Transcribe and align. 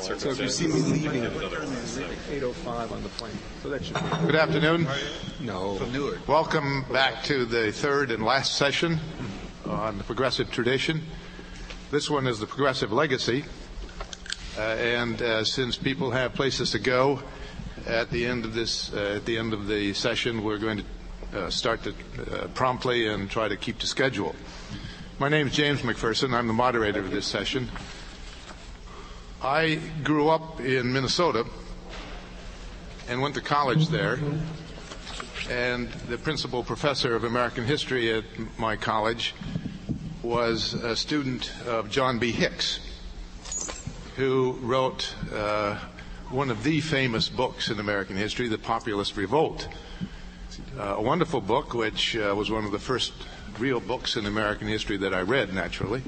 So 0.00 0.30
if 0.30 0.40
you 0.40 0.48
see 0.48 0.66
me 0.66 0.80
leaving 0.80 1.22
8.05 1.22 2.90
on 2.90 3.02
the 3.02 3.08
plane. 3.10 3.32
So 3.62 3.68
that 3.70 3.84
should 3.84 3.94
be. 3.94 4.26
Good 4.26 4.34
afternoon. 4.34 4.88
No. 5.40 5.80
Welcome 6.26 6.84
back 6.92 7.22
to 7.24 7.44
the 7.44 7.70
third 7.70 8.10
and 8.10 8.24
last 8.24 8.56
session 8.56 8.98
on 9.64 9.98
the 9.98 10.04
progressive 10.04 10.50
tradition. 10.50 11.02
This 11.90 12.10
one 12.10 12.26
is 12.26 12.40
the 12.40 12.46
progressive 12.46 12.92
legacy. 12.92 13.44
Uh, 14.58 14.60
and 14.60 15.22
uh, 15.22 15.44
since 15.44 15.76
people 15.76 16.10
have 16.10 16.34
places 16.34 16.72
to 16.72 16.78
go 16.80 17.22
at 17.86 18.10
the 18.10 18.26
end 18.26 18.44
of 18.44 18.52
this, 18.52 18.92
uh, 18.92 19.14
at 19.16 19.24
the 19.26 19.38
end 19.38 19.52
of 19.52 19.68
the 19.68 19.94
session, 19.94 20.42
we're 20.42 20.58
going 20.58 20.78
to 21.32 21.38
uh, 21.38 21.50
start 21.50 21.82
to, 21.84 21.94
uh, 22.32 22.48
promptly 22.48 23.06
and 23.06 23.30
try 23.30 23.48
to 23.48 23.56
keep 23.56 23.78
to 23.78 23.86
schedule. 23.86 24.34
My 25.20 25.28
name 25.28 25.46
is 25.46 25.54
James 25.54 25.82
McPherson. 25.82 26.34
I'm 26.34 26.48
the 26.48 26.52
moderator 26.52 27.00
of 27.00 27.12
this 27.12 27.26
session. 27.26 27.68
I 29.44 29.78
grew 30.02 30.30
up 30.30 30.60
in 30.60 30.90
Minnesota 30.90 31.44
and 33.10 33.20
went 33.20 33.34
to 33.34 33.42
college 33.42 33.88
there. 33.88 34.18
And 35.50 35.90
the 36.08 36.16
principal 36.16 36.64
professor 36.64 37.14
of 37.14 37.24
American 37.24 37.66
history 37.66 38.10
at 38.10 38.24
my 38.56 38.76
college 38.76 39.34
was 40.22 40.72
a 40.72 40.96
student 40.96 41.52
of 41.66 41.90
John 41.90 42.18
D. 42.18 42.32
Hicks, 42.32 42.80
who 44.16 44.52
wrote 44.62 45.14
uh, 45.30 45.78
one 46.30 46.48
of 46.48 46.64
the 46.64 46.80
famous 46.80 47.28
books 47.28 47.68
in 47.68 47.78
American 47.78 48.16
history, 48.16 48.48
The 48.48 48.56
Populist 48.56 49.14
Revolt. 49.14 49.68
Uh, 50.78 50.94
a 50.96 51.02
wonderful 51.02 51.42
book, 51.42 51.74
which 51.74 52.16
uh, 52.16 52.34
was 52.34 52.50
one 52.50 52.64
of 52.64 52.72
the 52.72 52.78
first 52.78 53.12
real 53.58 53.80
books 53.80 54.16
in 54.16 54.24
American 54.24 54.68
history 54.68 54.96
that 54.96 55.12
I 55.12 55.20
read, 55.20 55.52
naturally. 55.52 56.02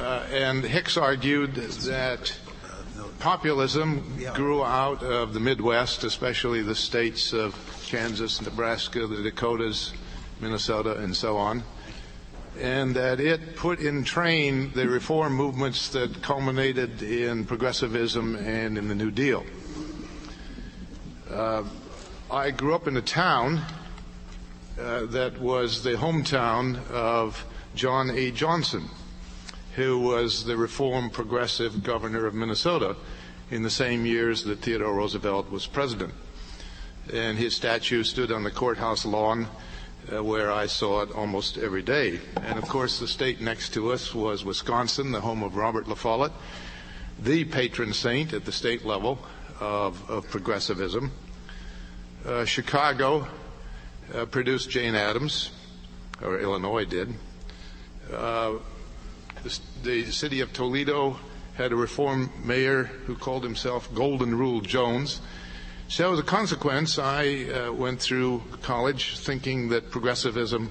Uh, 0.00 0.26
and 0.32 0.64
Hicks 0.64 0.96
argued 0.96 1.54
that 1.56 2.34
populism 3.18 4.18
grew 4.32 4.64
out 4.64 5.02
of 5.02 5.34
the 5.34 5.40
Midwest, 5.40 6.04
especially 6.04 6.62
the 6.62 6.74
states 6.74 7.34
of 7.34 7.54
Kansas, 7.86 8.40
Nebraska, 8.40 9.06
the 9.06 9.22
Dakotas, 9.22 9.92
Minnesota, 10.40 10.96
and 10.96 11.14
so 11.14 11.36
on, 11.36 11.62
and 12.58 12.96
that 12.96 13.20
it 13.20 13.56
put 13.56 13.78
in 13.80 14.02
train 14.02 14.72
the 14.74 14.88
reform 14.88 15.34
movements 15.34 15.90
that 15.90 16.22
culminated 16.22 17.02
in 17.02 17.44
progressivism 17.44 18.36
and 18.36 18.78
in 18.78 18.88
the 18.88 18.94
New 18.94 19.10
Deal. 19.10 19.44
Uh, 21.30 21.62
I 22.30 22.52
grew 22.52 22.74
up 22.74 22.88
in 22.88 22.96
a 22.96 23.02
town 23.02 23.60
uh, 24.80 25.04
that 25.06 25.38
was 25.38 25.82
the 25.82 25.92
hometown 25.92 26.90
of 26.90 27.44
John 27.74 28.08
A. 28.08 28.30
Johnson 28.30 28.88
who 29.76 29.98
was 29.98 30.44
the 30.44 30.56
reform 30.56 31.10
progressive 31.10 31.82
governor 31.82 32.26
of 32.26 32.34
Minnesota 32.34 32.96
in 33.50 33.62
the 33.62 33.70
same 33.70 34.06
years 34.06 34.44
that 34.44 34.60
Theodore 34.60 34.94
Roosevelt 34.94 35.50
was 35.50 35.66
president. 35.66 36.14
And 37.12 37.38
his 37.38 37.54
statue 37.54 38.04
stood 38.04 38.30
on 38.30 38.44
the 38.44 38.50
courthouse 38.50 39.04
lawn 39.04 39.48
uh, 40.12 40.22
where 40.22 40.50
I 40.50 40.66
saw 40.66 41.02
it 41.02 41.12
almost 41.12 41.58
every 41.58 41.82
day. 41.82 42.20
And 42.36 42.58
of 42.58 42.68
course, 42.68 42.98
the 42.98 43.08
state 43.08 43.40
next 43.40 43.74
to 43.74 43.92
us 43.92 44.14
was 44.14 44.44
Wisconsin, 44.44 45.12
the 45.12 45.20
home 45.20 45.42
of 45.42 45.56
Robert 45.56 45.88
La 45.88 45.94
Follette, 45.94 46.32
the 47.18 47.44
patron 47.44 47.92
saint 47.92 48.32
at 48.32 48.44
the 48.44 48.52
state 48.52 48.84
level 48.84 49.18
of, 49.60 50.08
of 50.10 50.28
progressivism. 50.30 51.12
Uh, 52.26 52.44
Chicago 52.44 53.26
uh, 54.14 54.24
produced 54.26 54.70
Jane 54.70 54.94
Addams, 54.94 55.50
or 56.22 56.38
Illinois 56.38 56.84
did. 56.84 57.14
The, 59.42 59.58
the 59.82 60.04
city 60.10 60.40
of 60.40 60.52
Toledo 60.52 61.18
had 61.54 61.72
a 61.72 61.76
reform 61.76 62.30
mayor 62.44 62.84
who 62.84 63.14
called 63.14 63.42
himself 63.42 63.92
Golden 63.94 64.34
Rule 64.34 64.60
Jones. 64.60 65.20
So 65.88 66.12
as 66.12 66.18
a 66.18 66.22
consequence, 66.22 66.98
I 66.98 67.44
uh, 67.44 67.72
went 67.72 68.00
through 68.00 68.42
college 68.62 69.18
thinking 69.18 69.68
that 69.70 69.90
progressivism 69.90 70.70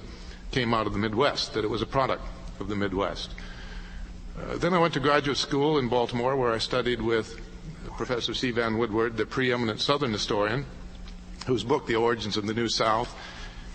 came 0.50 0.72
out 0.72 0.86
of 0.86 0.92
the 0.92 0.98
Midwest, 0.98 1.54
that 1.54 1.64
it 1.64 1.70
was 1.70 1.82
a 1.82 1.86
product 1.86 2.22
of 2.58 2.68
the 2.68 2.76
Midwest. 2.76 3.34
Uh, 4.38 4.56
then 4.56 4.72
I 4.72 4.78
went 4.78 4.94
to 4.94 5.00
graduate 5.00 5.36
school 5.36 5.78
in 5.78 5.88
Baltimore 5.88 6.36
where 6.36 6.52
I 6.52 6.58
studied 6.58 7.02
with 7.02 7.38
Professor 7.96 8.34
C. 8.34 8.50
Vann 8.50 8.78
Woodward, 8.78 9.16
the 9.16 9.26
preeminent 9.26 9.80
Southern 9.80 10.12
historian, 10.12 10.64
whose 11.46 11.64
book, 11.64 11.86
The 11.86 11.96
Origins 11.96 12.36
of 12.36 12.46
the 12.46 12.54
New 12.54 12.68
South, 12.68 13.14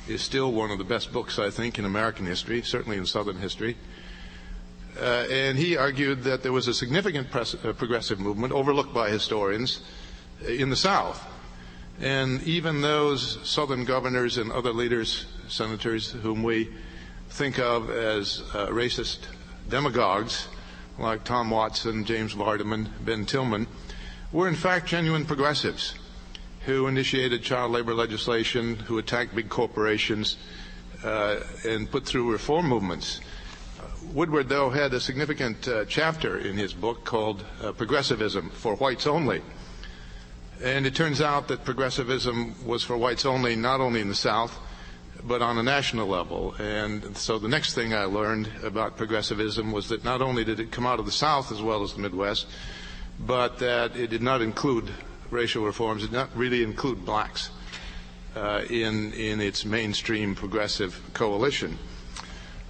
is 0.08 0.22
still 0.22 0.52
one 0.52 0.72
of 0.72 0.78
the 0.78 0.84
best 0.84 1.14
books, 1.14 1.38
I 1.38 1.50
think, 1.50 1.78
in 1.78 1.86
American 1.86 2.26
history, 2.26 2.62
certainly 2.62 2.98
in 2.98 3.06
Southern 3.06 3.38
history. 3.38 3.78
Uh, 5.00 5.26
and 5.30 5.58
he 5.58 5.76
argued 5.76 6.24
that 6.24 6.42
there 6.42 6.54
was 6.54 6.68
a 6.68 6.74
significant 6.74 7.30
pres- 7.30 7.56
uh, 7.66 7.74
progressive 7.74 8.20
movement 8.20 8.54
overlooked 8.54 8.94
by 8.94 9.10
historians 9.10 9.82
in 10.48 10.70
the 10.70 10.76
South. 10.76 11.26
And 12.00 12.42
even 12.44 12.82
those 12.82 13.40
Southern 13.48 13.86
governors 13.86 14.38
and 14.38 14.52
other 14.52 14.72
leaders, 14.72 15.26
senators, 15.48 16.12
whom 16.12 16.44
we 16.44 16.70
think 17.30 17.60
of 17.60 17.90
as 17.90 18.42
uh, 18.54 18.68
racist 18.68 19.20
demagogues, 19.70 20.48
like 20.98 21.24
Tom 21.24 21.50
Watson, 21.50 22.06
James 22.06 22.34
Vardaman, 22.34 22.88
Ben 23.04 23.26
Tillman, 23.26 23.68
were 24.32 24.48
in 24.48 24.56
fact 24.56 24.88
genuine 24.88 25.26
progressives 25.26 25.96
who 26.66 26.88
initiated 26.88 27.44
child 27.44 27.72
labor 27.72 27.94
legislation, 27.94 28.76
who 28.76 28.98
attacked 28.98 29.36
big 29.36 29.50
corporations, 29.50 30.38
uh, 31.04 31.40
and 31.66 31.90
put 31.92 32.06
through 32.06 32.32
reform 32.32 32.68
movements. 32.68 33.20
Woodward, 34.14 34.50
though, 34.50 34.70
had 34.70 34.94
a 34.94 35.00
significant 35.00 35.68
uh, 35.68 35.86
chapter 35.86 36.38
in 36.38 36.58
his 36.58 36.74
book 36.74 37.04
called 37.04 37.44
uh, 37.62 37.72
Progressivism 37.72 38.50
for 38.50 38.76
Whites 38.76 39.08
Only. 39.08 39.42
And 40.64 40.86
it 40.86 40.96
turns 40.96 41.22
out 41.22 41.50
that 41.50 41.66
progressivism 41.66 42.66
was 42.66 42.84
for 42.84 42.96
whites 42.96 43.26
only, 43.26 43.56
not 43.56 43.82
only 43.82 44.00
in 44.00 44.08
the 44.08 44.16
South, 44.16 44.58
but 45.24 45.42
on 45.42 45.58
a 45.58 45.64
national 45.64 46.08
level. 46.08 46.54
And 46.60 47.18
so 47.18 47.38
the 47.40 47.50
next 47.50 47.74
thing 47.74 47.94
I 47.94 48.06
learned 48.06 48.50
about 48.64 48.96
progressivism 48.96 49.72
was 49.72 49.90
that 49.90 50.04
not 50.04 50.22
only 50.22 50.44
did 50.46 50.60
it 50.60 50.72
come 50.72 50.86
out 50.86 51.00
of 51.00 51.06
the 51.06 51.12
South 51.12 51.52
as 51.52 51.62
well 51.62 51.84
as 51.84 51.94
the 51.94 52.00
Midwest, 52.00 52.48
but 53.20 53.60
that 53.60 53.96
it 53.96 54.10
did 54.10 54.22
not 54.22 54.42
include 54.42 54.90
racial 55.30 55.66
reforms, 55.66 56.04
it 56.04 56.08
did 56.08 56.16
not 56.16 56.36
really 56.36 56.64
include 56.64 57.06
blacks 57.06 57.50
uh, 58.36 58.62
in, 58.70 59.12
in 59.14 59.42
its 59.42 59.66
mainstream 59.66 60.36
progressive 60.36 61.02
coalition. 61.14 61.78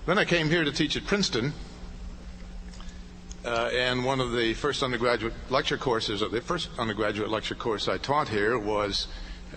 Then 0.06 0.20
I 0.20 0.26
came 0.26 0.52
here 0.52 0.64
to 0.64 0.72
teach 0.72 0.96
at 0.96 1.08
Princeton, 1.08 1.52
uh, 3.44 3.72
and 3.74 4.06
one 4.06 4.20
of 4.22 4.34
the 4.34 4.54
first 4.54 4.84
undergraduate 4.84 5.34
lecture 5.50 5.80
courses, 5.80 6.22
or 6.22 6.30
the 6.30 6.42
first 6.42 6.70
undergraduate 6.78 7.32
lecture 7.32 7.56
course 7.56 7.88
I 7.88 7.98
taught 7.98 8.30
here 8.30 8.60
was 8.60 9.08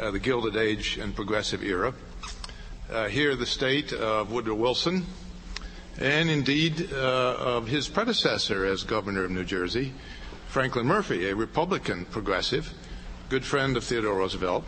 uh, 0.01 0.11
the 0.11 0.19
Gilded 0.19 0.57
Age 0.57 0.97
and 0.97 1.15
Progressive 1.15 1.63
Era. 1.63 1.93
Uh, 2.91 3.09
here, 3.09 3.37
the 3.37 3.45
state 3.45 3.93
of 3.93 4.33
Woodrow 4.33 4.55
Wilson, 4.55 5.05
and 6.01 6.31
indeed 6.31 6.95
uh, 6.95 6.97
of 7.39 7.69
his 7.69 7.87
predecessor 7.87 8.65
as 8.65 8.85
governor 8.85 9.25
of 9.25 9.31
New 9.31 9.45
Jersey, 9.45 9.93
Franklin 10.47 10.87
Murphy, 10.87 11.29
a 11.29 11.35
Republican 11.35 12.07
progressive, 12.07 12.73
good 13.29 13.45
friend 13.45 13.77
of 13.77 13.85
Theodore 13.85 14.15
Roosevelt. 14.15 14.65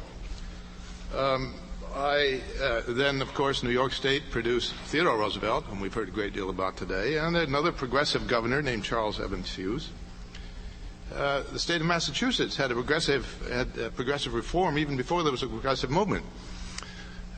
Um, 1.16 1.54
I 1.94 2.40
uh, 2.62 2.82
then, 2.88 3.20
of 3.20 3.34
course, 3.34 3.62
New 3.62 3.70
York 3.70 3.92
State 3.92 4.30
produced 4.30 4.74
Theodore 4.86 5.18
Roosevelt, 5.18 5.64
whom 5.64 5.80
we've 5.80 5.92
heard 5.92 6.08
a 6.08 6.12
great 6.12 6.32
deal 6.32 6.50
about 6.50 6.76
today, 6.76 7.18
and 7.18 7.36
another 7.36 7.72
progressive 7.72 8.28
governor 8.28 8.62
named 8.62 8.84
Charles 8.84 9.20
Evans 9.20 9.52
Hughes. 9.54 9.90
Uh, 11.14 11.42
the 11.52 11.58
state 11.58 11.80
of 11.80 11.86
Massachusetts 11.86 12.56
had 12.56 12.70
a 12.70 12.74
progressive 12.74 13.26
had 13.50 13.76
a 13.78 13.90
progressive 13.90 14.34
reform 14.34 14.78
even 14.78 14.96
before 14.96 15.22
there 15.24 15.32
was 15.32 15.42
a 15.42 15.48
progressive 15.48 15.90
movement. 15.90 16.24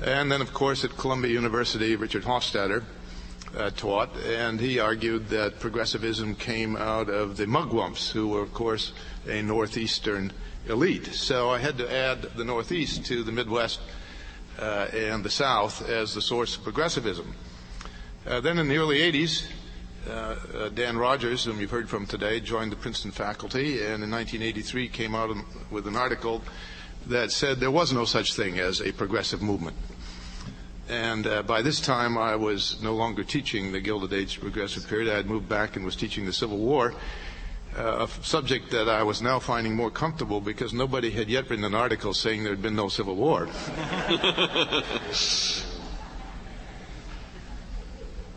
And 0.05 0.31
then, 0.31 0.43
of 0.43 0.53
course, 0.53 0.85
at 0.85 0.97
Columbia 0.97 1.33
University, 1.33 1.97
Richard 1.97 2.25
Hofstadter 2.25 2.85
uh, 3.57 3.71
taught, 3.71 4.15
and 4.27 4.61
he 4.61 4.79
argued 4.79 5.29
that 5.29 5.61
progressivism 5.61 6.35
came 6.35 6.77
out 6.77 7.09
of 7.09 7.37
the 7.37 7.47
Mugwumps, 7.47 8.11
who 8.11 8.29
were, 8.29 8.43
of 8.43 8.53
course, 8.53 8.93
a 9.27 9.41
northeastern 9.43 10.33
elite. 10.69 11.07
So 11.07 11.51
I 11.51 11.59
had 11.59 11.79
to 11.79 11.91
add 11.91 12.23
the 12.37 12.45
Northeast 12.45 13.07
to 13.07 13.23
the 13.23 13.33
Midwest 13.33 13.81
uh, 14.59 14.89
and 14.93 15.25
the 15.25 15.31
South 15.31 15.89
as 15.89 16.15
the 16.15 16.23
source 16.23 16.57
of 16.57 16.63
progressivism. 16.63 17.35
Uh, 18.27 18.41
then 18.41 18.59
in 18.59 18.69
the 18.69 18.77
early 18.77 18.99
80s, 18.99 19.47
uh, 20.09 20.69
Dan 20.71 20.97
Rodgers, 20.97 21.45
whom 21.45 21.61
you've 21.61 21.71
heard 21.71 21.89
from 21.89 22.07
today, 22.07 22.41
joined 22.41 22.73
the 22.73 22.77
Princeton 22.77 23.11
faculty 23.11 23.81
and 23.81 24.03
in 24.03 24.11
1983 24.11 24.89
came 24.89 25.15
out 25.15 25.31
with 25.71 25.87
an 25.87 25.97
article 25.97 26.43
that 27.07 27.33
said 27.33 27.59
there 27.59 27.71
was 27.71 27.93
no 27.93 28.05
such 28.05 28.35
thing 28.35 28.59
as 28.59 28.81
a 28.81 28.93
progressive 28.93 29.43
movement. 29.43 29.77
And 30.89 31.27
uh, 31.27 31.43
by 31.43 31.63
this 31.63 31.81
time, 31.81 32.19
I 32.19 32.37
was 32.37 32.81
no 32.83 32.95
longer 32.95 33.25
teaching 33.25 33.73
the 33.73 33.81
Gilded 33.81 34.13
Age 34.13 34.41
progressive 34.41 34.87
period. 34.89 35.11
I 35.11 35.17
had 35.17 35.27
moved 35.27 35.49
back 35.49 35.77
and 35.77 35.85
was 35.85 35.97
teaching 35.97 36.27
the 36.27 36.33
Civil 36.33 36.59
War 36.59 36.93
uh, 36.93 36.97
a 37.77 38.09
subject 38.23 38.71
that 38.71 38.89
I 38.89 39.03
was 39.03 39.23
now 39.23 39.39
finding 39.39 39.75
more 39.75 39.91
comfortable 39.91 40.41
because 40.41 40.73
nobody 40.73 41.11
had 41.11 41.29
yet 41.29 41.49
written 41.51 41.65
an 41.65 41.75
article 41.75 42.15
saying 42.15 42.43
there 42.43 42.53
had 42.53 42.63
been 42.63 42.77
no 42.77 42.89
civil 42.89 43.17
war. 43.17 43.49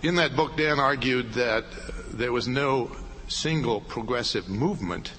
In 0.03 0.15
that 0.15 0.35
book, 0.35 0.55
Dan 0.55 0.79
argued 0.79 1.33
that 1.33 1.65
there 2.11 2.31
was 2.31 2.47
no 2.47 2.95
single 3.27 3.81
progressive 3.81 4.47
movement, 4.47 5.11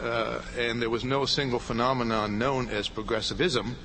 uh, 0.00 0.40
and 0.56 0.80
there 0.80 0.88
was 0.88 1.04
no 1.04 1.26
single 1.26 1.58
phenomenon 1.58 2.38
known 2.38 2.70
as 2.70 2.88
progressivism, 2.88 3.76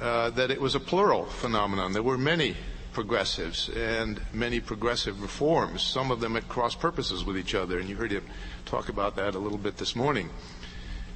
uh, 0.00 0.30
that 0.30 0.50
it 0.50 0.60
was 0.60 0.74
a 0.74 0.80
plural 0.80 1.24
phenomenon. 1.24 1.94
There 1.94 2.02
were 2.02 2.18
many 2.18 2.56
progressives 2.96 3.68
and 3.76 4.18
many 4.32 4.58
progressive 4.58 5.20
reforms, 5.20 5.82
some 5.82 6.10
of 6.10 6.18
them 6.18 6.34
at 6.34 6.48
cross 6.48 6.74
purposes 6.74 7.26
with 7.26 7.36
each 7.36 7.54
other, 7.54 7.78
and 7.78 7.90
you 7.90 7.94
heard 7.94 8.10
him 8.10 8.24
talk 8.64 8.88
about 8.88 9.16
that 9.16 9.34
a 9.34 9.38
little 9.38 9.58
bit 9.58 9.76
this 9.76 9.94
morning. 9.94 10.30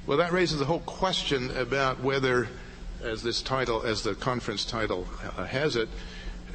Well, 0.05 0.19
that 0.19 0.31
raises 0.31 0.59
the 0.59 0.65
whole 0.65 0.81
question 0.81 1.49
about 1.57 1.99
whether, 1.99 2.47
as 3.01 3.23
this 3.23 3.41
title, 3.41 3.81
as 3.81 4.03
the 4.03 4.13
conference 4.13 4.63
title 4.63 5.07
uh, 5.35 5.45
has 5.45 5.75
it, 5.75 5.89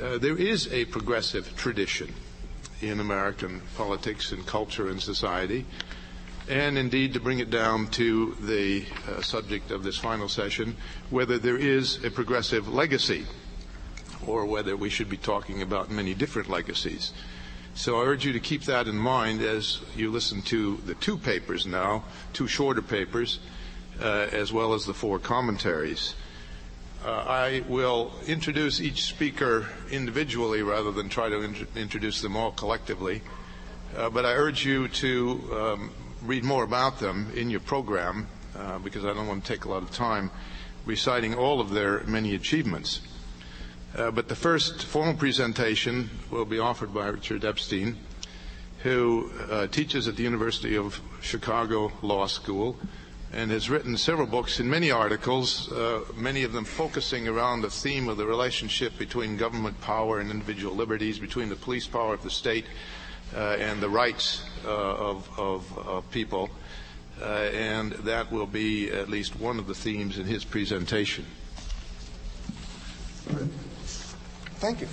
uh, 0.00 0.18
there 0.18 0.36
is 0.36 0.72
a 0.72 0.84
progressive 0.84 1.56
tradition 1.56 2.14
in 2.80 3.00
American 3.00 3.62
politics 3.76 4.30
and 4.30 4.46
culture 4.46 4.88
and 4.88 5.02
society. 5.02 5.66
And 6.48 6.78
indeed, 6.78 7.14
to 7.14 7.20
bring 7.20 7.40
it 7.40 7.50
down 7.50 7.88
to 7.98 8.36
the 8.42 8.84
uh, 9.08 9.22
subject 9.22 9.72
of 9.72 9.82
this 9.82 9.98
final 9.98 10.28
session, 10.28 10.76
whether 11.10 11.36
there 11.36 11.58
is 11.58 12.04
a 12.04 12.12
progressive 12.12 12.68
legacy 12.68 13.26
or 14.26 14.44
whether 14.46 14.76
we 14.76 14.90
should 14.90 15.08
be 15.08 15.16
talking 15.16 15.62
about 15.62 15.90
many 15.90 16.14
different 16.14 16.48
legacies. 16.48 17.12
So 17.74 18.00
I 18.00 18.04
urge 18.04 18.24
you 18.24 18.32
to 18.32 18.40
keep 18.40 18.62
that 18.62 18.88
in 18.88 18.96
mind 18.96 19.42
as 19.42 19.80
you 19.94 20.10
listen 20.10 20.40
to 20.42 20.78
the 20.86 20.94
two 20.94 21.18
papers 21.18 21.66
now, 21.66 22.04
two 22.32 22.46
shorter 22.46 22.80
papers, 22.80 23.38
uh, 24.00 24.28
as 24.32 24.52
well 24.52 24.72
as 24.72 24.86
the 24.86 24.94
four 24.94 25.18
commentaries. 25.18 26.14
Uh, 27.04 27.10
I 27.10 27.62
will 27.68 28.12
introduce 28.26 28.80
each 28.80 29.04
speaker 29.04 29.66
individually 29.90 30.62
rather 30.62 30.90
than 30.90 31.08
try 31.08 31.28
to 31.28 31.40
in- 31.42 31.66
introduce 31.76 32.22
them 32.22 32.34
all 32.34 32.50
collectively. 32.50 33.20
Uh, 33.94 34.10
but 34.10 34.24
I 34.24 34.32
urge 34.32 34.64
you 34.64 34.88
to 34.88 35.40
um, 35.52 35.90
read 36.22 36.44
more 36.44 36.64
about 36.64 36.98
them 36.98 37.30
in 37.34 37.50
your 37.50 37.60
program 37.60 38.26
uh, 38.56 38.78
because 38.78 39.04
I 39.04 39.12
don't 39.12 39.26
want 39.26 39.44
to 39.44 39.52
take 39.52 39.66
a 39.66 39.68
lot 39.68 39.82
of 39.82 39.90
time 39.90 40.30
reciting 40.86 41.34
all 41.34 41.60
of 41.60 41.70
their 41.70 42.00
many 42.04 42.34
achievements. 42.34 43.02
Uh, 43.94 44.10
but 44.10 44.28
the 44.28 44.34
first 44.34 44.84
formal 44.84 45.14
presentation 45.14 46.10
will 46.30 46.44
be 46.44 46.58
offered 46.58 46.92
by 46.92 47.08
Richard 47.08 47.44
Epstein, 47.44 47.96
who 48.82 49.30
uh, 49.50 49.66
teaches 49.68 50.08
at 50.08 50.16
the 50.16 50.22
University 50.22 50.76
of 50.76 51.00
Chicago 51.20 51.92
Law 52.02 52.26
School 52.26 52.76
and 53.32 53.50
has 53.50 53.68
written 53.68 53.96
several 53.96 54.26
books 54.26 54.60
and 54.60 54.70
many 54.70 54.90
articles, 54.90 55.70
uh, 55.72 56.00
many 56.14 56.42
of 56.42 56.52
them 56.52 56.64
focusing 56.64 57.26
around 57.26 57.62
the 57.62 57.70
theme 57.70 58.08
of 58.08 58.16
the 58.16 58.26
relationship 58.26 58.96
between 58.98 59.36
government 59.36 59.80
power 59.80 60.20
and 60.20 60.30
individual 60.30 60.74
liberties, 60.74 61.18
between 61.18 61.48
the 61.48 61.56
police 61.56 61.86
power 61.86 62.14
of 62.14 62.22
the 62.22 62.30
state 62.30 62.66
uh, 63.34 63.56
and 63.58 63.80
the 63.80 63.88
rights 63.88 64.44
uh, 64.64 64.68
of, 64.68 65.28
of, 65.38 65.78
of, 65.78 66.10
people. 66.10 66.48
And 67.20 67.92
that 67.92 68.30
will 68.30 68.46
be 68.46 68.90
at 68.90 69.08
least 69.08 69.38
one 69.40 69.58
of 69.58 69.66
the 69.66 69.74
themes 69.74 70.18
in 70.18 70.26
his 70.26 70.44
presentation. 70.44 71.24
Thank 74.58 74.80
you. 74.80 74.88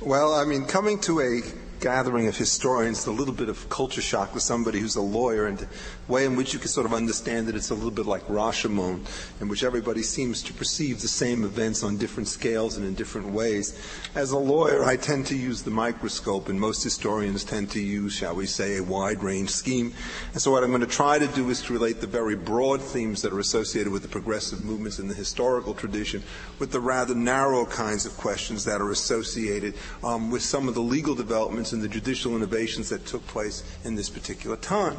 Well, 0.00 0.34
I 0.34 0.44
mean, 0.44 0.64
coming 0.64 0.98
to 1.00 1.20
a 1.20 1.42
gathering 1.80 2.26
of 2.26 2.36
historians, 2.36 3.06
a 3.06 3.12
little 3.12 3.34
bit 3.34 3.48
of 3.48 3.68
culture 3.68 4.00
shock 4.00 4.34
with 4.34 4.42
somebody 4.42 4.80
who's 4.80 4.96
a 4.96 5.02
lawyer, 5.02 5.46
and 5.46 5.66
way 6.12 6.26
in 6.26 6.36
which 6.36 6.52
you 6.52 6.58
can 6.58 6.68
sort 6.68 6.84
of 6.84 6.92
understand 6.92 7.48
it, 7.48 7.56
it's 7.56 7.70
a 7.70 7.74
little 7.74 7.90
bit 7.90 8.04
like 8.04 8.22
Rashomon, 8.28 9.00
in 9.40 9.48
which 9.48 9.64
everybody 9.64 10.02
seems 10.02 10.42
to 10.42 10.52
perceive 10.52 11.00
the 11.00 11.08
same 11.08 11.42
events 11.42 11.82
on 11.82 11.96
different 11.96 12.28
scales 12.28 12.76
and 12.76 12.86
in 12.86 12.94
different 12.94 13.28
ways. 13.28 13.80
As 14.14 14.32
a 14.32 14.38
lawyer, 14.38 14.84
I 14.84 14.96
tend 14.96 15.26
to 15.28 15.36
use 15.36 15.62
the 15.62 15.70
microscope, 15.70 16.50
and 16.50 16.60
most 16.60 16.84
historians 16.84 17.44
tend 17.44 17.70
to 17.70 17.80
use, 17.80 18.12
shall 18.12 18.34
we 18.34 18.44
say, 18.44 18.76
a 18.76 18.82
wide 18.82 19.22
range 19.22 19.48
scheme. 19.48 19.94
And 20.34 20.42
so 20.42 20.50
what 20.50 20.62
I'm 20.62 20.68
going 20.68 20.82
to 20.82 20.86
try 20.86 21.18
to 21.18 21.28
do 21.28 21.48
is 21.48 21.62
to 21.62 21.72
relate 21.72 22.02
the 22.02 22.06
very 22.06 22.36
broad 22.36 22.82
themes 22.82 23.22
that 23.22 23.32
are 23.32 23.40
associated 23.40 23.90
with 23.90 24.02
the 24.02 24.08
progressive 24.08 24.64
movements 24.66 24.98
in 24.98 25.08
the 25.08 25.14
historical 25.14 25.72
tradition 25.72 26.22
with 26.58 26.72
the 26.72 26.80
rather 26.80 27.14
narrow 27.14 27.64
kinds 27.64 28.04
of 28.04 28.14
questions 28.18 28.66
that 28.66 28.82
are 28.82 28.90
associated 28.90 29.74
um, 30.04 30.30
with 30.30 30.42
some 30.42 30.68
of 30.68 30.74
the 30.74 30.82
legal 30.82 31.14
developments 31.14 31.72
and 31.72 31.80
the 31.80 31.88
judicial 31.88 32.36
innovations 32.36 32.90
that 32.90 33.06
took 33.06 33.26
place 33.28 33.62
in 33.84 33.94
this 33.94 34.10
particular 34.10 34.56
time. 34.58 34.98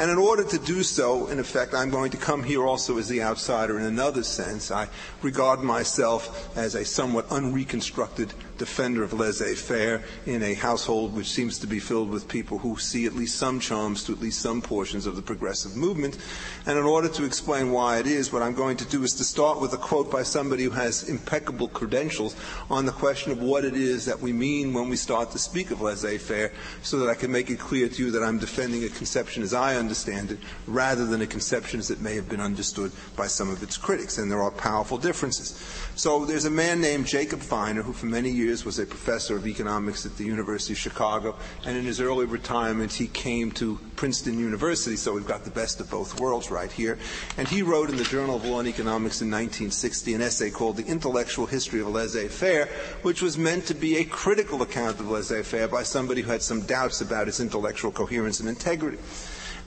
And 0.00 0.10
in 0.10 0.16
order 0.16 0.44
to 0.44 0.58
do 0.58 0.82
so, 0.82 1.26
in 1.26 1.38
effect, 1.38 1.74
I'm 1.74 1.90
going 1.90 2.10
to 2.12 2.16
come 2.16 2.42
here 2.42 2.66
also 2.66 2.96
as 2.96 3.06
the 3.06 3.22
outsider 3.22 3.78
in 3.78 3.84
another 3.84 4.22
sense. 4.22 4.70
I 4.70 4.88
regard 5.20 5.60
myself 5.60 6.56
as 6.56 6.74
a 6.74 6.86
somewhat 6.86 7.28
unreconstructed 7.28 8.32
defender 8.56 9.02
of 9.02 9.12
laissez 9.12 9.54
faire 9.56 10.02
in 10.24 10.42
a 10.42 10.54
household 10.54 11.14
which 11.14 11.30
seems 11.30 11.58
to 11.58 11.66
be 11.66 11.78
filled 11.78 12.08
with 12.08 12.28
people 12.28 12.58
who 12.58 12.78
see 12.78 13.04
at 13.04 13.14
least 13.14 13.36
some 13.36 13.60
charms 13.60 14.04
to 14.04 14.12
at 14.12 14.20
least 14.20 14.40
some 14.40 14.62
portions 14.62 15.04
of 15.04 15.16
the 15.16 15.22
progressive 15.22 15.76
movement. 15.76 16.16
And 16.64 16.78
in 16.78 16.84
order 16.84 17.08
to 17.08 17.24
explain 17.24 17.70
why 17.70 17.98
it 17.98 18.06
is, 18.06 18.32
what 18.32 18.42
I'm 18.42 18.54
going 18.54 18.78
to 18.78 18.86
do 18.86 19.02
is 19.02 19.12
to 19.14 19.24
start 19.24 19.60
with 19.60 19.74
a 19.74 19.78
quote 19.78 20.10
by 20.10 20.22
somebody 20.22 20.64
who 20.64 20.70
has 20.70 21.10
impeccable 21.10 21.68
credentials 21.68 22.34
on 22.70 22.86
the 22.86 22.92
question 22.92 23.32
of 23.32 23.42
what 23.42 23.66
it 23.66 23.74
is 23.74 24.06
that 24.06 24.20
we 24.20 24.32
mean 24.32 24.72
when 24.72 24.88
we 24.88 24.96
start 24.96 25.30
to 25.32 25.38
speak 25.38 25.70
of 25.70 25.82
laissez 25.82 26.16
faire, 26.16 26.52
so 26.82 26.98
that 27.00 27.10
I 27.10 27.14
can 27.14 27.30
make 27.30 27.50
it 27.50 27.58
clear 27.58 27.86
to 27.86 28.02
you 28.02 28.10
that 28.12 28.22
I'm 28.22 28.38
defending 28.38 28.84
a 28.84 28.88
conception 28.88 29.42
as 29.42 29.52
I 29.52 29.76
understand 29.76 29.89
it, 30.30 30.38
rather 30.66 31.06
than 31.06 31.22
a 31.22 31.26
conception 31.26 31.80
as 31.80 31.90
it 31.90 32.00
may 32.00 32.14
have 32.14 32.28
been 32.28 32.40
understood 32.40 32.92
by 33.16 33.26
some 33.26 33.50
of 33.50 33.62
its 33.62 33.76
critics. 33.76 34.18
And 34.18 34.30
there 34.30 34.42
are 34.42 34.50
powerful 34.50 34.98
differences. 34.98 35.58
So 35.96 36.24
there's 36.24 36.44
a 36.44 36.50
man 36.50 36.80
named 36.80 37.06
Jacob 37.06 37.40
Viner 37.40 37.82
who, 37.82 37.92
for 37.92 38.06
many 38.06 38.30
years, 38.30 38.50
years 38.50 38.64
was 38.64 38.78
a 38.78 38.86
professor 38.86 39.36
of 39.36 39.46
economics 39.46 40.04
at 40.04 40.16
the 40.16 40.24
University 40.24 40.72
of 40.72 40.78
Chicago, 40.78 41.36
and 41.64 41.76
in 41.76 41.84
his 41.84 42.00
early 42.00 42.26
retirement, 42.26 42.92
he 42.92 43.06
came 43.06 43.52
to 43.52 43.78
Princeton 43.96 44.38
University, 44.38 44.96
so 44.96 45.12
we've 45.12 45.26
got 45.26 45.44
the 45.44 45.50
best 45.50 45.80
of 45.80 45.88
both 45.90 46.20
worlds 46.20 46.50
right 46.50 46.72
here. 46.72 46.98
And 47.36 47.46
he 47.46 47.62
wrote 47.62 47.90
in 47.90 47.96
the 47.96 48.04
Journal 48.04 48.36
of 48.36 48.44
Law 48.44 48.58
and 48.58 48.68
Economics 48.68 49.22
in 49.22 49.30
1960 49.30 50.14
an 50.14 50.22
essay 50.22 50.50
called 50.50 50.76
The 50.76 50.86
Intellectual 50.86 51.46
History 51.46 51.80
of 51.80 51.88
Laissez 51.88 52.28
Faire, 52.28 52.66
which 53.02 53.22
was 53.22 53.38
meant 53.38 53.66
to 53.66 53.74
be 53.74 53.98
a 53.98 54.04
critical 54.04 54.62
account 54.62 54.98
of 55.00 55.08
laissez 55.08 55.42
faire 55.42 55.68
by 55.68 55.82
somebody 55.82 56.22
who 56.22 56.30
had 56.30 56.42
some 56.42 56.62
doubts 56.62 57.00
about 57.00 57.28
its 57.28 57.40
intellectual 57.40 57.92
coherence 57.92 58.40
and 58.40 58.48
integrity. 58.48 58.98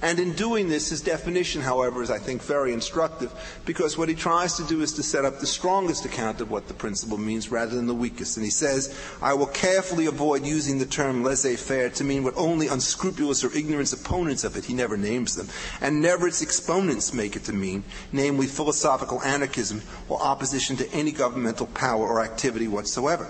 And 0.04 0.20
in 0.20 0.34
doing 0.34 0.68
this, 0.68 0.90
his 0.90 1.00
definition, 1.00 1.62
however, 1.62 2.04
is, 2.04 2.12
I 2.12 2.20
think, 2.20 2.42
very 2.42 2.74
instructive 2.74 3.32
because 3.64 3.98
what 3.98 4.10
he 4.10 4.16
tries 4.16 4.58
to 4.58 4.64
do 4.66 4.82
is 4.82 4.92
to 4.94 5.02
set 5.02 5.24
up 5.24 5.40
the 5.40 5.48
strongest 5.48 6.04
account 6.04 6.42
of 6.42 6.52
what 6.52 6.68
the 6.68 6.74
principle 6.74 7.18
means 7.18 7.50
rather 7.50 7.74
than 7.74 7.88
the 7.88 7.96
weakest. 7.96 8.36
And 8.36 8.44
he 8.44 8.52
says, 8.52 8.94
I 9.22 9.34
will 9.34 9.48
carefully 9.48 10.08
avoid 10.08 10.46
using 10.46 10.78
the 10.78 10.86
term 10.86 11.24
laissez 11.24 11.56
faire 11.56 11.90
to 11.92 12.04
mean 12.04 12.26
what 12.26 12.36
only 12.36 12.68
unscrupulous 12.68 13.46
or 13.46 13.56
ignorant 13.56 13.94
opponents 13.94 14.44
of 14.44 14.58
it, 14.58 14.66
he 14.66 14.74
never 14.74 14.98
names 14.98 15.38
them, 15.38 15.48
and 15.80 16.02
never 16.02 16.28
its 16.28 16.42
exponents 16.42 17.14
make 17.14 17.38
it 17.38 17.46
to 17.46 17.54
mean, 17.54 17.86
namely 18.12 18.48
philosophical 18.48 19.22
anarchism 19.22 19.82
or 20.10 20.22
opposition 20.22 20.76
to 20.76 20.92
any 20.92 21.14
governmental 21.14 21.68
power 21.68 22.06
or 22.06 22.22
activity 22.22 22.68
whatsoever. 22.68 23.26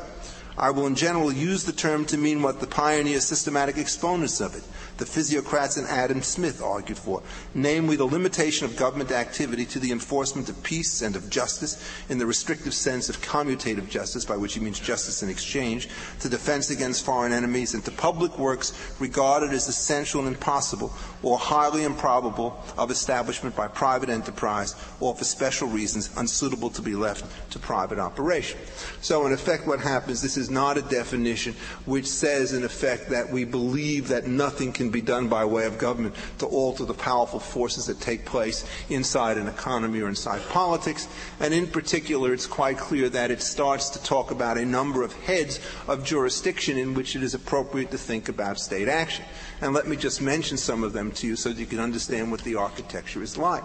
I 0.57 0.69
will 0.69 0.85
in 0.85 0.95
general 0.95 1.31
use 1.31 1.63
the 1.63 1.71
term 1.71 2.05
to 2.05 2.17
mean 2.17 2.41
what 2.41 2.59
the 2.59 2.67
pioneer 2.67 3.19
systematic 3.19 3.77
exponents 3.77 4.39
of 4.39 4.55
it, 4.55 4.63
the 5.03 5.11
physiocrats 5.11 5.75
and 5.75 5.85
Adam 5.89 6.21
Smith 6.21 6.61
argued 6.61 6.97
for, 6.97 7.21
namely 7.53 7.97
the 7.97 8.05
limitation 8.05 8.65
of 8.65 8.77
government 8.77 9.11
activity 9.11 9.65
to 9.65 9.77
the 9.77 9.91
enforcement 9.91 10.47
of 10.47 10.63
peace 10.63 11.01
and 11.01 11.17
of 11.17 11.29
justice 11.29 11.83
in 12.07 12.17
the 12.17 12.25
restrictive 12.25 12.73
sense 12.73 13.09
of 13.09 13.21
commutative 13.21 13.89
justice, 13.89 14.23
by 14.23 14.37
which 14.37 14.53
he 14.53 14.61
means 14.61 14.79
justice 14.79 15.21
in 15.21 15.27
exchange, 15.27 15.89
to 16.21 16.29
defense 16.29 16.69
against 16.69 17.03
foreign 17.03 17.33
enemies, 17.33 17.73
and 17.73 17.83
to 17.83 17.91
public 17.91 18.39
works 18.39 18.71
regarded 18.97 19.51
as 19.51 19.67
essential 19.67 20.21
and 20.21 20.29
impossible 20.29 20.93
or 21.21 21.37
highly 21.37 21.83
improbable 21.83 22.57
of 22.77 22.89
establishment 22.89 23.53
by 23.57 23.67
private 23.67 24.07
enterprise 24.07 24.73
or 25.01 25.13
for 25.13 25.25
special 25.25 25.67
reasons 25.67 26.11
unsuitable 26.15 26.69
to 26.69 26.81
be 26.81 26.95
left 26.95 27.25
to 27.51 27.59
private 27.59 27.99
operation. 27.99 28.57
So 29.01 29.25
in 29.25 29.33
effect 29.33 29.67
what 29.67 29.81
happens, 29.81 30.21
this 30.21 30.37
is 30.37 30.49
not 30.49 30.77
a 30.77 30.81
definition 30.81 31.55
which 31.85 32.07
says 32.07 32.53
in 32.53 32.63
effect 32.63 33.09
that 33.09 33.29
we 33.29 33.43
believe 33.43 34.07
that 34.07 34.27
nothing 34.27 34.71
can 34.71 34.92
be 34.93 35.01
done 35.01 35.27
by 35.27 35.43
way 35.43 35.65
of 35.65 35.77
government 35.77 36.15
to 36.37 36.45
alter 36.45 36.85
the 36.85 36.93
powerful 36.93 37.39
forces 37.39 37.87
that 37.87 37.99
take 37.99 38.23
place 38.23 38.65
inside 38.89 39.37
an 39.37 39.47
economy 39.47 39.99
or 39.99 40.07
inside 40.07 40.41
politics. 40.49 41.07
And 41.41 41.53
in 41.53 41.67
particular, 41.67 42.33
it's 42.33 42.47
quite 42.47 42.77
clear 42.77 43.09
that 43.09 43.31
it 43.31 43.41
starts 43.41 43.89
to 43.89 44.03
talk 44.03 44.31
about 44.31 44.57
a 44.57 44.65
number 44.65 45.03
of 45.03 45.11
heads 45.11 45.59
of 45.87 46.05
jurisdiction 46.05 46.77
in 46.77 46.93
which 46.93 47.15
it 47.17 47.23
is 47.23 47.33
appropriate 47.33 47.91
to 47.91 47.97
think 47.97 48.29
about 48.29 48.59
state 48.59 48.87
action. 48.87 49.25
And 49.59 49.73
let 49.73 49.87
me 49.87 49.97
just 49.97 50.21
mention 50.21 50.55
some 50.57 50.83
of 50.83 50.93
them 50.93 51.11
to 51.13 51.27
you 51.27 51.35
so 51.35 51.49
that 51.49 51.59
you 51.59 51.65
can 51.65 51.79
understand 51.79 52.31
what 52.31 52.41
the 52.41 52.55
architecture 52.55 53.21
is 53.21 53.37
like. 53.37 53.63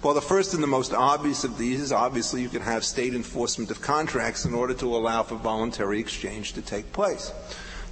Well, 0.00 0.14
the 0.14 0.20
first 0.20 0.54
and 0.54 0.62
the 0.62 0.68
most 0.68 0.94
obvious 0.94 1.42
of 1.42 1.58
these 1.58 1.80
is 1.80 1.90
obviously 1.90 2.40
you 2.40 2.48
can 2.48 2.62
have 2.62 2.84
state 2.84 3.14
enforcement 3.14 3.72
of 3.72 3.80
contracts 3.80 4.44
in 4.44 4.54
order 4.54 4.72
to 4.74 4.96
allow 4.96 5.24
for 5.24 5.34
voluntary 5.34 5.98
exchange 5.98 6.52
to 6.52 6.62
take 6.62 6.92
place. 6.92 7.32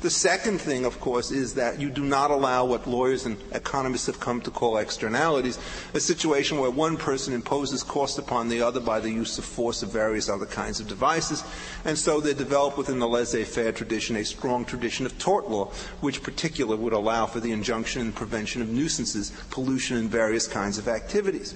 The 0.03 0.11
second 0.11 0.61
thing, 0.61 0.85
of 0.85 1.01
course, 1.01 1.31
is 1.31 1.55
that 1.55 1.81
you 1.81 1.89
do 1.89 2.05
not 2.05 2.31
allow 2.31 2.67
what 2.67 2.87
lawyers 2.87 3.25
and 3.25 3.39
economists 3.53 4.07
have 4.07 4.21
come 4.21 4.43
to 4.43 4.51
call 4.51 4.77
externalities, 4.77 5.59
a 5.95 6.01
situation 6.01 6.59
where 6.59 6.71
one 6.71 6.97
person 6.99 7.33
imposes 7.33 7.83
cost 7.83 8.19
upon 8.19 8.49
the 8.49 8.61
other 8.61 8.79
by 8.79 9.01
the 9.01 9.11
use 9.11 9.39
of 9.39 9.45
force 9.45 9.83
of 9.83 9.91
various 9.91 10.29
other 10.29 10.45
kinds 10.47 10.81
of 10.81 10.87
devices. 10.87 11.43
And 11.85 11.97
so 11.99 12.21
they 12.21 12.35
develop 12.35 12.77
within 12.77 12.99
the 12.99 13.09
laissez-faire 13.09 13.73
tradition 13.73 14.17
a 14.17 14.25
strong 14.25 14.65
tradition 14.67 15.07
of 15.07 15.19
tort 15.19 15.49
law, 15.49 15.73
which 16.01 16.23
particular 16.23 16.77
would 16.77 16.93
allow 16.93 17.25
for 17.27 17.41
the 17.41 17.53
injunction 17.53 18.03
and 18.03 18.15
prevention 18.15 18.61
of 18.61 18.69
nuisances, 18.69 19.33
pollution, 19.51 19.97
and 19.97 20.11
various 20.11 20.47
kinds 20.47 20.77
of 20.77 20.89
activities. 20.89 21.55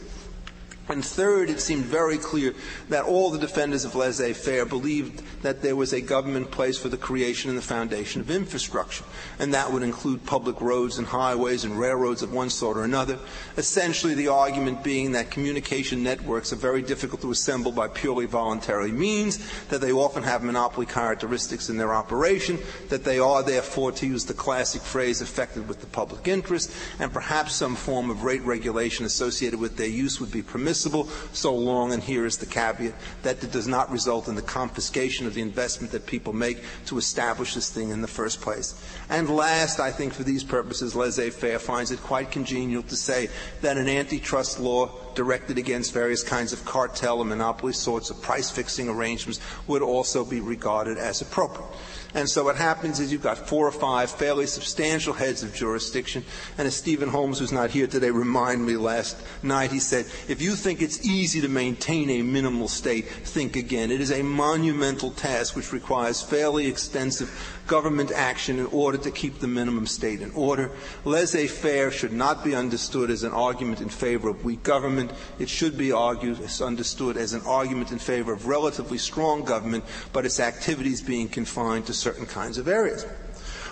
And 0.90 1.04
third, 1.04 1.50
it 1.50 1.60
seemed 1.60 1.84
very 1.84 2.18
clear 2.18 2.52
that 2.88 3.04
all 3.04 3.30
the 3.30 3.38
defenders 3.38 3.84
of 3.84 3.94
laissez 3.94 4.32
faire 4.32 4.66
believed 4.66 5.22
that 5.42 5.62
there 5.62 5.76
was 5.76 5.92
a 5.92 6.00
government 6.00 6.50
place 6.50 6.76
for 6.78 6.88
the 6.88 6.96
creation 6.96 7.48
and 7.48 7.56
the 7.56 7.62
foundation 7.62 8.20
of 8.20 8.28
infrastructure. 8.28 9.04
And 9.38 9.54
that 9.54 9.72
would 9.72 9.84
include 9.84 10.26
public 10.26 10.60
roads 10.60 10.98
and 10.98 11.06
highways 11.06 11.62
and 11.62 11.78
railroads 11.78 12.22
of 12.22 12.32
one 12.32 12.50
sort 12.50 12.76
or 12.76 12.82
another. 12.82 13.20
Essentially, 13.56 14.14
the 14.14 14.28
argument 14.28 14.82
being 14.82 15.12
that 15.12 15.30
communication 15.30 16.02
networks 16.02 16.52
are 16.52 16.56
very 16.56 16.82
difficult 16.82 17.20
to 17.20 17.30
assemble 17.30 17.70
by 17.70 17.86
purely 17.86 18.26
voluntary 18.26 18.90
means, 18.90 19.38
that 19.68 19.80
they 19.80 19.92
often 19.92 20.24
have 20.24 20.42
monopoly 20.42 20.86
characteristics 20.86 21.70
in 21.70 21.76
their 21.76 21.94
operation, 21.94 22.58
that 22.88 23.04
they 23.04 23.20
are, 23.20 23.44
therefore, 23.44 23.92
to 23.92 24.06
use 24.06 24.24
the 24.24 24.34
classic 24.34 24.82
phrase, 24.82 25.20
affected 25.20 25.68
with 25.68 25.80
the 25.80 25.86
public 25.86 26.26
interest, 26.26 26.72
and 26.98 27.12
perhaps 27.12 27.54
some 27.54 27.76
form 27.76 28.10
of 28.10 28.24
rate 28.24 28.42
regulation 28.42 29.06
associated 29.06 29.60
with 29.60 29.76
their 29.76 29.86
use 29.86 30.18
would 30.18 30.32
be 30.32 30.42
permissible 30.42 30.79
so 30.80 31.54
long, 31.54 31.92
and 31.92 32.02
here 32.02 32.26
is 32.26 32.38
the 32.38 32.46
caveat, 32.46 32.94
that 33.22 33.42
it 33.42 33.52
does 33.52 33.68
not 33.68 33.90
result 33.90 34.28
in 34.28 34.34
the 34.34 34.42
confiscation 34.42 35.26
of 35.26 35.34
the 35.34 35.42
investment 35.42 35.92
that 35.92 36.06
people 36.06 36.32
make 36.32 36.62
to 36.86 36.98
establish 36.98 37.54
this 37.54 37.70
thing 37.70 37.90
in 37.90 38.00
the 38.00 38.08
first 38.08 38.40
place. 38.40 38.74
And 39.08 39.28
last, 39.28 39.80
I 39.80 39.90
think 39.90 40.12
for 40.12 40.22
these 40.22 40.44
purposes, 40.44 40.94
laissez-faire 40.94 41.58
finds 41.58 41.90
it 41.90 42.00
quite 42.02 42.30
congenial 42.30 42.82
to 42.84 42.96
say 42.96 43.28
that 43.60 43.76
an 43.76 43.88
antitrust 43.88 44.60
law 44.60 44.90
directed 45.20 45.58
against 45.58 45.92
various 45.92 46.22
kinds 46.22 46.50
of 46.50 46.64
cartel 46.64 47.20
and 47.20 47.28
monopoly 47.28 47.74
sorts 47.74 48.08
of 48.08 48.22
price 48.22 48.50
fixing 48.50 48.88
arrangements 48.88 49.38
would 49.66 49.82
also 49.82 50.24
be 50.24 50.40
regarded 50.40 50.96
as 50.96 51.20
appropriate. 51.20 51.68
And 52.14 52.26
so 52.28 52.42
what 52.42 52.56
happens 52.56 52.98
is 52.98 53.12
you've 53.12 53.22
got 53.22 53.36
four 53.36 53.68
or 53.68 53.72
five 53.72 54.10
fairly 54.10 54.46
substantial 54.46 55.12
heads 55.12 55.42
of 55.42 55.54
jurisdiction. 55.54 56.24
And 56.56 56.66
as 56.66 56.74
Stephen 56.74 57.10
Holmes, 57.10 57.38
who's 57.38 57.52
not 57.52 57.70
here 57.70 57.86
today, 57.86 58.10
reminded 58.10 58.66
me 58.66 58.76
last 58.78 59.16
night, 59.42 59.70
he 59.70 59.78
said, 59.78 60.06
if 60.26 60.40
you 60.40 60.56
think 60.56 60.80
it's 60.80 61.06
easy 61.06 61.42
to 61.42 61.48
maintain 61.48 62.08
a 62.08 62.22
minimal 62.22 62.66
state, 62.66 63.06
think 63.06 63.56
again. 63.56 63.90
It 63.90 64.00
is 64.00 64.10
a 64.10 64.22
monumental 64.22 65.10
task 65.10 65.54
which 65.54 65.72
requires 65.72 66.22
fairly 66.22 66.66
extensive 66.66 67.30
government 67.68 68.10
action 68.10 68.58
in 68.58 68.66
order 68.66 68.98
to 68.98 69.12
keep 69.12 69.38
the 69.38 69.46
minimum 69.46 69.86
state 69.86 70.20
in 70.20 70.32
order. 70.32 70.72
Laissez 71.04 71.46
faire 71.46 71.92
should 71.92 72.12
not 72.12 72.42
be 72.42 72.56
understood 72.56 73.10
as 73.10 73.22
an 73.22 73.30
argument 73.30 73.80
in 73.80 73.88
favor 73.88 74.28
of 74.28 74.44
weak 74.44 74.64
government. 74.64 75.09
It 75.38 75.48
should 75.48 75.76
be 75.76 75.92
argued, 75.92 76.38
understood 76.60 77.16
as 77.16 77.32
an 77.32 77.42
argument 77.46 77.92
in 77.92 77.98
favor 77.98 78.32
of 78.32 78.46
relatively 78.46 78.98
strong 78.98 79.44
government, 79.44 79.84
but 80.12 80.26
its 80.26 80.40
activities 80.40 81.00
being 81.02 81.28
confined 81.28 81.86
to 81.86 81.94
certain 81.94 82.26
kinds 82.26 82.58
of 82.58 82.68
areas. 82.68 83.04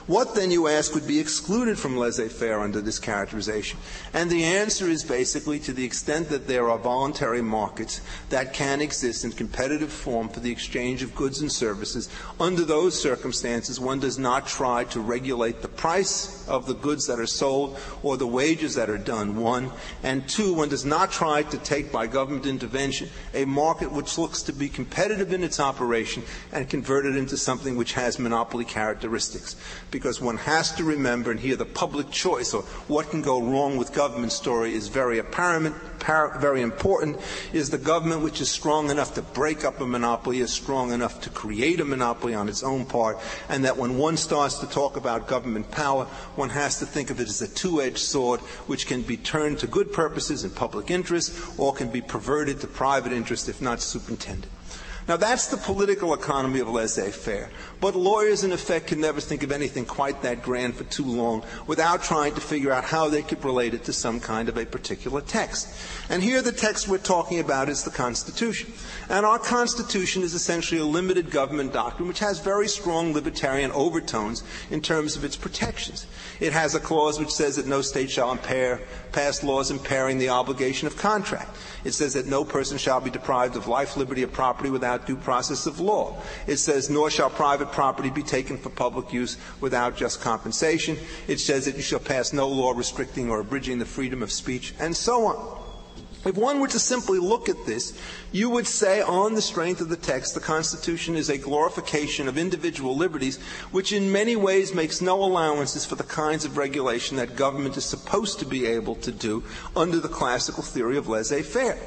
What 0.08 0.34
then, 0.34 0.50
you 0.50 0.68
ask, 0.68 0.94
would 0.94 1.06
be 1.06 1.20
excluded 1.20 1.78
from 1.78 1.98
laissez 1.98 2.30
faire 2.30 2.60
under 2.60 2.80
this 2.80 2.98
characterization? 2.98 3.78
And 4.14 4.30
the 4.30 4.42
answer 4.42 4.86
is 4.88 5.04
basically 5.04 5.58
to 5.60 5.74
the 5.74 5.84
extent 5.84 6.30
that 6.30 6.46
there 6.46 6.70
are 6.70 6.78
voluntary 6.78 7.42
markets 7.42 8.00
that 8.30 8.54
can 8.54 8.80
exist 8.80 9.26
in 9.26 9.32
competitive 9.32 9.92
form 9.92 10.30
for 10.30 10.40
the 10.40 10.50
exchange 10.50 11.02
of 11.02 11.14
goods 11.14 11.42
and 11.42 11.52
services, 11.52 12.08
under 12.40 12.64
those 12.64 12.98
circumstances, 12.98 13.78
one 13.78 14.00
does 14.00 14.18
not 14.18 14.46
try 14.46 14.84
to 14.84 15.00
regulate 15.02 15.60
the 15.60 15.68
price 15.68 16.48
of 16.48 16.64
the 16.64 16.74
goods 16.74 17.06
that 17.06 17.20
are 17.20 17.26
sold 17.26 17.78
or 18.02 18.16
the 18.16 18.26
wages 18.26 18.76
that 18.76 18.88
are 18.88 18.96
done, 18.96 19.36
one. 19.36 19.70
And 20.02 20.26
two, 20.26 20.54
one 20.54 20.70
does 20.70 20.86
not 20.86 21.12
try 21.12 21.42
to 21.42 21.58
take 21.58 21.92
by 21.92 22.06
government 22.06 22.46
intervention 22.46 23.10
a 23.34 23.44
market 23.44 23.92
which 23.92 24.16
looks 24.16 24.40
to 24.44 24.54
be 24.54 24.70
competitive 24.70 25.34
in 25.34 25.44
its 25.44 25.60
operation 25.60 26.22
and 26.50 26.70
convert 26.70 27.04
it 27.04 27.14
into 27.14 27.36
something 27.36 27.76
which 27.76 27.92
has 27.92 28.18
monopoly 28.18 28.64
characteristics 28.64 29.54
because 29.90 29.97
one 30.20 30.36
has 30.38 30.72
to 30.76 30.84
remember, 30.84 31.30
and 31.30 31.40
here 31.40 31.56
the 31.56 31.64
public 31.64 32.10
choice 32.10 32.54
or 32.54 32.62
what 32.88 33.10
can 33.10 33.22
go 33.22 33.42
wrong 33.42 33.76
with 33.76 33.92
government 33.92 34.32
story 34.32 34.74
is 34.74 34.88
very 34.88 35.18
apparent, 35.18 35.74
very 36.40 36.62
important, 36.62 37.18
is 37.52 37.70
the 37.70 37.78
government 37.78 38.22
which 38.22 38.40
is 38.40 38.50
strong 38.50 38.90
enough 38.90 39.14
to 39.14 39.22
break 39.22 39.64
up 39.64 39.80
a 39.80 39.86
monopoly 39.86 40.40
is 40.40 40.50
strong 40.50 40.92
enough 40.92 41.20
to 41.20 41.30
create 41.30 41.80
a 41.80 41.84
monopoly 41.84 42.34
on 42.34 42.48
its 42.48 42.62
own 42.62 42.84
part, 42.86 43.18
and 43.48 43.64
that 43.64 43.76
when 43.76 43.98
one 43.98 44.16
starts 44.16 44.58
to 44.58 44.66
talk 44.66 44.96
about 44.96 45.26
government 45.26 45.70
power, 45.70 46.04
one 46.36 46.50
has 46.50 46.78
to 46.78 46.86
think 46.86 47.10
of 47.10 47.20
it 47.20 47.28
as 47.28 47.42
a 47.42 47.48
two-edged 47.48 47.98
sword 47.98 48.40
which 48.66 48.86
can 48.86 49.02
be 49.02 49.16
turned 49.16 49.58
to 49.58 49.66
good 49.66 49.92
purposes 49.92 50.44
in 50.44 50.50
public 50.50 50.90
interest 50.90 51.34
or 51.58 51.74
can 51.74 51.90
be 51.90 52.00
perverted 52.00 52.60
to 52.60 52.66
private 52.66 53.12
interest 53.12 53.48
if 53.48 53.60
not 53.60 53.80
superintended. 53.80 54.48
Now 55.08 55.16
that's 55.16 55.46
the 55.46 55.56
political 55.56 56.12
economy 56.12 56.60
of 56.60 56.68
laissez-faire. 56.68 57.50
But 57.80 57.94
lawyers, 57.94 58.42
in 58.42 58.52
effect, 58.52 58.88
can 58.88 59.00
never 59.00 59.20
think 59.20 59.42
of 59.42 59.52
anything 59.52 59.84
quite 59.84 60.22
that 60.22 60.42
grand 60.42 60.74
for 60.74 60.84
too 60.84 61.04
long 61.04 61.44
without 61.66 62.02
trying 62.02 62.34
to 62.34 62.40
figure 62.40 62.72
out 62.72 62.84
how 62.84 63.08
they 63.08 63.22
could 63.22 63.44
relate 63.44 63.74
it 63.74 63.84
to 63.84 63.92
some 63.92 64.18
kind 64.18 64.48
of 64.48 64.56
a 64.56 64.66
particular 64.66 65.20
text. 65.20 65.68
And 66.10 66.22
here 66.22 66.42
the 66.42 66.52
text 66.52 66.88
we're 66.88 66.98
talking 66.98 67.38
about 67.38 67.68
is 67.68 67.84
the 67.84 67.90
Constitution. 67.90 68.72
And 69.08 69.24
our 69.24 69.38
Constitution 69.38 70.22
is 70.22 70.34
essentially 70.34 70.80
a 70.80 70.84
limited 70.84 71.30
government 71.30 71.72
doctrine 71.72 72.08
which 72.08 72.18
has 72.18 72.40
very 72.40 72.66
strong 72.66 73.12
libertarian 73.12 73.70
overtones 73.72 74.42
in 74.70 74.80
terms 74.80 75.16
of 75.16 75.24
its 75.24 75.36
protections. 75.36 76.06
It 76.40 76.52
has 76.52 76.74
a 76.74 76.80
clause 76.80 77.18
which 77.18 77.30
says 77.30 77.56
that 77.56 77.66
no 77.66 77.82
state 77.82 78.10
shall 78.10 78.32
impair, 78.32 78.80
pass 79.12 79.44
laws 79.44 79.70
impairing 79.70 80.18
the 80.18 80.30
obligation 80.30 80.86
of 80.86 80.96
contract. 80.96 81.56
It 81.84 81.92
says 81.92 82.14
that 82.14 82.26
no 82.26 82.44
person 82.44 82.76
shall 82.76 83.00
be 83.00 83.10
deprived 83.10 83.56
of 83.56 83.68
life, 83.68 83.96
liberty, 83.96 84.24
or 84.24 84.28
property 84.28 84.70
without 84.70 85.06
due 85.06 85.16
process 85.16 85.66
of 85.66 85.80
law. 85.80 86.20
It 86.46 86.56
says, 86.56 86.90
nor 86.90 87.10
shall 87.10 87.30
private 87.30 87.67
property 87.72 88.10
be 88.10 88.22
taken 88.22 88.56
for 88.58 88.70
public 88.70 89.12
use 89.12 89.36
without 89.60 89.96
just 89.96 90.20
compensation. 90.20 90.96
It 91.26 91.40
says 91.40 91.64
that 91.66 91.76
you 91.76 91.82
shall 91.82 92.00
pass 92.00 92.32
no 92.32 92.48
law 92.48 92.72
restricting 92.72 93.30
or 93.30 93.40
abridging 93.40 93.78
the 93.78 93.84
freedom 93.84 94.22
of 94.22 94.32
speech, 94.32 94.74
and 94.78 94.96
so 94.96 95.26
on. 95.26 95.58
If 96.24 96.36
one 96.36 96.58
were 96.58 96.68
to 96.68 96.80
simply 96.80 97.18
look 97.18 97.48
at 97.48 97.64
this, 97.64 97.96
you 98.32 98.50
would 98.50 98.66
say, 98.66 99.00
on 99.00 99.34
the 99.34 99.42
strength 99.42 99.80
of 99.80 99.88
the 99.88 99.96
text, 99.96 100.34
the 100.34 100.40
Constitution 100.40 101.14
is 101.14 101.30
a 101.30 101.38
glorification 101.38 102.26
of 102.26 102.36
individual 102.36 102.96
liberties, 102.96 103.38
which 103.70 103.92
in 103.92 104.10
many 104.10 104.34
ways 104.34 104.74
makes 104.74 105.00
no 105.00 105.22
allowances 105.22 105.86
for 105.86 105.94
the 105.94 106.02
kinds 106.02 106.44
of 106.44 106.56
regulation 106.56 107.16
that 107.16 107.36
government 107.36 107.76
is 107.76 107.84
supposed 107.84 108.40
to 108.40 108.46
be 108.46 108.66
able 108.66 108.96
to 108.96 109.12
do 109.12 109.44
under 109.76 110.00
the 110.00 110.08
classical 110.08 110.62
theory 110.62 110.96
of 110.96 111.08
laissez 111.08 111.42
faire. 111.42 111.78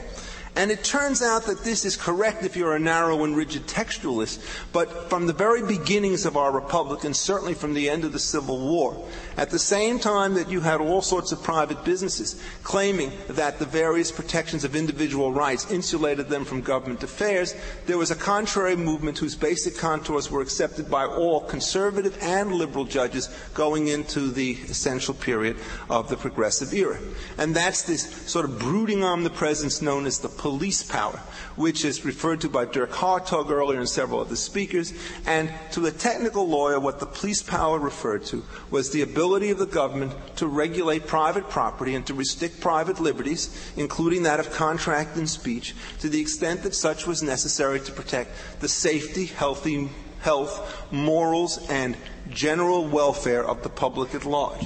And 0.54 0.70
it 0.70 0.84
turns 0.84 1.22
out 1.22 1.46
that 1.46 1.64
this 1.64 1.86
is 1.86 1.96
correct 1.96 2.44
if 2.44 2.58
you're 2.58 2.76
a 2.76 2.80
narrow 2.80 3.24
and 3.24 3.38
rigid 3.38 3.68
textualist, 3.68 4.46
but 4.74 5.10
from 5.10 5.26
the 5.26 5.34
very 5.34 5.66
beginnings 5.66 6.26
of 6.26 6.36
our 6.36 6.52
republic, 6.52 7.06
and 7.06 7.16
certainly 7.16 7.54
from 7.54 7.74
the 7.74 7.90
end 7.90 8.04
of 8.04 8.12
the 8.12 8.20
Civil 8.20 8.60
War, 8.60 9.08
at 9.38 9.50
the 9.50 9.58
same 9.58 9.98
time 9.98 10.34
that 10.34 10.50
you 10.50 10.60
had 10.60 10.82
all 10.82 11.02
sorts 11.02 11.32
of 11.32 11.42
private 11.42 11.86
businesses 11.86 12.42
claiming 12.64 13.14
that 13.30 13.60
the 13.60 13.66
various 13.66 14.12
protections 14.12 14.66
of 14.66 14.76
individual 14.76 15.32
rights 15.32 15.72
insulated 15.72 16.28
them 16.28 16.44
from 16.44 16.60
government 16.60 17.02
affairs, 17.02 17.56
there 17.86 17.98
was 17.98 18.12
a 18.12 18.16
contrary 18.16 18.76
movement 18.76 19.18
whose 19.18 19.36
basic 19.36 19.78
contours 19.78 20.30
were 20.30 20.42
accepted 20.42 20.92
by 20.92 21.06
all 21.06 21.40
conservative 21.40 22.18
and 22.22 22.52
liberal 22.52 22.84
judges 22.84 23.30
going 23.54 23.88
into 23.88 24.30
the 24.30 24.52
essential 24.64 25.14
period 25.14 25.56
of 25.90 26.10
the 26.10 26.18
progressive 26.18 26.74
era. 26.74 27.00
And 27.38 27.56
that's 27.56 27.84
this 27.84 28.30
sort 28.30 28.44
of 28.44 28.60
brooding 28.60 29.06
omnipresence 29.06 29.82
known 29.82 30.06
as 30.06 30.20
the 30.20 30.41
police 30.42 30.82
power, 30.82 31.20
which 31.56 31.86
is 31.86 32.04
referred 32.04 32.42
to 32.42 32.50
by 32.50 32.66
Dirk 32.66 32.90
Hartog 32.90 33.52
earlier 33.52 33.78
and 33.78 33.88
several 33.88 34.22
other 34.22 34.36
speakers. 34.36 34.92
And 35.28 35.54
to 35.74 35.86
a 35.86 35.92
technical 35.92 36.50
lawyer, 36.50 36.80
what 36.80 37.00
the 37.00 37.06
police 37.06 37.44
power 37.44 37.78
referred 37.78 38.26
to 38.26 38.44
was 38.72 38.90
the 38.90 39.04
ability 39.04 39.52
of 39.52 39.60
the 39.60 39.68
government 39.68 40.14
to 40.38 40.48
regulate 40.48 41.06
private 41.06 41.48
property 41.48 41.94
and 41.94 42.08
to 42.08 42.16
restrict 42.16 42.60
private 42.60 43.00
liberties, 43.00 43.72
including 43.78 44.24
that 44.24 44.40
of 44.40 44.52
contract 44.52 45.16
and 45.16 45.30
speech, 45.30 45.76
to 46.00 46.10
the 46.10 46.20
extent 46.20 46.64
that 46.64 46.74
such 46.74 47.06
was 47.06 47.22
necessary 47.22 47.80
to 47.80 47.92
protect 47.92 48.32
the 48.62 48.68
safety, 48.68 49.28
healthy, 49.28 49.90
health, 50.22 50.92
morals, 50.92 51.70
and 51.70 51.96
general 52.32 52.88
welfare 52.88 53.46
of 53.46 53.62
the 53.62 53.70
public 53.70 54.16
at 54.16 54.26
large. 54.26 54.66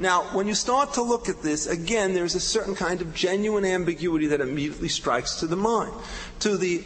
Now, 0.00 0.22
when 0.32 0.48
you 0.48 0.54
start 0.54 0.94
to 0.94 1.02
look 1.02 1.28
at 1.28 1.42
this, 1.42 1.66
again, 1.66 2.14
there's 2.14 2.34
a 2.34 2.40
certain 2.40 2.74
kind 2.74 3.00
of 3.00 3.14
genuine 3.14 3.64
ambiguity 3.64 4.26
that 4.28 4.40
immediately 4.40 4.88
strikes 4.88 5.36
to 5.36 5.46
the 5.46 5.56
mind. 5.56 5.92
To 6.40 6.56
the 6.56 6.82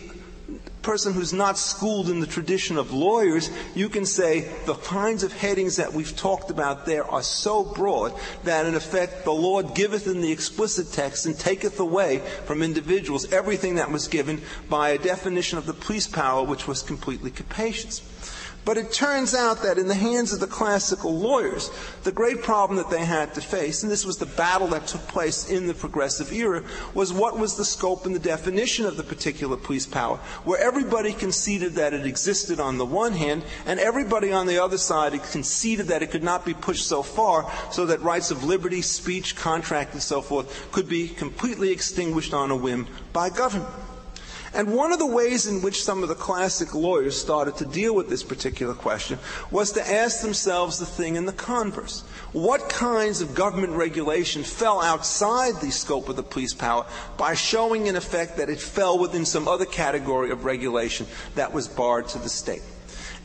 person 0.83 1.13
who's 1.13 1.33
not 1.33 1.59
schooled 1.59 2.09
in 2.09 2.21
the 2.21 2.27
tradition 2.27 2.79
of 2.79 2.93
lawyers, 2.93 3.51
you 3.75 3.89
can 3.89 4.07
say 4.07 4.51
the 4.65 4.75
kinds 4.75 5.23
of 5.23 5.33
headings 5.33 5.77
that 5.77 5.93
we've 5.93 6.17
talked 6.17 6.51
about 6.51 6.87
there 6.87 7.05
are 7.05 7.23
so 7.23 7.65
broad 7.65 8.15
that 8.45 8.65
in 8.65 8.75
effect 8.75 9.25
the 9.25 9.33
Lord 9.33 9.75
giveth 9.75 10.07
in 10.07 10.23
the 10.23 10.33
explicit 10.33 10.93
text 10.93 11.27
and 11.27 11.39
taketh 11.39 11.79
away 11.81 12.21
from 12.47 12.63
individuals 12.63 13.31
everything 13.33 13.75
that 13.75 13.91
was 13.91 14.09
given 14.09 14.41
by 14.71 14.91
a 14.91 14.99
definition 14.99 15.59
of 15.59 15.67
the 15.67 15.75
police 15.75 16.07
power 16.07 16.43
which 16.43 16.67
was 16.67 16.83
completely 16.83 17.31
capacious. 17.31 18.01
But 18.69 18.77
it 18.77 18.93
turns 18.93 19.35
out 19.35 19.63
that 19.63 19.79
in 19.79 19.89
the 19.89 19.95
hands 19.95 20.35
of 20.35 20.41
the 20.41 20.47
classical 20.47 21.19
lawyers, 21.19 21.71
the 22.05 22.13
great 22.13 22.43
problem 22.43 22.77
that 22.77 22.91
they 22.91 23.03
had 23.03 23.33
to 23.33 23.41
face, 23.41 23.83
and 23.83 23.91
this 23.91 24.05
was 24.05 24.19
the 24.19 24.27
battle 24.27 24.67
that 24.67 24.87
took 24.87 25.09
place 25.09 25.49
in 25.49 25.67
the 25.67 25.73
progressive 25.73 26.31
era, 26.35 26.63
was 26.93 27.11
what 27.11 27.39
was 27.39 27.57
the 27.57 27.65
scope 27.65 28.05
and 28.05 28.15
the 28.15 28.19
definition 28.19 28.85
of 28.85 28.99
the 28.99 29.03
particular 29.03 29.57
police 29.57 29.87
power, 29.87 30.19
where 30.45 30.61
everybody 30.61 31.15
conceded 31.15 31.77
that 31.77 31.95
it 31.95 32.05
existed 32.05 32.61
on 32.61 32.77
the 32.77 32.85
one 32.85 33.15
hand, 33.15 33.43
and 33.65 33.81
everybody 33.81 34.35
on 34.35 34.47
the 34.47 34.63
other 34.63 34.77
side 34.77 35.15
conceded 35.33 35.87
that 35.87 36.03
it 36.03 36.11
could 36.11 36.23
not 36.23 36.45
be 36.45 36.53
pushed 36.53 36.87
so 36.87 37.03
far 37.03 37.51
so 37.73 37.87
that 37.87 38.03
rights 38.03 38.31
of 38.31 38.45
liberty, 38.45 38.83
speech, 38.83 39.35
contract, 39.35 39.95
and 39.95 40.03
so 40.03 40.21
forth 40.21 40.71
could 40.73 40.91
be 40.91 41.09
completely 41.09 41.71
extinguished 41.71 42.35
on 42.35 42.51
a 42.51 42.57
whim 42.57 42.87
by 43.15 43.31
government. 43.31 43.88
And 44.55 44.75
one 44.75 44.93
of 44.93 44.99
the 44.99 45.07
ways 45.07 45.47
in 45.47 45.63
which 45.63 45.83
some 45.83 46.03
of 46.03 46.09
the 46.09 46.15
classic 46.15 46.75
lawyers 46.75 47.21
started 47.21 47.57
to 47.57 47.67
deal 47.67 47.95
with 47.95 48.09
this 48.09 48.23
particular 48.23 48.75
question 48.75 49.19
was 49.51 49.73
to 49.73 49.91
ask 49.91 50.23
themselves 50.23 50.79
the 50.79 50.87
thing 50.87 51.17
in 51.17 51.27
the 51.27 51.33
converse. 51.33 52.03
What 52.33 52.69
kinds 52.69 53.21
of 53.21 53.35
government 53.35 53.75
regulation 53.75 54.43
fell 54.43 54.81
outside 54.81 55.57
the 55.61 55.71
scope 55.71 56.09
of 56.09 56.17
the 56.17 56.23
police 56.23 56.55
power 56.55 56.87
by 57.17 57.35
showing 57.35 57.87
in 57.87 57.97
effect 57.97 58.37
that 58.39 58.51
it 58.51 58.61
fell 58.61 58.99
within 58.99 59.25
some 59.25 59.49
other 59.49 59.67
category 59.67 60.31
of 60.31 60.45
regulation 60.45 61.07
that 61.35 61.53
was 61.53 61.69
barred 61.69 62.09
to 62.09 62.19
the 62.19 62.29
state? 62.29 62.63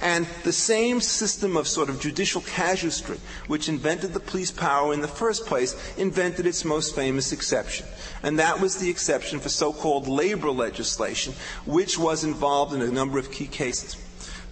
And 0.04 0.28
the 0.44 0.52
same 0.52 1.00
system 1.00 1.56
of 1.56 1.66
sort 1.66 1.88
of 1.88 2.02
judicial 2.02 2.42
casuistry, 2.42 3.22
which 3.48 3.70
invented 3.70 4.14
the 4.14 4.20
police 4.20 4.52
power 4.52 4.94
in 4.94 5.00
the 5.00 5.08
first 5.08 5.46
place, 5.46 5.78
invented 5.96 6.46
its 6.46 6.66
most 6.66 6.94
famous 6.94 7.32
exception. 7.32 7.86
And 8.22 8.38
that 8.38 8.60
was 8.60 8.76
the 8.76 8.90
exception 8.90 9.40
for 9.40 9.48
so 9.48 9.72
called 9.72 10.10
labor 10.10 10.52
legislation, 10.52 11.34
which 11.66 11.98
was 11.98 12.26
involved 12.26 12.74
in 12.74 12.82
a 12.82 12.92
number 12.92 13.18
of 13.18 13.32
key 13.32 13.48
cases 13.48 13.96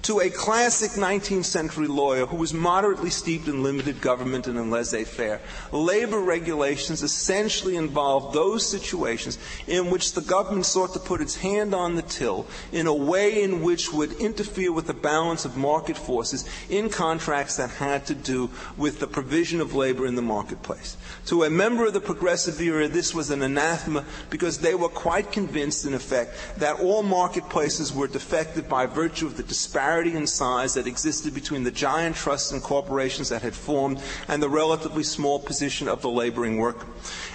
to 0.04 0.20
a 0.20 0.30
classic 0.32 0.92
19th 0.92 1.46
century 1.46 1.86
lawyer 1.86 2.26
who 2.26 2.36
was 2.36 2.54
moderately 2.54 3.12
steeped 3.12 3.48
in 3.48 3.62
limited 3.62 4.02
government 4.02 4.48
and 4.48 4.58
in 4.58 4.72
laissez 4.72 5.04
faire. 5.04 5.40
Labor 5.72 6.20
regulations 6.20 7.04
essentially 7.04 7.76
involved 7.76 8.34
those 8.34 8.68
situations 8.68 9.38
in 9.68 9.92
which 9.92 10.14
the 10.14 10.22
government 10.22 10.66
sought 10.66 10.94
to 10.94 11.00
put 11.00 11.22
its 11.22 11.36
hand 11.36 11.76
on 11.76 11.96
the 11.96 12.02
till 12.02 12.48
in 12.72 12.88
a 12.88 12.94
way 12.94 13.44
in 13.44 13.62
which 13.62 13.94
would 13.94 14.12
interfere 14.14 14.72
with 14.72 14.88
the 14.88 14.94
balance 14.94 15.46
of 15.46 15.56
market 15.56 15.98
forces 15.98 16.50
in 16.70 16.90
contracts 16.90 17.58
that 17.58 17.70
had 17.70 18.04
to 18.08 18.16
do 18.16 18.50
with 18.78 19.00
the 19.00 19.08
provision 19.08 19.62
of 19.62 19.76
labor 19.76 20.08
in 20.08 20.16
the 20.16 20.22
marketplace. 20.22 20.98
To 21.28 21.44
a 21.44 21.50
member 21.50 21.86
of 21.86 21.94
the 21.94 22.02
progressive 22.02 22.60
era, 22.60 22.88
this 22.88 23.14
was 23.14 23.30
an 23.30 23.44
anathema 23.44 24.04
because 24.32 24.58
they 24.58 24.74
were 24.74 24.90
quite 24.90 25.32
convinced, 25.32 25.86
in 25.86 25.94
effect, 25.94 26.36
that 26.58 26.80
all 26.80 27.04
marketplaces 27.04 27.94
were 27.94 28.08
defective 28.08 28.68
by 28.68 28.88
virtue 28.88 29.28
of 29.28 29.38
the 29.38 29.44
disparity 29.44 29.91
in 30.00 30.26
size 30.26 30.74
that 30.74 30.88
existed 30.88 31.34
between 31.34 31.64
the 31.64 31.72
giant 31.72 32.16
trusts 32.16 32.52
and 32.52 32.64
corporations 32.64 33.30
that 33.30 33.42
had 33.42 33.54
formed 33.54 34.00
and 34.28 34.42
the 34.42 34.50
relatively 34.50 35.04
small 35.04 35.40
position 35.40 35.88
of 35.88 36.02
the 36.02 36.10
laboring 36.10 36.58
worker. 36.58 36.88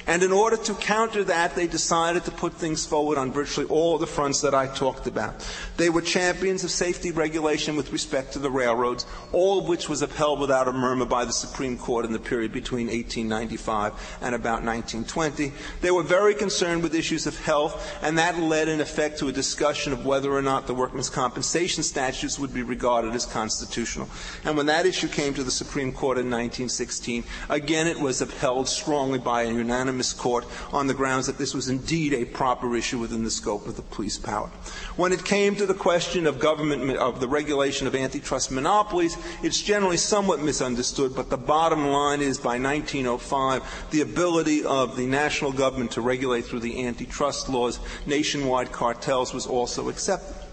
And 0.07 0.23
in 0.23 0.33
order 0.33 0.57
to 0.57 0.75
counter 0.75 1.25
that, 1.25 1.57
they 1.57 1.67
decided 1.67 2.25
to 2.25 2.31
put 2.31 2.55
things 2.55 2.87
forward 2.87 3.19
on 3.19 3.33
virtually 3.33 3.67
all 3.67 3.99
the 3.99 4.07
fronts 4.07 4.41
that 4.43 4.55
I 4.55 4.69
talked 4.69 5.07
about. 5.09 5.47
They 5.77 5.91
were 5.91 6.01
champions 6.01 6.63
of 6.63 6.71
safety 6.71 7.11
regulation 7.11 7.75
with 7.75 7.93
respect 7.93 8.33
to 8.33 8.39
the 8.39 8.51
railroads, 8.51 9.05
all 9.33 9.59
of 9.59 9.69
which 9.69 9.89
was 9.89 10.03
upheld 10.03 10.39
without 10.39 10.69
a 10.69 10.73
murmur 10.73 11.07
by 11.07 11.25
the 11.25 11.33
Supreme 11.33 11.77
Court 11.77 12.05
in 12.05 12.13
the 12.13 12.21
period 12.21 12.53
between 12.53 12.87
1895 12.87 14.19
and 14.21 14.35
about 14.35 14.63
1920. 14.63 15.53
They 15.81 15.91
were 15.91 16.05
very 16.05 16.35
concerned 16.35 16.85
with 16.85 16.95
issues 16.95 17.27
of 17.27 17.39
health, 17.45 17.99
and 18.01 18.17
that 18.17 18.39
led 18.39 18.69
in 18.69 18.81
effect 18.81 19.19
to 19.19 19.29
a 19.29 19.33
discussion 19.33 19.93
of 19.93 20.07
whether 20.07 20.33
or 20.33 20.43
not 20.43 20.69
the 20.69 20.75
workmen's 20.75 21.11
compensation 21.11 21.83
statutes 21.83 22.39
would 22.39 22.46
be 22.49 22.63
regarded 22.63 23.15
as 23.15 23.27
constitutional. 23.27 24.09
And 24.45 24.57
when 24.57 24.67
that 24.67 24.87
issue 24.87 25.09
came 25.09 25.35
to 25.35 25.45
the 25.45 25.51
Supreme 25.51 25.93
Court 25.93 26.19
in 26.19 26.27
1916, 26.27 27.25
again 27.49 27.87
it 27.87 27.99
was 28.01 28.21
upheld 28.21 28.69
strongly 28.69 29.19
by 29.19 29.43
a 29.43 29.53
unanimous 29.53 30.13
court 30.13 30.45
on 30.73 30.87
the 30.87 30.95
grounds 30.95 31.27
that 31.27 31.39
this 31.39 31.55
was 31.55 31.69
indeed 31.69 32.13
a 32.13 32.25
proper 32.25 32.77
issue 32.77 32.99
within 32.99 33.25
the 33.25 33.31
scope 33.31 33.67
of 33.67 33.77
the 33.77 33.83
police 33.83 34.19
power. 34.19 34.49
When 34.97 35.13
it 35.13 35.25
came 35.25 35.57
to 35.57 35.67
the 35.67 35.75
question 35.75 36.27
of 36.27 36.39
government 36.39 36.97
of 36.97 37.21
the 37.21 37.29
regulation 37.29 37.87
of 37.87 37.95
antitrust 37.95 38.51
monopolies, 38.51 39.17
it's 39.43 39.61
generally 39.61 39.97
somewhat 39.97 40.41
misunderstood, 40.41 41.15
but 41.15 41.31
the 41.31 41.37
bottom 41.37 41.87
line 41.89 42.21
is 42.21 42.39
by 42.39 42.59
1905 42.59 43.91
the 43.91 44.01
ability 44.01 44.65
of 44.65 44.97
the 44.97 45.07
national 45.07 45.53
government 45.53 45.91
to 45.93 46.01
regulate 46.01 46.45
through 46.45 46.61
the 46.61 46.87
antitrust 46.87 47.49
laws 47.49 47.79
nationwide 48.07 48.73
cartels 48.73 49.35
was 49.35 49.47
also 49.47 49.89
accepted. 49.89 50.46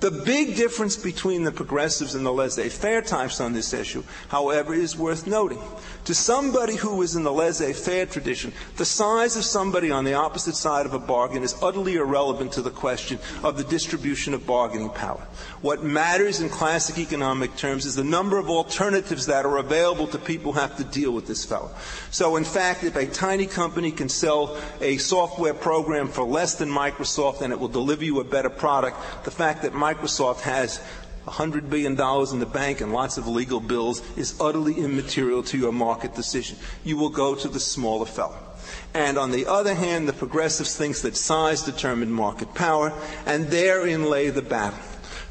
The 0.00 0.10
big 0.10 0.56
difference 0.56 0.96
between 0.96 1.44
the 1.44 1.52
progressives 1.52 2.14
and 2.14 2.24
the 2.24 2.32
laissez-faire 2.32 3.02
types 3.02 3.38
on 3.38 3.52
this 3.52 3.74
issue, 3.74 4.02
however, 4.28 4.72
is 4.72 4.96
worth 4.96 5.26
noting. 5.26 5.60
To 6.06 6.14
somebody 6.14 6.74
who 6.74 7.02
is 7.02 7.16
in 7.16 7.22
the 7.22 7.32
laissez-faire 7.32 8.06
tradition, 8.06 8.54
the 8.78 8.86
size 8.86 9.36
of 9.36 9.44
somebody 9.44 9.90
on 9.90 10.04
the 10.06 10.14
opposite 10.14 10.56
side 10.56 10.86
of 10.86 10.94
a 10.94 10.98
bargain 10.98 11.42
is 11.42 11.54
utterly 11.60 11.96
irrelevant 11.96 12.52
to 12.52 12.62
the 12.62 12.70
question 12.70 13.18
of 13.44 13.58
the 13.58 13.64
distribution 13.64 14.32
of 14.32 14.46
bargaining 14.46 14.88
power. 14.88 15.20
What 15.60 15.84
matters 15.84 16.40
in 16.40 16.48
classic 16.48 16.96
economic 16.96 17.54
terms 17.56 17.84
is 17.84 17.94
the 17.94 18.02
number 18.02 18.38
of 18.38 18.48
alternatives 18.48 19.26
that 19.26 19.44
are 19.44 19.58
available 19.58 20.06
to 20.06 20.18
people 20.18 20.54
who 20.54 20.60
have 20.60 20.78
to 20.78 20.84
deal 20.84 21.12
with 21.12 21.26
this 21.26 21.44
fellow. 21.44 21.70
So 22.10 22.36
in 22.36 22.44
fact, 22.44 22.84
if 22.84 22.96
a 22.96 23.04
tiny 23.04 23.44
company 23.44 23.92
can 23.92 24.08
sell 24.08 24.56
a 24.80 24.96
software 24.96 25.52
program 25.52 26.08
for 26.08 26.24
less 26.24 26.54
than 26.54 26.70
Microsoft 26.70 27.42
and 27.42 27.52
it 27.52 27.60
will 27.60 27.68
deliver 27.68 28.02
you 28.02 28.20
a 28.20 28.24
better 28.24 28.48
product, 28.48 28.96
the 29.24 29.30
fact 29.30 29.60
that 29.62 29.72
Microsoft 29.74 29.89
has 29.98 30.80
$100 31.26 31.70
billion 31.70 31.92
in 31.92 32.40
the 32.40 32.50
bank 32.50 32.80
and 32.80 32.92
lots 32.92 33.18
of 33.18 33.26
legal 33.26 33.60
bills 33.60 34.02
is 34.16 34.40
utterly 34.40 34.74
immaterial 34.74 35.42
to 35.44 35.58
your 35.58 35.72
market 35.72 36.14
decision. 36.14 36.56
You 36.84 36.96
will 36.96 37.10
go 37.10 37.34
to 37.34 37.48
the 37.48 37.60
smaller 37.60 38.06
fellow. 38.06 38.38
And 38.94 39.18
on 39.18 39.30
the 39.30 39.46
other 39.46 39.74
hand, 39.74 40.08
the 40.08 40.12
progressives 40.12 40.76
think 40.76 40.96
that 40.98 41.16
size 41.16 41.62
determined 41.62 42.12
market 42.12 42.54
power, 42.54 42.92
and 43.26 43.48
therein 43.48 44.04
lay 44.04 44.30
the 44.30 44.42
battle. 44.42 44.78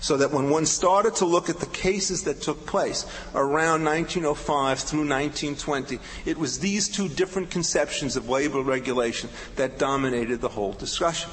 So 0.02 0.16
that 0.18 0.32
when 0.32 0.50
one 0.50 0.66
started 0.66 1.16
to 1.16 1.26
look 1.26 1.50
at 1.50 1.60
the 1.60 1.66
cases 1.66 2.24
that 2.24 2.42
took 2.42 2.66
place 2.66 3.06
around 3.36 3.84
1905 3.84 4.80
through 4.80 5.00
1920, 5.00 6.00
it 6.26 6.38
was 6.38 6.60
these 6.60 6.88
two 6.88 7.10
different 7.10 7.52
conceptions 7.52 8.16
of 8.16 8.30
labor 8.30 8.62
regulation 8.62 9.30
that 9.58 9.78
dominated 9.78 10.40
the 10.40 10.48
whole 10.48 10.72
discussion. 10.72 11.30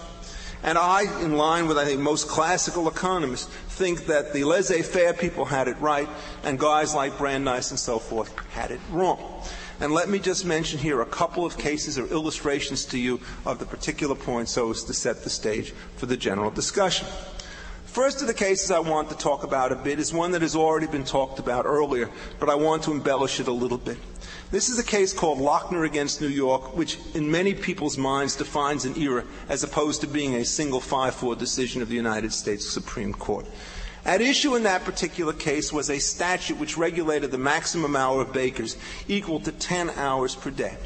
And 0.66 0.76
I, 0.76 1.02
in 1.22 1.37
line 1.37 1.68
with, 1.68 1.79
I 1.79 1.85
think, 1.85 2.00
most 2.00 2.26
classical 2.26 2.88
economists, 2.88 3.46
think 3.68 4.07
that 4.07 4.33
the 4.33 4.42
laissez 4.42 4.83
faire 4.83 5.14
people 5.14 5.44
had 5.44 5.68
it 5.68 5.79
right, 5.79 6.09
and 6.42 6.59
guys 6.59 6.92
like 6.92 7.16
Brandeis 7.16 7.70
and 7.70 7.79
so 7.79 8.00
forth 8.00 8.37
had 8.50 8.72
it 8.72 8.81
wrong. 8.90 9.44
And 9.79 9.92
let 9.92 10.09
me 10.09 10.18
just 10.18 10.44
mention 10.44 10.81
here 10.81 11.02
a 11.02 11.07
couple 11.07 11.46
of 11.46 11.57
cases 11.57 11.98
or 11.98 12.07
illustrations 12.07 12.85
to 12.87 12.98
you 12.98 13.20
of 13.44 13.61
the 13.61 13.66
particular 13.66 14.16
point 14.16 14.48
so 14.48 14.70
as 14.70 14.83
to 14.85 14.92
set 14.92 15.22
the 15.22 15.31
stage 15.31 15.72
for 15.96 16.07
the 16.07 16.16
general 16.16 16.50
discussion. 16.50 17.07
First 17.85 18.20
of 18.20 18.26
the 18.26 18.35
cases 18.35 18.70
I 18.70 18.81
want 18.81 19.09
to 19.11 19.16
talk 19.16 19.44
about 19.44 19.72
a 19.72 19.76
bit 19.76 20.00
is 20.00 20.12
one 20.12 20.33
that 20.33 20.42
has 20.42 20.57
already 20.57 20.87
been 20.87 21.05
talked 21.05 21.38
about 21.38 21.64
earlier, 21.64 22.11
but 22.40 22.48
I 22.48 22.55
want 22.55 22.83
to 22.85 22.92
embellish 22.92 23.38
it 23.38 23.48
a 23.48 23.52
little 23.52 23.79
bit. 23.79 23.98
This 24.52 24.68
is 24.68 24.78
a 24.78 24.85
case 24.85 25.12
called 25.12 25.38
Lochner 25.38 25.85
against 25.85 26.20
New 26.20 26.28
York, 26.28 26.76
which 26.76 26.98
in 27.14 27.28
many 27.28 27.52
people's 27.52 27.98
minds 27.98 28.37
defines 28.37 28.85
an 28.85 28.96
era 28.96 29.24
as 29.48 29.64
opposed 29.64 30.02
to 30.02 30.06
being 30.06 30.37
a 30.37 30.44
single 30.44 30.80
5-4 30.80 31.37
decision 31.37 31.82
of 31.82 31.88
the 31.88 31.96
United 31.96 32.32
States 32.32 32.68
Supreme 32.68 33.12
Court. 33.12 33.44
At 34.04 34.20
issue 34.20 34.54
in 34.54 34.62
that 34.62 34.85
particular 34.85 35.32
case 35.32 35.72
was 35.72 35.90
a 35.90 35.98
statute 35.98 36.59
which 36.59 36.78
regulated 36.78 37.32
the 37.32 37.38
maximum 37.38 37.96
hour 37.96 38.20
of 38.20 38.32
bakers 38.32 38.76
equal 39.09 39.40
to 39.40 39.50
10 39.50 39.90
hours 39.90 40.37
per 40.37 40.50
day. 40.50 40.76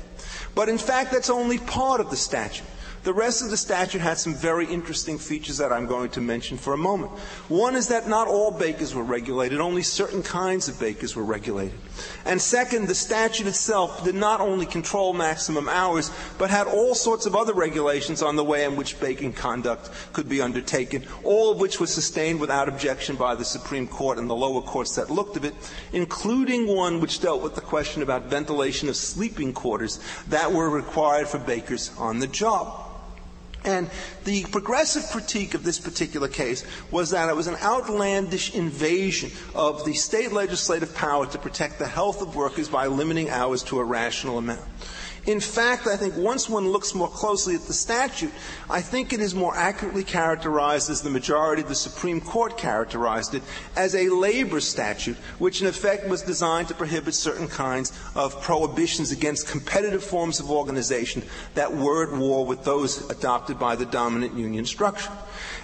But 0.54 0.70
in 0.70 0.78
fact, 0.78 1.12
that's 1.12 1.28
only 1.28 1.58
part 1.58 2.00
of 2.00 2.08
the 2.08 2.16
statute. 2.16 2.66
The 3.02 3.14
rest 3.14 3.40
of 3.40 3.48
the 3.48 3.56
statute 3.56 4.02
had 4.02 4.18
some 4.18 4.34
very 4.34 4.66
interesting 4.66 5.16
features 5.16 5.56
that 5.56 5.72
I'm 5.72 5.86
going 5.86 6.10
to 6.10 6.20
mention 6.20 6.58
for 6.58 6.74
a 6.74 6.76
moment. 6.76 7.12
One 7.48 7.74
is 7.74 7.88
that 7.88 8.06
not 8.06 8.28
all 8.28 8.50
bakers 8.50 8.94
were 8.94 9.02
regulated, 9.02 9.58
only 9.58 9.80
certain 9.82 10.22
kinds 10.22 10.68
of 10.68 10.78
bakers 10.78 11.16
were 11.16 11.24
regulated. 11.24 11.78
And 12.26 12.42
second, 12.42 12.88
the 12.88 12.94
statute 12.94 13.46
itself 13.46 14.04
did 14.04 14.14
not 14.14 14.42
only 14.42 14.66
control 14.66 15.14
maximum 15.14 15.66
hours, 15.66 16.10
but 16.36 16.50
had 16.50 16.66
all 16.66 16.94
sorts 16.94 17.24
of 17.24 17.34
other 17.34 17.54
regulations 17.54 18.20
on 18.20 18.36
the 18.36 18.44
way 18.44 18.64
in 18.64 18.76
which 18.76 19.00
baking 19.00 19.32
conduct 19.32 19.88
could 20.12 20.28
be 20.28 20.42
undertaken, 20.42 21.06
all 21.24 21.52
of 21.52 21.58
which 21.58 21.80
was 21.80 21.92
sustained 21.94 22.38
without 22.38 22.68
objection 22.68 23.16
by 23.16 23.34
the 23.34 23.46
Supreme 23.46 23.88
Court 23.88 24.18
and 24.18 24.28
the 24.28 24.36
lower 24.36 24.60
courts 24.60 24.94
that 24.96 25.08
looked 25.08 25.38
at 25.38 25.46
it, 25.46 25.54
including 25.94 26.66
one 26.68 27.00
which 27.00 27.20
dealt 27.20 27.40
with 27.40 27.54
the 27.54 27.62
question 27.62 28.02
about 28.02 28.24
ventilation 28.24 28.90
of 28.90 28.96
sleeping 28.96 29.54
quarters 29.54 30.00
that 30.28 30.52
were 30.52 30.68
required 30.68 31.28
for 31.28 31.38
bakers 31.38 31.90
on 31.96 32.18
the 32.18 32.26
job. 32.26 32.88
And 33.64 33.90
the 34.24 34.44
progressive 34.44 35.04
critique 35.10 35.54
of 35.54 35.64
this 35.64 35.78
particular 35.78 36.28
case 36.28 36.64
was 36.90 37.10
that 37.10 37.28
it 37.28 37.36
was 37.36 37.46
an 37.46 37.56
outlandish 37.56 38.54
invasion 38.54 39.30
of 39.54 39.84
the 39.84 39.92
state 39.94 40.32
legislative 40.32 40.94
power 40.94 41.26
to 41.26 41.38
protect 41.38 41.78
the 41.78 41.86
health 41.86 42.22
of 42.22 42.36
workers 42.36 42.68
by 42.68 42.86
limiting 42.86 43.28
hours 43.28 43.62
to 43.64 43.78
a 43.78 43.84
rational 43.84 44.38
amount. 44.38 44.60
In 45.26 45.38
fact, 45.40 45.86
I 45.86 45.96
think 45.96 46.16
once 46.16 46.48
one 46.48 46.68
looks 46.70 46.94
more 46.94 47.08
closely 47.08 47.54
at 47.54 47.66
the 47.66 47.74
statute, 47.74 48.32
I 48.70 48.80
think 48.80 49.12
it 49.12 49.20
is 49.20 49.34
more 49.34 49.54
accurately 49.54 50.02
characterized 50.02 50.88
as 50.88 51.02
the 51.02 51.10
majority 51.10 51.62
of 51.62 51.68
the 51.68 51.74
Supreme 51.74 52.20
Court 52.22 52.56
characterized 52.56 53.34
it 53.34 53.42
as 53.76 53.94
a 53.94 54.08
labor 54.08 54.60
statute, 54.60 55.16
which 55.38 55.60
in 55.60 55.66
effect 55.66 56.08
was 56.08 56.22
designed 56.22 56.68
to 56.68 56.74
prohibit 56.74 57.14
certain 57.14 57.48
kinds 57.48 57.92
of 58.14 58.40
prohibitions 58.40 59.12
against 59.12 59.46
competitive 59.46 60.02
forms 60.02 60.40
of 60.40 60.50
organization 60.50 61.22
that 61.54 61.74
were 61.76 62.04
at 62.10 62.18
war 62.18 62.46
with 62.46 62.64
those 62.64 63.08
adopted 63.10 63.58
by 63.58 63.76
the 63.76 63.86
dominant 63.86 64.34
union 64.34 64.64
structure. 64.64 65.12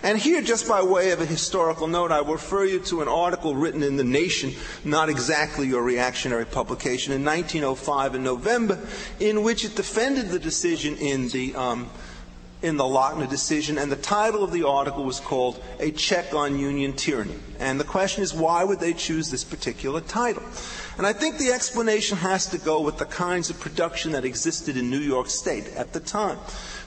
And 0.02 0.18
here, 0.18 0.42
just 0.42 0.68
by 0.68 0.82
way 0.82 1.10
of 1.10 1.20
a 1.20 1.26
historical 1.26 1.86
note, 1.86 2.12
I 2.12 2.20
refer 2.20 2.64
you 2.64 2.80
to 2.80 3.02
an 3.02 3.08
article 3.08 3.54
written 3.54 3.82
in 3.82 3.96
The 3.96 4.04
Nation, 4.04 4.54
not 4.84 5.08
exactly 5.08 5.66
your 5.66 5.82
reactionary 5.82 6.46
publication, 6.46 7.12
in 7.12 7.24
1905 7.24 8.14
in 8.14 8.22
November, 8.22 8.78
in 9.20 9.42
which 9.42 9.64
it 9.64 9.74
defended 9.74 10.28
the 10.28 10.38
decision 10.38 10.96
in 10.96 11.28
the 11.28 11.54
um, 11.54 11.90
in 12.62 12.76
the 12.76 12.84
Lochner 12.84 13.28
decision, 13.28 13.76
and 13.78 13.92
the 13.92 13.96
title 13.96 14.42
of 14.42 14.50
the 14.50 14.66
article 14.66 15.04
was 15.04 15.20
called 15.20 15.62
A 15.78 15.90
Check 15.90 16.34
on 16.34 16.58
Union 16.58 16.94
Tyranny. 16.94 17.36
And 17.60 17.78
the 17.78 17.84
question 17.84 18.22
is, 18.22 18.32
why 18.32 18.64
would 18.64 18.80
they 18.80 18.94
choose 18.94 19.30
this 19.30 19.44
particular 19.44 20.00
title? 20.00 20.42
And 20.96 21.06
I 21.06 21.12
think 21.12 21.36
the 21.36 21.52
explanation 21.52 22.16
has 22.18 22.46
to 22.46 22.58
go 22.58 22.80
with 22.80 22.96
the 22.96 23.04
kinds 23.04 23.50
of 23.50 23.60
production 23.60 24.12
that 24.12 24.24
existed 24.24 24.76
in 24.76 24.90
New 24.90 25.00
York 25.00 25.28
State 25.28 25.68
at 25.76 25.92
the 25.92 26.00
time. 26.00 26.38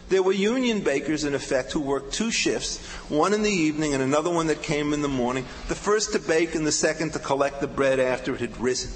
There 0.09 0.23
were 0.23 0.31
union 0.31 0.81
bakers, 0.81 1.23
in 1.23 1.35
effect, 1.35 1.71
who 1.71 1.79
worked 1.79 2.13
two 2.13 2.31
shifts, 2.31 2.77
one 3.09 3.31
in 3.33 3.43
the 3.43 3.51
evening 3.51 3.93
and 3.93 4.01
another 4.01 4.31
one 4.31 4.47
that 4.47 4.63
came 4.63 4.91
in 4.91 5.03
the 5.03 5.07
morning, 5.07 5.45
the 5.67 5.75
first 5.75 6.13
to 6.13 6.19
bake 6.19 6.55
and 6.55 6.65
the 6.65 6.71
second 6.71 7.13
to 7.13 7.19
collect 7.19 7.61
the 7.61 7.67
bread 7.67 7.99
after 7.99 8.33
it 8.33 8.41
had 8.41 8.59
risen. 8.59 8.91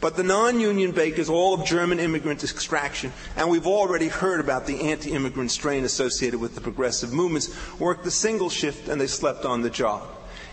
But 0.00 0.16
the 0.16 0.22
non-union 0.22 0.92
bakers, 0.92 1.28
all 1.28 1.54
of 1.54 1.64
German 1.64 2.00
immigrant 2.00 2.42
extraction, 2.42 3.12
and 3.36 3.50
we've 3.50 3.66
already 3.66 4.08
heard 4.08 4.40
about 4.40 4.66
the 4.66 4.90
anti-immigrant 4.90 5.50
strain 5.50 5.84
associated 5.84 6.40
with 6.40 6.54
the 6.54 6.60
progressive 6.60 7.12
movements, 7.12 7.50
worked 7.78 8.06
a 8.06 8.10
single 8.10 8.50
shift 8.50 8.88
and 8.88 9.00
they 9.00 9.06
slept 9.06 9.44
on 9.44 9.62
the 9.62 9.70
job. 9.70 10.02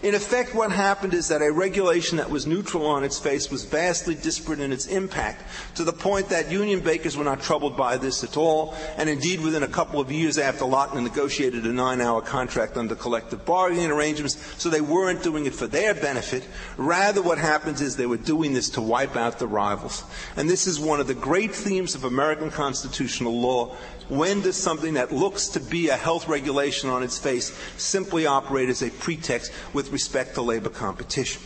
In 0.01 0.15
effect, 0.15 0.55
what 0.55 0.71
happened 0.71 1.13
is 1.13 1.27
that 1.27 1.41
a 1.41 1.51
regulation 1.51 2.17
that 2.17 2.29
was 2.29 2.47
neutral 2.47 2.85
on 2.85 3.03
its 3.03 3.19
face 3.19 3.51
was 3.51 3.65
vastly 3.65 4.15
disparate 4.15 4.61
in 4.61 4.71
its 4.71 4.87
impact, 4.87 5.43
to 5.75 5.83
the 5.83 5.91
point 5.91 6.29
that 6.29 6.49
union 6.49 6.79
bakers 6.79 7.17
were 7.17 7.25
not 7.25 7.41
troubled 7.41 7.75
by 7.75 7.97
this 7.97 8.23
at 8.23 8.37
all, 8.37 8.73
and 8.95 9.09
indeed 9.09 9.41
within 9.41 9.63
a 9.63 9.67
couple 9.67 9.99
of 9.99 10.09
years 10.09 10.37
after 10.37 10.63
Lochner 10.63 11.03
negotiated 11.03 11.65
a 11.65 11.73
nine-hour 11.73 12.21
contract 12.21 12.77
under 12.77 12.95
collective 12.95 13.43
bargaining 13.43 13.91
arrangements, 13.91 14.37
so 14.57 14.69
they 14.69 14.79
weren't 14.79 15.21
doing 15.21 15.45
it 15.45 15.53
for 15.53 15.67
their 15.67 15.93
benefit. 15.93 16.47
Rather, 16.77 17.21
what 17.21 17.37
happens 17.37 17.81
is 17.81 17.97
they 17.97 18.05
were 18.05 18.15
doing 18.15 18.53
this 18.53 18.69
to 18.69 18.81
wipe 18.81 19.17
out 19.17 19.37
the 19.37 19.47
rivals. 19.47 20.05
And 20.37 20.49
this 20.49 20.65
is 20.65 20.79
one 20.79 21.01
of 21.01 21.07
the 21.07 21.13
great 21.13 21.53
themes 21.53 21.93
of 21.93 22.05
American 22.05 22.51
constitutional 22.51 23.37
law, 23.37 23.75
when 24.09 24.41
does 24.41 24.57
something 24.57 24.95
that 24.95 25.11
looks 25.13 25.47
to 25.49 25.59
be 25.59 25.89
a 25.89 25.95
health 25.95 26.27
regulation 26.27 26.89
on 26.89 27.03
its 27.03 27.17
face 27.17 27.55
simply 27.77 28.25
operate 28.25 28.69
as 28.69 28.81
a 28.81 28.89
pretext 28.89 29.51
with 29.73 29.91
respect 29.91 30.35
to 30.35 30.41
labor 30.41 30.69
competition? 30.69 31.41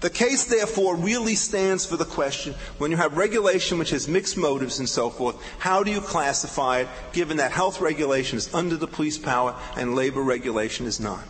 The 0.00 0.10
case, 0.10 0.44
therefore, 0.44 0.96
really 0.96 1.34
stands 1.34 1.86
for 1.86 1.96
the 1.96 2.04
question 2.04 2.54
when 2.76 2.90
you 2.90 2.98
have 2.98 3.16
regulation 3.16 3.78
which 3.78 3.88
has 3.90 4.06
mixed 4.06 4.36
motives 4.36 4.78
and 4.78 4.88
so 4.88 5.08
forth, 5.08 5.36
how 5.58 5.82
do 5.82 5.90
you 5.90 6.02
classify 6.02 6.80
it 6.80 6.88
given 7.14 7.38
that 7.38 7.52
health 7.52 7.80
regulation 7.80 8.36
is 8.36 8.52
under 8.52 8.76
the 8.76 8.86
police 8.86 9.16
power 9.16 9.54
and 9.76 9.94
labor 9.94 10.20
regulation 10.20 10.84
is 10.86 11.00
not? 11.00 11.24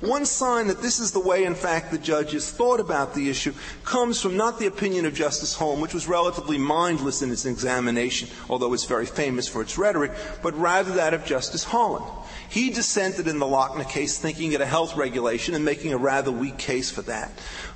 One 0.00 0.26
sign 0.26 0.66
that 0.68 0.82
this 0.82 0.98
is 0.98 1.12
the 1.12 1.20
way, 1.20 1.44
in 1.44 1.54
fact, 1.54 1.90
the 1.90 1.98
judges 1.98 2.50
thought 2.50 2.80
about 2.80 3.14
the 3.14 3.28
issue 3.30 3.54
comes 3.84 4.20
from 4.20 4.36
not 4.36 4.58
the 4.58 4.66
opinion 4.66 5.06
of 5.06 5.14
Justice 5.14 5.54
Holmes, 5.54 5.82
which 5.82 5.94
was 5.94 6.08
relatively 6.08 6.58
mindless 6.58 7.22
in 7.22 7.30
its 7.30 7.44
examination, 7.44 8.28
although 8.48 8.72
it's 8.72 8.84
very 8.84 9.06
famous 9.06 9.48
for 9.48 9.62
its 9.62 9.78
rhetoric, 9.78 10.12
but 10.42 10.58
rather 10.58 10.92
that 10.92 11.14
of 11.14 11.24
Justice 11.24 11.64
Harlan. 11.64 12.02
He 12.50 12.70
dissented 12.70 13.28
in 13.28 13.38
the 13.38 13.46
Lochner 13.46 13.88
case, 13.88 14.18
thinking 14.18 14.52
it 14.52 14.60
a 14.60 14.66
health 14.66 14.96
regulation 14.96 15.54
and 15.54 15.64
making 15.64 15.92
a 15.92 15.96
rather 15.96 16.32
weak 16.32 16.58
case 16.58 16.90
for 16.90 17.02
that. 17.02 17.30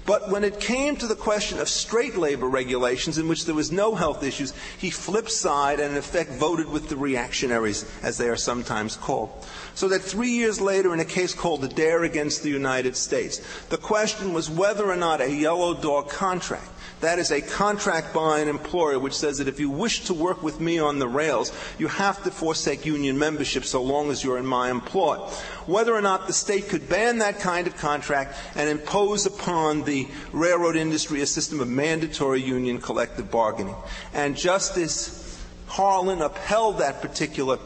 But 0.04 0.30
when 0.30 0.42
it 0.42 0.58
came 0.58 0.96
to 0.96 1.06
the 1.06 1.14
question 1.14 1.60
of 1.60 1.68
straight 1.68 2.16
labor 2.16 2.48
regulations 2.48 3.16
in 3.16 3.28
which 3.28 3.46
there 3.46 3.54
was 3.54 3.70
no 3.70 3.94
health 3.94 4.24
issues, 4.24 4.52
he 4.76 4.90
flipped 4.90 5.30
side 5.30 5.78
and 5.78 5.92
in 5.92 5.96
effect 5.96 6.32
voted 6.32 6.68
with 6.68 6.88
the 6.88 6.96
reactionaries, 6.96 7.88
as 8.02 8.18
they 8.18 8.28
are 8.28 8.36
sometimes 8.36 8.96
called. 8.96 9.30
So 9.76 9.86
that 9.88 10.02
three 10.02 10.32
years 10.32 10.60
later, 10.60 10.92
in 10.92 10.98
a 10.98 11.04
case 11.04 11.34
called 11.34 11.62
Adair 11.62 12.02
against 12.02 12.42
the 12.42 12.50
United 12.50 12.96
States, 12.96 13.40
the 13.68 13.78
question 13.78 14.32
was 14.32 14.50
whether 14.50 14.90
or 14.90 14.96
not 14.96 15.20
a 15.20 15.30
yellow 15.30 15.74
dog 15.74 16.10
contract 16.10 16.68
that 17.04 17.18
is 17.18 17.30
a 17.30 17.40
contract 17.40 18.12
by 18.12 18.40
an 18.40 18.48
employer 18.48 18.98
which 18.98 19.14
says 19.14 19.38
that 19.38 19.48
if 19.48 19.60
you 19.60 19.70
wish 19.70 20.04
to 20.04 20.14
work 20.14 20.42
with 20.42 20.60
me 20.60 20.78
on 20.78 20.98
the 20.98 21.08
rails, 21.08 21.52
you 21.78 21.86
have 21.86 22.22
to 22.24 22.30
forsake 22.30 22.86
union 22.86 23.18
membership 23.18 23.64
so 23.64 23.82
long 23.82 24.10
as 24.10 24.24
you're 24.24 24.38
in 24.38 24.46
my 24.46 24.70
employ. 24.70 25.16
Whether 25.66 25.94
or 25.94 26.00
not 26.00 26.26
the 26.26 26.32
state 26.32 26.68
could 26.68 26.88
ban 26.88 27.18
that 27.18 27.40
kind 27.40 27.66
of 27.66 27.76
contract 27.76 28.36
and 28.54 28.68
impose 28.68 29.26
upon 29.26 29.84
the 29.84 30.08
railroad 30.32 30.76
industry 30.76 31.20
a 31.20 31.26
system 31.26 31.60
of 31.60 31.68
mandatory 31.68 32.42
union 32.42 32.80
collective 32.80 33.30
bargaining. 33.30 33.76
And 34.12 34.36
Justice 34.36 35.20
Harlan 35.66 36.22
upheld 36.22 36.78
that 36.78 37.02
particular 37.02 37.58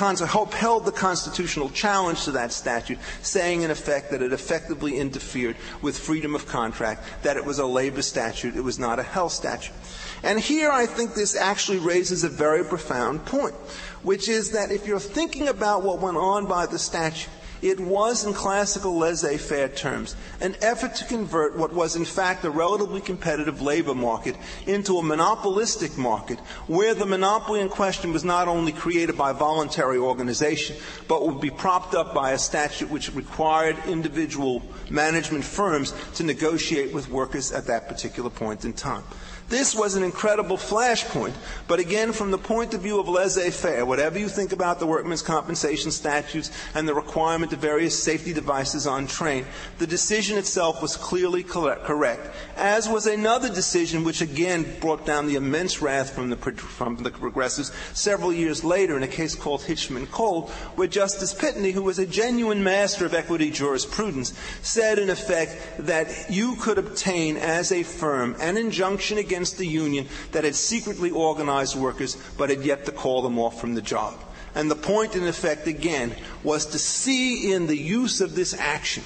upheld 0.00 0.84
the 0.84 0.92
constitutional 0.92 1.70
challenge 1.70 2.24
to 2.24 2.32
that 2.32 2.52
statute, 2.52 2.98
saying 3.22 3.62
in 3.62 3.70
effect 3.70 4.10
that 4.10 4.22
it 4.22 4.32
effectively 4.32 4.96
interfered 4.98 5.56
with 5.82 5.98
freedom 5.98 6.34
of 6.34 6.46
contract, 6.46 7.04
that 7.22 7.36
it 7.36 7.44
was 7.44 7.58
a 7.58 7.66
labor 7.66 8.02
statute, 8.02 8.56
it 8.56 8.64
was 8.64 8.78
not 8.78 8.98
a 8.98 9.02
health 9.02 9.32
statute. 9.32 9.74
And 10.22 10.40
here 10.40 10.70
I 10.70 10.86
think 10.86 11.14
this 11.14 11.36
actually 11.36 11.78
raises 11.78 12.24
a 12.24 12.28
very 12.28 12.64
profound 12.64 13.24
point, 13.26 13.54
which 14.02 14.28
is 14.28 14.50
that 14.52 14.70
if 14.70 14.86
you're 14.86 14.98
thinking 15.00 15.48
about 15.48 15.82
what 15.82 16.00
went 16.00 16.16
on 16.16 16.46
by 16.46 16.66
the 16.66 16.78
statute, 16.78 17.30
it 17.62 17.80
was, 17.80 18.24
in 18.24 18.32
classical 18.32 18.96
laissez 18.96 19.36
faire 19.38 19.68
terms, 19.68 20.16
an 20.40 20.56
effort 20.60 20.94
to 20.96 21.04
convert 21.04 21.56
what 21.56 21.72
was, 21.72 21.96
in 21.96 22.04
fact, 22.04 22.44
a 22.44 22.50
relatively 22.50 23.00
competitive 23.00 23.62
labor 23.62 23.94
market 23.94 24.36
into 24.66 24.98
a 24.98 25.02
monopolistic 25.02 25.96
market 25.96 26.38
where 26.66 26.94
the 26.94 27.06
monopoly 27.06 27.60
in 27.60 27.68
question 27.68 28.12
was 28.12 28.24
not 28.24 28.48
only 28.48 28.72
created 28.72 29.16
by 29.16 29.32
voluntary 29.32 29.98
organization, 29.98 30.76
but 31.08 31.26
would 31.26 31.40
be 31.40 31.50
propped 31.50 31.94
up 31.94 32.14
by 32.14 32.32
a 32.32 32.38
statute 32.38 32.90
which 32.90 33.14
required 33.14 33.76
individual 33.86 34.62
management 34.90 35.44
firms 35.44 35.94
to 36.14 36.22
negotiate 36.24 36.92
with 36.92 37.08
workers 37.08 37.52
at 37.52 37.66
that 37.66 37.88
particular 37.88 38.30
point 38.30 38.64
in 38.64 38.72
time. 38.72 39.04
This 39.48 39.76
was 39.76 39.94
an 39.94 40.02
incredible 40.02 40.56
flashpoint, 40.56 41.34
but 41.68 41.78
again, 41.78 42.10
from 42.10 42.32
the 42.32 42.38
point 42.38 42.74
of 42.74 42.80
view 42.80 42.98
of 42.98 43.08
laissez 43.08 43.50
faire, 43.50 43.86
whatever 43.86 44.18
you 44.18 44.28
think 44.28 44.50
about 44.50 44.80
the 44.80 44.88
workmen's 44.88 45.22
compensation 45.22 45.92
statutes 45.92 46.50
and 46.74 46.88
the 46.88 46.94
requirement 46.94 47.52
of 47.52 47.60
various 47.60 48.02
safety 48.02 48.32
devices 48.32 48.88
on 48.88 49.06
train, 49.06 49.46
the 49.78 49.86
decision 49.86 50.36
itself 50.36 50.82
was 50.82 50.96
clearly 50.96 51.44
correct, 51.44 52.34
as 52.56 52.88
was 52.88 53.06
another 53.06 53.48
decision 53.48 54.02
which 54.02 54.20
again 54.20 54.66
brought 54.80 55.06
down 55.06 55.28
the 55.28 55.36
immense 55.36 55.80
wrath 55.80 56.10
from 56.10 56.28
the, 56.28 56.36
from 56.36 56.96
the 56.96 57.10
progressives 57.12 57.70
several 57.94 58.32
years 58.32 58.64
later 58.64 58.96
in 58.96 59.04
a 59.04 59.08
case 59.08 59.36
called 59.36 59.60
Hitchman 59.60 60.10
Coal, 60.10 60.48
where 60.74 60.88
Justice 60.88 61.32
Pitney, 61.32 61.72
who 61.72 61.84
was 61.84 62.00
a 62.00 62.06
genuine 62.06 62.64
master 62.64 63.06
of 63.06 63.14
equity 63.14 63.52
jurisprudence, 63.52 64.34
said 64.62 64.98
in 64.98 65.08
effect 65.08 65.56
that 65.78 66.08
you 66.28 66.56
could 66.56 66.78
obtain 66.78 67.36
as 67.36 67.70
a 67.70 67.84
firm 67.84 68.34
an 68.40 68.56
injunction 68.56 69.18
against 69.18 69.35
against 69.36 69.58
the 69.58 69.66
union 69.66 70.08
that 70.32 70.44
had 70.44 70.54
secretly 70.54 71.10
organized 71.10 71.76
workers 71.76 72.16
but 72.38 72.48
had 72.48 72.64
yet 72.64 72.86
to 72.86 72.90
call 72.90 73.20
them 73.20 73.38
off 73.38 73.60
from 73.60 73.74
the 73.74 73.82
job. 73.82 74.14
And 74.54 74.70
the 74.70 74.74
point, 74.74 75.14
in 75.14 75.26
effect, 75.26 75.66
again, 75.66 76.16
was 76.42 76.64
to 76.66 76.78
see 76.78 77.52
in 77.52 77.66
the 77.66 77.76
use 77.76 78.22
of 78.22 78.34
this 78.34 78.54
action 78.54 79.02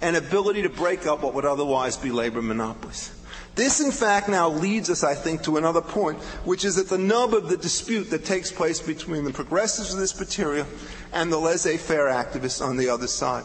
an 0.00 0.14
ability 0.14 0.62
to 0.62 0.68
break 0.68 1.04
up 1.04 1.20
what 1.20 1.34
would 1.34 1.44
otherwise 1.44 1.96
be 1.96 2.12
labor 2.12 2.40
monopolies. 2.40 3.10
This, 3.56 3.80
in 3.80 3.90
fact, 3.90 4.28
now 4.28 4.50
leads 4.50 4.88
us, 4.88 5.02
I 5.02 5.16
think, 5.16 5.42
to 5.42 5.56
another 5.56 5.80
point, 5.80 6.18
which 6.44 6.64
is 6.64 6.78
at 6.78 6.86
the 6.86 6.98
nub 6.98 7.34
of 7.34 7.48
the 7.48 7.56
dispute 7.56 8.10
that 8.10 8.24
takes 8.24 8.52
place 8.52 8.80
between 8.80 9.24
the 9.24 9.32
progressives 9.32 9.92
of 9.92 9.98
this 9.98 10.16
material 10.20 10.66
and 11.12 11.32
the 11.32 11.38
laissez 11.38 11.78
faire 11.78 12.06
activists 12.06 12.64
on 12.64 12.76
the 12.76 12.88
other 12.88 13.08
side. 13.08 13.44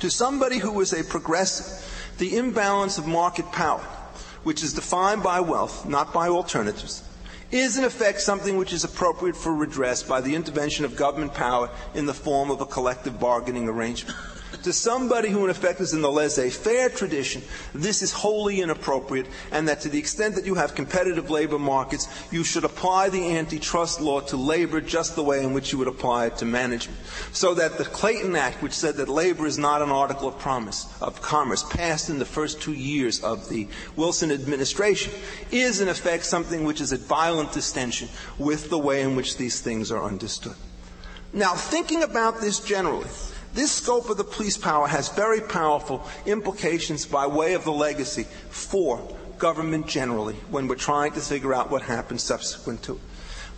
To 0.00 0.08
somebody 0.10 0.56
who 0.56 0.80
is 0.80 0.94
a 0.94 1.04
progressive, 1.04 2.16
the 2.16 2.38
imbalance 2.38 2.96
of 2.96 3.06
market 3.06 3.52
power 3.52 3.84
which 4.46 4.62
is 4.62 4.74
defined 4.74 5.24
by 5.24 5.40
wealth, 5.40 5.84
not 5.86 6.12
by 6.12 6.28
alternatives, 6.28 7.02
is 7.50 7.76
in 7.78 7.82
effect 7.82 8.20
something 8.20 8.56
which 8.56 8.72
is 8.72 8.84
appropriate 8.84 9.34
for 9.34 9.52
redress 9.52 10.04
by 10.04 10.20
the 10.20 10.36
intervention 10.36 10.84
of 10.84 10.94
government 10.94 11.34
power 11.34 11.68
in 11.96 12.06
the 12.06 12.14
form 12.14 12.48
of 12.48 12.60
a 12.60 12.66
collective 12.66 13.18
bargaining 13.18 13.68
arrangement. 13.68 14.16
To 14.66 14.72
somebody 14.72 15.28
who, 15.28 15.44
in 15.44 15.50
effect, 15.50 15.80
is 15.80 15.92
in 15.92 16.02
the 16.02 16.10
laissez 16.10 16.50
faire 16.50 16.88
tradition, 16.88 17.40
this 17.72 18.02
is 18.02 18.10
wholly 18.10 18.60
inappropriate, 18.60 19.28
and 19.52 19.68
that 19.68 19.82
to 19.82 19.88
the 19.88 20.00
extent 20.00 20.34
that 20.34 20.44
you 20.44 20.56
have 20.56 20.74
competitive 20.74 21.30
labor 21.30 21.56
markets, 21.56 22.08
you 22.32 22.42
should 22.42 22.64
apply 22.64 23.10
the 23.10 23.36
antitrust 23.36 24.00
law 24.00 24.18
to 24.22 24.36
labor 24.36 24.80
just 24.80 25.14
the 25.14 25.22
way 25.22 25.44
in 25.44 25.52
which 25.52 25.70
you 25.70 25.78
would 25.78 25.86
apply 25.86 26.26
it 26.26 26.38
to 26.38 26.44
management. 26.44 26.98
So 27.30 27.54
that 27.54 27.78
the 27.78 27.84
Clayton 27.84 28.34
Act, 28.34 28.60
which 28.60 28.72
said 28.72 28.96
that 28.96 29.08
labor 29.08 29.46
is 29.46 29.56
not 29.56 29.82
an 29.82 29.90
article 29.90 30.26
of 30.26 30.38
promise, 30.40 30.92
of 31.00 31.22
commerce, 31.22 31.62
passed 31.62 32.10
in 32.10 32.18
the 32.18 32.24
first 32.24 32.60
two 32.60 32.74
years 32.74 33.22
of 33.22 33.48
the 33.48 33.68
Wilson 33.94 34.32
administration, 34.32 35.12
is 35.52 35.80
in 35.80 35.86
effect 35.86 36.24
something 36.24 36.64
which 36.64 36.80
is 36.80 36.92
at 36.92 36.98
violent 36.98 37.52
distension 37.52 38.08
with 38.36 38.68
the 38.68 38.78
way 38.80 39.02
in 39.02 39.14
which 39.14 39.36
these 39.36 39.60
things 39.60 39.92
are 39.92 40.02
understood. 40.02 40.56
Now, 41.32 41.54
thinking 41.54 42.02
about 42.02 42.40
this 42.40 42.58
generally, 42.58 43.06
this 43.56 43.72
scope 43.72 44.10
of 44.10 44.18
the 44.18 44.24
police 44.24 44.56
power 44.56 44.86
has 44.86 45.08
very 45.08 45.40
powerful 45.40 46.06
implications 46.26 47.06
by 47.06 47.26
way 47.26 47.54
of 47.54 47.64
the 47.64 47.72
legacy 47.72 48.24
for 48.50 49.00
government 49.38 49.86
generally 49.86 50.34
when 50.50 50.68
we're 50.68 50.76
trying 50.76 51.12
to 51.12 51.20
figure 51.20 51.54
out 51.54 51.70
what 51.70 51.82
happened 51.82 52.20
subsequent 52.20 52.82
to 52.82 52.94
it. 52.94 53.00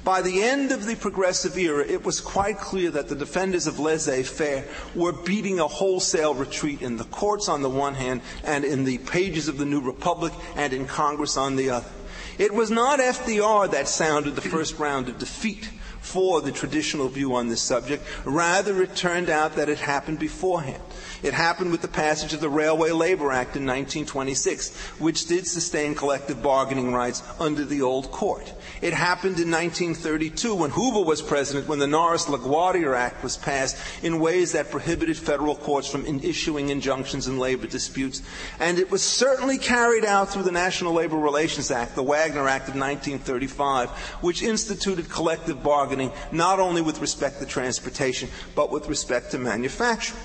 By 0.04 0.22
the 0.22 0.42
end 0.42 0.72
of 0.72 0.86
the 0.86 0.94
progressive 0.94 1.58
era, 1.58 1.84
it 1.84 2.04
was 2.04 2.20
quite 2.20 2.58
clear 2.58 2.90
that 2.92 3.08
the 3.08 3.16
defenders 3.16 3.66
of 3.66 3.78
laissez 3.78 4.22
faire 4.22 4.64
were 4.94 5.12
beating 5.12 5.58
a 5.58 5.66
wholesale 5.66 6.34
retreat 6.34 6.80
in 6.80 6.96
the 6.96 7.04
courts 7.04 7.48
on 7.48 7.62
the 7.62 7.68
one 7.68 7.94
hand 7.94 8.22
and 8.44 8.64
in 8.64 8.84
the 8.84 8.98
pages 8.98 9.48
of 9.48 9.58
the 9.58 9.66
New 9.66 9.80
Republic 9.80 10.32
and 10.56 10.72
in 10.72 10.86
Congress 10.86 11.36
on 11.36 11.56
the 11.56 11.70
other. 11.70 11.90
It 12.38 12.54
was 12.54 12.70
not 12.70 13.00
FDR 13.00 13.72
that 13.72 13.88
sounded 13.88 14.36
the 14.36 14.40
first 14.40 14.78
round 14.78 15.08
of 15.08 15.18
defeat 15.18 15.68
for 16.08 16.40
the 16.40 16.50
traditional 16.50 17.08
view 17.08 17.34
on 17.34 17.48
this 17.48 17.60
subject. 17.60 18.02
Rather, 18.24 18.82
it 18.82 18.96
turned 18.96 19.28
out 19.28 19.56
that 19.56 19.68
it 19.68 19.78
happened 19.78 20.18
beforehand. 20.18 20.82
It 21.22 21.34
happened 21.34 21.72
with 21.72 21.82
the 21.82 21.88
passage 21.88 22.32
of 22.32 22.40
the 22.40 22.48
Railway 22.48 22.90
Labor 22.92 23.32
Act 23.32 23.56
in 23.56 23.66
1926, 23.66 24.74
which 25.00 25.26
did 25.26 25.46
sustain 25.46 25.94
collective 25.94 26.42
bargaining 26.42 26.94
rights 26.94 27.22
under 27.40 27.64
the 27.64 27.82
old 27.82 28.10
court. 28.12 28.54
It 28.80 28.94
happened 28.94 29.40
in 29.40 29.50
1932 29.50 30.54
when 30.54 30.70
Hoover 30.70 31.02
was 31.02 31.20
president, 31.20 31.66
when 31.66 31.80
the 31.80 31.88
Norris 31.88 32.26
LaGuardia 32.26 32.96
Act 32.96 33.24
was 33.24 33.36
passed 33.36 33.76
in 34.04 34.20
ways 34.20 34.52
that 34.52 34.70
prohibited 34.70 35.16
federal 35.16 35.56
courts 35.56 35.88
from 35.90 36.06
in 36.06 36.20
issuing 36.20 36.68
injunctions 36.68 37.26
in 37.26 37.38
labor 37.38 37.66
disputes. 37.66 38.22
And 38.60 38.78
it 38.78 38.90
was 38.90 39.02
certainly 39.02 39.58
carried 39.58 40.04
out 40.04 40.30
through 40.30 40.44
the 40.44 40.52
National 40.52 40.92
Labor 40.92 41.16
Relations 41.16 41.72
Act, 41.72 41.96
the 41.96 42.02
Wagner 42.02 42.48
Act 42.48 42.68
of 42.68 42.76
1935, 42.76 43.90
which 44.20 44.42
instituted 44.42 45.10
collective 45.10 45.64
bargaining 45.64 45.97
not 46.32 46.60
only 46.60 46.82
with 46.82 47.00
respect 47.00 47.40
to 47.40 47.46
transportation, 47.46 48.28
but 48.54 48.70
with 48.70 48.88
respect 48.88 49.30
to 49.32 49.38
manufacturing. 49.38 50.22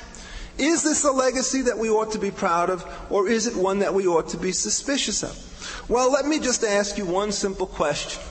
Is 0.58 0.84
this 0.84 1.04
a 1.04 1.12
legacy 1.12 1.62
that 1.64 1.78
we 1.78 1.90
ought 1.90 2.12
to 2.12 2.20
be 2.20 2.32
proud 2.32 2.70
of, 2.70 2.86
or 3.10 3.28
is 3.28 3.48
it 3.48 3.56
one 3.56 3.80
that 3.80 3.94
we 3.94 4.06
ought 4.06 4.30
to 4.30 4.38
be 4.38 4.52
suspicious 4.52 5.24
of? 5.24 5.90
Well, 5.90 6.12
let 6.12 6.26
me 6.26 6.40
just 6.40 6.64
ask 6.64 6.98
you 6.98 7.06
one 7.06 7.32
simple 7.32 7.66
question. 7.66 8.22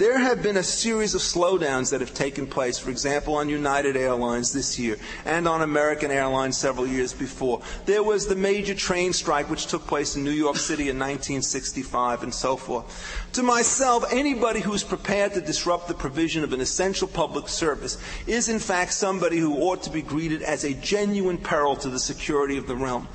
There 0.00 0.18
have 0.18 0.42
been 0.42 0.56
a 0.56 0.62
series 0.62 1.14
of 1.14 1.20
slowdowns 1.20 1.90
that 1.90 2.00
have 2.00 2.14
taken 2.14 2.46
place, 2.46 2.78
for 2.78 2.88
example, 2.88 3.34
on 3.34 3.50
United 3.50 3.98
Airlines 3.98 4.50
this 4.50 4.78
year 4.78 4.96
and 5.26 5.46
on 5.46 5.60
American 5.60 6.10
Airlines 6.10 6.56
several 6.56 6.86
years 6.86 7.12
before. 7.12 7.60
There 7.84 8.02
was 8.02 8.26
the 8.26 8.34
major 8.34 8.74
train 8.74 9.12
strike 9.12 9.50
which 9.50 9.66
took 9.66 9.86
place 9.86 10.16
in 10.16 10.24
New 10.24 10.30
York 10.30 10.56
City 10.56 10.84
in 10.84 10.98
1965 10.98 12.22
and 12.22 12.32
so 12.32 12.56
forth. 12.56 13.28
To 13.34 13.42
myself, 13.42 14.10
anybody 14.10 14.60
who's 14.60 14.82
prepared 14.82 15.34
to 15.34 15.42
disrupt 15.42 15.86
the 15.86 15.92
provision 15.92 16.44
of 16.44 16.54
an 16.54 16.62
essential 16.62 17.06
public 17.06 17.46
service 17.46 17.98
is 18.26 18.48
in 18.48 18.58
fact 18.58 18.94
somebody 18.94 19.36
who 19.36 19.60
ought 19.64 19.82
to 19.82 19.90
be 19.90 20.00
greeted 20.00 20.40
as 20.40 20.64
a 20.64 20.72
genuine 20.72 21.36
peril 21.36 21.76
to 21.76 21.90
the 21.90 22.00
security 22.00 22.56
of 22.56 22.66
the 22.66 22.74
realm. 22.74 23.06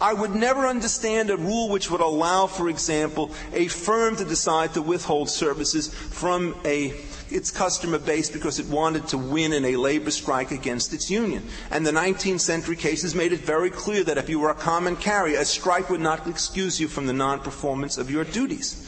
I 0.00 0.14
would 0.14 0.34
never 0.34 0.66
understand 0.66 1.28
a 1.28 1.36
rule 1.36 1.68
which 1.68 1.90
would 1.90 2.00
allow, 2.00 2.46
for 2.46 2.70
example, 2.70 3.32
a 3.52 3.68
firm 3.68 4.16
to 4.16 4.24
decide 4.24 4.72
to 4.74 4.82
withhold 4.82 5.28
services 5.28 5.92
from 5.92 6.56
a, 6.64 6.94
its 7.28 7.50
customer 7.50 7.98
base 7.98 8.30
because 8.30 8.58
it 8.58 8.66
wanted 8.66 9.06
to 9.08 9.18
win 9.18 9.52
in 9.52 9.66
a 9.66 9.76
labor 9.76 10.10
strike 10.10 10.52
against 10.52 10.94
its 10.94 11.10
union. 11.10 11.46
And 11.70 11.86
the 11.86 11.90
19th 11.90 12.40
century 12.40 12.76
cases 12.76 13.14
made 13.14 13.34
it 13.34 13.40
very 13.40 13.68
clear 13.68 14.02
that 14.04 14.16
if 14.16 14.30
you 14.30 14.40
were 14.40 14.50
a 14.50 14.54
common 14.54 14.96
carrier, 14.96 15.38
a 15.38 15.44
strike 15.44 15.90
would 15.90 16.00
not 16.00 16.26
excuse 16.26 16.80
you 16.80 16.88
from 16.88 17.06
the 17.06 17.12
non-performance 17.12 17.98
of 17.98 18.10
your 18.10 18.24
duties. 18.24 18.86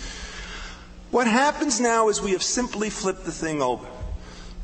What 1.10 1.26
happens 1.26 1.78
now 1.78 2.08
is 2.08 2.22
we 2.22 2.32
have 2.32 2.42
simply 2.42 2.88
flipped 2.88 3.26
the 3.26 3.32
thing 3.32 3.60
over. 3.60 3.86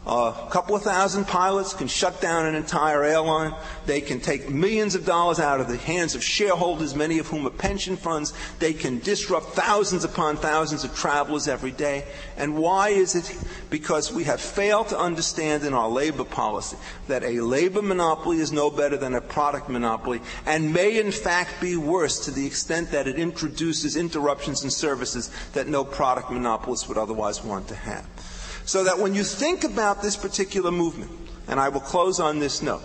A 0.08 0.48
couple 0.50 0.74
of 0.74 0.82
thousand 0.82 1.26
pilots 1.26 1.74
can 1.74 1.86
shut 1.86 2.20
down 2.22 2.46
an 2.46 2.54
entire 2.54 3.04
airline. 3.04 3.54
They 3.84 4.00
can 4.00 4.20
take 4.20 4.48
millions 4.48 4.94
of 4.94 5.04
dollars 5.04 5.38
out 5.38 5.60
of 5.60 5.68
the 5.68 5.76
hands 5.76 6.14
of 6.14 6.24
shareholders, 6.24 6.94
many 6.94 7.18
of 7.18 7.26
whom 7.26 7.46
are 7.46 7.50
pension 7.50 7.94
funds. 7.94 8.32
They 8.58 8.72
can 8.72 9.00
disrupt 9.00 9.48
thousands 9.48 10.04
upon 10.04 10.38
thousands 10.38 10.82
of 10.82 10.96
travelers 10.96 11.46
every 11.46 11.72
day. 11.72 12.06
And 12.38 12.56
why 12.56 12.88
is 12.88 13.14
it? 13.16 13.36
Because 13.68 14.10
we 14.10 14.24
have 14.24 14.40
failed 14.40 14.88
to 14.88 14.98
understand 14.98 15.62
in 15.64 15.74
our 15.74 15.90
labor 15.90 16.24
policy 16.24 16.78
that 17.08 17.22
a 17.22 17.40
labor 17.40 17.82
monopoly 17.82 18.38
is 18.38 18.50
no 18.50 18.70
better 18.70 18.96
than 18.96 19.14
a 19.14 19.20
product 19.20 19.68
monopoly 19.68 20.20
and 20.46 20.72
may 20.72 20.98
in 20.98 21.12
fact 21.12 21.60
be 21.60 21.76
worse 21.76 22.24
to 22.24 22.30
the 22.30 22.46
extent 22.46 22.90
that 22.90 23.06
it 23.06 23.16
introduces 23.16 23.96
interruptions 23.96 24.64
in 24.64 24.70
services 24.70 25.30
that 25.52 25.68
no 25.68 25.84
product 25.84 26.30
monopolist 26.30 26.88
would 26.88 26.98
otherwise 26.98 27.44
want 27.44 27.68
to 27.68 27.74
have. 27.74 28.06
So 28.68 28.84
that 28.84 28.98
when 28.98 29.14
you 29.14 29.24
think 29.24 29.64
about 29.64 30.02
this 30.02 30.14
particular 30.14 30.70
movement, 30.70 31.10
and 31.46 31.58
I 31.58 31.70
will 31.70 31.80
close 31.80 32.20
on 32.20 32.38
this 32.38 32.60
note, 32.60 32.82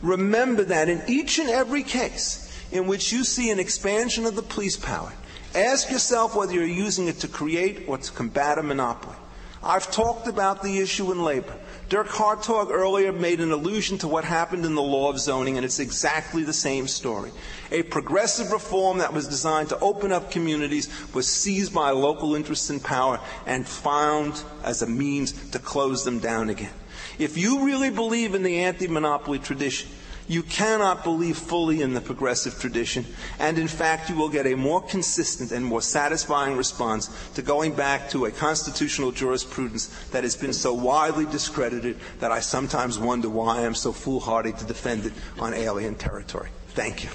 remember 0.00 0.64
that 0.64 0.88
in 0.88 1.02
each 1.06 1.38
and 1.38 1.50
every 1.50 1.82
case 1.82 2.50
in 2.72 2.86
which 2.86 3.12
you 3.12 3.22
see 3.22 3.50
an 3.50 3.58
expansion 3.58 4.24
of 4.24 4.34
the 4.34 4.40
police 4.40 4.78
power, 4.78 5.12
ask 5.54 5.90
yourself 5.90 6.34
whether 6.34 6.54
you're 6.54 6.64
using 6.64 7.06
it 7.06 7.20
to 7.20 7.28
create 7.28 7.86
or 7.86 7.98
to 7.98 8.12
combat 8.12 8.56
a 8.56 8.62
monopoly. 8.62 9.14
I've 9.62 9.90
talked 9.90 10.26
about 10.26 10.62
the 10.62 10.78
issue 10.78 11.12
in 11.12 11.22
labor. 11.22 11.54
Dirk 11.88 12.08
Hartog 12.08 12.70
earlier 12.72 13.12
made 13.12 13.40
an 13.40 13.52
allusion 13.52 13.96
to 13.98 14.08
what 14.08 14.24
happened 14.24 14.64
in 14.64 14.74
the 14.74 14.82
law 14.82 15.08
of 15.08 15.20
zoning, 15.20 15.56
and 15.56 15.64
it's 15.64 15.78
exactly 15.78 16.42
the 16.42 16.52
same 16.52 16.88
story. 16.88 17.30
A 17.70 17.84
progressive 17.84 18.50
reform 18.50 18.98
that 18.98 19.12
was 19.12 19.28
designed 19.28 19.68
to 19.68 19.78
open 19.78 20.10
up 20.10 20.32
communities 20.32 20.88
was 21.14 21.28
seized 21.28 21.72
by 21.72 21.90
local 21.90 22.34
interests 22.34 22.70
in 22.70 22.80
power 22.80 23.20
and 23.46 23.68
found 23.68 24.42
as 24.64 24.82
a 24.82 24.86
means 24.86 25.32
to 25.50 25.60
close 25.60 26.04
them 26.04 26.18
down 26.18 26.50
again. 26.50 26.72
If 27.20 27.38
you 27.38 27.64
really 27.64 27.90
believe 27.90 28.34
in 28.34 28.42
the 28.42 28.58
anti 28.58 28.88
monopoly 28.88 29.38
tradition, 29.38 29.88
you 30.28 30.42
cannot 30.42 31.04
believe 31.04 31.36
fully 31.36 31.82
in 31.82 31.94
the 31.94 32.00
progressive 32.00 32.58
tradition, 32.58 33.06
and 33.38 33.58
in 33.58 33.68
fact, 33.68 34.10
you 34.10 34.16
will 34.16 34.28
get 34.28 34.46
a 34.46 34.54
more 34.54 34.80
consistent 34.82 35.52
and 35.52 35.64
more 35.64 35.82
satisfying 35.82 36.56
response 36.56 37.08
to 37.34 37.42
going 37.42 37.74
back 37.74 38.10
to 38.10 38.26
a 38.26 38.30
constitutional 38.30 39.12
jurisprudence 39.12 39.86
that 40.10 40.24
has 40.24 40.36
been 40.36 40.52
so 40.52 40.72
widely 40.72 41.26
discredited 41.26 41.98
that 42.18 42.32
I 42.32 42.40
sometimes 42.40 42.98
wonder 42.98 43.28
why 43.28 43.64
I'm 43.64 43.74
so 43.74 43.92
foolhardy 43.92 44.52
to 44.52 44.64
defend 44.64 45.06
it 45.06 45.12
on 45.38 45.54
alien 45.54 45.94
territory. 45.94 46.50
Thank 46.68 47.04
you. 47.04 47.10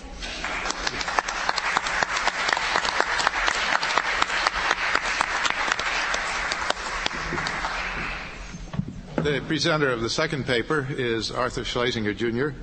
The 9.21 9.39
presenter 9.41 9.91
of 9.91 10.01
the 10.01 10.09
second 10.09 10.47
paper 10.47 10.87
is 10.89 11.29
Arthur 11.29 11.63
Schlesinger, 11.63 12.15
Jr., 12.15 12.57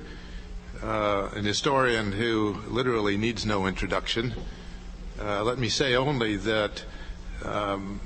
uh, 0.83 1.29
an 1.35 1.45
historian 1.45 2.11
who 2.11 2.57
literally 2.67 3.17
needs 3.17 3.45
no 3.45 3.67
introduction. 3.67 4.33
Uh, 5.19 5.43
let 5.43 5.57
me 5.57 5.69
say 5.69 5.95
only 5.95 6.37
that 6.37 6.83
um, 7.43 7.99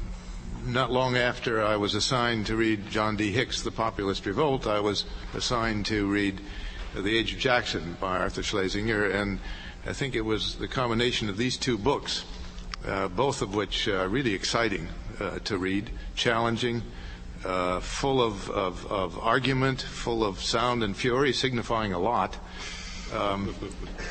not 0.65 0.91
long 0.91 1.17
after 1.17 1.63
I 1.63 1.75
was 1.75 1.93
assigned 1.93 2.47
to 2.47 2.55
read 2.55 2.89
John 2.89 3.15
D. 3.15 3.31
Hicks' 3.31 3.61
The 3.61 3.71
Populist 3.71 4.25
Revolt, 4.25 4.65
I 4.65 4.79
was 4.79 5.05
assigned 5.33 5.85
to 5.87 6.07
read 6.07 6.41
The 6.95 7.17
Age 7.17 7.33
of 7.33 7.39
Jackson 7.39 7.97
by 7.99 8.17
Arthur 8.17 8.43
Schlesinger, 8.43 9.05
and 9.05 9.39
I 9.85 9.93
think 9.93 10.15
it 10.15 10.21
was 10.21 10.55
the 10.55 10.67
combination 10.67 11.29
of 11.29 11.37
these 11.37 11.57
two 11.57 11.77
books, 11.77 12.23
uh, 12.87 13.09
both 13.09 13.41
of 13.41 13.53
which 13.53 13.87
are 13.87 14.07
really 14.07 14.33
exciting 14.33 14.87
uh, 15.19 15.39
to 15.39 15.57
read, 15.57 15.89
challenging, 16.15 16.81
uh, 17.45 17.81
full 17.81 18.21
of, 18.21 18.49
of, 18.49 18.85
of, 18.91 19.19
argument, 19.19 19.81
full 19.81 20.23
of 20.23 20.41
sound 20.41 20.83
and 20.83 20.95
fury, 20.95 21.33
signifying 21.33 21.93
a 21.93 21.99
lot. 21.99 22.37
Um, 23.13 23.55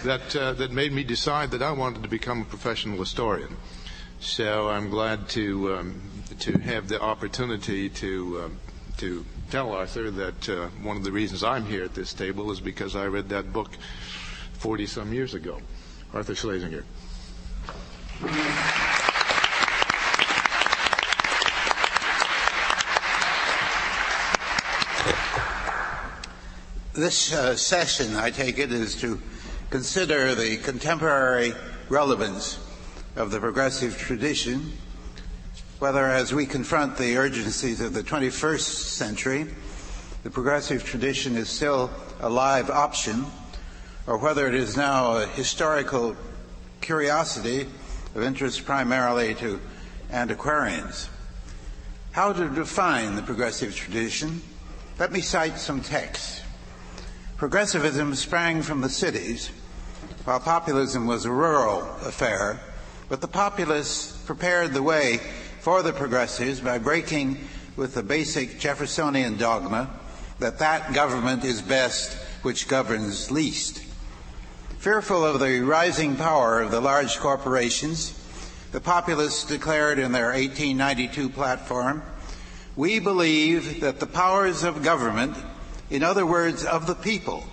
that 0.04 0.36
uh, 0.36 0.52
that 0.52 0.70
made 0.70 0.92
me 0.92 1.02
decide 1.02 1.50
that 1.50 1.62
I 1.62 1.72
wanted 1.72 2.02
to 2.04 2.08
become 2.08 2.42
a 2.42 2.44
professional 2.44 2.98
historian. 2.98 3.56
So 4.20 4.68
I'm 4.68 4.90
glad 4.90 5.28
to 5.30 5.74
um, 5.74 6.00
to 6.38 6.52
have 6.58 6.88
the 6.88 7.00
opportunity 7.00 7.88
to 7.88 8.42
um, 8.44 8.58
to 8.98 9.24
tell 9.50 9.72
Arthur 9.72 10.10
that 10.10 10.48
uh, 10.48 10.68
one 10.82 10.96
of 10.96 11.04
the 11.04 11.12
reasons 11.12 11.42
I'm 11.42 11.64
here 11.66 11.84
at 11.84 11.94
this 11.94 12.14
table 12.14 12.50
is 12.52 12.60
because 12.60 12.94
I 12.94 13.06
read 13.06 13.28
that 13.30 13.52
book 13.52 13.70
40 14.54 14.86
some 14.86 15.12
years 15.12 15.34
ago. 15.34 15.60
Arthur 16.14 16.34
Schlesinger. 16.34 16.84
This 26.94 27.32
uh, 27.32 27.56
session, 27.56 28.16
I 28.16 28.28
take 28.28 28.58
it, 28.58 28.70
is 28.70 28.94
to 29.00 29.18
consider 29.70 30.34
the 30.34 30.58
contemporary 30.58 31.54
relevance 31.88 32.58
of 33.16 33.30
the 33.30 33.40
progressive 33.40 33.96
tradition, 33.96 34.72
whether 35.78 36.04
as 36.04 36.34
we 36.34 36.44
confront 36.44 36.98
the 36.98 37.16
urgencies 37.16 37.80
of 37.80 37.94
the 37.94 38.02
21st 38.02 38.60
century, 38.60 39.46
the 40.22 40.28
progressive 40.28 40.84
tradition 40.84 41.34
is 41.38 41.48
still 41.48 41.90
a 42.20 42.28
live 42.28 42.68
option, 42.68 43.24
or 44.06 44.18
whether 44.18 44.46
it 44.46 44.54
is 44.54 44.76
now 44.76 45.16
a 45.16 45.26
historical 45.28 46.14
curiosity 46.82 47.62
of 48.14 48.22
interest 48.22 48.66
primarily 48.66 49.34
to 49.36 49.58
antiquarians. 50.10 51.08
How 52.10 52.34
to 52.34 52.50
define 52.50 53.14
the 53.14 53.22
progressive 53.22 53.74
tradition? 53.74 54.42
Let 54.98 55.10
me 55.10 55.22
cite 55.22 55.56
some 55.56 55.80
texts. 55.80 56.42
Progressivism 57.42 58.14
sprang 58.14 58.62
from 58.62 58.82
the 58.82 58.88
cities, 58.88 59.50
while 60.22 60.38
populism 60.38 61.08
was 61.08 61.24
a 61.24 61.30
rural 61.32 61.80
affair, 62.06 62.60
but 63.08 63.20
the 63.20 63.26
populists 63.26 64.16
prepared 64.26 64.72
the 64.72 64.82
way 64.84 65.18
for 65.58 65.82
the 65.82 65.92
progressives 65.92 66.60
by 66.60 66.78
breaking 66.78 67.36
with 67.74 67.94
the 67.94 68.02
basic 68.04 68.60
Jeffersonian 68.60 69.38
dogma 69.38 69.90
that 70.38 70.60
that 70.60 70.92
government 70.92 71.44
is 71.44 71.60
best 71.60 72.12
which 72.42 72.68
governs 72.68 73.32
least. 73.32 73.82
Fearful 74.78 75.24
of 75.24 75.40
the 75.40 75.62
rising 75.62 76.14
power 76.14 76.60
of 76.60 76.70
the 76.70 76.80
large 76.80 77.18
corporations, 77.18 78.14
the 78.70 78.80
populists 78.80 79.44
declared 79.44 79.98
in 79.98 80.12
their 80.12 80.26
1892 80.26 81.28
platform, 81.28 82.04
we 82.76 83.00
believe 83.00 83.80
that 83.80 83.98
the 83.98 84.06
powers 84.06 84.62
of 84.62 84.84
government, 84.84 85.36
in 85.92 86.02
other 86.02 86.24
words, 86.24 86.64
of 86.64 86.86
the 86.86 86.94
people, 86.94 87.44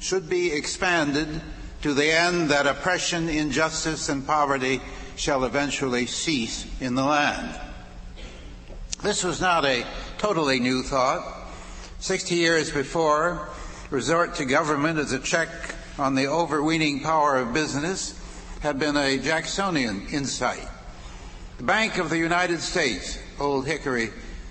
should 0.00 0.28
be 0.28 0.52
expanded 0.52 1.40
to 1.80 1.94
the 1.94 2.10
end 2.10 2.50
that 2.50 2.66
oppression, 2.66 3.28
injustice, 3.28 4.08
and 4.08 4.26
poverty 4.26 4.80
shall 5.14 5.44
eventually 5.44 6.04
cease 6.04 6.66
in 6.80 6.96
the 6.96 7.04
land. 7.04 7.58
This 9.00 9.22
was 9.22 9.40
not 9.40 9.64
a 9.64 9.86
totally 10.18 10.58
new 10.58 10.82
thought. 10.82 11.22
Sixty 12.00 12.34
years 12.34 12.72
before, 12.72 13.48
resort 13.90 14.34
to 14.36 14.44
government 14.44 14.98
as 14.98 15.12
a 15.12 15.20
check 15.20 15.48
on 16.00 16.16
the 16.16 16.26
overweening 16.26 16.98
power 16.98 17.36
of 17.36 17.54
business 17.54 18.20
had 18.58 18.80
been 18.80 18.96
a 18.96 19.18
Jacksonian 19.18 20.08
insight. 20.08 20.66
The 21.58 21.64
Bank 21.64 21.98
of 21.98 22.10
the 22.10 22.18
United 22.18 22.60
States, 22.60 23.20
Old 23.38 23.68
Hickory 23.68 24.10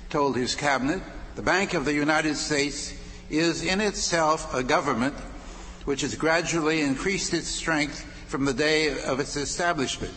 told 0.10 0.38
his 0.38 0.56
cabinet, 0.56 1.02
the 1.36 1.42
Bank 1.42 1.74
of 1.74 1.84
the 1.84 1.94
United 1.94 2.38
States 2.38 2.94
is 3.30 3.64
in 3.64 3.82
itself 3.82 4.54
a 4.54 4.64
government 4.64 5.16
which 5.86 6.02
has 6.02 6.16
gradually 6.16 6.82
increased 6.82 7.34
its 7.34 7.48
strength 7.48 8.02
from 8.28 8.46
the 8.46 8.54
day 8.54 9.02
of 9.04 9.20
its 9.20 9.36
establishment. 9.36 10.14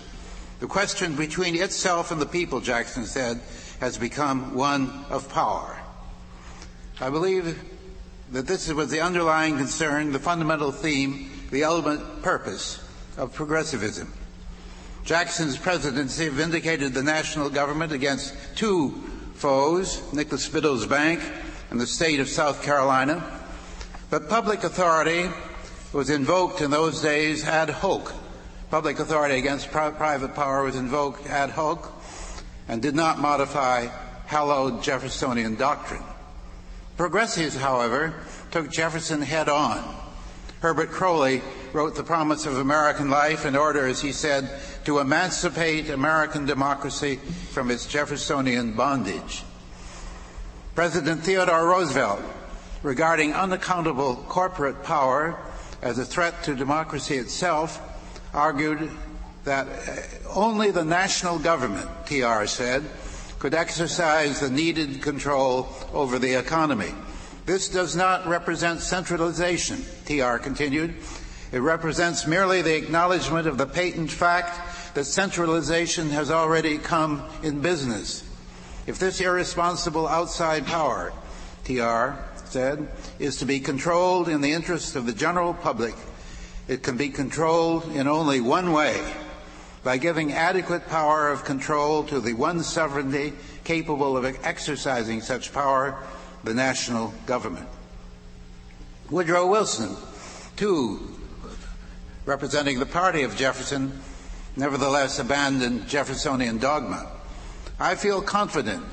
The 0.59 0.67
question 0.67 1.15
between 1.17 1.57
itself 1.57 2.11
and 2.11 2.21
the 2.21 2.27
people, 2.27 2.61
Jackson 2.61 3.05
said, 3.05 3.41
has 3.81 3.97
become 3.97 4.55
one 4.55 5.05
of 5.09 5.29
power. 5.29 5.81
I 7.01 7.09
believe 7.09 7.59
that 8.33 8.47
this 8.47 8.71
was 8.73 8.91
the 8.91 9.01
underlying 9.01 9.57
concern, 9.57 10.13
the 10.13 10.19
fundamental 10.19 10.71
theme, 10.71 11.31
the 11.51 11.65
ultimate 11.65 12.23
purpose 12.23 12.83
of 13.17 13.33
progressivism. 13.33 14.13
Jackson's 15.05 15.57
presidency 15.57 16.29
vindicated 16.29 16.93
the 16.93 17.03
national 17.03 17.49
government 17.49 17.93
against 17.93 18.35
two 18.55 19.03
foes, 19.35 20.13
Nicholas 20.13 20.49
Biddle's 20.49 20.87
Bank 20.87 21.21
and 21.71 21.81
the 21.81 21.87
state 21.87 22.21
of 22.21 22.29
South 22.29 22.63
Carolina. 22.63 23.41
But 24.11 24.29
public 24.29 24.65
authority 24.65 25.31
was 25.93 26.11
invoked 26.11 26.61
in 26.61 26.71
those 26.71 27.01
days 27.01 27.45
ad 27.45 27.71
hoc. 27.71 28.13
Public 28.71 28.99
authority 28.99 29.37
against 29.37 29.71
pri- 29.71 29.91
private 29.91 30.35
power 30.35 30.65
was 30.65 30.77
invoked 30.77 31.27
ad 31.27 31.51
hoc 31.51 31.93
and 32.69 32.83
did 32.83 32.95
not 32.95 33.19
modify 33.19 33.87
hallowed 34.27 34.83
Jeffersonian 34.83 35.57
doctrine. 35.57 36.03
Progressives, 36.97 37.57
however, 37.57 38.15
took 38.51 38.71
Jefferson 38.71 39.23
head 39.23 39.49
on. 39.49 39.97
Herbert 40.61 40.91
Croly 40.91 41.41
wrote 41.73 41.97
The 41.97 42.03
Promise 42.03 42.47
of 42.47 42.59
American 42.59 43.11
Life 43.11 43.47
in 43.47 43.57
order, 43.57 43.87
as 43.87 44.01
he 44.01 44.13
said, 44.13 44.51
to 44.85 44.99
emancipate 44.99 45.89
American 45.89 46.45
democracy 46.47 47.17
from 47.53 47.71
its 47.71 47.87
Jeffersonian 47.87 48.73
bondage. 48.73 49.43
President 50.75 51.23
Theodore 51.23 51.67
Roosevelt, 51.67 52.21
regarding 52.83 53.35
unaccountable 53.35 54.17
corporate 54.29 54.83
power 54.85 55.37
as 55.83 55.99
a 55.99 56.05
threat 56.05 56.45
to 56.45 56.55
democracy 56.55 57.17
itself, 57.17 57.81
argued 58.33 58.91
that 59.45 59.67
only 60.29 60.71
the 60.71 60.85
national 60.85 61.39
government, 61.39 61.89
TR 62.07 62.47
said, 62.47 62.85
could 63.41 63.55
exercise 63.55 64.41
the 64.41 64.51
needed 64.51 65.03
control 65.03 65.69
over 65.93 66.19
the 66.19 66.35
economy. 66.35 66.93
This 67.47 67.69
does 67.69 67.97
not 67.97 68.27
represent 68.29 68.81
centralization, 68.81 69.85
TR 70.05 70.37
continued. 70.37 70.95
It 71.51 71.61
represents 71.61 72.27
merely 72.27 72.63
the 72.63 72.77
acknowledgement 72.77 73.49
of 73.49 73.59
the 73.59 73.67
patent 73.67 74.13
fact 74.13 74.95
that 74.95 75.05
centralization 75.05 76.11
has 76.11 76.31
already 76.31 76.79
come 76.79 77.25
in 77.43 77.61
business. 77.61 78.23
If 78.87 78.99
this 78.99 79.21
irresponsible 79.21 80.09
outside 80.09 80.67
power, 80.67 81.13
TR 81.65 82.19
said, 82.47 82.89
is 83.19 83.37
to 83.37 83.45
be 83.45 83.61
controlled 83.61 84.29
in 84.29 84.41
the 84.41 84.53
interest 84.53 84.97
of 84.97 85.07
the 85.07 85.13
general 85.13 85.55
public, 85.55 85.95
it 86.67 86.83
can 86.83 86.97
be 86.97 87.09
controlled 87.09 87.85
in 87.93 88.09
only 88.09 88.41
one 88.41 88.73
way 88.73 89.01
by 89.83 89.97
giving 89.97 90.33
adequate 90.33 90.89
power 90.89 91.29
of 91.29 91.45
control 91.45 92.05
to 92.05 92.21
the 92.21 92.35
one 92.35 92.63
sovereignty 92.63 93.33
capable 93.65 94.17
of 94.17 94.25
exercising 94.45 95.21
such 95.21 95.53
power, 95.53 95.97
the 96.45 96.55
national 96.55 97.13
government. 97.27 97.69
Woodrow 99.11 99.47
Wilson, 99.47 99.97
too, 100.57 101.17
representing 102.25 102.79
the 102.79 102.87
party 102.87 103.23
of 103.23 103.37
Jefferson, 103.37 104.01
nevertheless 104.57 105.19
abandoned 105.19 105.89
Jeffersonian 105.89 106.59
dogma. 106.59 107.11
I 107.81 107.95
feel 107.95 108.21
confident, 108.21 108.85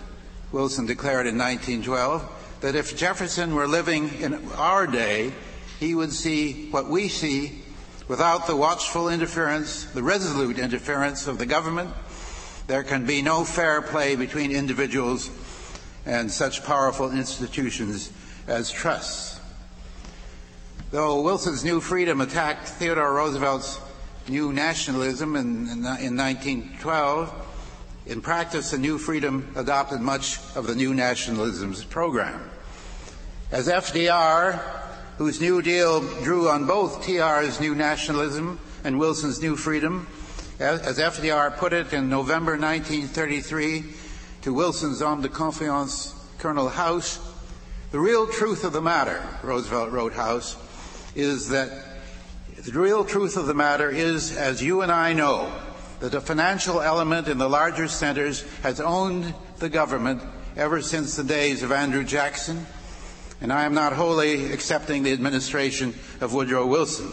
Wilson 0.54 0.86
declared 0.86 1.28
in 1.28 1.38
1912, 1.38 2.60
that 2.62 2.74
if 2.74 2.96
Jefferson 2.96 3.54
were 3.54 3.68
living 3.68 4.10
in 4.22 4.50
our 4.54 4.88
day, 4.88 5.34
he 5.78 5.94
would 5.94 6.14
see 6.14 6.72
what 6.72 6.88
we 6.88 7.10
see 7.10 7.64
without 8.08 8.48
the 8.48 8.56
watchful 8.56 9.10
interference, 9.10 9.84
the 9.84 10.02
resolute 10.02 10.58
interference 10.58 11.28
of 11.28 11.38
the 11.38 11.46
government. 11.46 11.90
There 12.68 12.84
can 12.84 13.06
be 13.06 13.22
no 13.22 13.44
fair 13.44 13.82
play 13.82 14.16
between 14.16 14.52
individuals 14.52 15.30
and 16.06 16.32
such 16.32 16.64
powerful 16.64 17.12
institutions 17.12 18.10
as 18.48 18.72
trusts. 18.72 19.42
Though 20.92 21.22
Wilson's 21.24 21.66
New 21.66 21.82
Freedom 21.82 22.22
attacked 22.22 22.70
Theodore 22.70 23.16
Roosevelt's 23.16 23.82
New 24.30 24.54
Nationalism 24.54 25.36
in, 25.36 25.68
in, 25.68 25.78
in 25.80 26.16
1912, 26.16 27.47
in 28.08 28.22
practice, 28.22 28.72
the 28.72 28.78
New 28.78 28.98
Freedom 28.98 29.52
adopted 29.56 30.00
much 30.00 30.40
of 30.56 30.66
the 30.66 30.76
New 30.76 30.94
Nationalism's 30.94 31.84
program. 31.84 32.50
As 33.52 33.68
FDR, 33.68 34.60
whose 35.18 35.42
New 35.42 35.62
Deal 35.62 36.02
drew 36.24 36.48
on 36.48 36.66
both 36.66 37.04
TR's 37.04 37.60
New 37.60 37.76
Nationalism 37.76 38.60
and 38.86 38.98
Wilson's 38.98 39.42
New 39.42 39.58
Freedom, 39.58 40.08
as 40.60 40.98
FDR 40.98 41.58
put 41.58 41.74
it 41.74 41.92
in 41.92 42.10
November 42.10 42.54
1933 42.54 43.84
to 44.44 44.54
Wilson's 44.54 45.02
homme 45.02 45.22
de 45.22 45.30
confiance, 45.30 46.14
Colonel 46.38 46.70
House, 46.70 47.20
the 47.92 48.00
real 48.00 48.26
truth 48.28 48.64
of 48.64 48.72
the 48.74 48.82
matter, 48.82 49.22
Roosevelt 49.44 49.92
wrote 49.92 50.14
House, 50.14 50.56
is 51.14 51.50
that 51.50 51.72
the 52.64 52.72
real 52.80 53.04
truth 53.04 53.36
of 53.36 53.48
the 53.48 53.54
matter 53.54 53.90
is, 53.90 54.36
as 54.36 54.64
you 54.64 54.82
and 54.82 54.92
I 54.92 55.14
know, 55.14 55.52
that 56.00 56.14
a 56.14 56.22
financial 56.22 56.82
element 56.82 57.28
in 57.28 57.38
the 57.38 57.50
larger 57.50 57.88
centers 57.88 58.44
has 58.62 58.80
owned 58.80 59.34
the 59.58 59.70
government 59.70 60.22
ever 60.56 60.82
since 60.82 61.16
the 61.16 61.24
days 61.24 61.64
of 61.64 61.72
Andrew 61.72 62.04
Jackson, 62.04 62.66
and 63.42 63.52
I 63.52 63.66
am 63.66 63.74
not 63.74 63.94
wholly 63.94 64.52
accepting 64.52 65.04
the 65.04 65.14
administration 65.14 65.94
of 66.22 66.34
Woodrow 66.34 66.66
Wilson. 66.66 67.12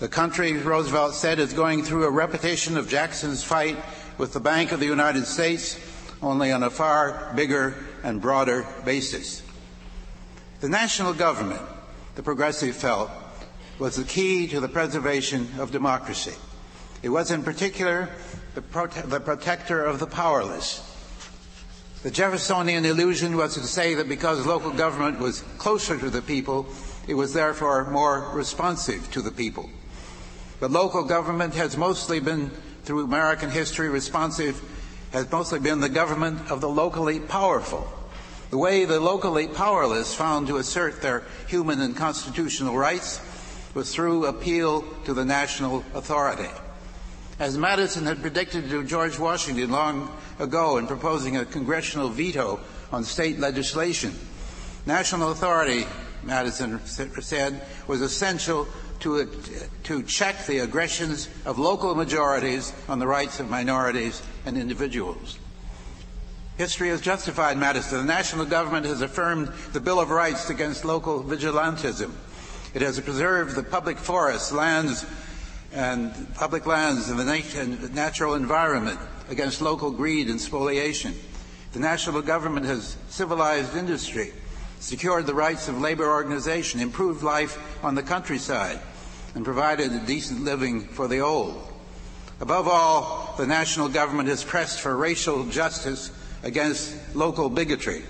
The 0.00 0.08
country, 0.08 0.54
Roosevelt 0.54 1.14
said, 1.14 1.38
is 1.38 1.52
going 1.52 1.84
through 1.84 2.04
a 2.04 2.10
repetition 2.10 2.76
of 2.76 2.88
Jackson's 2.88 3.44
fight 3.44 3.76
with 4.18 4.32
the 4.32 4.40
Bank 4.40 4.72
of 4.72 4.80
the 4.80 4.86
United 4.86 5.26
States, 5.26 5.78
only 6.22 6.52
on 6.52 6.62
a 6.62 6.70
far 6.70 7.32
bigger 7.34 7.74
and 8.02 8.20
broader 8.20 8.66
basis. 8.84 9.42
The 10.60 10.68
national 10.68 11.14
government, 11.14 11.62
the 12.14 12.22
progressive 12.22 12.76
felt, 12.76 13.10
was 13.78 13.96
the 13.96 14.04
key 14.04 14.46
to 14.48 14.60
the 14.60 14.68
preservation 14.68 15.48
of 15.58 15.72
democracy. 15.72 16.34
It 17.02 17.08
was 17.08 17.30
in 17.30 17.42
particular 17.42 18.08
the, 18.54 18.62
prote- 18.62 19.08
the 19.08 19.20
protector 19.20 19.84
of 19.84 19.98
the 19.98 20.06
powerless. 20.06 20.88
The 22.02 22.10
Jeffersonian 22.10 22.84
illusion 22.84 23.36
was 23.36 23.54
to 23.54 23.60
say 23.60 23.94
that 23.94 24.08
because 24.08 24.46
local 24.46 24.72
government 24.72 25.20
was 25.20 25.42
closer 25.58 25.96
to 25.98 26.10
the 26.10 26.22
people, 26.22 26.66
It 27.08 27.14
was 27.14 27.32
therefore 27.32 27.90
more 27.90 28.30
responsive 28.32 29.10
to 29.12 29.22
the 29.22 29.32
people. 29.32 29.68
But 30.60 30.70
local 30.70 31.02
government 31.04 31.54
has 31.54 31.76
mostly 31.76 32.20
been, 32.20 32.50
through 32.84 33.04
American 33.04 33.50
history, 33.50 33.88
responsive, 33.88 34.60
has 35.12 35.30
mostly 35.30 35.58
been 35.58 35.80
the 35.80 35.88
government 35.88 36.50
of 36.50 36.60
the 36.60 36.68
locally 36.68 37.18
powerful. 37.18 37.92
The 38.50 38.58
way 38.58 38.84
the 38.84 39.00
locally 39.00 39.48
powerless 39.48 40.14
found 40.14 40.46
to 40.46 40.58
assert 40.58 41.02
their 41.02 41.24
human 41.48 41.80
and 41.80 41.96
constitutional 41.96 42.76
rights 42.76 43.20
was 43.74 43.92
through 43.92 44.26
appeal 44.26 44.82
to 45.04 45.14
the 45.14 45.24
national 45.24 45.84
authority. 45.94 46.50
As 47.42 47.58
Madison 47.58 48.06
had 48.06 48.20
predicted 48.20 48.70
to 48.70 48.84
George 48.84 49.18
Washington 49.18 49.72
long 49.72 50.16
ago 50.38 50.76
in 50.76 50.86
proposing 50.86 51.38
a 51.38 51.44
congressional 51.44 52.08
veto 52.08 52.60
on 52.92 53.02
state 53.02 53.40
legislation, 53.40 54.16
national 54.86 55.32
authority, 55.32 55.84
Madison 56.22 56.78
said, 56.86 57.60
was 57.88 58.00
essential 58.00 58.68
to, 59.00 59.28
to 59.82 60.04
check 60.04 60.46
the 60.46 60.60
aggressions 60.60 61.28
of 61.44 61.58
local 61.58 61.96
majorities 61.96 62.72
on 62.88 63.00
the 63.00 63.08
rights 63.08 63.40
of 63.40 63.50
minorities 63.50 64.22
and 64.46 64.56
individuals. 64.56 65.40
History 66.58 66.90
has 66.90 67.00
justified 67.00 67.58
Madison. 67.58 67.98
The 67.98 68.04
national 68.04 68.44
government 68.44 68.86
has 68.86 69.00
affirmed 69.00 69.48
the 69.72 69.80
Bill 69.80 69.98
of 69.98 70.10
Rights 70.10 70.48
against 70.48 70.84
local 70.84 71.24
vigilantism. 71.24 72.12
It 72.72 72.82
has 72.82 73.00
preserved 73.00 73.56
the 73.56 73.64
public 73.64 73.98
forests, 73.98 74.52
lands, 74.52 75.04
and 75.72 76.34
public 76.34 76.66
lands 76.66 77.08
and 77.08 77.18
the 77.18 77.90
natural 77.92 78.34
environment 78.34 78.98
against 79.28 79.62
local 79.62 79.90
greed 79.90 80.28
and 80.28 80.40
spoliation. 80.40 81.14
The 81.72 81.80
national 81.80 82.20
government 82.22 82.66
has 82.66 82.96
civilized 83.08 83.76
industry, 83.76 84.32
secured 84.80 85.26
the 85.26 85.34
rights 85.34 85.68
of 85.68 85.80
labor 85.80 86.10
organization, 86.10 86.80
improved 86.80 87.22
life 87.22 87.58
on 87.82 87.94
the 87.94 88.02
countryside, 88.02 88.78
and 89.34 89.44
provided 89.44 89.92
a 89.92 90.00
decent 90.00 90.44
living 90.44 90.88
for 90.88 91.08
the 91.08 91.20
old. 91.20 91.72
Above 92.40 92.68
all, 92.68 93.34
the 93.38 93.46
national 93.46 93.88
government 93.88 94.28
has 94.28 94.44
pressed 94.44 94.80
for 94.80 94.94
racial 94.96 95.46
justice 95.46 96.10
against 96.42 96.94
local 97.14 97.48
bigotry. 97.48 98.02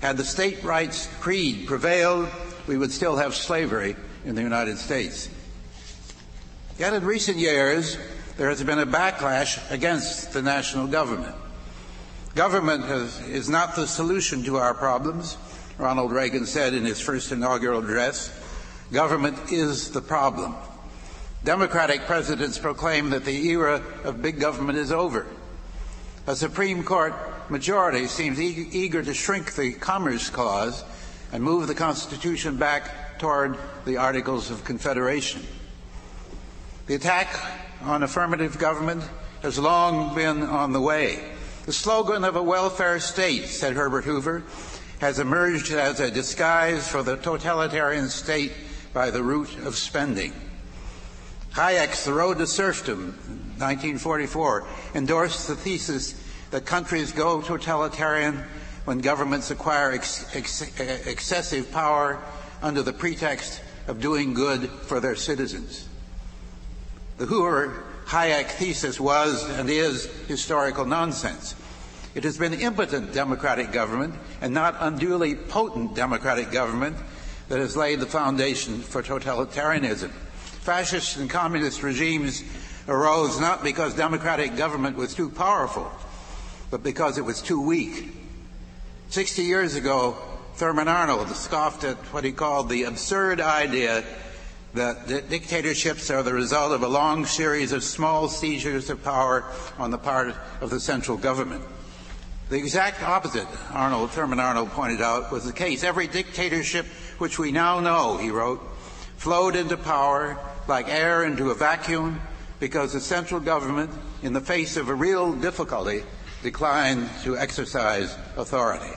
Had 0.00 0.16
the 0.16 0.24
state 0.24 0.62
rights 0.62 1.08
creed 1.20 1.66
prevailed, 1.66 2.28
we 2.66 2.78
would 2.78 2.92
still 2.92 3.16
have 3.16 3.34
slavery 3.34 3.96
in 4.24 4.34
the 4.34 4.42
United 4.42 4.78
States. 4.78 5.28
Yet 6.80 6.94
in 6.94 7.04
recent 7.04 7.36
years, 7.36 7.98
there 8.38 8.48
has 8.48 8.64
been 8.64 8.78
a 8.78 8.86
backlash 8.86 9.70
against 9.70 10.32
the 10.32 10.40
national 10.40 10.86
government. 10.86 11.36
Government 12.34 12.86
has, 12.86 13.20
is 13.28 13.50
not 13.50 13.76
the 13.76 13.86
solution 13.86 14.42
to 14.44 14.56
our 14.56 14.72
problems, 14.72 15.36
Ronald 15.76 16.10
Reagan 16.10 16.46
said 16.46 16.72
in 16.72 16.86
his 16.86 16.98
first 16.98 17.32
inaugural 17.32 17.84
address. 17.84 18.32
Government 18.94 19.52
is 19.52 19.90
the 19.90 20.00
problem. 20.00 20.54
Democratic 21.44 22.06
presidents 22.06 22.56
proclaim 22.56 23.10
that 23.10 23.26
the 23.26 23.48
era 23.48 23.82
of 24.04 24.22
big 24.22 24.40
government 24.40 24.78
is 24.78 24.90
over. 24.90 25.26
A 26.26 26.34
Supreme 26.34 26.82
Court 26.82 27.12
majority 27.50 28.06
seems 28.06 28.40
e- 28.40 28.70
eager 28.72 29.02
to 29.02 29.12
shrink 29.12 29.54
the 29.54 29.74
Commerce 29.74 30.30
Clause 30.30 30.82
and 31.30 31.44
move 31.44 31.68
the 31.68 31.74
Constitution 31.74 32.56
back 32.56 33.18
toward 33.18 33.58
the 33.84 33.98
Articles 33.98 34.50
of 34.50 34.64
Confederation. 34.64 35.42
The 36.90 36.96
attack 36.96 37.28
on 37.82 38.02
affirmative 38.02 38.58
government 38.58 39.04
has 39.42 39.60
long 39.60 40.12
been 40.12 40.42
on 40.42 40.72
the 40.72 40.80
way. 40.80 41.22
The 41.64 41.72
slogan 41.72 42.24
of 42.24 42.34
a 42.34 42.42
welfare 42.42 42.98
state, 42.98 43.46
said 43.46 43.74
Herbert 43.74 44.02
Hoover, 44.02 44.42
has 44.98 45.20
emerged 45.20 45.70
as 45.70 46.00
a 46.00 46.10
disguise 46.10 46.88
for 46.88 47.04
the 47.04 47.16
totalitarian 47.16 48.08
state 48.08 48.50
by 48.92 49.12
the 49.12 49.22
route 49.22 49.56
of 49.58 49.76
spending. 49.76 50.32
Hayek's 51.52 52.06
The 52.06 52.12
Road 52.12 52.38
to 52.38 52.46
Serfdom, 52.48 53.12
1944, 53.58 54.66
endorsed 54.96 55.46
the 55.46 55.54
thesis 55.54 56.20
that 56.50 56.66
countries 56.66 57.12
go 57.12 57.40
totalitarian 57.40 58.42
when 58.84 58.98
governments 58.98 59.52
acquire 59.52 59.92
ex- 59.92 60.34
ex- 60.34 60.62
excessive 61.06 61.70
power 61.70 62.18
under 62.62 62.82
the 62.82 62.92
pretext 62.92 63.62
of 63.86 64.00
doing 64.00 64.34
good 64.34 64.68
for 64.68 64.98
their 64.98 65.14
citizens. 65.14 65.86
The 67.20 67.26
Hoover 67.26 67.82
Hayek 68.06 68.52
thesis 68.52 68.98
was 68.98 69.46
and 69.58 69.68
is 69.68 70.06
historical 70.26 70.86
nonsense. 70.86 71.54
It 72.14 72.24
has 72.24 72.38
been 72.38 72.54
impotent 72.54 73.12
democratic 73.12 73.72
government 73.72 74.14
and 74.40 74.54
not 74.54 74.74
unduly 74.80 75.34
potent 75.34 75.94
democratic 75.94 76.50
government 76.50 76.96
that 77.50 77.58
has 77.58 77.76
laid 77.76 78.00
the 78.00 78.06
foundation 78.06 78.80
for 78.80 79.02
totalitarianism. 79.02 80.08
Fascist 80.62 81.18
and 81.18 81.28
communist 81.28 81.82
regimes 81.82 82.42
arose 82.88 83.38
not 83.38 83.62
because 83.62 83.92
democratic 83.92 84.56
government 84.56 84.96
was 84.96 85.12
too 85.12 85.28
powerful, 85.28 85.92
but 86.70 86.82
because 86.82 87.18
it 87.18 87.24
was 87.26 87.42
too 87.42 87.60
weak. 87.60 88.14
60 89.10 89.42
years 89.42 89.74
ago, 89.74 90.16
Thurman 90.54 90.88
Arnold 90.88 91.28
scoffed 91.36 91.84
at 91.84 91.98
what 92.14 92.24
he 92.24 92.32
called 92.32 92.70
the 92.70 92.84
absurd 92.84 93.42
idea 93.42 94.04
that 94.74 95.08
dictatorships 95.28 96.10
are 96.10 96.22
the 96.22 96.32
result 96.32 96.72
of 96.72 96.82
a 96.82 96.88
long 96.88 97.26
series 97.26 97.72
of 97.72 97.82
small 97.82 98.28
seizures 98.28 98.88
of 98.88 99.02
power 99.02 99.44
on 99.78 99.90
the 99.90 99.98
part 99.98 100.34
of 100.60 100.70
the 100.70 100.78
central 100.78 101.16
government. 101.16 101.64
The 102.50 102.56
exact 102.56 103.02
opposite, 103.02 103.46
Arnold, 103.72 104.10
Thurman 104.10 104.40
Arnold 104.40 104.70
pointed 104.70 105.00
out, 105.00 105.30
was 105.30 105.44
the 105.44 105.52
case. 105.52 105.84
Every 105.84 106.06
dictatorship 106.06 106.86
which 107.18 107.38
we 107.38 107.52
now 107.52 107.80
know, 107.80 108.16
he 108.16 108.30
wrote, 108.30 108.60
flowed 109.16 109.54
into 109.54 109.76
power 109.76 110.38
like 110.66 110.88
air 110.88 111.24
into 111.24 111.50
a 111.50 111.54
vacuum 111.54 112.20
because 112.58 112.92
the 112.92 113.00
central 113.00 113.40
government, 113.40 113.90
in 114.22 114.32
the 114.32 114.40
face 114.40 114.76
of 114.76 114.88
a 114.88 114.94
real 114.94 115.32
difficulty, 115.32 116.02
declined 116.42 117.08
to 117.24 117.36
exercise 117.36 118.16
authority. 118.36 118.94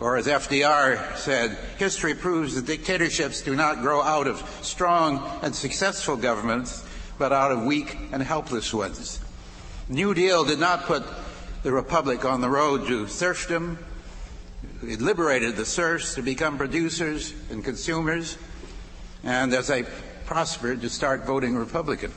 Or 0.00 0.16
as 0.16 0.26
FDR 0.26 1.16
said, 1.16 1.56
history 1.78 2.14
proves 2.14 2.56
that 2.56 2.66
dictatorships 2.66 3.42
do 3.42 3.54
not 3.54 3.80
grow 3.80 4.02
out 4.02 4.26
of 4.26 4.42
strong 4.60 5.22
and 5.42 5.54
successful 5.54 6.16
governments, 6.16 6.84
but 7.18 7.32
out 7.32 7.52
of 7.52 7.62
weak 7.62 7.96
and 8.12 8.22
helpless 8.22 8.74
ones. 8.74 9.20
New 9.88 10.12
Deal 10.14 10.44
did 10.44 10.58
not 10.58 10.84
put 10.84 11.04
the 11.62 11.72
Republic 11.72 12.24
on 12.24 12.40
the 12.40 12.50
road 12.50 12.86
to 12.88 13.06
serfdom, 13.06 13.78
it 14.82 15.00
liberated 15.00 15.56
the 15.56 15.64
serfs 15.64 16.14
to 16.14 16.22
become 16.22 16.58
producers 16.58 17.32
and 17.50 17.64
consumers, 17.64 18.36
and 19.22 19.54
as 19.54 19.68
they 19.68 19.84
prospered, 20.26 20.80
to 20.80 20.90
start 20.90 21.24
voting 21.24 21.56
Republican. 21.56 22.12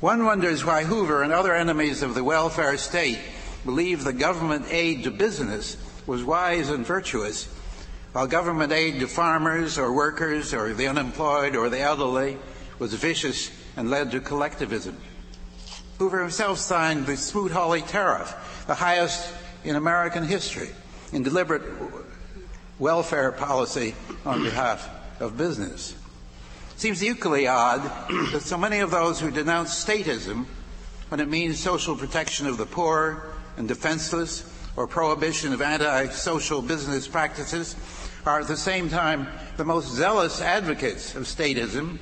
One 0.00 0.24
wonders 0.24 0.64
why 0.64 0.84
Hoover 0.84 1.22
and 1.22 1.32
other 1.32 1.54
enemies 1.54 2.02
of 2.02 2.14
the 2.14 2.24
welfare 2.24 2.78
state 2.78 3.18
believed 3.64 4.04
the 4.04 4.12
government 4.12 4.66
aid 4.70 5.04
to 5.04 5.10
business 5.10 5.76
was 6.06 6.24
wise 6.24 6.70
and 6.70 6.86
virtuous, 6.86 7.48
while 8.12 8.26
government 8.26 8.72
aid 8.72 9.00
to 9.00 9.06
farmers 9.06 9.78
or 9.78 9.92
workers 9.92 10.52
or 10.52 10.74
the 10.74 10.88
unemployed 10.88 11.54
or 11.54 11.68
the 11.68 11.80
elderly 11.80 12.38
was 12.78 12.94
vicious 12.94 13.50
and 13.76 13.90
led 13.90 14.10
to 14.10 14.20
collectivism. 14.20 14.96
Hoover 15.98 16.20
himself 16.20 16.58
signed 16.58 17.06
the 17.06 17.16
Smoot-Hawley 17.16 17.82
Tariff, 17.82 18.64
the 18.66 18.74
highest 18.74 19.32
in 19.64 19.76
American 19.76 20.24
history 20.24 20.70
in 21.12 21.22
deliberate 21.22 21.62
welfare 22.78 23.30
policy 23.30 23.94
on 24.24 24.42
behalf 24.42 24.88
of 25.20 25.36
business. 25.36 25.94
It 26.72 26.80
seems 26.80 27.04
equally 27.04 27.46
odd 27.46 27.82
that 28.32 28.40
so 28.40 28.56
many 28.56 28.78
of 28.78 28.90
those 28.90 29.20
who 29.20 29.30
denounce 29.30 29.84
statism 29.84 30.46
when 31.10 31.20
it 31.20 31.28
means 31.28 31.60
social 31.60 31.94
protection 31.94 32.46
of 32.46 32.56
the 32.56 32.64
poor 32.64 33.34
and 33.56 33.68
defenseless 33.68 34.44
or 34.76 34.86
prohibition 34.86 35.52
of 35.52 35.62
anti-social 35.62 36.62
business 36.62 37.06
practices 37.06 37.76
are 38.26 38.40
at 38.40 38.48
the 38.48 38.56
same 38.56 38.88
time 38.88 39.26
the 39.56 39.64
most 39.64 39.88
zealous 39.88 40.40
advocates 40.40 41.14
of 41.14 41.24
statism 41.24 41.98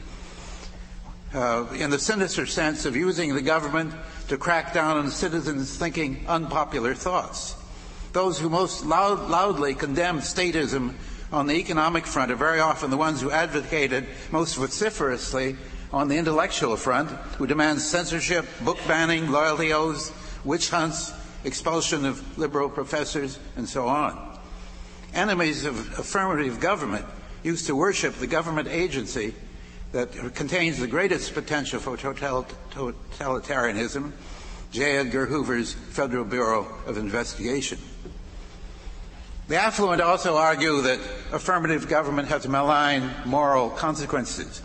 uh, 1.35 1.67
in 1.75 1.91
the 1.91 1.99
sinister 1.99 2.47
sense 2.47 2.85
of 2.85 2.97
using 2.97 3.35
the 3.35 3.43
government 3.43 3.93
to 4.29 4.37
crack 4.37 4.73
down 4.73 4.97
on 4.97 5.11
citizens 5.11 5.77
thinking 5.77 6.25
unpopular 6.29 6.95
thoughts. 6.95 7.55
Those 8.13 8.39
who 8.39 8.49
most 8.49 8.85
loud, 8.87 9.29
loudly 9.29 9.75
condemn 9.75 10.21
statism 10.21 10.95
on 11.31 11.47
the 11.47 11.55
economic 11.55 12.07
front 12.07 12.33
are 12.33 12.37
very 12.37 12.61
often 12.61 12.91
the 12.91 12.97
ones 12.97 13.21
who 13.21 13.31
advocated 13.31 14.07
most 14.33 14.57
vociferously 14.57 15.57
on 15.93 16.09
the 16.09 16.17
intellectual 16.17 16.77
front, 16.77 17.11
who 17.37 17.47
demand 17.47 17.81
censorship, 17.81 18.47
book 18.65 18.79
banning, 18.87 19.31
loyalty 19.31 19.73
oaths, 19.73 20.13
witch 20.45 20.71
hunts, 20.71 21.13
expulsion 21.45 22.05
of 22.05 22.39
liberal 22.39 22.69
professors, 22.69 23.39
and 23.57 23.69
so 23.69 23.89
on. 23.89 24.39
Enemies 25.15 25.65
of 25.65 25.99
affirmative 25.99 26.61
government 26.61 27.07
used 27.43 27.67
to 27.67 27.77
worship 27.77 28.15
the 28.15 28.27
government 28.27 28.69
agency 28.69 29.35
that 29.93 30.13
contains 30.35 30.79
the 30.79 30.87
greatest 30.87 31.33
potential 31.33 31.81
for 31.81 31.97
totalitarianism, 31.97 34.13
J. 34.71 34.99
Edgar 34.99 35.27
Hoover's 35.27 35.73
Federal 35.73 36.25
Bureau 36.25 36.67
of 36.87 36.99
Investigation. 36.99 37.79
The 39.49 39.57
affluent 39.57 40.03
also 40.03 40.37
argue 40.37 40.83
that 40.83 41.01
affirmative 41.33 41.89
government 41.89 42.29
has 42.29 42.47
malign 42.47 43.11
moral 43.25 43.71
consequences. 43.71 44.61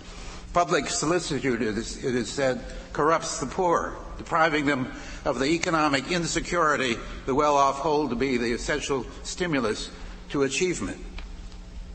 Public 0.51 0.89
solicitude, 0.89 1.61
it 1.61 1.77
is, 1.77 2.03
it 2.03 2.15
is 2.15 2.29
said, 2.29 2.61
corrupts 2.91 3.39
the 3.39 3.45
poor, 3.45 3.95
depriving 4.17 4.65
them 4.65 4.91
of 5.25 5.39
the 5.39 5.45
economic 5.45 6.11
insecurity 6.11 6.97
the 7.25 7.35
well 7.35 7.55
off 7.55 7.79
hold 7.79 8.09
to 8.09 8.15
be 8.15 8.37
the 8.37 8.51
essential 8.51 9.05
stimulus 9.23 9.89
to 10.29 10.43
achievement. 10.43 10.97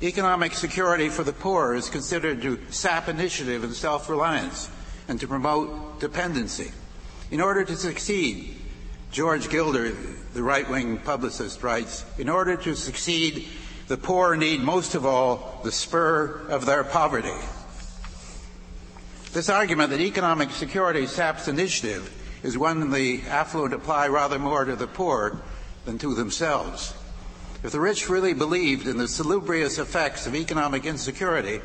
Economic 0.03 0.55
security 0.55 1.09
for 1.09 1.25
the 1.25 1.33
poor 1.33 1.75
is 1.75 1.91
considered 1.91 2.41
to 2.41 2.59
sap 2.71 3.09
initiative 3.09 3.65
and 3.65 3.75
self 3.75 4.09
reliance 4.09 4.71
and 5.09 5.19
to 5.21 5.27
promote 5.27 6.01
dependency. 6.01 6.71
In 7.31 7.41
order 7.41 7.65
to 7.65 7.77
succeed, 7.77 8.55
George 9.11 9.51
Gilder, 9.51 9.93
the 10.35 10.43
right 10.43 10.69
wing 10.69 10.99
publicist, 10.99 11.63
writes 11.63 12.05
In 12.17 12.29
order 12.29 12.57
to 12.57 12.77
succeed, 12.77 13.49
the 13.89 13.97
poor 13.97 14.37
need 14.37 14.61
most 14.61 14.95
of 14.95 15.05
all 15.05 15.61
the 15.65 15.73
spur 15.73 16.47
of 16.49 16.65
their 16.65 16.85
poverty. 16.85 17.35
This 19.33 19.49
argument 19.49 19.91
that 19.91 20.01
economic 20.01 20.51
security 20.51 21.07
saps 21.07 21.49
initiative 21.49 22.15
is 22.43 22.59
when 22.59 22.91
the 22.91 23.23
affluent 23.29 23.75
apply 23.75 24.09
rather 24.09 24.39
more 24.39 24.65
to 24.65 24.77
the 24.77 24.87
poor 24.87 25.41
than 25.85 25.99
to 25.99 26.15
themselves. 26.15 26.95
If 27.63 27.73
the 27.73 27.81
rich 27.81 28.09
really 28.09 28.35
believed 28.35 28.87
in 28.87 28.99
the 28.99 29.09
salubrious 29.09 29.79
effects 29.79 30.27
of 30.27 30.35
economic 30.35 30.85
insecurity, 30.85 31.61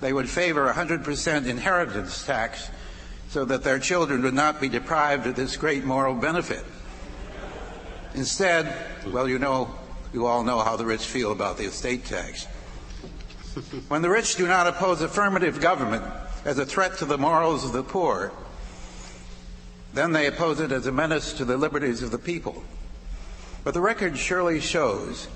they 0.00 0.12
would 0.12 0.28
favor 0.28 0.72
100% 0.72 1.46
inheritance 1.46 2.24
tax 2.24 2.70
so 3.30 3.44
that 3.44 3.64
their 3.64 3.80
children 3.80 4.22
would 4.22 4.34
not 4.34 4.60
be 4.60 4.68
deprived 4.68 5.26
of 5.26 5.34
this 5.34 5.56
great 5.56 5.84
moral 5.84 6.14
benefit. 6.14 6.64
Instead, 8.14 8.72
well, 9.08 9.28
you 9.28 9.40
know, 9.40 9.74
you 10.12 10.26
all 10.26 10.44
know 10.44 10.60
how 10.60 10.76
the 10.76 10.86
rich 10.86 11.04
feel 11.04 11.32
about 11.32 11.58
the 11.58 11.64
estate 11.64 12.04
tax. 12.04 12.46
When 13.88 14.02
the 14.02 14.10
rich 14.10 14.36
do 14.36 14.46
not 14.46 14.68
oppose 14.68 15.00
affirmative 15.00 15.60
government 15.60 16.04
as 16.44 16.58
a 16.58 16.66
threat 16.66 16.98
to 16.98 17.04
the 17.04 17.18
morals 17.18 17.64
of 17.64 17.72
the 17.72 17.82
poor, 17.82 18.32
then 19.94 20.12
they 20.12 20.26
oppose 20.26 20.60
it 20.60 20.72
as 20.72 20.86
a 20.86 20.92
menace 20.92 21.32
to 21.34 21.44
the 21.44 21.56
liberties 21.56 22.02
of 22.02 22.10
the 22.10 22.18
people. 22.18 22.62
But 23.62 23.74
the 23.74 23.80
record 23.80 24.18
surely 24.18 24.60
shows 24.60 25.28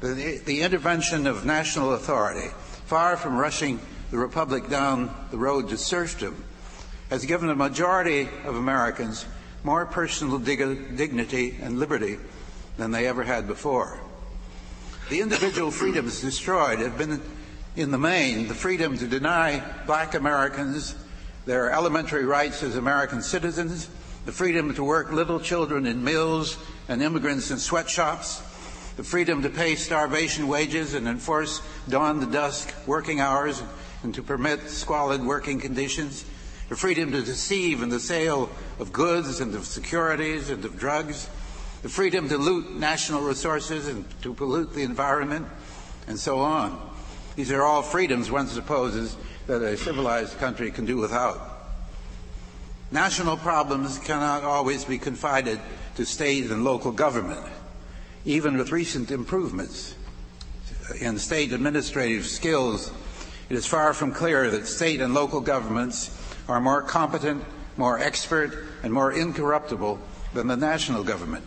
that 0.00 0.44
the, 0.44 0.62
intervention 0.62 1.26
of 1.26 1.44
national 1.44 1.94
authority, 1.94 2.48
far 2.86 3.16
from 3.16 3.36
rushing 3.36 3.80
the 4.10 4.18
republic 4.18 4.68
down 4.68 5.14
the 5.30 5.38
road 5.38 5.68
to 5.68 5.76
serfdom, 5.76 6.44
has 7.10 7.24
given 7.24 7.50
a 7.50 7.54
majority 7.54 8.28
of 8.44 8.56
Americans 8.56 9.26
more 9.62 9.86
personal 9.86 10.38
dig- 10.38 10.96
dignity 10.96 11.56
and 11.60 11.78
liberty 11.78 12.18
than 12.76 12.90
they 12.90 13.06
ever 13.06 13.22
had 13.22 13.46
before. 13.46 14.00
The 15.10 15.20
individual 15.20 15.70
freedoms 15.70 16.20
destroyed 16.20 16.78
have 16.78 16.96
been, 16.96 17.20
in 17.76 17.90
the 17.90 17.98
main, 17.98 18.48
the 18.48 18.54
freedom 18.54 18.96
to 18.98 19.06
deny 19.06 19.62
black 19.86 20.14
Americans 20.14 20.94
their 21.46 21.70
elementary 21.70 22.24
rights 22.24 22.62
as 22.62 22.76
American 22.76 23.22
citizens, 23.22 23.88
the 24.26 24.32
freedom 24.32 24.74
to 24.74 24.84
work 24.84 25.12
little 25.12 25.40
children 25.40 25.86
in 25.86 26.04
mills 26.04 26.56
and 26.88 27.02
immigrants 27.02 27.50
in 27.50 27.58
sweatshops, 27.58 28.42
the 28.96 29.04
freedom 29.04 29.42
to 29.42 29.48
pay 29.48 29.74
starvation 29.74 30.46
wages 30.48 30.94
and 30.94 31.08
enforce 31.08 31.62
dawn 31.88 32.20
to 32.20 32.26
dusk 32.26 32.74
working 32.86 33.20
hours 33.20 33.62
and 34.02 34.14
to 34.14 34.22
permit 34.22 34.68
squalid 34.68 35.24
working 35.24 35.60
conditions, 35.60 36.24
the 36.68 36.76
freedom 36.76 37.12
to 37.12 37.22
deceive 37.22 37.82
in 37.82 37.88
the 37.88 38.00
sale 38.00 38.50
of 38.78 38.92
goods 38.92 39.40
and 39.40 39.54
of 39.54 39.64
securities 39.64 40.50
and 40.50 40.64
of 40.64 40.78
drugs, 40.78 41.28
the 41.82 41.88
freedom 41.88 42.28
to 42.28 42.36
loot 42.36 42.76
national 42.76 43.22
resources 43.22 43.88
and 43.88 44.04
to 44.22 44.34
pollute 44.34 44.74
the 44.74 44.82
environment, 44.82 45.46
and 46.06 46.18
so 46.18 46.38
on. 46.40 46.90
These 47.36 47.52
are 47.52 47.62
all 47.62 47.82
freedoms 47.82 48.30
one 48.30 48.48
supposes 48.48 49.16
that 49.46 49.62
a 49.62 49.76
civilized 49.76 50.38
country 50.38 50.70
can 50.70 50.84
do 50.84 50.96
without. 50.98 51.49
National 52.92 53.36
problems 53.36 53.98
cannot 54.00 54.42
always 54.42 54.84
be 54.84 54.98
confided 54.98 55.60
to 55.94 56.04
state 56.04 56.50
and 56.50 56.64
local 56.64 56.90
government. 56.90 57.46
Even 58.24 58.58
with 58.58 58.72
recent 58.72 59.12
improvements 59.12 59.94
in 61.00 61.18
state 61.18 61.52
administrative 61.52 62.26
skills, 62.26 62.90
it 63.48 63.56
is 63.56 63.64
far 63.64 63.94
from 63.94 64.12
clear 64.12 64.50
that 64.50 64.66
state 64.66 65.00
and 65.00 65.14
local 65.14 65.40
governments 65.40 66.16
are 66.48 66.60
more 66.60 66.82
competent, 66.82 67.44
more 67.76 67.98
expert, 67.98 68.66
and 68.82 68.92
more 68.92 69.12
incorruptible 69.12 70.00
than 70.34 70.48
the 70.48 70.56
national 70.56 71.04
government. 71.04 71.44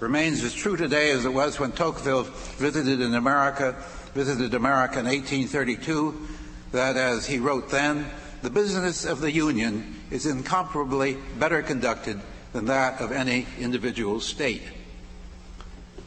Remains 0.00 0.42
as 0.42 0.54
true 0.54 0.76
today 0.76 1.10
as 1.10 1.26
it 1.26 1.32
was 1.32 1.60
when 1.60 1.72
Tocqueville 1.72 2.24
visited 2.56 3.02
in 3.02 3.14
America, 3.14 3.76
visited 4.14 4.54
America 4.54 4.98
in 4.98 5.06
1832, 5.06 6.26
that 6.72 6.96
as 6.96 7.26
he 7.26 7.38
wrote 7.38 7.70
then, 7.70 8.10
the 8.44 8.50
business 8.50 9.06
of 9.06 9.22
the 9.22 9.32
Union 9.32 9.98
is 10.10 10.26
incomparably 10.26 11.16
better 11.38 11.62
conducted 11.62 12.20
than 12.52 12.66
that 12.66 13.00
of 13.00 13.10
any 13.10 13.46
individual 13.58 14.20
state. 14.20 14.60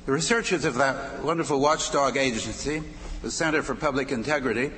The 0.05 0.11
researchers 0.11 0.63
of 0.63 0.75
that 0.75 1.23
wonderful 1.23 1.59
watchdog 1.59 2.15
agency, 2.15 2.83
the 3.23 3.31
Center 3.31 3.63
for 3.63 3.73
Public 3.73 4.11
Integrity, 4.11 4.71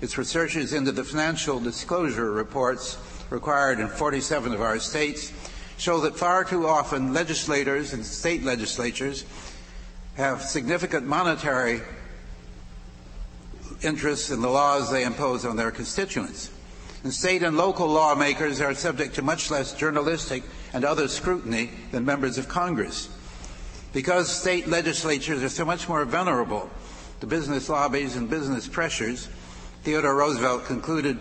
its 0.00 0.16
researches 0.16 0.72
into 0.72 0.92
the 0.92 1.04
financial 1.04 1.60
disclosure 1.60 2.32
reports 2.32 2.96
required 3.28 3.80
in 3.80 3.88
47 3.88 4.54
of 4.54 4.62
our 4.62 4.78
states 4.78 5.30
show 5.76 6.00
that 6.00 6.16
far 6.16 6.42
too 6.42 6.66
often 6.66 7.12
legislators 7.12 7.92
and 7.92 8.04
state 8.04 8.42
legislatures 8.44 9.26
have 10.14 10.40
significant 10.40 11.06
monetary 11.06 11.82
interests 13.82 14.30
in 14.30 14.40
the 14.40 14.48
laws 14.48 14.90
they 14.90 15.04
impose 15.04 15.44
on 15.44 15.56
their 15.56 15.70
constituents. 15.70 16.50
And 17.04 17.12
state 17.12 17.42
and 17.42 17.58
local 17.58 17.86
lawmakers 17.86 18.62
are 18.62 18.74
subject 18.74 19.14
to 19.16 19.22
much 19.22 19.50
less 19.50 19.74
journalistic 19.74 20.42
and 20.72 20.86
other 20.86 21.06
scrutiny 21.06 21.70
than 21.92 22.06
members 22.06 22.38
of 22.38 22.48
Congress. 22.48 23.10
Because 23.92 24.34
state 24.34 24.66
legislatures 24.66 25.42
are 25.42 25.50
so 25.50 25.66
much 25.66 25.86
more 25.86 26.06
vulnerable 26.06 26.70
to 27.20 27.26
business 27.26 27.68
lobbies 27.68 28.16
and 28.16 28.30
business 28.30 28.66
pressures, 28.66 29.28
Theodore 29.82 30.16
Roosevelt 30.16 30.64
concluded, 30.64 31.20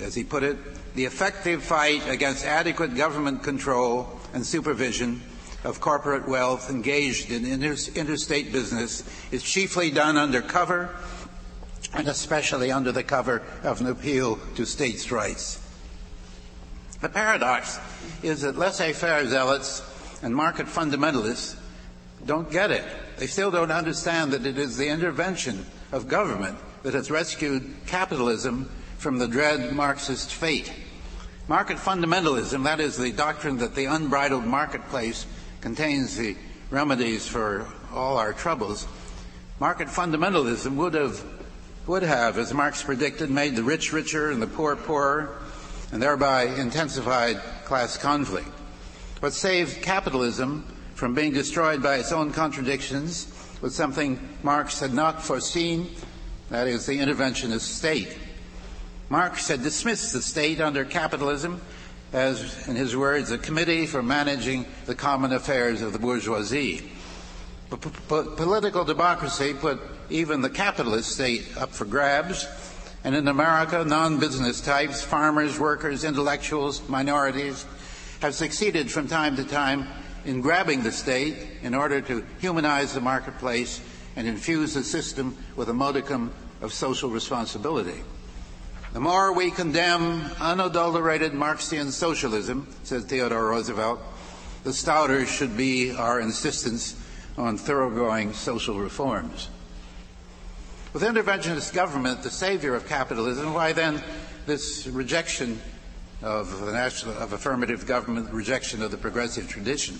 as 0.00 0.16
he 0.16 0.24
put 0.24 0.42
it, 0.42 0.58
the 0.96 1.04
effective 1.04 1.62
fight 1.62 2.02
against 2.08 2.44
adequate 2.44 2.96
government 2.96 3.44
control 3.44 4.18
and 4.34 4.44
supervision 4.44 5.22
of 5.62 5.80
corporate 5.80 6.28
wealth 6.28 6.70
engaged 6.70 7.30
in 7.30 7.62
interstate 7.62 8.52
business 8.52 9.04
is 9.30 9.44
chiefly 9.44 9.92
done 9.92 10.16
under 10.16 10.42
cover 10.42 10.94
and 11.94 12.08
especially 12.08 12.70
under 12.70 12.92
the 12.92 13.02
cover 13.02 13.42
of 13.62 13.80
an 13.80 13.86
appeal 13.86 14.36
to 14.56 14.66
states' 14.66 15.10
rights. 15.10 15.60
The 17.00 17.08
paradox 17.08 17.78
is 18.22 18.42
that 18.42 18.56
laissez-faire 18.56 19.26
zealots 19.26 19.82
and 20.22 20.34
market 20.34 20.66
fundamentalists 20.66 21.56
don't 22.26 22.50
get 22.50 22.70
it. 22.70 22.84
They 23.18 23.26
still 23.26 23.50
don't 23.50 23.70
understand 23.70 24.32
that 24.32 24.46
it 24.46 24.58
is 24.58 24.76
the 24.76 24.88
intervention 24.88 25.66
of 25.92 26.08
government 26.08 26.58
that 26.82 26.94
has 26.94 27.10
rescued 27.10 27.74
capitalism 27.86 28.70
from 28.98 29.18
the 29.18 29.28
dread 29.28 29.72
Marxist 29.74 30.32
fate. 30.32 30.72
Market 31.46 31.76
fundamentalism, 31.76 32.64
that 32.64 32.80
is 32.80 32.96
the 32.96 33.12
doctrine 33.12 33.58
that 33.58 33.74
the 33.74 33.84
unbridled 33.84 34.46
marketplace 34.46 35.26
contains 35.60 36.16
the 36.16 36.36
remedies 36.70 37.28
for 37.28 37.66
all 37.92 38.16
our 38.16 38.32
troubles. 38.32 38.86
Market 39.60 39.88
fundamentalism 39.88 40.74
would 40.76 40.94
have, 40.94 41.22
would 41.86 42.02
have, 42.02 42.38
as 42.38 42.54
Marx 42.54 42.82
predicted, 42.82 43.30
made 43.30 43.56
the 43.56 43.62
rich 43.62 43.92
richer 43.92 44.30
and 44.30 44.40
the 44.40 44.46
poor 44.46 44.76
poorer, 44.76 45.38
and 45.92 46.02
thereby 46.02 46.44
intensified 46.44 47.40
class 47.64 47.96
conflict. 47.96 48.48
What 49.20 49.32
saved 49.32 49.82
capitalism 49.82 50.66
from 50.94 51.14
being 51.14 51.32
destroyed 51.32 51.82
by 51.82 51.96
its 51.96 52.12
own 52.12 52.32
contradictions 52.32 53.32
was 53.60 53.74
something 53.74 54.18
Marx 54.42 54.80
had 54.80 54.92
not 54.92 55.22
foreseen 55.22 55.90
that 56.50 56.68
is, 56.68 56.86
the 56.86 56.98
interventionist 56.98 57.62
state. 57.62 58.16
Marx 59.08 59.48
had 59.48 59.62
dismissed 59.62 60.12
the 60.12 60.22
state 60.22 60.60
under 60.60 60.84
capitalism 60.84 61.60
as, 62.12 62.68
in 62.68 62.76
his 62.76 62.96
words, 62.96 63.30
a 63.30 63.38
committee 63.38 63.86
for 63.86 64.02
managing 64.02 64.66
the 64.86 64.94
common 64.94 65.32
affairs 65.32 65.82
of 65.82 65.92
the 65.92 65.98
bourgeoisie. 65.98 66.90
P- 67.70 67.90
political 68.08 68.84
democracy 68.84 69.52
put 69.52 69.80
even 70.10 70.42
the 70.42 70.50
capitalist 70.50 71.10
state 71.10 71.56
up 71.56 71.70
for 71.70 71.84
grabs, 71.84 72.46
and 73.04 73.14
in 73.14 73.28
America, 73.28 73.84
non 73.84 74.18
business 74.18 74.60
types, 74.60 75.02
farmers, 75.02 75.58
workers, 75.58 76.04
intellectuals, 76.04 76.86
minorities, 76.88 77.66
have 78.20 78.34
succeeded 78.34 78.90
from 78.90 79.08
time 79.08 79.36
to 79.36 79.44
time 79.44 79.86
in 80.24 80.40
grabbing 80.40 80.82
the 80.82 80.92
state 80.92 81.36
in 81.62 81.74
order 81.74 82.00
to 82.00 82.24
humanize 82.38 82.94
the 82.94 83.00
marketplace 83.00 83.80
and 84.16 84.26
infuse 84.26 84.74
the 84.74 84.82
system 84.82 85.36
with 85.56 85.68
a 85.68 85.74
modicum 85.74 86.32
of 86.62 86.72
social 86.72 87.10
responsibility. 87.10 88.02
The 88.94 89.00
more 89.00 89.32
we 89.32 89.50
condemn 89.50 90.22
unadulterated 90.40 91.34
Marxian 91.34 91.90
socialism, 91.90 92.68
says 92.84 93.04
Theodore 93.04 93.48
Roosevelt, 93.48 94.00
the 94.62 94.72
stouter 94.72 95.26
should 95.26 95.56
be 95.56 95.90
our 95.90 96.20
insistence 96.20 96.96
on 97.36 97.58
thoroughgoing 97.58 98.32
social 98.32 98.78
reforms. 98.78 99.48
With 100.94 101.02
interventionist 101.02 101.74
government 101.74 102.22
the 102.22 102.30
savior 102.30 102.76
of 102.76 102.86
capitalism, 102.86 103.52
why 103.52 103.72
then 103.72 104.00
this 104.46 104.86
rejection 104.86 105.60
of 106.22 106.60
the 106.64 106.70
national 106.70 107.16
of 107.16 107.32
affirmative 107.32 107.84
government, 107.84 108.30
rejection 108.30 108.80
of 108.80 108.92
the 108.92 108.96
progressive 108.96 109.48
tradition? 109.48 109.98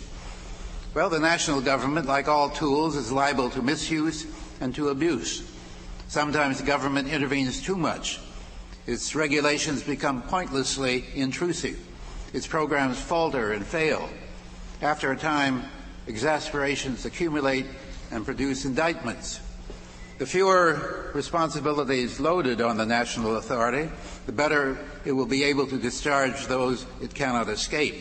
Well, 0.95 1.11
the 1.11 1.19
national 1.19 1.63
government, 1.63 2.07
like 2.07 2.29
all 2.29 2.49
tools, 2.49 2.95
is 2.95 3.11
liable 3.11 3.51
to 3.51 3.61
misuse 3.61 4.25
and 4.61 4.73
to 4.77 4.91
abuse. 4.91 5.43
Sometimes 6.07 6.59
the 6.59 6.65
government 6.65 7.09
intervenes 7.09 7.61
too 7.61 7.77
much. 7.77 8.21
Its 8.87 9.17
regulations 9.17 9.83
become 9.83 10.23
pointlessly 10.23 11.07
intrusive. 11.17 11.77
Its 12.33 12.47
programs 12.47 13.01
falter 13.01 13.53
and 13.53 13.67
fail. 13.67 14.09
After 14.81 15.11
a 15.11 15.17
time, 15.17 15.65
exasperations 16.07 17.05
accumulate 17.05 17.67
and 18.13 18.25
produce 18.25 18.65
indictments. 18.65 19.41
The 20.17 20.27
fewer 20.27 21.11
responsibilities 21.13 22.21
loaded 22.21 22.61
on 22.61 22.77
the 22.77 22.87
national 22.87 23.37
authority, 23.37 23.91
the 24.27 24.33
better 24.33 24.79
it 25.05 25.11
will 25.11 25.27
be 25.27 25.43
able 25.43 25.67
to 25.67 25.77
discharge 25.77 26.47
those 26.47 26.87
it 27.03 27.13
cannot 27.15 27.49
escape. 27.49 27.97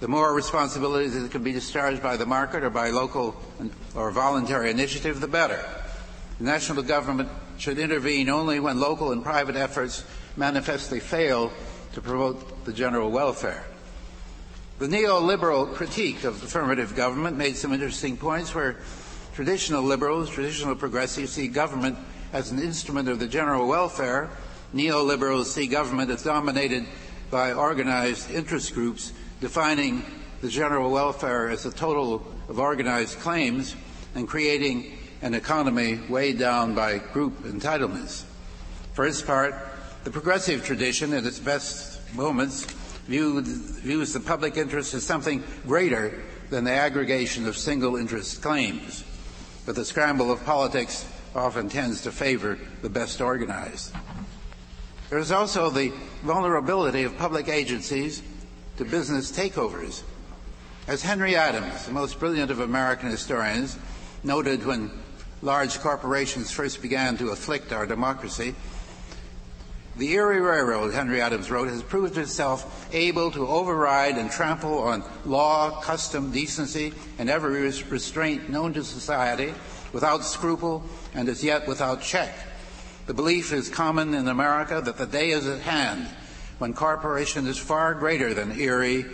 The 0.00 0.08
more 0.08 0.34
responsibilities 0.34 1.20
that 1.20 1.30
can 1.30 1.44
be 1.44 1.52
discharged 1.52 2.02
by 2.02 2.16
the 2.16 2.26
market 2.26 2.64
or 2.64 2.70
by 2.70 2.90
local 2.90 3.40
or 3.94 4.10
voluntary 4.10 4.70
initiative, 4.70 5.20
the 5.20 5.28
better. 5.28 5.64
The 6.38 6.44
national 6.44 6.82
government 6.82 7.28
should 7.58 7.78
intervene 7.78 8.28
only 8.28 8.58
when 8.58 8.80
local 8.80 9.12
and 9.12 9.22
private 9.22 9.54
efforts 9.54 10.04
manifestly 10.36 10.98
fail 10.98 11.52
to 11.92 12.00
promote 12.00 12.64
the 12.64 12.72
general 12.72 13.12
welfare. 13.12 13.64
The 14.80 14.88
neoliberal 14.88 15.72
critique 15.72 16.24
of 16.24 16.42
affirmative 16.42 16.96
government 16.96 17.36
made 17.36 17.56
some 17.56 17.72
interesting 17.72 18.16
points 18.16 18.54
where 18.54 18.78
traditional 19.34 19.82
liberals, 19.82 20.30
traditional 20.30 20.74
progressives 20.74 21.32
see 21.32 21.48
government 21.48 21.96
as 22.32 22.50
an 22.50 22.60
instrument 22.60 23.08
of 23.08 23.18
the 23.18 23.26
general 23.26 23.66
welfare. 23.66 24.30
Neoliberals 24.74 25.46
see 25.46 25.66
government 25.66 26.10
as 26.10 26.22
dominated 26.22 26.86
by 27.30 27.52
organized 27.52 28.30
interest 28.30 28.74
groups 28.74 29.12
defining 29.40 30.04
the 30.40 30.48
general 30.48 30.90
welfare 30.90 31.48
as 31.48 31.66
a 31.66 31.72
total 31.72 32.26
of 32.48 32.58
organized 32.58 33.18
claims 33.20 33.76
and 34.14 34.28
creating 34.28 34.98
an 35.22 35.34
economy 35.34 36.00
weighed 36.08 36.38
down 36.38 36.74
by 36.74 36.98
group 36.98 37.42
entitlements. 37.44 38.24
For 38.94 39.06
its 39.06 39.22
part, 39.22 39.54
the 40.04 40.10
progressive 40.10 40.64
tradition, 40.64 41.12
at 41.12 41.26
its 41.26 41.38
best 41.38 42.00
moments, 42.14 42.64
viewed, 43.06 43.46
views 43.46 44.12
the 44.12 44.20
public 44.20 44.56
interest 44.56 44.94
as 44.94 45.04
something 45.04 45.42
greater 45.66 46.22
than 46.48 46.64
the 46.64 46.72
aggregation 46.72 47.46
of 47.46 47.56
single 47.56 47.96
interest 47.96 48.42
claims. 48.42 49.04
But 49.66 49.74
the 49.74 49.84
scramble 49.84 50.30
of 50.30 50.44
politics 50.44 51.06
often 51.34 51.68
tends 51.68 52.02
to 52.02 52.12
favor 52.12 52.58
the 52.82 52.90
best 52.90 53.20
organized. 53.20 53.94
There 55.10 55.18
is 55.18 55.32
also 55.32 55.70
the 55.70 55.92
vulnerability 56.22 57.04
of 57.04 57.16
public 57.18 57.48
agencies 57.48 58.22
to 58.76 58.84
business 58.84 59.30
takeovers. 59.30 60.02
As 60.86 61.02
Henry 61.02 61.36
Adams, 61.36 61.86
the 61.86 61.92
most 61.92 62.18
brilliant 62.18 62.50
of 62.50 62.60
American 62.60 63.10
historians, 63.10 63.78
noted 64.24 64.64
when 64.64 64.90
large 65.42 65.78
corporations 65.80 66.50
first 66.50 66.82
began 66.82 67.16
to 67.18 67.30
afflict 67.30 67.72
our 67.72 67.86
democracy, 67.86 68.54
the 70.00 70.14
Erie 70.14 70.40
Railroad, 70.40 70.94
Henry 70.94 71.20
Adams 71.20 71.50
wrote, 71.50 71.68
has 71.68 71.82
proved 71.82 72.16
itself 72.16 72.88
able 72.94 73.30
to 73.32 73.46
override 73.46 74.16
and 74.16 74.30
trample 74.30 74.78
on 74.78 75.04
law, 75.26 75.78
custom, 75.82 76.32
decency, 76.32 76.94
and 77.18 77.28
every 77.28 77.60
restraint 77.60 78.48
known 78.48 78.72
to 78.72 78.82
society 78.82 79.52
without 79.92 80.24
scruple 80.24 80.82
and 81.12 81.28
as 81.28 81.44
yet 81.44 81.68
without 81.68 82.00
check. 82.00 82.34
The 83.08 83.12
belief 83.12 83.52
is 83.52 83.68
common 83.68 84.14
in 84.14 84.26
America 84.26 84.80
that 84.82 84.96
the 84.96 85.04
day 85.04 85.32
is 85.32 85.46
at 85.46 85.60
hand 85.60 86.08
when 86.56 86.72
corporation 86.72 87.46
is 87.46 87.58
far 87.58 87.92
greater 87.92 88.32
than 88.32 88.58
Erie, 88.58 89.04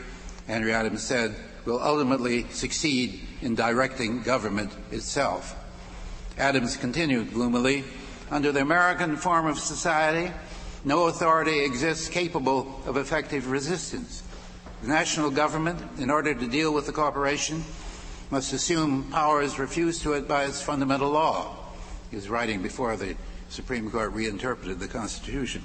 Henry 0.46 0.72
Adams 0.72 1.02
said, 1.02 1.34
will 1.64 1.82
ultimately 1.82 2.46
succeed 2.50 3.22
in 3.40 3.56
directing 3.56 4.22
government 4.22 4.70
itself. 4.92 5.56
Adams 6.38 6.76
continued 6.76 7.32
gloomily, 7.32 7.82
under 8.30 8.52
the 8.52 8.60
American 8.60 9.16
form 9.16 9.46
of 9.46 9.58
society, 9.58 10.32
no 10.86 11.08
authority 11.08 11.64
exists 11.64 12.08
capable 12.08 12.80
of 12.86 12.96
effective 12.96 13.50
resistance. 13.50 14.22
The 14.82 14.88
national 14.88 15.30
government, 15.32 15.80
in 15.98 16.10
order 16.10 16.32
to 16.32 16.46
deal 16.46 16.72
with 16.72 16.86
the 16.86 16.92
corporation, 16.92 17.64
must 18.30 18.52
assume 18.52 19.10
powers 19.10 19.58
refused 19.58 20.02
to 20.02 20.12
it 20.12 20.28
by 20.28 20.44
its 20.44 20.62
fundamental 20.62 21.10
law. 21.10 21.56
He 22.10 22.16
was 22.16 22.30
writing 22.30 22.62
before 22.62 22.96
the 22.96 23.16
Supreme 23.48 23.90
Court 23.90 24.12
reinterpreted 24.12 24.78
the 24.78 24.86
Constitution. 24.86 25.64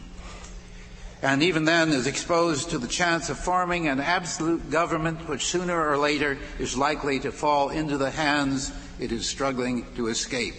And 1.22 1.44
even 1.44 1.66
then 1.66 1.90
is 1.90 2.08
exposed 2.08 2.72
to 2.72 2.80
the 2.80 2.88
chance 2.88 3.30
of 3.30 3.38
forming 3.38 3.88
an 3.88 4.00
absolute 4.00 4.72
government 4.72 5.30
which 5.30 5.46
sooner 5.46 5.88
or 5.88 6.00
later 6.00 6.40
is 6.58 6.76
likely 6.76 7.20
to 7.20 7.32
fall 7.32 7.70
into 7.70 8.00
the 8.00 8.10
hands 8.10 8.72
it 9.00 9.12
is 9.12 9.30
struggling 9.30 9.86
to 9.98 10.08
escape. 10.08 10.56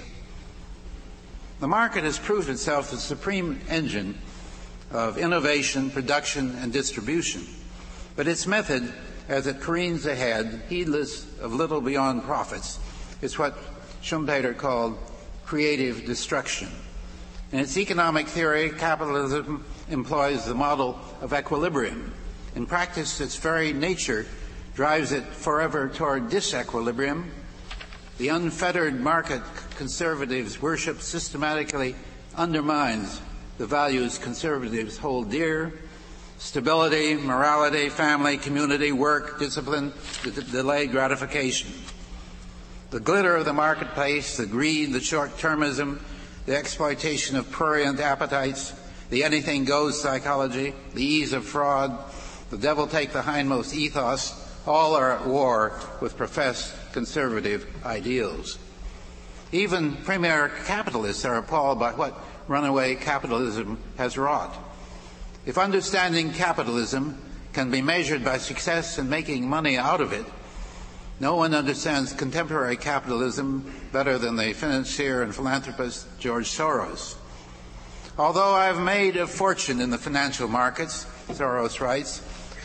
The 1.58 1.66
market 1.66 2.04
has 2.04 2.20
proved 2.20 2.48
itself 2.48 2.92
the 2.92 2.96
supreme 2.96 3.58
engine 3.68 4.16
of 4.92 5.18
innovation, 5.18 5.90
production, 5.90 6.56
and 6.60 6.72
distribution. 6.72 7.46
But 8.14 8.28
its 8.28 8.46
method, 8.46 8.92
as 9.28 9.46
it 9.46 9.60
careens 9.60 10.06
ahead, 10.06 10.62
heedless 10.68 11.26
of 11.40 11.54
little 11.54 11.80
beyond 11.80 12.24
profits, 12.24 12.78
is 13.22 13.38
what 13.38 13.56
Schumpeter 14.02 14.56
called 14.56 14.98
creative 15.46 16.04
destruction. 16.04 16.68
In 17.52 17.58
its 17.58 17.76
economic 17.76 18.28
theory, 18.28 18.70
capitalism 18.70 19.64
employs 19.88 20.44
the 20.44 20.54
model 20.54 20.98
of 21.20 21.32
equilibrium. 21.32 22.12
In 22.54 22.66
practice, 22.66 23.20
its 23.20 23.36
very 23.36 23.72
nature 23.72 24.26
drives 24.74 25.12
it 25.12 25.24
forever 25.24 25.88
toward 25.88 26.30
disequilibrium. 26.30 27.30
The 28.18 28.28
unfettered 28.28 29.00
market 29.00 29.42
conservatives 29.76 30.60
worship 30.60 31.00
systematically 31.00 31.94
undermines 32.36 33.20
the 33.62 33.68
values 33.68 34.18
conservatives 34.18 34.98
hold 34.98 35.30
dear 35.30 35.72
stability, 36.38 37.14
morality, 37.14 37.88
family, 37.88 38.36
community, 38.36 38.90
work, 38.90 39.38
discipline, 39.38 39.92
delayed 40.50 40.90
gratification. 40.90 41.70
The 42.90 42.98
glitter 42.98 43.36
of 43.36 43.44
the 43.44 43.52
marketplace, 43.52 44.36
the 44.36 44.46
greed, 44.46 44.92
the 44.92 44.98
short 44.98 45.36
termism, 45.36 46.00
the 46.44 46.56
exploitation 46.56 47.36
of 47.36 47.52
prurient 47.52 48.00
appetites, 48.00 48.72
the 49.10 49.22
anything 49.22 49.64
goes 49.64 50.02
psychology, 50.02 50.74
the 50.94 51.04
ease 51.04 51.32
of 51.32 51.44
fraud, 51.44 51.96
the 52.50 52.58
devil 52.58 52.88
take 52.88 53.12
the 53.12 53.22
hindmost 53.22 53.76
ethos, 53.76 54.34
all 54.66 54.96
are 54.96 55.12
at 55.12 55.24
war 55.24 55.78
with 56.00 56.16
professed 56.16 56.74
conservative 56.92 57.64
ideals. 57.86 58.58
Even 59.52 59.94
premier 59.98 60.50
capitalists 60.66 61.24
are 61.24 61.36
appalled 61.36 61.78
by 61.78 61.92
what 61.92 62.18
runaway 62.48 62.94
capitalism 62.94 63.78
has 63.96 64.18
wrought. 64.18 64.56
If 65.44 65.58
understanding 65.58 66.32
capitalism 66.32 67.18
can 67.52 67.70
be 67.70 67.82
measured 67.82 68.24
by 68.24 68.38
success 68.38 68.98
in 68.98 69.08
making 69.08 69.48
money 69.48 69.76
out 69.76 70.00
of 70.00 70.12
it, 70.12 70.24
no 71.20 71.36
one 71.36 71.54
understands 71.54 72.12
contemporary 72.12 72.76
capitalism 72.76 73.72
better 73.92 74.18
than 74.18 74.36
the 74.36 74.52
financier 74.52 75.22
and 75.22 75.34
philanthropist 75.34 76.06
George 76.18 76.48
Soros. 76.48 77.16
Although 78.18 78.52
I 78.52 78.66
have 78.66 78.80
made 78.80 79.16
a 79.16 79.26
fortune 79.26 79.80
in 79.80 79.90
the 79.90 79.98
financial 79.98 80.48
markets, 80.48 81.06
Soros 81.28 81.80
writes, 81.80 82.22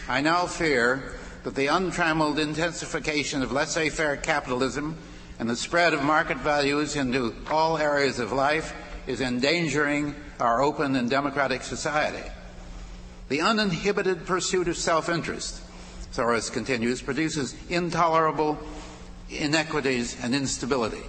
I 0.09 0.21
now 0.21 0.45
fear 0.45 1.13
that 1.43 1.55
the 1.55 1.67
untrammeled 1.67 2.39
intensification 2.39 3.41
of 3.41 3.51
laissez 3.51 3.89
faire 3.89 4.17
capitalism 4.17 4.97
and 5.39 5.49
the 5.49 5.55
spread 5.55 5.93
of 5.93 6.03
market 6.03 6.38
values 6.38 6.95
into 6.95 7.36
all 7.49 7.78
areas 7.78 8.19
of 8.19 8.32
life 8.32 8.73
is 9.07 9.21
endangering 9.21 10.15
our 10.39 10.61
open 10.61 10.95
and 10.95 11.09
democratic 11.09 11.63
society. 11.63 12.29
The 13.29 13.41
uninhibited 13.41 14.25
pursuit 14.25 14.67
of 14.67 14.77
self 14.77 15.09
interest, 15.09 15.61
Soros 16.13 16.51
continues, 16.51 17.01
produces 17.01 17.55
intolerable 17.69 18.59
inequities 19.29 20.17
and 20.23 20.35
instability. 20.35 21.03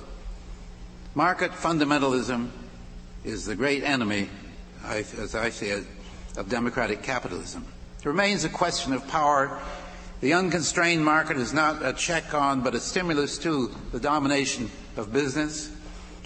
Market 1.14 1.52
fundamentalism 1.52 2.50
is 3.24 3.44
the 3.44 3.54
great 3.54 3.82
enemy, 3.82 4.28
as 4.84 5.34
I 5.34 5.50
see 5.50 5.66
it, 5.66 5.84
of 6.36 6.48
democratic 6.48 7.02
capitalism. 7.02 7.66
It 7.98 8.06
remains 8.06 8.44
a 8.44 8.48
question 8.48 8.92
of 8.92 9.06
power. 9.08 9.60
The 10.20 10.32
unconstrained 10.34 11.04
market 11.04 11.36
is 11.36 11.52
not 11.52 11.84
a 11.84 11.92
check 11.92 12.34
on, 12.34 12.62
but 12.62 12.74
a 12.74 12.80
stimulus 12.80 13.38
to 13.38 13.74
the 13.92 14.00
domination 14.00 14.70
of 14.96 15.12
business. 15.12 15.70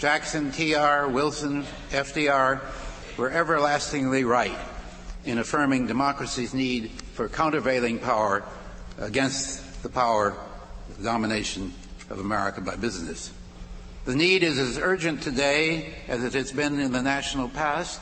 Jackson, 0.03 0.51
TR, 0.51 1.07
Wilson, 1.07 1.65
FDR 1.91 2.61
were 3.17 3.31
everlastingly 3.31 4.25
right 4.25 4.59
in 5.25 5.39
affirming 5.39 5.87
democracy's 5.87 6.53
need 6.53 6.91
for 7.13 7.29
countervailing 7.29 8.01
power 8.01 8.43
against 8.99 9.81
the 9.85 9.89
power, 9.89 10.37
the 10.99 11.05
domination 11.05 11.73
of 12.11 12.19
America 12.19 12.61
by 12.61 12.75
business. 12.75 13.33
The 14.05 14.17
need 14.17 14.43
is 14.43 14.59
as 14.59 14.77
urgent 14.77 15.23
today 15.23 15.95
as 16.09 16.25
it 16.25 16.33
has 16.33 16.51
been 16.51 16.81
in 16.81 16.91
the 16.91 17.01
national 17.01 17.49
past, 17.51 18.01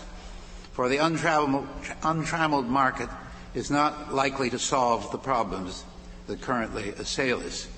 for 0.72 0.88
the 0.88 0.96
untrammeled, 0.96 1.68
untrammeled 2.02 2.66
market 2.66 3.10
is 3.52 3.70
not 3.70 4.14
likely 4.14 4.48
to 4.48 4.58
solve 4.58 5.12
the 5.12 5.18
problems 5.18 5.84
that 6.28 6.40
currently 6.40 6.92
assail 6.92 7.40
us. 7.40 7.68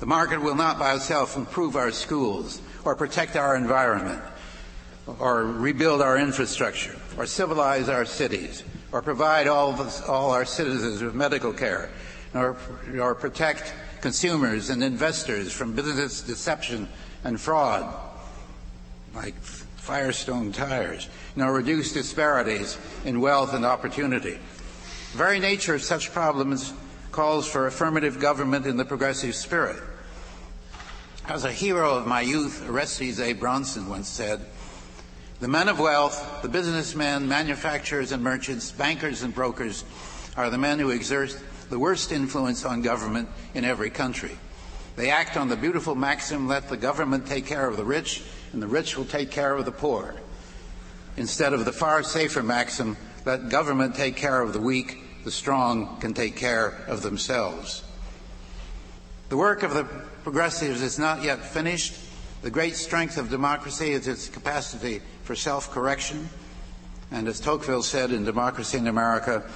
The 0.00 0.06
market 0.06 0.42
will 0.42 0.56
not 0.56 0.80
by 0.80 0.96
itself 0.96 1.36
improve 1.36 1.76
our 1.76 1.92
schools 1.92 2.60
or 2.84 2.94
protect 2.94 3.36
our 3.36 3.56
environment 3.56 4.22
or 5.18 5.44
rebuild 5.44 6.00
our 6.00 6.18
infrastructure 6.18 6.96
or 7.16 7.26
civilize 7.26 7.88
our 7.88 8.04
cities 8.04 8.62
or 8.92 9.02
provide 9.02 9.46
all, 9.46 9.80
us, 9.80 10.02
all 10.08 10.30
our 10.30 10.44
citizens 10.44 11.02
with 11.02 11.14
medical 11.14 11.52
care 11.52 11.90
or, 12.34 12.56
or 12.98 13.14
protect 13.14 13.74
consumers 14.00 14.70
and 14.70 14.82
investors 14.82 15.52
from 15.52 15.72
business 15.72 16.20
deception 16.22 16.88
and 17.24 17.40
fraud, 17.40 17.94
like 19.14 19.34
Firestone 19.40 20.52
tires, 20.52 21.08
nor 21.36 21.52
reduce 21.52 21.92
disparities 21.92 22.78
in 23.04 23.20
wealth 23.20 23.54
and 23.54 23.64
opportunity. 23.64 24.38
The 25.12 25.18
very 25.18 25.38
nature 25.38 25.74
of 25.74 25.82
such 25.82 26.12
problems 26.12 26.72
calls 27.12 27.46
for 27.46 27.66
affirmative 27.66 28.18
government 28.18 28.66
in 28.66 28.76
the 28.76 28.84
progressive 28.84 29.34
spirit. 29.34 29.80
As 31.26 31.44
a 31.44 31.52
hero 31.52 31.96
of 31.96 32.06
my 32.06 32.20
youth, 32.20 32.68
Orestes 32.68 33.18
A. 33.18 33.32
Brownson 33.32 33.88
once 33.88 34.08
said, 34.08 34.44
the 35.40 35.48
men 35.48 35.68
of 35.70 35.78
wealth, 35.80 36.42
the 36.42 36.50
businessmen, 36.50 37.26
manufacturers 37.26 38.12
and 38.12 38.22
merchants, 38.22 38.70
bankers 38.70 39.22
and 39.22 39.34
brokers 39.34 39.84
are 40.36 40.50
the 40.50 40.58
men 40.58 40.78
who 40.78 40.90
exert 40.90 41.34
the 41.70 41.78
worst 41.78 42.12
influence 42.12 42.66
on 42.66 42.82
government 42.82 43.30
in 43.54 43.64
every 43.64 43.88
country. 43.88 44.36
They 44.96 45.10
act 45.10 45.38
on 45.38 45.48
the 45.48 45.56
beautiful 45.56 45.94
maxim, 45.94 46.46
let 46.46 46.68
the 46.68 46.76
government 46.76 47.26
take 47.26 47.46
care 47.46 47.66
of 47.66 47.78
the 47.78 47.86
rich, 47.86 48.22
and 48.52 48.60
the 48.60 48.66
rich 48.66 48.98
will 48.98 49.06
take 49.06 49.30
care 49.30 49.56
of 49.56 49.64
the 49.64 49.72
poor. 49.72 50.16
Instead 51.16 51.54
of 51.54 51.64
the 51.64 51.72
far 51.72 52.02
safer 52.02 52.42
maxim, 52.42 52.98
let 53.24 53.48
government 53.48 53.94
take 53.94 54.16
care 54.16 54.42
of 54.42 54.52
the 54.52 54.60
weak, 54.60 55.24
the 55.24 55.30
strong 55.30 55.98
can 56.00 56.12
take 56.12 56.36
care 56.36 56.84
of 56.86 57.00
themselves. 57.00 57.82
The 59.30 59.38
work 59.38 59.62
of 59.62 59.72
the 59.72 59.88
progressives 60.24 60.82
is 60.82 60.98
not 60.98 61.22
yet 61.22 61.44
finished. 61.44 61.94
The 62.42 62.50
great 62.50 62.74
strength 62.74 63.18
of 63.18 63.30
democracy 63.30 63.92
is 63.92 64.08
its 64.08 64.28
capacity 64.28 65.00
for 65.22 65.36
self 65.36 65.70
correction. 65.70 66.28
And 67.12 67.28
as 67.28 67.38
Tocqueville 67.38 67.82
said 67.82 68.10
in 68.10 68.24
Democracy 68.24 68.78
in 68.78 68.88
America, 68.88 69.48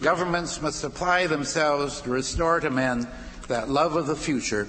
governments 0.00 0.60
must 0.62 0.84
apply 0.84 1.26
themselves 1.26 2.02
to 2.02 2.10
restore 2.10 2.60
to 2.60 2.70
men 2.70 3.08
that 3.48 3.70
love 3.70 3.96
of 3.96 4.06
the 4.06 4.14
future 4.14 4.68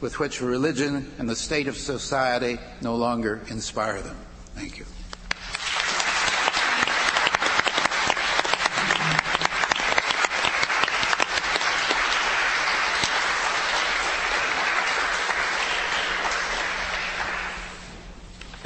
with 0.00 0.18
which 0.20 0.40
religion 0.40 1.12
and 1.18 1.28
the 1.28 1.36
state 1.36 1.66
of 1.66 1.76
society 1.76 2.58
no 2.80 2.94
longer 2.94 3.42
inspire 3.48 4.00
them. 4.00 4.16
Thank 4.54 4.78
you. 4.78 4.86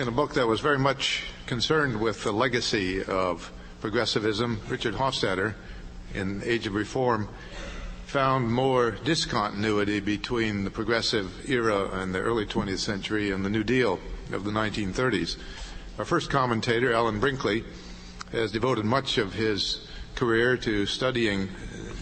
In 0.03 0.09
a 0.09 0.11
book 0.11 0.35
that 0.35 0.49
was 0.49 0.59
very 0.59 0.81
much 0.81 1.23
concerned 1.47 2.01
with 2.01 2.25
the 2.25 2.33
legacy 2.33 3.05
of 3.05 3.53
progressivism, 3.81 4.61
Richard 4.69 4.95
Hofstadter, 4.95 5.55
in 6.13 6.43
Age 6.45 6.67
of 6.67 6.75
Reform, 6.75 7.29
found 8.07 8.53
more 8.53 8.91
discontinuity 8.91 10.01
between 10.01 10.65
the 10.65 10.73
progressive 10.73 11.49
era 11.49 11.89
and 11.93 12.13
the 12.13 12.19
early 12.19 12.45
20th 12.45 12.81
century 12.81 13.31
and 13.31 13.45
the 13.45 13.49
New 13.49 13.63
Deal 13.63 14.01
of 14.33 14.43
the 14.43 14.51
1930s. 14.51 15.37
Our 16.01 16.05
first 16.05 16.31
commentator, 16.31 16.93
Alan 16.93 17.21
Brinkley, 17.21 17.63
has 18.33 18.51
devoted 18.51 18.85
much 18.85 19.19
of 19.19 19.33
his 19.33 19.87
career 20.17 20.57
to 20.57 20.85
studying 20.85 21.49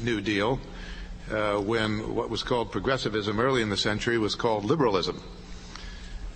New 0.02 0.22
Deal 0.22 0.58
uh, 1.30 1.58
when 1.58 2.14
what 2.14 2.30
was 2.30 2.42
called 2.42 2.72
progressivism 2.72 3.38
early 3.38 3.60
in 3.60 3.68
the 3.68 3.76
century 3.76 4.16
was 4.16 4.34
called 4.34 4.64
liberalism. 4.64 5.22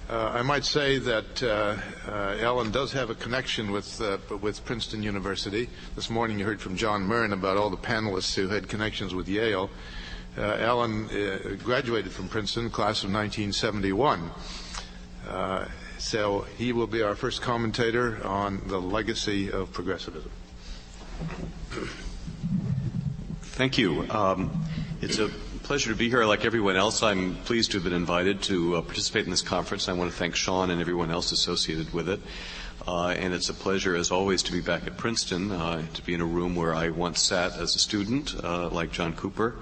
Uh, 0.09 0.33
I 0.35 0.43
might 0.43 0.67
say 0.67 0.99
that 0.99 1.43
uh, 1.43 1.77
uh, 2.07 2.37
Alan 2.39 2.71
does 2.71 2.93
have 2.93 3.09
a 3.09 3.15
connection 3.15 3.71
with 3.73 4.03
with 4.43 4.63
Princeton 4.67 5.03
University. 5.03 5.71
This 5.97 6.11
morning 6.11 6.39
you 6.39 6.45
heard 6.45 6.61
from 6.61 6.77
John 6.77 7.09
Murrin 7.09 7.33
about 7.33 7.57
all 7.57 7.71
the 7.71 7.79
panelists 7.79 8.35
who 8.35 8.49
had 8.49 8.69
connections 8.69 9.15
with 9.15 9.29
Yale. 9.29 9.71
Uh, 10.37 10.57
graduated 11.63 12.13
from 12.13 12.29
Princeton, 12.29 12.69
class 12.69 13.03
of 13.03 13.13
1971. 13.13 14.31
so 15.97 16.43
he 16.59 16.75
will 16.75 16.87
be 16.87 17.01
our 17.01 17.15
first 17.15 17.41
commentator 17.41 18.23
on 18.27 18.61
the 18.67 18.79
legacy 18.79 19.51
of 19.51 19.73
progressivism. 19.73 20.31
Thank 23.41 23.79
you. 23.79 24.07
Um, 24.11 24.67
it's 25.01 25.19
a 25.19 25.31
pleasure 25.65 25.89
to 25.89 25.97
be 25.97 26.11
here. 26.11 26.27
Like 26.27 26.45
everyone 26.45 26.77
else, 26.77 27.03
I'm 27.03 27.37
pleased 27.37 27.71
to 27.71 27.79
have 27.79 27.85
been 27.85 27.95
invited 27.95 28.43
to 28.43 28.77
uh, 28.77 28.83
participate 28.83 29.25
in 29.25 29.31
this 29.31 29.41
conference. 29.41 29.89
I 29.89 29.95
want 29.95 30.11
to 30.11 30.17
thank 30.17 30.37
Sean 30.37 30.69
and 30.69 30.79
everyone 30.79 31.11
else 31.11 31.33
associated 31.33 31.91
with 31.95 32.07
it. 32.11 32.21
Uh, 32.87 33.09
and 33.09 33.33
it's 33.33 33.49
a 33.49 33.55
pleasure, 33.55 33.97
as 33.97 34.11
always, 34.11 34.43
to 34.43 34.53
be 34.53 34.61
back 34.61 34.87
at 34.87 34.99
Princeton, 34.99 35.51
uh, 35.51 35.83
to 35.95 36.03
be 36.03 36.13
in 36.13 36.21
a 36.21 36.27
room 36.27 36.55
where 36.55 36.75
I 36.75 36.91
once 36.91 37.23
sat 37.23 37.57
as 37.57 37.75
a 37.75 37.79
student, 37.79 38.35
uh, 38.45 38.69
like 38.69 38.93
John 38.93 39.15
Cooper, 39.15 39.57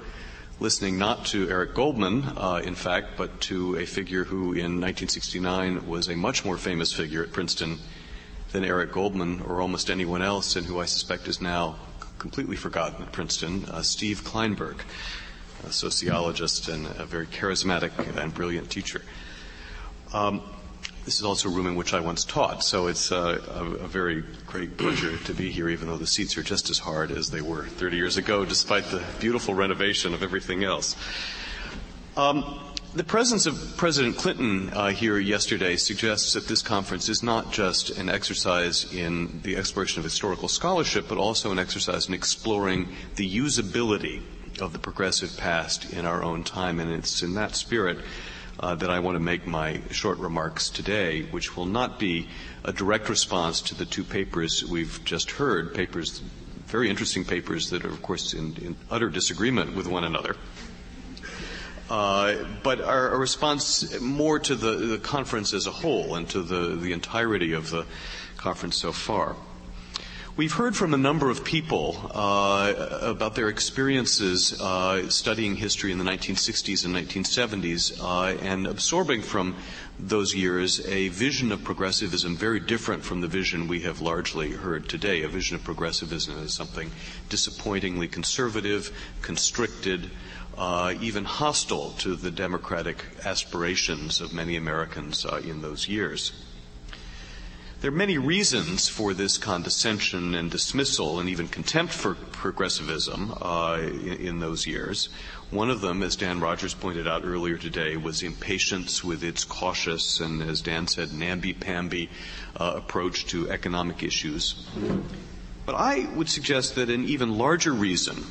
listening 0.58 0.98
not 0.98 1.24
to 1.26 1.48
Eric 1.48 1.72
Goldman, 1.72 2.24
uh, 2.36 2.60
in 2.64 2.74
fact, 2.74 3.10
but 3.16 3.40
to 3.42 3.76
a 3.76 3.86
figure 3.86 4.24
who 4.24 4.54
in 4.54 4.80
1969 4.80 5.86
was 5.86 6.08
a 6.08 6.16
much 6.16 6.44
more 6.44 6.58
famous 6.58 6.92
figure 6.92 7.22
at 7.22 7.32
Princeton 7.32 7.78
than 8.50 8.64
Eric 8.64 8.90
Goldman 8.90 9.40
or 9.42 9.60
almost 9.60 9.88
anyone 9.88 10.20
else, 10.20 10.56
and 10.56 10.66
who 10.66 10.80
I 10.80 10.86
suspect 10.86 11.28
is 11.28 11.40
now 11.40 11.76
completely 12.18 12.56
forgotten 12.56 13.04
at 13.04 13.12
Princeton, 13.12 13.66
uh, 13.66 13.82
Steve 13.82 14.22
Klineberg 14.24 14.80
a 15.66 15.72
sociologist 15.72 16.68
and 16.68 16.86
a 16.86 17.04
very 17.04 17.26
charismatic 17.26 17.92
and 18.16 18.34
brilliant 18.34 18.70
teacher. 18.70 19.02
Um, 20.12 20.42
this 21.04 21.18
is 21.18 21.24
also 21.24 21.48
a 21.48 21.52
room 21.52 21.66
in 21.66 21.74
which 21.74 21.94
I 21.94 22.00
once 22.00 22.24
taught, 22.24 22.62
so 22.62 22.86
it's 22.86 23.10
a, 23.10 23.16
a, 23.16 23.88
very 23.88 24.22
great 24.46 24.76
pleasure 24.76 25.16
to 25.18 25.34
be 25.34 25.50
here, 25.50 25.68
even 25.68 25.88
though 25.88 25.96
the 25.96 26.06
seats 26.06 26.38
are 26.38 26.44
just 26.44 26.70
as 26.70 26.78
hard 26.78 27.10
as 27.10 27.30
they 27.30 27.40
were 27.40 27.66
30 27.66 27.96
years 27.96 28.16
ago, 28.16 28.44
despite 28.44 28.84
the 28.84 29.02
beautiful 29.18 29.52
renovation 29.54 30.14
of 30.14 30.22
everything 30.22 30.62
else. 30.62 30.94
Um, 32.16 32.60
the 32.94 33.02
presence 33.02 33.46
of 33.46 33.76
President 33.76 34.16
Clinton 34.16 34.68
uh, 34.68 34.88
here 34.90 35.18
yesterday 35.18 35.76
suggests 35.76 36.34
that 36.34 36.46
this 36.46 36.62
conference 36.62 37.08
is 37.08 37.22
not 37.22 37.50
just 37.50 37.90
an 37.90 38.08
exercise 38.08 38.92
in 38.92 39.40
the 39.42 39.56
exploration 39.56 39.98
of 39.98 40.04
historical 40.04 40.46
scholarship, 40.46 41.08
but 41.08 41.18
also 41.18 41.50
an 41.50 41.58
exercise 41.58 42.06
in 42.06 42.14
exploring 42.14 42.88
the 43.16 43.38
usability 43.38 44.22
of 44.60 44.72
the 44.72 44.78
progressive 44.78 45.36
past 45.36 45.92
in 45.92 46.04
our 46.06 46.22
own 46.22 46.44
time. 46.44 46.80
And 46.80 46.92
it's 46.92 47.22
in 47.22 47.34
that 47.34 47.54
spirit 47.54 47.98
uh, 48.60 48.74
that 48.76 48.90
I 48.90 49.00
want 49.00 49.16
to 49.16 49.20
make 49.20 49.46
my 49.46 49.80
short 49.90 50.18
remarks 50.18 50.70
today, 50.70 51.22
which 51.22 51.56
will 51.56 51.66
not 51.66 51.98
be 51.98 52.28
a 52.64 52.72
direct 52.72 53.08
response 53.08 53.60
to 53.62 53.74
the 53.74 53.84
two 53.84 54.04
papers 54.04 54.64
we've 54.64 55.00
just 55.04 55.32
heard, 55.32 55.74
papers, 55.74 56.20
very 56.66 56.88
interesting 56.88 57.24
papers 57.24 57.70
that 57.70 57.84
are, 57.84 57.90
of 57.90 58.02
course, 58.02 58.34
in, 58.34 58.56
in 58.56 58.76
utter 58.90 59.08
disagreement 59.08 59.74
with 59.74 59.86
one 59.86 60.04
another. 60.04 60.36
Uh, 61.90 62.36
but 62.62 62.80
are 62.80 63.10
a 63.10 63.18
response 63.18 64.00
more 64.00 64.38
to 64.38 64.54
the, 64.54 64.72
the 64.72 64.98
conference 64.98 65.52
as 65.52 65.66
a 65.66 65.70
whole 65.70 66.14
and 66.14 66.28
to 66.30 66.40
the, 66.40 66.76
the 66.76 66.92
entirety 66.92 67.52
of 67.52 67.70
the 67.70 67.84
conference 68.36 68.76
so 68.76 68.92
far. 68.92 69.36
We've 70.34 70.52
heard 70.52 70.74
from 70.74 70.94
a 70.94 70.96
number 70.96 71.28
of 71.28 71.44
people 71.44 72.10
uh, 72.14 73.00
about 73.02 73.34
their 73.34 73.50
experiences 73.50 74.58
uh, 74.58 75.10
studying 75.10 75.56
history 75.56 75.92
in 75.92 75.98
the 75.98 76.06
1960s 76.06 76.86
and 76.86 76.96
1970s 76.96 78.00
uh, 78.02 78.38
and 78.40 78.66
absorbing 78.66 79.20
from 79.20 79.56
those 79.98 80.34
years 80.34 80.86
a 80.86 81.08
vision 81.08 81.52
of 81.52 81.62
progressivism 81.62 82.34
very 82.34 82.60
different 82.60 83.04
from 83.04 83.20
the 83.20 83.28
vision 83.28 83.68
we 83.68 83.80
have 83.80 84.00
largely 84.00 84.52
heard 84.52 84.88
today. 84.88 85.22
A 85.22 85.28
vision 85.28 85.56
of 85.56 85.64
progressivism 85.64 86.42
as 86.42 86.54
something 86.54 86.90
disappointingly 87.28 88.08
conservative, 88.08 88.90
constricted, 89.20 90.10
uh, 90.56 90.94
even 91.02 91.26
hostile 91.26 91.90
to 91.98 92.16
the 92.16 92.30
democratic 92.30 93.04
aspirations 93.26 94.22
of 94.22 94.32
many 94.32 94.56
Americans 94.56 95.26
uh, 95.26 95.42
in 95.44 95.60
those 95.60 95.88
years. 95.88 96.32
There 97.82 97.88
are 97.88 97.92
many 97.92 98.16
reasons 98.16 98.88
for 98.88 99.12
this 99.12 99.38
condescension 99.38 100.36
and 100.36 100.48
dismissal 100.48 101.18
and 101.18 101.28
even 101.28 101.48
contempt 101.48 101.92
for 101.92 102.14
progressivism 102.14 103.34
uh, 103.42 103.80
in, 103.80 104.12
in, 104.12 104.38
those 104.38 104.68
years. 104.68 105.08
One 105.50 105.68
of 105.68 105.80
them, 105.80 106.00
as 106.04 106.14
Dan 106.14 106.38
Rodgers 106.38 106.74
pointed 106.74 107.08
out 107.08 107.24
earlier 107.24 107.56
today, 107.56 107.96
was 107.96 108.22
impatience 108.22 109.02
with 109.02 109.24
its 109.24 109.42
cautious 109.42 110.20
and, 110.20 110.40
as 110.44 110.60
Dan 110.60 110.86
said, 110.86 111.12
namby-pamby 111.12 112.08
uh, 112.54 112.74
approach 112.76 113.26
to 113.26 113.50
economic 113.50 114.04
issues. 114.04 114.64
But 115.66 115.74
I 115.74 116.08
would 116.14 116.28
suggest 116.28 116.76
that 116.76 116.88
an 116.88 117.04
even 117.06 117.36
larger 117.36 117.72
reason 117.72 118.24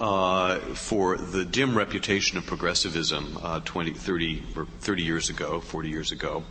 uh, 0.00 0.58
for 0.74 1.18
the 1.18 1.44
dim 1.44 1.78
reputation 1.78 2.36
of 2.36 2.46
progressivism 2.46 3.38
uh, 3.40 3.60
20, 3.60 3.92
30, 3.92 4.42
30 4.80 5.02
years 5.04 5.30
ago, 5.30 5.60
40 5.60 5.88
years 5.88 6.10
ago, 6.10 6.42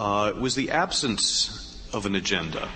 uh, 0.00 0.32
was 0.32 0.54
the 0.54 0.70
absence 0.70 1.86
of 1.92 2.06
an 2.06 2.14
agenda 2.14 2.70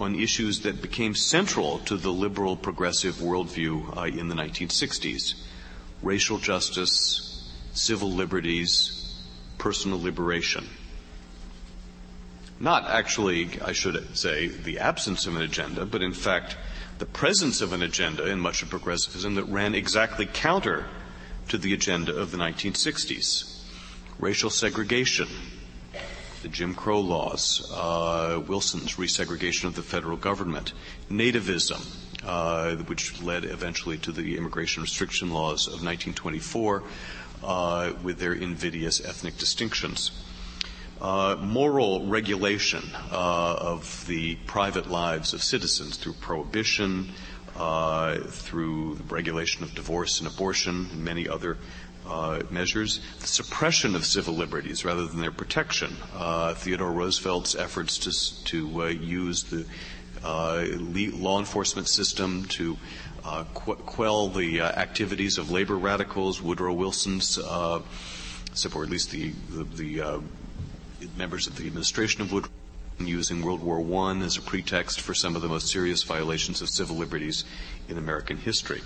on 0.00 0.14
issues 0.14 0.60
that 0.60 0.80
became 0.80 1.14
central 1.14 1.78
to 1.80 1.94
the 1.94 2.10
liberal 2.10 2.56
progressive 2.56 3.16
worldview 3.16 3.94
uh, 3.96 4.04
in 4.04 4.28
the 4.28 4.34
1960s 4.34 5.34
racial 6.02 6.38
justice, 6.38 7.50
civil 7.72 8.10
liberties, 8.10 9.22
personal 9.58 10.00
liberation. 10.00 10.66
Not 12.60 12.88
actually, 12.88 13.60
I 13.60 13.72
should 13.72 14.16
say, 14.16 14.48
the 14.48 14.78
absence 14.78 15.26
of 15.26 15.36
an 15.36 15.42
agenda, 15.42 15.84
but 15.84 16.02
in 16.02 16.12
fact, 16.12 16.56
the 16.98 17.06
presence 17.06 17.60
of 17.60 17.72
an 17.72 17.82
agenda 17.82 18.26
in 18.26 18.40
much 18.40 18.62
of 18.62 18.70
progressivism 18.70 19.34
that 19.34 19.44
ran 19.44 19.74
exactly 19.74 20.26
counter 20.26 20.86
to 21.48 21.58
the 21.58 21.74
agenda 21.74 22.14
of 22.16 22.30
the 22.30 22.38
1960s. 22.38 23.62
Racial 24.18 24.50
segregation, 24.50 25.28
the 26.44 26.50
Jim 26.50 26.74
Crow 26.74 27.00
laws, 27.00 27.72
uh, 27.74 28.38
Wilson's 28.46 28.96
resegregation 28.96 29.64
of 29.64 29.74
the 29.74 29.82
federal 29.82 30.18
government, 30.18 30.74
nativism, 31.10 31.80
uh, 32.22 32.76
which 32.84 33.22
led 33.22 33.46
eventually 33.46 33.96
to 33.96 34.12
the 34.12 34.36
immigration 34.36 34.82
restriction 34.82 35.30
laws 35.30 35.66
of 35.66 35.82
1924 35.82 36.82
uh, 37.42 37.92
with 38.02 38.18
their 38.18 38.34
invidious 38.34 39.02
ethnic 39.02 39.38
distinctions. 39.38 40.10
Uh, 41.00 41.36
moral 41.40 42.06
regulation 42.08 42.82
uh, 43.10 43.56
of 43.58 44.06
the 44.06 44.34
private 44.46 44.90
lives 44.90 45.32
of 45.32 45.42
citizens 45.42 45.96
through 45.96 46.12
prohibition, 46.12 47.10
uh, 47.56 48.18
through 48.18 48.96
the 48.96 49.04
regulation 49.04 49.64
of 49.64 49.74
divorce 49.74 50.20
and 50.20 50.28
abortion, 50.28 50.88
and 50.92 51.02
many 51.02 51.26
other 51.26 51.56
uh, 52.06 52.42
measures, 52.50 53.00
the 53.20 53.26
suppression 53.26 53.94
of 53.94 54.04
civil 54.04 54.34
liberties 54.34 54.84
rather 54.84 55.06
than 55.06 55.20
their 55.20 55.30
protection. 55.30 55.96
Uh, 56.14 56.54
Theodore 56.54 56.92
Roosevelt's 56.92 57.54
efforts 57.54 57.98
to, 57.98 58.44
to 58.44 58.82
uh, 58.82 58.86
use 58.86 59.44
the 59.44 59.66
law 60.22 61.38
enforcement 61.38 61.88
system 61.88 62.44
to 62.46 62.76
quell 63.54 64.28
the 64.28 64.60
activities 64.60 65.38
of 65.38 65.50
labor 65.50 65.76
radicals, 65.76 66.42
Woodrow 66.42 66.74
Wilson's, 66.74 67.38
or 67.38 67.82
at 68.52 68.90
least 68.90 69.10
the, 69.10 69.32
the, 69.50 69.64
the 69.64 70.22
members 71.16 71.46
of 71.46 71.56
the 71.56 71.66
administration 71.66 72.22
of 72.22 72.32
Woodrow 72.32 72.50
using 72.98 73.42
World 73.42 73.62
War 73.62 73.80
I 74.06 74.16
as 74.18 74.36
a 74.36 74.42
pretext 74.42 75.00
for 75.00 75.14
some 75.14 75.34
of 75.36 75.42
the 75.42 75.48
most 75.48 75.68
serious 75.68 76.02
violations 76.02 76.62
of 76.62 76.68
civil 76.68 76.96
liberties 76.96 77.44
in 77.88 77.98
American 77.98 78.36
history. 78.36 78.82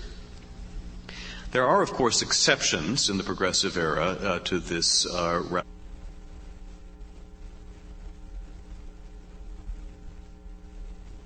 There 1.51 1.67
are, 1.67 1.81
of 1.81 1.91
course, 1.93 2.21
exceptions 2.21 3.09
in 3.09 3.17
the 3.17 3.23
progressive 3.23 3.75
era 3.75 4.05
uh, 4.05 4.39
to 4.39 4.59
this 4.59 5.07
uh, 5.07 5.61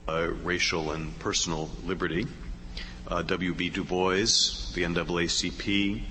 uh, 0.08 0.28
racial 0.44 0.92
and 0.92 1.20
personal 1.20 1.70
liberty. 1.84 2.26
Uh, 3.06 3.22
W.E.B. 3.22 3.70
Du 3.70 3.84
Bois, 3.84 4.16
the 4.74 4.84
NAACP, 4.84 6.04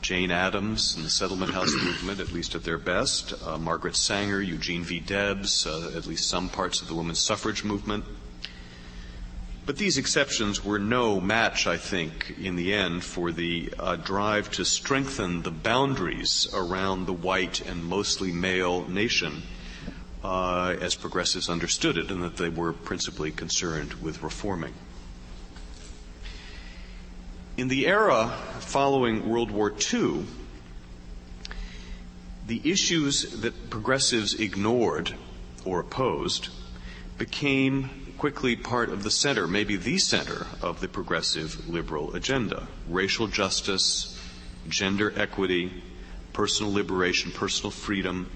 Jane 0.00 0.30
Addams 0.30 0.96
and 0.96 1.04
the 1.04 1.10
Settlement 1.10 1.52
House 1.52 1.72
movement, 1.84 2.20
at 2.20 2.32
least 2.32 2.54
at 2.54 2.64
their 2.64 2.78
best, 2.78 3.34
uh, 3.46 3.58
Margaret 3.58 3.96
Sanger, 3.96 4.40
Eugene 4.40 4.82
V. 4.82 4.98
Debs, 4.98 5.66
uh, 5.66 5.92
at 5.94 6.06
least 6.06 6.26
some 6.26 6.48
parts 6.48 6.80
of 6.80 6.88
the 6.88 6.94
women's 6.94 7.20
suffrage 7.20 7.64
movement. 7.64 8.06
But 9.64 9.76
these 9.76 9.96
exceptions 9.96 10.64
were 10.64 10.80
no 10.80 11.20
match, 11.20 11.68
I 11.68 11.76
think, 11.76 12.34
in 12.40 12.56
the 12.56 12.74
end, 12.74 13.04
for 13.04 13.30
the 13.30 13.72
uh, 13.78 13.94
drive 13.94 14.50
to 14.52 14.64
strengthen 14.64 15.42
the 15.42 15.52
boundaries 15.52 16.48
around 16.52 17.06
the 17.06 17.12
white 17.12 17.60
and 17.60 17.84
mostly 17.84 18.32
male 18.32 18.88
nation 18.88 19.42
uh, 20.24 20.74
as 20.80 20.96
progressives 20.96 21.48
understood 21.48 21.96
it, 21.96 22.10
and 22.10 22.24
that 22.24 22.38
they 22.38 22.48
were 22.48 22.72
principally 22.72 23.30
concerned 23.30 23.94
with 23.94 24.22
reforming. 24.24 24.74
In 27.56 27.68
the 27.68 27.86
era 27.86 28.36
following 28.58 29.28
World 29.28 29.52
War 29.52 29.72
II, 29.92 30.24
the 32.48 32.60
issues 32.64 33.42
that 33.42 33.70
progressives 33.70 34.34
ignored 34.34 35.14
or 35.64 35.80
opposed 35.80 36.48
became 37.16 38.01
quickly 38.22 38.54
part 38.54 38.88
of 38.88 39.02
the 39.02 39.10
center, 39.10 39.48
maybe 39.48 39.74
the 39.74 39.98
center 39.98 40.46
of 40.60 40.80
the 40.80 40.86
progressive 40.86 41.68
liberal 41.68 42.14
agenda. 42.14 42.68
Racial 42.88 43.26
justice, 43.26 44.16
gender 44.68 45.12
equity, 45.16 45.82
personal 46.32 46.72
liberation, 46.72 47.32
personal 47.32 47.72
freedom, 47.72 48.30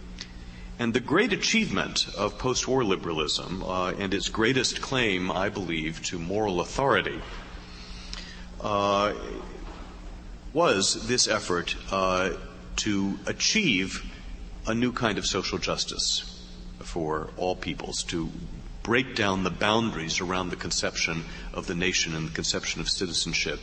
and 0.80 0.92
the 0.92 0.98
great 0.98 1.32
achievement 1.32 2.08
of 2.18 2.36
post-war 2.36 2.82
liberalism 2.82 3.62
uh, 3.62 3.92
and 3.92 4.12
its 4.12 4.28
greatest 4.28 4.80
claim, 4.80 5.30
I 5.30 5.50
believe, 5.50 6.02
to 6.06 6.18
moral 6.18 6.60
authority 6.60 7.20
uh, 8.60 9.14
was 10.52 11.06
this 11.06 11.28
effort 11.28 11.76
uh, 11.92 12.30
to 12.78 13.20
achieve 13.24 14.04
a 14.66 14.74
new 14.74 14.90
kind 14.90 15.16
of 15.16 15.26
social 15.26 15.58
justice 15.58 16.44
for 16.80 17.30
all 17.36 17.54
peoples, 17.54 18.02
to 18.02 18.32
break 18.86 19.16
down 19.16 19.42
the 19.42 19.50
boundaries 19.50 20.20
around 20.20 20.48
the 20.48 20.54
conception 20.56 21.24
of 21.52 21.66
the 21.66 21.74
nation 21.74 22.14
and 22.14 22.28
the 22.28 22.34
conception 22.34 22.80
of 22.80 22.88
citizenship 22.88 23.58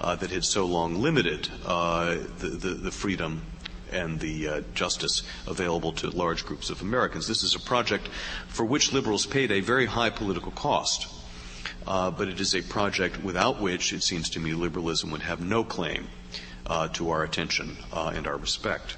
uh, 0.00 0.14
that 0.14 0.30
had 0.30 0.44
so 0.44 0.64
long 0.64 0.94
limited 0.94 1.48
uh, 1.66 2.14
the, 2.38 2.46
the, 2.46 2.68
the, 2.74 2.90
freedom 2.92 3.42
and 3.90 4.20
the 4.20 4.46
uh, 4.46 4.60
justice 4.74 5.24
available 5.48 5.90
to 5.90 6.08
large 6.10 6.46
groups 6.46 6.70
of 6.70 6.80
Americans. 6.80 7.26
This 7.26 7.42
is 7.42 7.56
a 7.56 7.60
project 7.60 8.08
for 8.46 8.64
which 8.64 8.92
liberals 8.92 9.26
paid 9.26 9.50
a 9.50 9.58
very 9.58 9.86
high 9.86 10.10
political 10.10 10.52
cost 10.52 11.08
uh, 11.88 12.12
but 12.12 12.28
it 12.28 12.38
is 12.38 12.54
a 12.54 12.62
project 12.62 13.24
without 13.24 13.60
which 13.60 13.92
it 13.92 14.04
seems 14.04 14.30
to 14.30 14.38
me 14.38 14.52
liberalism 14.52 15.10
would 15.10 15.22
have 15.22 15.40
no 15.40 15.64
claim 15.64 16.06
uh, 16.66 16.86
to 16.86 17.10
our 17.10 17.24
attention 17.24 17.76
uh, 17.92 18.12
and 18.14 18.28
our 18.28 18.36
respect. 18.36 18.96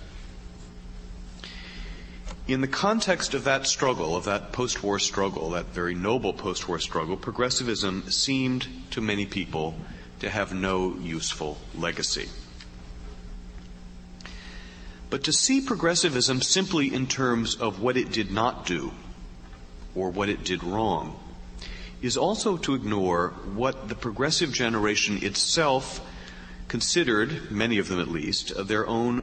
In 2.51 2.63
the 2.63 2.67
context 2.67 3.35
of 3.35 3.45
that 3.45 3.69
struggle, 3.69 4.17
of 4.17 4.25
that 4.25 4.51
post 4.51 4.83
war 4.83 4.99
struggle, 4.99 5.51
that 5.51 5.67
very 5.67 5.95
noble 5.95 6.33
post 6.33 6.67
war 6.67 6.81
struggle, 6.81 7.17
progressivism 7.17 8.11
seemed 8.11 8.67
to 8.91 9.01
many 9.01 9.25
people 9.25 9.77
to 10.19 10.29
have 10.29 10.53
no 10.53 10.97
useful 10.97 11.59
legacy. 11.77 12.29
But 15.11 15.23
to 15.23 15.33
see 15.33 15.61
progressivism 15.61 16.43
simply 16.43 16.93
in 16.93 17.07
terms 17.07 17.55
of 17.55 17.81
what 17.81 17.97
it 17.97 18.11
did 18.11 18.33
not 18.33 18.67
do 18.67 18.91
or 19.95 20.11
what 20.11 20.29
it 20.29 20.43
did 20.43 20.65
wrong 20.65 21.21
is 22.03 22.17
also 22.17 22.57
to 22.57 22.75
ignore 22.75 23.29
what 23.55 23.89
the 23.89 23.95
progressive 23.95 24.53
generation 24.53 25.23
itself 25.23 26.01
considered, 26.67 27.53
many 27.53 27.79
of 27.79 27.87
them 27.87 28.01
at 28.01 28.09
least, 28.09 28.51
of 28.51 28.67
their 28.67 28.89
own 28.89 29.23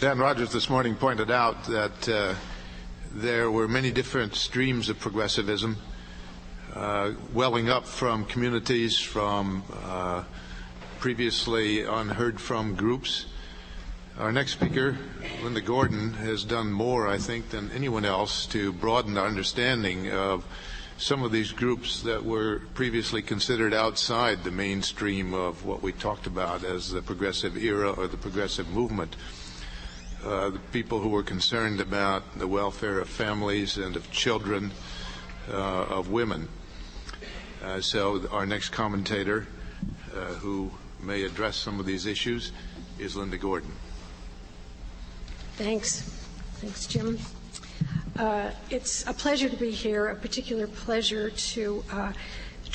Dan 0.00 0.20
Rodgers 0.20 0.52
this 0.52 0.70
morning 0.70 0.94
pointed 0.94 1.28
out 1.28 1.64
that 1.64 2.08
uh, 2.08 2.34
there 3.12 3.50
were 3.50 3.66
many 3.66 3.90
different 3.90 4.36
streams 4.36 4.88
of 4.88 5.00
progressivism 5.00 5.76
uh, 6.72 7.14
welling 7.34 7.68
up 7.68 7.84
from 7.84 8.24
communities, 8.24 8.96
from 9.00 9.64
uh, 9.82 10.22
previously 11.00 11.82
unheard 11.82 12.40
from 12.40 12.76
groups. 12.76 13.26
Our 14.20 14.30
next 14.30 14.52
speaker, 14.52 14.96
Linda 15.42 15.60
Gordon, 15.60 16.12
has 16.12 16.44
done 16.44 16.70
more, 16.70 17.08
I 17.08 17.18
think, 17.18 17.50
than 17.50 17.68
anyone 17.72 18.04
else 18.04 18.46
to 18.46 18.72
broaden 18.72 19.18
our 19.18 19.26
understanding 19.26 20.12
of 20.12 20.44
some 20.96 21.24
of 21.24 21.32
these 21.32 21.50
groups 21.50 22.02
that 22.02 22.24
were 22.24 22.60
previously 22.74 23.20
considered 23.20 23.74
outside 23.74 24.44
the 24.44 24.52
mainstream 24.52 25.34
of 25.34 25.64
what 25.64 25.82
we 25.82 25.90
talked 25.90 26.28
about 26.28 26.62
as 26.62 26.92
the 26.92 27.02
progressive 27.02 27.56
era 27.56 27.90
or 27.90 28.06
the 28.06 28.16
progressive 28.16 28.68
movement. 28.68 29.16
Uh, 30.28 30.50
the 30.50 30.58
people 30.72 31.00
who 31.00 31.08
were 31.08 31.22
concerned 31.22 31.80
about 31.80 32.38
the 32.38 32.46
welfare 32.46 32.98
of 32.98 33.08
families 33.08 33.78
and 33.78 33.96
of 33.96 34.10
children, 34.10 34.70
uh, 35.50 35.84
of 35.84 36.10
women. 36.10 36.46
Uh, 37.64 37.80
so 37.80 38.28
our 38.30 38.44
next 38.44 38.68
commentator 38.68 39.46
uh, 40.14 40.34
who 40.34 40.70
may 41.00 41.22
address 41.22 41.56
some 41.56 41.80
of 41.80 41.86
these 41.86 42.04
issues 42.04 42.52
is 42.98 43.16
Linda 43.16 43.38
Gordon. 43.38 43.72
Thanks. 45.56 46.02
Thanks, 46.60 46.86
Jim. 46.86 47.18
Uh, 48.18 48.50
it's 48.68 49.06
a 49.06 49.14
pleasure 49.14 49.48
to 49.48 49.56
be 49.56 49.70
here, 49.70 50.08
a 50.08 50.14
particular 50.14 50.66
pleasure 50.66 51.30
to 51.30 51.82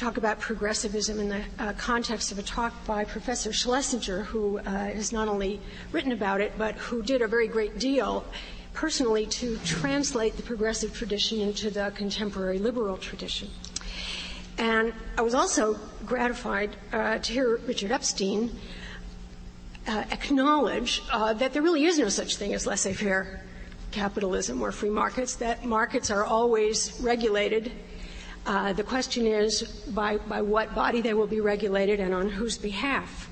talk 0.04 0.18
about 0.18 0.38
progressivism 0.38 1.18
in 1.18 1.30
the 1.30 1.42
uh, 1.60 1.72
context 1.78 2.34
of 2.34 2.38
a 2.38 2.44
talk 2.44 2.74
by 2.86 3.06
Professor 3.06 3.54
Schlesinger, 3.54 4.24
who 4.24 4.58
uh, 4.58 4.64
has 4.64 5.14
not 5.14 5.30
only 5.30 5.62
written 5.94 6.12
about 6.12 6.42
it, 6.42 6.52
but 6.58 6.76
who 6.76 7.02
did 7.02 7.22
a 7.22 7.28
very 7.28 7.48
great 7.48 7.80
deal 7.80 8.26
personally 8.74 9.26
to 9.26 9.58
translate 9.60 10.36
the 10.36 10.44
progressive 10.44 10.94
tradition 10.94 11.40
into 11.40 11.70
the 11.70 11.94
contemporary 11.96 12.60
liberal 12.60 12.98
tradition. 12.98 13.48
And 14.58 14.94
I 15.18 15.22
was 15.22 15.34
also 15.34 15.80
gratified 16.06 16.76
uh, 16.92 17.20
to 17.20 17.32
hear 17.32 17.56
Richard 17.66 17.92
Epstein 17.92 18.52
uh, 19.88 20.04
acknowledge 20.12 21.02
uh, 21.14 21.32
that 21.32 21.54
there 21.54 21.62
really 21.62 21.86
is 21.86 21.98
no 21.98 22.10
such 22.10 22.36
thing 22.36 22.54
as 22.54 22.68
laissez 22.68 22.92
faire 22.92 23.46
capitalism 23.92 24.62
or 24.62 24.74
free 24.74 24.90
markets, 24.90 25.36
that 25.36 25.64
markets 25.64 26.12
are 26.12 26.26
always 26.26 27.00
regulated. 27.00 27.72
Uh, 28.46 28.74
the 28.74 28.84
question 28.84 29.26
is 29.26 29.64
by, 29.94 30.18
by 30.18 30.42
what 30.42 30.76
body 30.76 31.02
they 31.02 31.14
will 31.14 31.28
be 31.28 31.40
regulated 31.40 32.00
and 32.00 32.14
on 32.14 32.30
whose 32.30 32.58
behalf. 32.58 33.30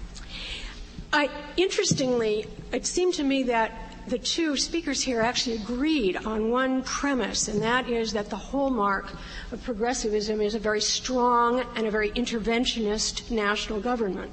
I, 1.12 1.30
interestingly, 1.58 2.46
it 2.72 2.86
seemed 2.86 3.16
to 3.16 3.24
me 3.24 3.44
that 3.44 3.92
the 4.08 4.18
two 4.18 4.58
speakers 4.58 5.02
here 5.02 5.22
actually 5.22 5.58
agreed 5.58 6.16
on 6.18 6.50
one 6.50 6.82
premise, 6.84 7.50
and 7.50 7.62
that 7.62 7.90
is 7.90 8.14
that 8.14 8.30
the 8.30 8.38
hallmark 8.38 9.12
of 9.52 9.62
progressivism 9.64 10.42
is 10.42 10.56
a 10.56 10.60
very 10.60 10.82
strong 10.82 11.66
and 11.76 11.86
a 11.86 11.92
very 11.92 12.12
interventionist 12.12 13.30
national 13.30 13.80
government. 13.80 14.32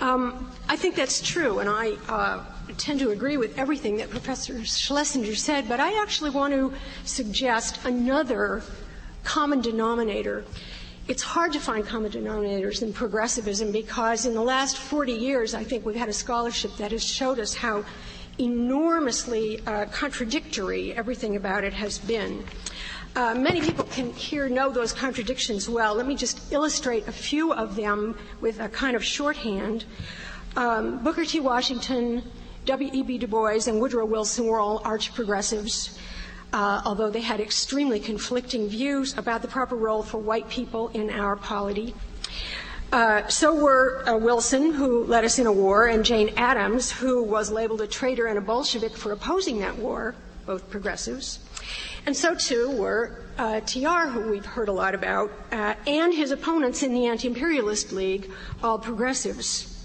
Um, 0.00 0.50
I 0.68 0.76
think 0.76 0.94
that's 0.94 1.20
true, 1.20 1.58
and 1.58 1.68
I 1.68 1.92
uh, 2.08 2.44
tend 2.78 3.00
to 3.00 3.10
agree 3.10 3.36
with 3.36 3.58
everything 3.58 3.98
that 3.98 4.08
Professor 4.08 4.64
Schlesinger 4.64 5.34
said, 5.34 5.68
but 5.68 5.78
I 5.80 6.00
actually 6.00 6.30
want 6.30 6.54
to 6.54 6.72
suggest 7.04 7.84
another 7.84 8.62
common 9.24 9.60
denominator. 9.60 10.44
It's 11.08 11.22
hard 11.22 11.52
to 11.54 11.60
find 11.60 11.84
common 11.84 12.12
denominators 12.12 12.82
in 12.82 12.92
progressivism 12.92 13.72
because 13.72 14.26
in 14.26 14.34
the 14.34 14.42
last 14.42 14.76
40 14.76 15.12
years, 15.12 15.54
I 15.54 15.64
think 15.64 15.84
we've 15.84 15.96
had 15.96 16.08
a 16.08 16.12
scholarship 16.12 16.76
that 16.76 16.92
has 16.92 17.02
showed 17.02 17.38
us 17.38 17.54
how 17.54 17.84
enormously 18.38 19.60
uh, 19.66 19.86
contradictory 19.86 20.94
everything 20.94 21.36
about 21.36 21.64
it 21.64 21.72
has 21.72 21.98
been. 21.98 22.44
Uh, 23.16 23.34
many 23.34 23.60
people 23.60 23.84
can 23.86 24.12
here 24.12 24.48
know 24.48 24.70
those 24.70 24.92
contradictions 24.92 25.68
well. 25.68 25.94
Let 25.94 26.06
me 26.06 26.14
just 26.14 26.52
illustrate 26.52 27.08
a 27.08 27.12
few 27.12 27.52
of 27.52 27.74
them 27.74 28.16
with 28.40 28.60
a 28.60 28.68
kind 28.68 28.94
of 28.94 29.04
shorthand. 29.04 29.84
Um, 30.56 31.02
Booker 31.02 31.24
T. 31.24 31.40
Washington, 31.40 32.22
W.E.B. 32.66 33.18
Du 33.18 33.26
Bois, 33.26 33.66
and 33.66 33.80
Woodrow 33.80 34.04
Wilson 34.04 34.46
were 34.46 34.60
all 34.60 34.80
arch 34.84 35.12
progressives. 35.12 35.98
Uh, 36.52 36.82
although 36.84 37.10
they 37.10 37.20
had 37.20 37.40
extremely 37.40 38.00
conflicting 38.00 38.68
views 38.68 39.16
about 39.16 39.40
the 39.40 39.46
proper 39.48 39.76
role 39.76 40.02
for 40.02 40.18
white 40.18 40.48
people 40.48 40.88
in 40.88 41.08
our 41.08 41.36
polity. 41.36 41.94
Uh, 42.92 43.24
so 43.28 43.54
were 43.54 44.02
uh, 44.08 44.16
Wilson, 44.16 44.72
who 44.72 45.04
led 45.04 45.24
us 45.24 45.38
in 45.38 45.46
a 45.46 45.52
war, 45.52 45.86
and 45.86 46.04
Jane 46.04 46.30
Addams, 46.36 46.90
who 46.90 47.22
was 47.22 47.52
labeled 47.52 47.80
a 47.80 47.86
traitor 47.86 48.26
and 48.26 48.36
a 48.36 48.40
Bolshevik 48.40 48.96
for 48.96 49.12
opposing 49.12 49.60
that 49.60 49.76
war, 49.76 50.16
both 50.44 50.68
progressives. 50.70 51.38
And 52.04 52.16
so 52.16 52.34
too 52.34 52.70
were 52.70 53.16
uh, 53.38 53.60
TR, 53.60 54.08
who 54.08 54.30
we've 54.30 54.44
heard 54.44 54.68
a 54.68 54.72
lot 54.72 54.96
about, 54.96 55.30
uh, 55.52 55.74
and 55.86 56.12
his 56.12 56.32
opponents 56.32 56.82
in 56.82 56.92
the 56.92 57.06
Anti 57.06 57.28
Imperialist 57.28 57.92
League, 57.92 58.28
all 58.60 58.78
progressives. 58.78 59.79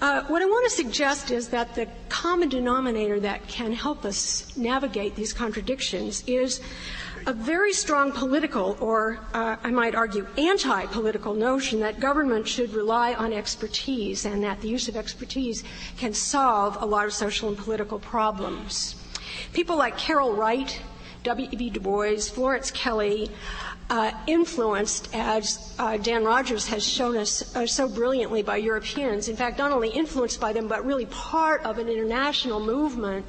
Uh, 0.00 0.24
what 0.28 0.40
I 0.40 0.46
want 0.46 0.64
to 0.64 0.74
suggest 0.74 1.30
is 1.30 1.48
that 1.48 1.74
the 1.74 1.86
common 2.08 2.48
denominator 2.48 3.20
that 3.20 3.46
can 3.48 3.70
help 3.70 4.06
us 4.06 4.56
navigate 4.56 5.14
these 5.14 5.34
contradictions 5.34 6.24
is 6.26 6.62
a 7.26 7.34
very 7.34 7.74
strong 7.74 8.10
political, 8.10 8.78
or 8.80 9.20
uh, 9.34 9.56
I 9.62 9.70
might 9.70 9.94
argue 9.94 10.26
anti 10.38 10.86
political 10.86 11.34
notion 11.34 11.80
that 11.80 12.00
government 12.00 12.48
should 12.48 12.72
rely 12.72 13.12
on 13.12 13.34
expertise 13.34 14.24
and 14.24 14.42
that 14.42 14.62
the 14.62 14.68
use 14.68 14.88
of 14.88 14.96
expertise 14.96 15.64
can 15.98 16.14
solve 16.14 16.78
a 16.80 16.86
lot 16.86 17.04
of 17.04 17.12
social 17.12 17.50
and 17.50 17.58
political 17.58 17.98
problems. 17.98 18.96
People 19.52 19.76
like 19.76 19.98
Carroll 19.98 20.32
Wright, 20.32 20.80
W.E.B. 21.24 21.68
Du 21.68 21.80
Bois, 21.80 22.20
Florence 22.20 22.70
Kelley, 22.70 23.30
uh, 23.90 24.12
influenced, 24.28 25.08
as 25.12 25.74
uh, 25.78 25.96
Dan 25.96 26.24
Rodgers 26.24 26.68
has 26.68 26.86
shown 26.86 27.16
us 27.16 27.54
uh, 27.56 27.66
so 27.66 27.88
brilliantly, 27.88 28.42
by 28.42 28.56
Europeans. 28.56 29.28
In 29.28 29.36
fact, 29.36 29.58
not 29.58 29.72
only 29.72 29.90
influenced 29.90 30.40
by 30.40 30.52
them, 30.52 30.68
but 30.68 30.86
really 30.86 31.06
part 31.06 31.62
of 31.64 31.78
an 31.78 31.88
international 31.88 32.60
movement 32.60 33.26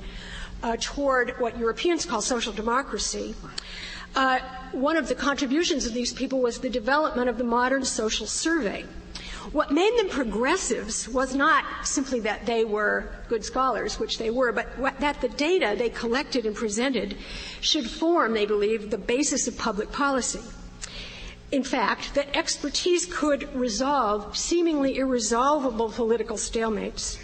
uh, 0.61 0.77
toward 0.79 1.33
what 1.39 1.57
Europeans 1.57 2.05
call 2.05 2.21
social 2.21 2.53
democracy. 2.53 3.33
Uh, 4.15 4.39
one 4.71 4.97
of 4.97 5.07
the 5.07 5.15
contributions 5.15 5.85
of 5.87 5.93
these 5.93 6.13
people 6.13 6.39
was 6.41 6.59
the 6.59 6.69
development 6.69 7.27
of 7.27 7.37
the 7.37 7.43
modern 7.43 7.83
social 7.83 8.27
survey. 8.27 8.85
What 9.51 9.69
made 9.71 9.97
them 9.97 10.07
progressives 10.07 11.09
was 11.09 11.35
not 11.35 11.65
simply 11.83 12.21
that 12.21 12.45
they 12.45 12.63
were 12.63 13.11
good 13.27 13.43
scholars, 13.43 13.99
which 13.99 14.17
they 14.17 14.29
were, 14.29 14.53
but 14.53 14.67
what, 14.79 14.97
that 15.01 15.19
the 15.19 15.27
data 15.27 15.75
they 15.77 15.89
collected 15.89 16.45
and 16.45 16.55
presented 16.55 17.17
should 17.59 17.89
form, 17.89 18.33
they 18.33 18.45
believed, 18.45 18.91
the 18.91 18.97
basis 18.97 19.49
of 19.49 19.57
public 19.57 19.91
policy. 19.91 20.39
In 21.51 21.63
fact, 21.63 22.15
that 22.15 22.33
expertise 22.33 23.05
could 23.05 23.53
resolve 23.53 24.37
seemingly 24.37 24.97
irresolvable 24.97 25.89
political 25.91 26.37
stalemates 26.37 27.17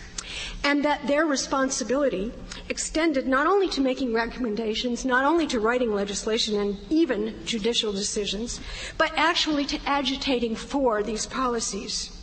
and 0.65 0.83
that 0.83 1.07
their 1.07 1.25
responsibility 1.25 2.33
extended 2.67 3.25
not 3.25 3.47
only 3.47 3.69
to 3.69 3.79
making 3.79 4.13
recommendations, 4.13 5.05
not 5.05 5.23
only 5.23 5.47
to 5.47 5.61
writing 5.61 5.93
legislation 5.93 6.59
and 6.59 6.77
even 6.89 7.35
judicial 7.45 7.93
decisions, 7.93 8.59
but 8.97 9.13
actually 9.15 9.65
to 9.65 9.79
agitating 9.85 10.57
for 10.57 11.01
these 11.03 11.25
policies. 11.25 12.16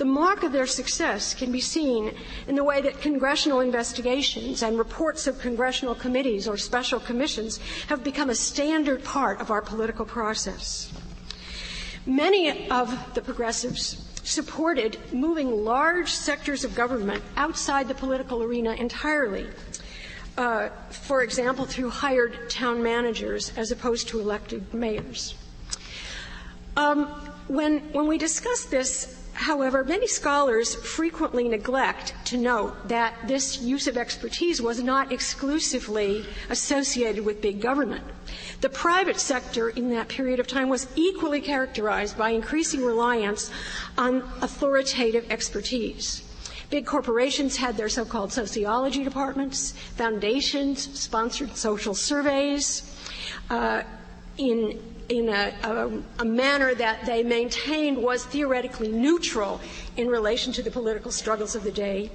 The 0.00 0.06
mark 0.06 0.44
of 0.44 0.52
their 0.52 0.66
success 0.66 1.34
can 1.34 1.52
be 1.52 1.60
seen 1.60 2.14
in 2.48 2.54
the 2.54 2.64
way 2.64 2.80
that 2.80 3.02
congressional 3.02 3.60
investigations 3.60 4.62
and 4.62 4.78
reports 4.78 5.26
of 5.26 5.38
congressional 5.38 5.94
committees 5.94 6.48
or 6.48 6.56
special 6.56 6.98
commissions 6.98 7.60
have 7.88 8.02
become 8.02 8.30
a 8.30 8.34
standard 8.34 9.04
part 9.04 9.42
of 9.42 9.50
our 9.50 9.60
political 9.60 10.06
process. 10.06 10.90
Many 12.06 12.70
of 12.70 13.12
the 13.12 13.20
progressives 13.20 14.08
supported 14.24 14.96
moving 15.12 15.66
large 15.66 16.10
sectors 16.10 16.64
of 16.64 16.74
government 16.74 17.22
outside 17.36 17.86
the 17.86 17.94
political 17.94 18.42
arena 18.42 18.72
entirely. 18.72 19.50
Uh, 20.38 20.70
for 20.88 21.20
example, 21.20 21.66
through 21.66 21.90
hired 21.90 22.48
town 22.48 22.82
managers 22.82 23.52
as 23.58 23.70
opposed 23.70 24.08
to 24.08 24.18
elected 24.18 24.72
mayors. 24.72 25.34
Um, 26.78 27.04
when, 27.48 27.80
when 27.92 28.06
we 28.06 28.16
discuss 28.16 28.64
this, 28.64 29.19
however, 29.40 29.82
many 29.82 30.06
scholars 30.06 30.74
frequently 30.74 31.48
neglect 31.48 32.14
to 32.26 32.36
note 32.36 32.88
that 32.88 33.14
this 33.26 33.60
use 33.60 33.86
of 33.86 33.96
expertise 33.96 34.60
was 34.60 34.82
not 34.82 35.10
exclusively 35.10 36.26
associated 36.50 37.24
with 37.24 37.40
big 37.40 37.60
government. 37.60 38.04
The 38.60 38.68
private 38.68 39.18
sector 39.18 39.70
in 39.70 39.90
that 39.90 40.08
period 40.08 40.40
of 40.40 40.46
time 40.46 40.68
was 40.68 40.86
equally 40.94 41.40
characterized 41.40 42.18
by 42.18 42.30
increasing 42.30 42.84
reliance 42.84 43.50
on 43.96 44.18
authoritative 44.42 45.30
expertise. 45.30 46.22
Big 46.68 46.84
corporations 46.86 47.56
had 47.56 47.76
their 47.78 47.88
so 47.88 48.04
called 48.04 48.32
sociology 48.32 49.02
departments, 49.02 49.72
foundations 49.96 51.00
sponsored 51.00 51.56
social 51.56 51.94
surveys. 51.94 52.82
Uh, 53.48 53.82
in 54.36 54.78
in 55.10 55.28
a, 55.28 55.52
a, 55.64 55.90
a, 56.20 56.24
manner 56.24 56.72
that 56.72 57.04
they 57.04 57.24
maintained 57.24 57.98
was 57.98 58.24
theoretically 58.24 58.88
neutral 58.88 59.60
in 59.96 60.06
relation 60.06 60.52
to 60.52 60.62
the 60.62 60.70
political 60.70 61.10
struggles 61.10 61.56
of 61.56 61.64
the 61.64 61.72
day. 61.72 62.10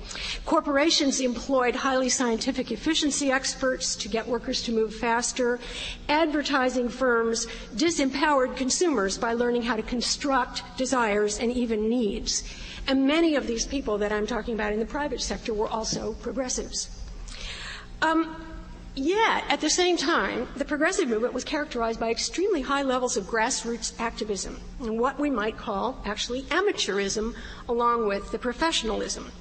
Corporations 0.45 1.19
employed 1.19 1.75
highly 1.75 2.07
scientific 2.07 2.71
efficiency 2.71 3.31
experts 3.33 3.97
to 3.97 4.07
get 4.07 4.25
workers 4.25 4.63
to 4.63 4.71
move 4.71 4.95
faster. 4.95 5.59
Advertising 6.07 6.87
firms 6.87 7.47
disempowered 7.75 8.55
consumers 8.55 9.17
by 9.17 9.33
learning 9.33 9.61
how 9.61 9.75
to 9.75 9.83
construct 9.83 10.63
desires 10.77 11.39
and 11.39 11.51
even 11.51 11.89
needs. 11.89 12.43
And 12.87 13.05
many 13.05 13.35
of 13.35 13.45
these 13.45 13.65
people 13.65 13.97
that 13.97 14.13
I'm 14.13 14.25
talking 14.25 14.53
about 14.53 14.71
in 14.71 14.79
the 14.79 14.85
private 14.85 15.21
sector 15.21 15.53
were 15.53 15.67
also 15.67 16.13
progressives. 16.13 16.89
Um, 18.01 18.54
Yet, 18.95 19.43
at 19.49 19.59
the 19.59 19.69
same 19.69 19.97
time, 19.97 20.47
the 20.55 20.63
progressive 20.63 21.09
movement 21.09 21.33
was 21.33 21.43
characterized 21.43 21.99
by 21.99 22.11
extremely 22.11 22.61
high 22.61 22.81
levels 22.81 23.17
of 23.17 23.25
grassroots 23.25 23.91
activism 23.99 24.61
and 24.79 24.97
what 24.97 25.19
we 25.19 25.29
might 25.29 25.57
call 25.57 26.01
actually 26.05 26.43
amateurism 26.43 27.35
along 27.67 28.07
with 28.07 28.31
the 28.31 28.39
professionalism. 28.39 29.33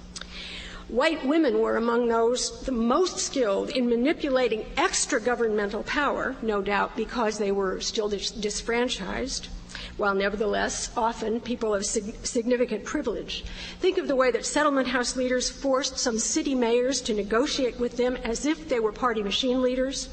White 0.89 1.25
women 1.25 1.61
were 1.61 1.77
among 1.77 2.09
those 2.09 2.63
the 2.63 2.73
most 2.73 3.19
skilled 3.19 3.71
in 3.71 3.89
manipulating 3.89 4.67
extra 4.77 5.21
governmental 5.21 5.85
power, 5.85 6.35
no 6.43 6.61
doubt 6.61 6.97
because 6.97 7.39
they 7.39 7.53
were 7.53 7.81
still 7.81 8.09
dis- 8.09 8.33
disfranchised 8.33 9.49
while 9.97 10.15
nevertheless 10.15 10.91
often 10.97 11.41
people 11.41 11.75
of 11.75 11.85
significant 11.85 12.85
privilege. 12.85 13.45
Think 13.81 13.99
of 13.99 14.09
the 14.09 14.17
way 14.17 14.31
that 14.33 14.45
settlement 14.45 14.89
house 14.89 15.17
leaders 15.17 15.49
forced 15.49 15.99
some 15.99 16.19
city 16.19 16.55
mayors 16.55 17.01
to 17.03 17.15
negotiate 17.15 17.79
with 17.79 17.97
them 17.97 18.17
as 18.25 18.45
if 18.45 18.69
they 18.69 18.81
were 18.81 18.93
party 18.93 19.23
machine 19.23 19.63
leaders, 19.63 20.09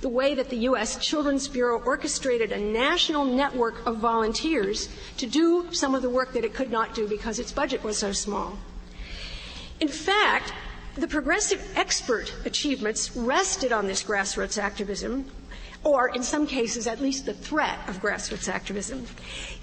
the 0.00 0.08
way 0.08 0.34
that 0.34 0.48
the 0.48 0.56
U.S. 0.58 1.04
Children's 1.04 1.48
Bureau 1.48 1.80
orchestrated 1.82 2.52
a 2.52 2.58
national 2.58 3.24
network 3.24 3.86
of 3.86 3.98
volunteers 3.98 4.88
to 5.18 5.26
do 5.26 5.66
some 5.72 5.94
of 5.94 6.02
the 6.02 6.10
work 6.10 6.32
that 6.32 6.44
it 6.44 6.54
could 6.54 6.70
not 6.70 6.94
do 6.94 7.06
because 7.06 7.38
its 7.38 7.52
budget 7.52 7.82
was 7.82 7.98
so 7.98 8.12
small. 8.12 8.58
In 9.80 9.88
fact, 9.88 10.52
the 10.94 11.06
progressive 11.06 11.60
expert 11.76 12.32
achievements 12.46 13.14
rested 13.14 13.70
on 13.70 13.86
this 13.86 14.02
grassroots 14.02 14.56
activism, 14.56 15.30
or 15.86 16.08
in 16.08 16.22
some 16.22 16.48
cases 16.48 16.88
at 16.88 17.00
least 17.00 17.26
the 17.26 17.32
threat 17.32 17.78
of 17.86 18.02
grassroots 18.02 18.48
activism. 18.48 19.06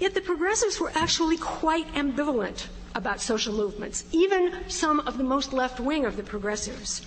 Yet 0.00 0.14
the 0.14 0.22
progressives 0.22 0.80
were 0.80 0.90
actually 0.94 1.36
quite 1.36 1.86
ambivalent 1.92 2.68
about 2.94 3.20
social 3.20 3.52
movements, 3.52 4.04
even 4.10 4.54
some 4.68 5.00
of 5.00 5.18
the 5.18 5.24
most 5.24 5.52
left 5.52 5.80
wing 5.80 6.06
of 6.06 6.16
the 6.16 6.22
progressives. 6.22 7.02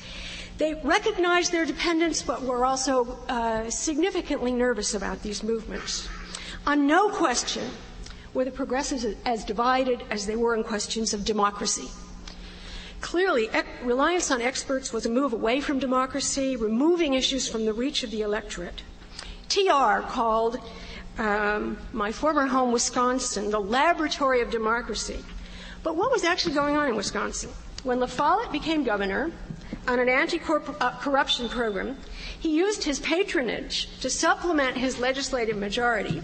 They 0.59 0.75
recognized 0.83 1.51
their 1.51 1.65
dependence, 1.65 2.21
but 2.21 2.43
were 2.43 2.63
also 2.63 3.17
uh, 3.27 3.71
significantly 3.71 4.51
nervous 4.51 4.93
about 4.93 5.23
these 5.23 5.41
movements. 5.41 6.07
On 6.67 6.85
no 6.85 7.09
question 7.09 7.71
were 8.35 8.45
the 8.45 8.51
progressives 8.51 9.03
as 9.25 9.43
divided 9.43 10.03
as 10.11 10.27
they 10.27 10.35
were 10.35 10.53
in 10.53 10.63
questions 10.63 11.15
of 11.15 11.25
democracy. 11.25 11.89
Clearly, 13.01 13.49
reliance 13.83 14.29
on 14.29 14.41
experts 14.41 14.93
was 14.93 15.07
a 15.07 15.09
move 15.09 15.33
away 15.33 15.61
from 15.61 15.79
democracy, 15.79 16.55
removing 16.55 17.15
issues 17.15 17.47
from 17.47 17.65
the 17.65 17.73
reach 17.73 18.03
of 18.03 18.11
the 18.11 18.21
electorate. 18.21 18.83
TR 19.49 20.01
called 20.07 20.59
um, 21.17 21.77
my 21.93 22.11
former 22.11 22.45
home, 22.45 22.71
Wisconsin, 22.71 23.49
the 23.49 23.59
laboratory 23.59 24.41
of 24.41 24.51
democracy. 24.51 25.23
But 25.83 25.95
what 25.95 26.11
was 26.11 26.23
actually 26.23 26.53
going 26.53 26.75
on 26.75 26.89
in 26.89 26.95
Wisconsin? 26.95 27.49
When 27.83 27.99
La 27.99 28.07
Follette 28.07 28.51
became 28.51 28.83
governor 28.83 29.31
on 29.87 29.99
an 29.99 30.09
anti 30.09 30.39
corruption 30.39 31.49
program, 31.49 31.97
he 32.39 32.55
used 32.55 32.83
his 32.83 32.99
patronage 32.99 33.99
to 34.01 34.09
supplement 34.09 34.77
his 34.77 34.99
legislative 34.99 35.57
majority 35.57 36.21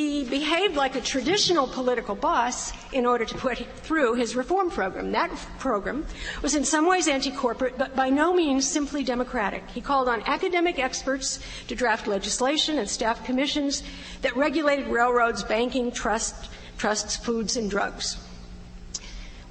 he 0.00 0.24
behaved 0.24 0.76
like 0.76 0.96
a 0.96 1.00
traditional 1.00 1.66
political 1.66 2.14
boss 2.14 2.72
in 2.92 3.04
order 3.04 3.26
to 3.26 3.34
put 3.34 3.58
through 3.82 4.14
his 4.14 4.34
reform 4.34 4.70
program. 4.70 5.12
That 5.12 5.30
program 5.58 6.06
was 6.40 6.54
in 6.54 6.64
some 6.64 6.86
ways 6.86 7.06
anti-corporate, 7.06 7.76
but 7.76 7.94
by 7.94 8.08
no 8.08 8.32
means 8.32 8.66
simply 8.66 9.04
democratic. 9.04 9.62
He 9.68 9.82
called 9.82 10.08
on 10.08 10.22
academic 10.22 10.78
experts 10.78 11.38
to 11.68 11.74
draft 11.74 12.06
legislation 12.06 12.78
and 12.78 12.88
staff 12.88 13.26
commissions 13.26 13.82
that 14.22 14.34
regulated 14.36 14.86
railroads, 14.86 15.44
banking, 15.44 15.92
trust, 15.92 16.48
trusts, 16.78 17.16
foods, 17.16 17.58
and 17.58 17.70
drugs. 17.70 18.16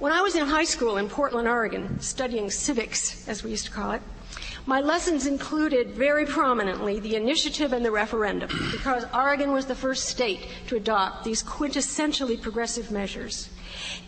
When 0.00 0.10
I 0.10 0.20
was 0.20 0.34
in 0.34 0.48
high 0.48 0.64
school 0.64 0.96
in 0.96 1.08
Portland, 1.08 1.46
Oregon, 1.46 2.00
studying 2.00 2.50
civics, 2.50 3.28
as 3.28 3.44
we 3.44 3.50
used 3.50 3.66
to 3.66 3.70
call 3.70 3.92
it, 3.92 4.02
my 4.66 4.80
lessons 4.80 5.26
included 5.26 5.90
very 5.90 6.26
prominently 6.26 7.00
the 7.00 7.16
initiative 7.16 7.72
and 7.72 7.84
the 7.84 7.90
referendum, 7.90 8.50
because 8.72 9.06
Oregon 9.14 9.52
was 9.52 9.66
the 9.66 9.74
first 9.74 10.06
state 10.06 10.46
to 10.68 10.76
adopt 10.76 11.24
these 11.24 11.42
quintessentially 11.42 12.40
progressive 12.40 12.90
measures. 12.90 13.48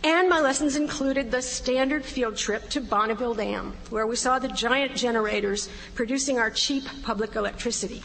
And 0.04 0.28
my 0.28 0.40
lessons 0.40 0.76
included 0.76 1.30
the 1.30 1.42
standard 1.42 2.04
field 2.04 2.36
trip 2.36 2.68
to 2.70 2.80
Bonneville 2.80 3.34
Dam, 3.34 3.74
where 3.90 4.06
we 4.06 4.16
saw 4.16 4.38
the 4.38 4.48
giant 4.48 4.96
generators 4.96 5.68
producing 5.94 6.38
our 6.38 6.50
cheap 6.50 6.84
public 7.02 7.36
electricity. 7.36 8.02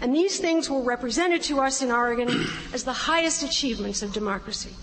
And 0.00 0.14
these 0.14 0.38
things 0.38 0.68
were 0.68 0.82
represented 0.82 1.42
to 1.44 1.60
us 1.60 1.80
in 1.80 1.90
Oregon 1.90 2.46
as 2.72 2.84
the 2.84 2.92
highest 2.92 3.42
achievements 3.42 4.02
of 4.02 4.12
democracy. 4.12 4.74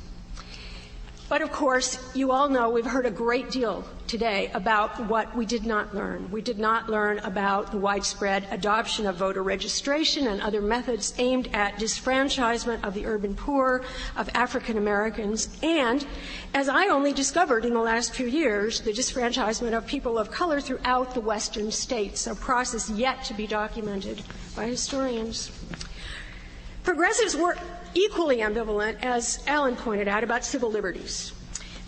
But 1.29 1.43
of 1.43 1.51
course, 1.51 1.99
you 2.15 2.31
all 2.31 2.49
know 2.49 2.71
we've 2.71 2.83
heard 2.83 3.05
a 3.05 3.11
great 3.11 3.51
deal 3.51 3.83
today 4.07 4.49
about 4.55 4.99
what 5.07 5.35
we 5.35 5.45
did 5.45 5.63
not 5.63 5.93
learn. 5.93 6.31
We 6.31 6.41
did 6.41 6.57
not 6.57 6.89
learn 6.89 7.19
about 7.19 7.71
the 7.71 7.77
widespread 7.77 8.47
adoption 8.49 9.05
of 9.05 9.17
voter 9.17 9.43
registration 9.43 10.25
and 10.25 10.41
other 10.41 10.59
methods 10.59 11.13
aimed 11.19 11.47
at 11.53 11.77
disfranchisement 11.77 12.83
of 12.83 12.95
the 12.95 13.05
urban 13.05 13.35
poor, 13.35 13.83
of 14.17 14.27
African 14.33 14.79
Americans, 14.79 15.55
and, 15.61 16.03
as 16.55 16.67
I 16.67 16.87
only 16.87 17.13
discovered 17.13 17.63
in 17.63 17.75
the 17.75 17.79
last 17.79 18.11
few 18.15 18.25
years, 18.25 18.81
the 18.81 18.91
disfranchisement 18.91 19.77
of 19.77 19.85
people 19.85 20.17
of 20.17 20.31
color 20.31 20.59
throughout 20.59 21.13
the 21.13 21.21
western 21.21 21.69
states, 21.69 22.25
a 22.25 22.33
process 22.33 22.89
yet 22.89 23.23
to 23.25 23.35
be 23.35 23.45
documented 23.45 24.23
by 24.55 24.65
historians. 24.65 25.51
Progressives 26.83 27.35
were 27.35 27.55
equally 27.93 28.37
ambivalent, 28.37 28.97
as 29.01 29.43
Alan 29.47 29.75
pointed 29.75 30.07
out, 30.07 30.23
about 30.23 30.43
civil 30.43 30.71
liberties. 30.71 31.33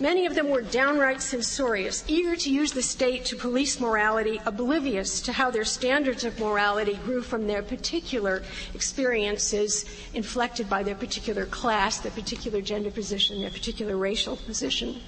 Many 0.01 0.25
of 0.25 0.33
them 0.33 0.49
were 0.49 0.63
downright 0.63 1.21
censorious, 1.21 2.03
eager 2.07 2.35
to 2.35 2.49
use 2.49 2.71
the 2.71 2.81
state 2.81 3.23
to 3.25 3.35
police 3.35 3.79
morality, 3.79 4.41
oblivious 4.47 5.21
to 5.21 5.31
how 5.31 5.51
their 5.51 5.63
standards 5.63 6.23
of 6.23 6.39
morality 6.39 6.95
grew 7.05 7.21
from 7.21 7.45
their 7.45 7.61
particular 7.61 8.41
experiences 8.73 9.85
inflected 10.15 10.67
by 10.67 10.81
their 10.81 10.95
particular 10.95 11.45
class, 11.45 11.99
their 11.99 12.11
particular 12.13 12.61
gender 12.61 12.89
position, 12.89 13.41
their 13.41 13.51
particular 13.51 13.95
racial 13.95 14.37
position. 14.37 15.01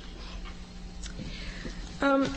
Um, 1.99 2.31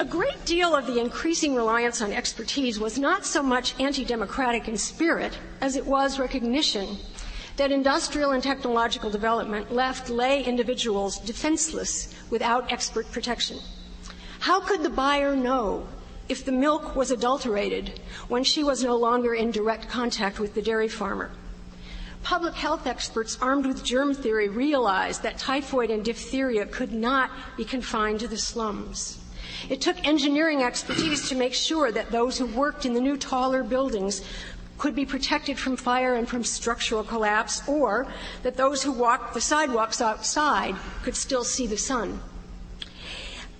a 0.00 0.04
great 0.04 0.44
deal 0.44 0.74
of 0.74 0.86
the 0.86 0.98
increasing 0.98 1.54
reliance 1.54 2.02
on 2.02 2.12
expertise 2.12 2.80
was 2.80 2.98
not 2.98 3.24
so 3.24 3.42
much 3.42 3.78
anti 3.78 4.04
democratic 4.04 4.66
in 4.66 4.76
spirit 4.76 5.38
as 5.60 5.76
it 5.76 5.86
was 5.86 6.18
recognition 6.18 6.98
that 7.56 7.70
industrial 7.70 8.32
and 8.32 8.42
technological 8.42 9.08
development 9.08 9.72
left 9.72 10.10
lay 10.10 10.42
individuals 10.42 11.18
defenseless 11.20 12.12
without 12.28 12.72
expert 12.72 13.10
protection. 13.12 13.58
How 14.40 14.60
could 14.60 14.82
the 14.82 14.90
buyer 14.90 15.36
know 15.36 15.86
if 16.28 16.44
the 16.44 16.50
milk 16.52 16.96
was 16.96 17.12
adulterated 17.12 18.00
when 18.26 18.42
she 18.42 18.64
was 18.64 18.82
no 18.82 18.96
longer 18.96 19.34
in 19.34 19.52
direct 19.52 19.88
contact 19.88 20.40
with 20.40 20.54
the 20.54 20.62
dairy 20.62 20.88
farmer? 20.88 21.30
Public 22.24 22.54
health 22.54 22.86
experts 22.88 23.38
armed 23.40 23.66
with 23.66 23.84
germ 23.84 24.14
theory 24.14 24.48
realized 24.48 25.22
that 25.22 25.38
typhoid 25.38 25.90
and 25.90 26.04
diphtheria 26.04 26.66
could 26.66 26.92
not 26.92 27.30
be 27.56 27.64
confined 27.64 28.18
to 28.20 28.26
the 28.26 28.38
slums. 28.38 29.23
It 29.68 29.80
took 29.80 30.06
engineering 30.06 30.62
expertise 30.62 31.28
to 31.28 31.34
make 31.34 31.54
sure 31.54 31.90
that 31.92 32.10
those 32.10 32.38
who 32.38 32.46
worked 32.46 32.84
in 32.84 32.94
the 32.94 33.00
new 33.00 33.16
taller 33.16 33.62
buildings 33.62 34.22
could 34.76 34.94
be 34.94 35.06
protected 35.06 35.58
from 35.58 35.76
fire 35.76 36.14
and 36.14 36.28
from 36.28 36.44
structural 36.44 37.04
collapse, 37.04 37.66
or 37.68 38.06
that 38.42 38.56
those 38.56 38.82
who 38.82 38.92
walked 38.92 39.34
the 39.34 39.40
sidewalks 39.40 40.00
outside 40.00 40.74
could 41.02 41.16
still 41.16 41.44
see 41.44 41.66
the 41.66 41.78
sun. 41.78 42.20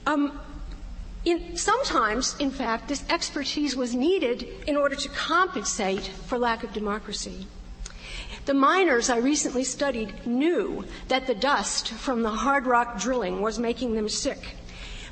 Um, 0.06 0.40
in, 1.24 1.56
sometimes, 1.56 2.36
in 2.38 2.50
fact, 2.50 2.88
this 2.88 3.04
expertise 3.08 3.74
was 3.74 3.94
needed 3.94 4.42
in 4.66 4.76
order 4.76 4.96
to 4.96 5.08
compensate 5.08 6.06
for 6.06 6.36
lack 6.36 6.64
of 6.64 6.72
democracy. 6.72 7.46
The 8.44 8.52
miners 8.52 9.08
I 9.08 9.16
recently 9.16 9.64
studied 9.64 10.26
knew 10.26 10.84
that 11.08 11.26
the 11.26 11.34
dust 11.34 11.88
from 11.88 12.22
the 12.22 12.30
hard 12.30 12.66
rock 12.66 13.00
drilling 13.00 13.40
was 13.40 13.58
making 13.58 13.94
them 13.94 14.08
sick. 14.08 14.56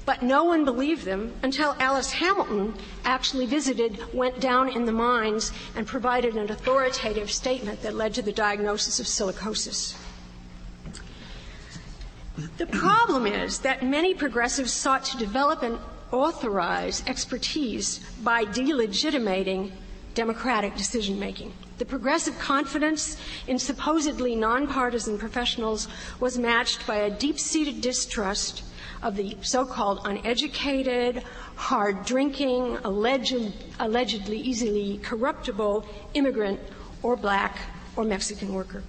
But 0.05 0.23
no 0.23 0.43
one 0.45 0.65
believed 0.65 1.05
them 1.05 1.33
until 1.43 1.77
Alice 1.79 2.13
Hamilton 2.13 2.75
actually 3.05 3.47
visited, 3.47 4.13
went 4.13 4.41
down 4.41 4.69
in 4.69 4.85
the 4.85 4.93
mines, 4.93 5.53
and 5.77 5.87
provided 5.87 6.37
an 6.37 6.51
authoritative 6.51 7.31
statement 7.31 7.83
that 7.83 7.95
led 7.95 8.15
to 8.15 8.23
the 8.23 8.33
diagnosis 8.33 8.99
of 8.99 9.07
silicosis. 9.07 9.97
The 12.57 12.67
problem 12.67 13.27
is 13.27 13.59
that 13.61 13.85
many 13.85 14.15
progressives 14.15 14.73
sought 14.73 15.05
to 15.05 15.17
develop 15.19 15.63
and 15.63 15.79
authorize 16.11 17.03
expertise 17.07 18.01
by 18.23 18.45
delegitimating 18.45 19.73
democratic 20.15 20.77
decision 20.77 21.19
making. 21.19 21.53
The 21.79 21.85
progressive 21.85 22.39
confidence 22.39 23.17
in 23.47 23.59
supposedly 23.59 24.35
nonpartisan 24.35 25.19
professionals 25.19 25.89
was 26.21 26.39
matched 26.39 26.87
by 26.87 26.97
a 26.97 27.11
deep 27.11 27.39
seated 27.39 27.81
distrust 27.81 28.63
of 29.03 29.17
the 29.17 29.37
so 29.43 29.65
called 29.65 30.01
uneducated, 30.05 31.23
hard 31.57 32.05
drinking, 32.05 32.79
alleged, 32.85 33.53
allegedly 33.81 34.39
easily 34.39 34.99
corruptible 34.99 35.85
immigrant 36.15 36.61
or 37.03 37.17
black 37.17 37.59
or 37.97 38.05
Mexican 38.05 38.55
worker. 38.55 38.83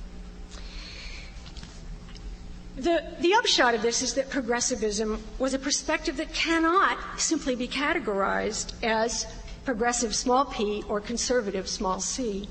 The, 2.75 3.03
the 3.19 3.33
upshot 3.35 3.75
of 3.75 3.81
this 3.83 4.01
is 4.01 4.15
that 4.15 4.29
progressivism 4.31 5.21
was 5.37 5.53
a 5.53 5.59
perspective 5.59 6.17
that 6.17 6.33
cannot 6.33 6.97
simply 7.17 7.55
be 7.55 7.67
categorized 7.67 8.73
as 8.83 9.27
progressive 9.63 10.15
small 10.15 10.45
p 10.45 10.83
or 10.89 10.99
conservative 10.99 11.67
small 11.69 11.99
c. 11.99 12.49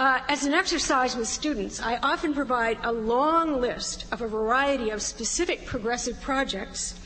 Uh, 0.00 0.18
as 0.28 0.46
an 0.46 0.54
exercise 0.54 1.14
with 1.14 1.28
students, 1.28 1.78
I 1.78 1.98
often 1.98 2.32
provide 2.32 2.78
a 2.84 2.90
long 2.90 3.60
list 3.60 4.06
of 4.10 4.22
a 4.22 4.28
variety 4.28 4.88
of 4.88 5.02
specific 5.02 5.66
progressive 5.66 6.18
projects 6.22 6.98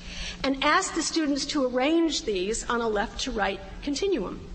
and 0.44 0.62
ask 0.62 0.94
the 0.94 1.02
students 1.02 1.44
to 1.46 1.66
arrange 1.66 2.22
these 2.22 2.62
on 2.70 2.80
a 2.80 2.88
left 2.88 3.22
to 3.22 3.32
right 3.32 3.58
continuum. 3.82 4.48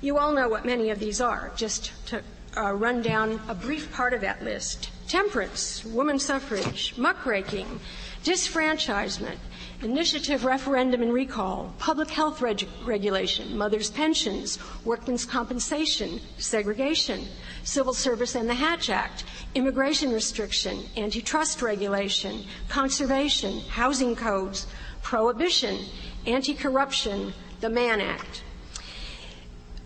You 0.00 0.18
all 0.18 0.32
know 0.32 0.48
what 0.48 0.66
many 0.66 0.90
of 0.90 0.98
these 0.98 1.20
are, 1.20 1.52
just 1.54 1.92
to 2.08 2.24
uh, 2.56 2.72
run 2.72 3.02
down 3.02 3.40
a 3.46 3.54
brief 3.54 3.92
part 3.92 4.14
of 4.14 4.20
that 4.22 4.42
list 4.42 4.90
temperance, 5.06 5.84
woman 5.84 6.18
suffrage, 6.18 6.92
muckraking, 6.98 7.78
disfranchisement, 8.26 9.36
initiative 9.82 10.44
referendum 10.44 11.00
and 11.00 11.12
recall, 11.12 11.72
public 11.78 12.10
health 12.10 12.42
reg- 12.42 12.66
regulation, 12.84 13.56
mothers' 13.56 13.88
pensions, 13.88 14.58
workmen's 14.84 15.24
compensation, 15.24 16.20
segregation, 16.36 17.24
civil 17.62 17.94
service 17.94 18.34
and 18.34 18.48
the 18.48 18.54
Hatch 18.54 18.90
Act, 18.90 19.22
immigration 19.54 20.12
restriction, 20.12 20.82
antitrust 20.96 21.62
regulation, 21.62 22.44
conservation, 22.68 23.60
housing 23.68 24.16
codes, 24.16 24.66
prohibition, 25.02 25.78
anti-corruption, 26.26 27.32
the 27.60 27.70
Mann 27.70 28.00
Act. 28.00 28.42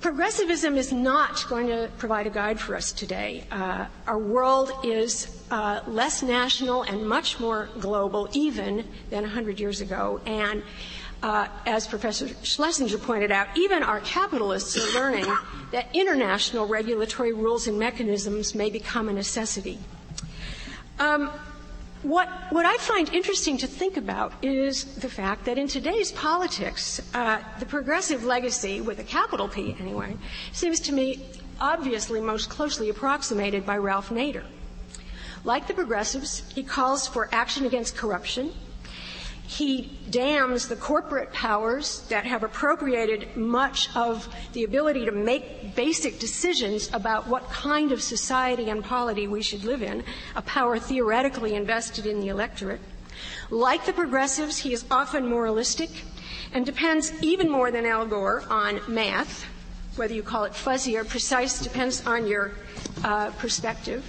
Progressivism 0.00 0.78
is 0.78 0.92
not 0.92 1.44
going 1.50 1.66
to 1.66 1.90
provide 1.98 2.26
a 2.26 2.30
guide 2.30 2.58
for 2.58 2.74
us 2.74 2.90
today. 2.90 3.44
Uh, 3.50 3.84
our 4.06 4.18
world 4.18 4.72
is 4.82 5.44
uh, 5.50 5.80
less 5.86 6.22
national 6.22 6.84
and 6.84 7.06
much 7.06 7.38
more 7.38 7.68
global, 7.80 8.26
even 8.32 8.88
than 9.10 9.22
100 9.24 9.60
years 9.60 9.82
ago. 9.82 10.18
And 10.24 10.62
uh, 11.22 11.48
as 11.66 11.86
Professor 11.86 12.28
Schlesinger 12.42 12.96
pointed 12.96 13.30
out, 13.30 13.48
even 13.58 13.82
our 13.82 14.00
capitalists 14.00 14.74
are 14.78 14.98
learning 14.98 15.26
that 15.70 15.94
international 15.94 16.66
regulatory 16.66 17.34
rules 17.34 17.66
and 17.66 17.78
mechanisms 17.78 18.54
may 18.54 18.70
become 18.70 19.10
a 19.10 19.12
necessity. 19.12 19.78
Um, 20.98 21.30
what, 22.02 22.28
what 22.50 22.64
I 22.64 22.76
find 22.78 23.12
interesting 23.12 23.58
to 23.58 23.66
think 23.66 23.96
about 23.96 24.32
is 24.42 24.84
the 24.96 25.08
fact 25.08 25.44
that 25.44 25.58
in 25.58 25.68
today's 25.68 26.12
politics, 26.12 27.00
uh, 27.14 27.42
the 27.58 27.66
progressive 27.66 28.24
legacy, 28.24 28.80
with 28.80 28.98
a 29.00 29.04
capital 29.04 29.48
P 29.48 29.76
anyway, 29.78 30.16
seems 30.52 30.80
to 30.80 30.92
me 30.92 31.26
obviously 31.60 32.20
most 32.20 32.48
closely 32.48 32.88
approximated 32.88 33.66
by 33.66 33.76
Ralph 33.76 34.08
Nader. 34.08 34.44
Like 35.44 35.66
the 35.66 35.74
progressives, 35.74 36.50
he 36.54 36.62
calls 36.62 37.06
for 37.06 37.28
action 37.32 37.66
against 37.66 37.96
corruption, 37.96 38.52
he 39.50 39.90
damns 40.10 40.68
the 40.68 40.76
corporate 40.76 41.32
powers 41.32 42.02
that 42.08 42.24
have 42.24 42.44
appropriated 42.44 43.36
much 43.36 43.88
of 43.96 44.28
the 44.52 44.62
ability 44.62 45.04
to 45.04 45.10
make 45.10 45.74
basic 45.74 46.20
decisions 46.20 46.88
about 46.92 47.26
what 47.26 47.50
kind 47.50 47.90
of 47.90 48.00
society 48.00 48.70
and 48.70 48.84
polity 48.84 49.26
we 49.26 49.42
should 49.42 49.64
live 49.64 49.82
in, 49.82 50.04
a 50.36 50.42
power 50.42 50.78
theoretically 50.78 51.56
invested 51.56 52.06
in 52.06 52.20
the 52.20 52.28
electorate. 52.28 52.80
Like 53.50 53.84
the 53.86 53.92
progressives, 53.92 54.58
he 54.58 54.72
is 54.72 54.84
often 54.88 55.26
moralistic 55.26 55.90
and 56.52 56.64
depends 56.64 57.12
even 57.20 57.50
more 57.50 57.72
than 57.72 57.84
Al 57.86 58.06
Gore 58.06 58.44
on 58.48 58.80
math. 58.86 59.46
Whether 59.96 60.14
you 60.14 60.22
call 60.22 60.44
it 60.44 60.54
fuzzy 60.54 60.96
or 60.96 61.02
precise 61.02 61.58
depends 61.58 62.06
on 62.06 62.28
your 62.28 62.52
uh, 63.02 63.32
perspective. 63.32 64.04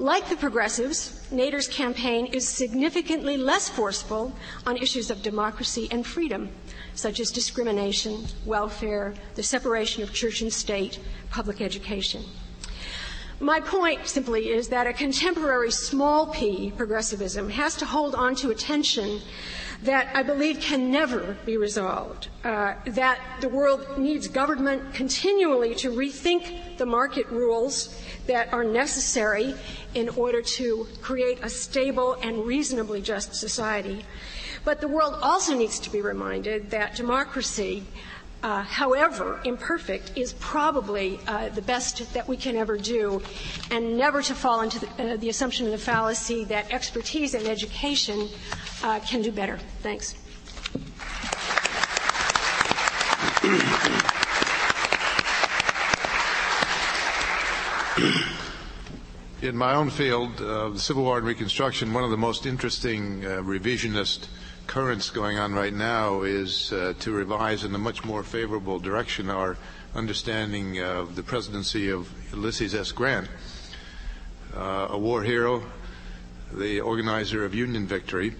Like 0.00 0.30
the 0.30 0.36
progressives, 0.36 1.28
Nader's 1.30 1.68
campaign 1.68 2.24
is 2.32 2.48
significantly 2.48 3.36
less 3.36 3.68
forceful 3.68 4.32
on 4.64 4.78
issues 4.78 5.10
of 5.10 5.20
democracy 5.20 5.88
and 5.90 6.06
freedom, 6.06 6.48
such 6.94 7.20
as 7.20 7.30
discrimination, 7.30 8.24
welfare, 8.46 9.12
the 9.34 9.42
separation 9.42 10.02
of 10.02 10.14
church 10.14 10.40
and 10.40 10.50
state, 10.50 11.00
public 11.28 11.60
education. 11.60 12.24
My 13.40 13.60
point 13.60 14.06
simply 14.06 14.48
is 14.48 14.68
that 14.68 14.86
a 14.86 14.94
contemporary 14.94 15.70
small 15.70 16.28
p 16.28 16.72
progressivism 16.74 17.50
has 17.50 17.74
to 17.76 17.84
hold 17.84 18.14
on 18.14 18.34
to 18.36 18.50
a 18.50 18.54
tension 18.54 19.20
that 19.82 20.14
I 20.14 20.22
believe 20.22 20.60
can 20.60 20.90
never 20.90 21.36
be 21.46 21.56
resolved. 21.56 22.28
Uh, 22.44 22.74
that 22.86 23.18
the 23.40 23.48
world 23.48 23.98
needs 23.98 24.28
government 24.28 24.92
continually 24.92 25.74
to 25.76 25.90
rethink 25.90 26.76
the 26.76 26.84
market 26.86 27.26
rules 27.28 27.98
that 28.30 28.52
are 28.52 28.62
necessary 28.62 29.54
in 29.94 30.08
order 30.10 30.40
to 30.40 30.86
create 31.02 31.40
a 31.42 31.50
stable 31.50 32.14
and 32.22 32.46
reasonably 32.46 33.02
just 33.02 33.34
society. 33.34 34.04
But 34.64 34.80
the 34.80 34.86
world 34.86 35.18
also 35.20 35.56
needs 35.56 35.80
to 35.80 35.90
be 35.90 36.00
reminded 36.00 36.70
that 36.70 36.94
democracy, 36.94 37.82
uh, 38.44 38.62
however 38.62 39.40
imperfect, 39.44 40.12
is 40.14 40.34
probably 40.34 41.18
uh, 41.26 41.48
the 41.48 41.62
best 41.62 42.14
that 42.14 42.28
we 42.28 42.36
can 42.36 42.54
ever 42.54 42.78
do, 42.78 43.20
and 43.72 43.98
never 43.98 44.22
to 44.22 44.34
fall 44.34 44.60
into 44.60 44.78
the, 44.78 45.14
uh, 45.14 45.16
the 45.16 45.28
assumption 45.28 45.66
of 45.66 45.72
the 45.72 45.78
fallacy 45.78 46.44
that 46.44 46.72
expertise 46.72 47.34
and 47.34 47.48
education 47.48 48.28
uh, 48.84 49.00
can 49.00 49.22
do 49.22 49.32
better. 49.32 49.58
Thanks. 49.82 50.14
In 59.42 59.56
my 59.56 59.74
own 59.74 59.90
field, 59.90 60.40
uh, 60.40 60.70
the 60.70 60.78
Civil 60.78 61.02
War 61.02 61.18
and 61.18 61.26
Reconstruction, 61.26 61.92
one 61.92 62.04
of 62.04 62.10
the 62.10 62.16
most 62.16 62.46
interesting 62.46 63.24
uh, 63.24 63.42
revisionist 63.42 64.28
currents 64.66 65.10
going 65.10 65.38
on 65.38 65.52
right 65.52 65.72
now 65.72 66.22
is 66.22 66.72
uh, 66.72 66.94
to 67.00 67.12
revise 67.12 67.64
in 67.64 67.74
a 67.74 67.78
much 67.78 68.04
more 68.04 68.22
favorable 68.22 68.78
direction 68.78 69.28
our 69.28 69.58
understanding 69.94 70.80
of 70.80 71.14
the 71.14 71.22
presidency 71.22 71.90
of 71.90 72.08
Ulysses 72.32 72.74
S. 72.74 72.92
Grant, 72.92 73.28
uh, 74.56 74.88
a 74.90 74.98
war 74.98 75.22
hero, 75.22 75.62
the 76.52 76.80
organizer 76.80 77.44
of 77.44 77.54
Union 77.54 77.86
victory. 77.86 78.34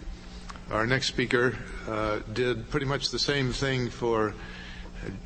Our 0.70 0.86
next 0.86 1.08
speaker 1.08 1.58
uh, 1.86 2.20
did 2.32 2.70
pretty 2.70 2.86
much 2.86 3.10
the 3.10 3.18
same 3.18 3.52
thing 3.52 3.90
for 3.90 4.34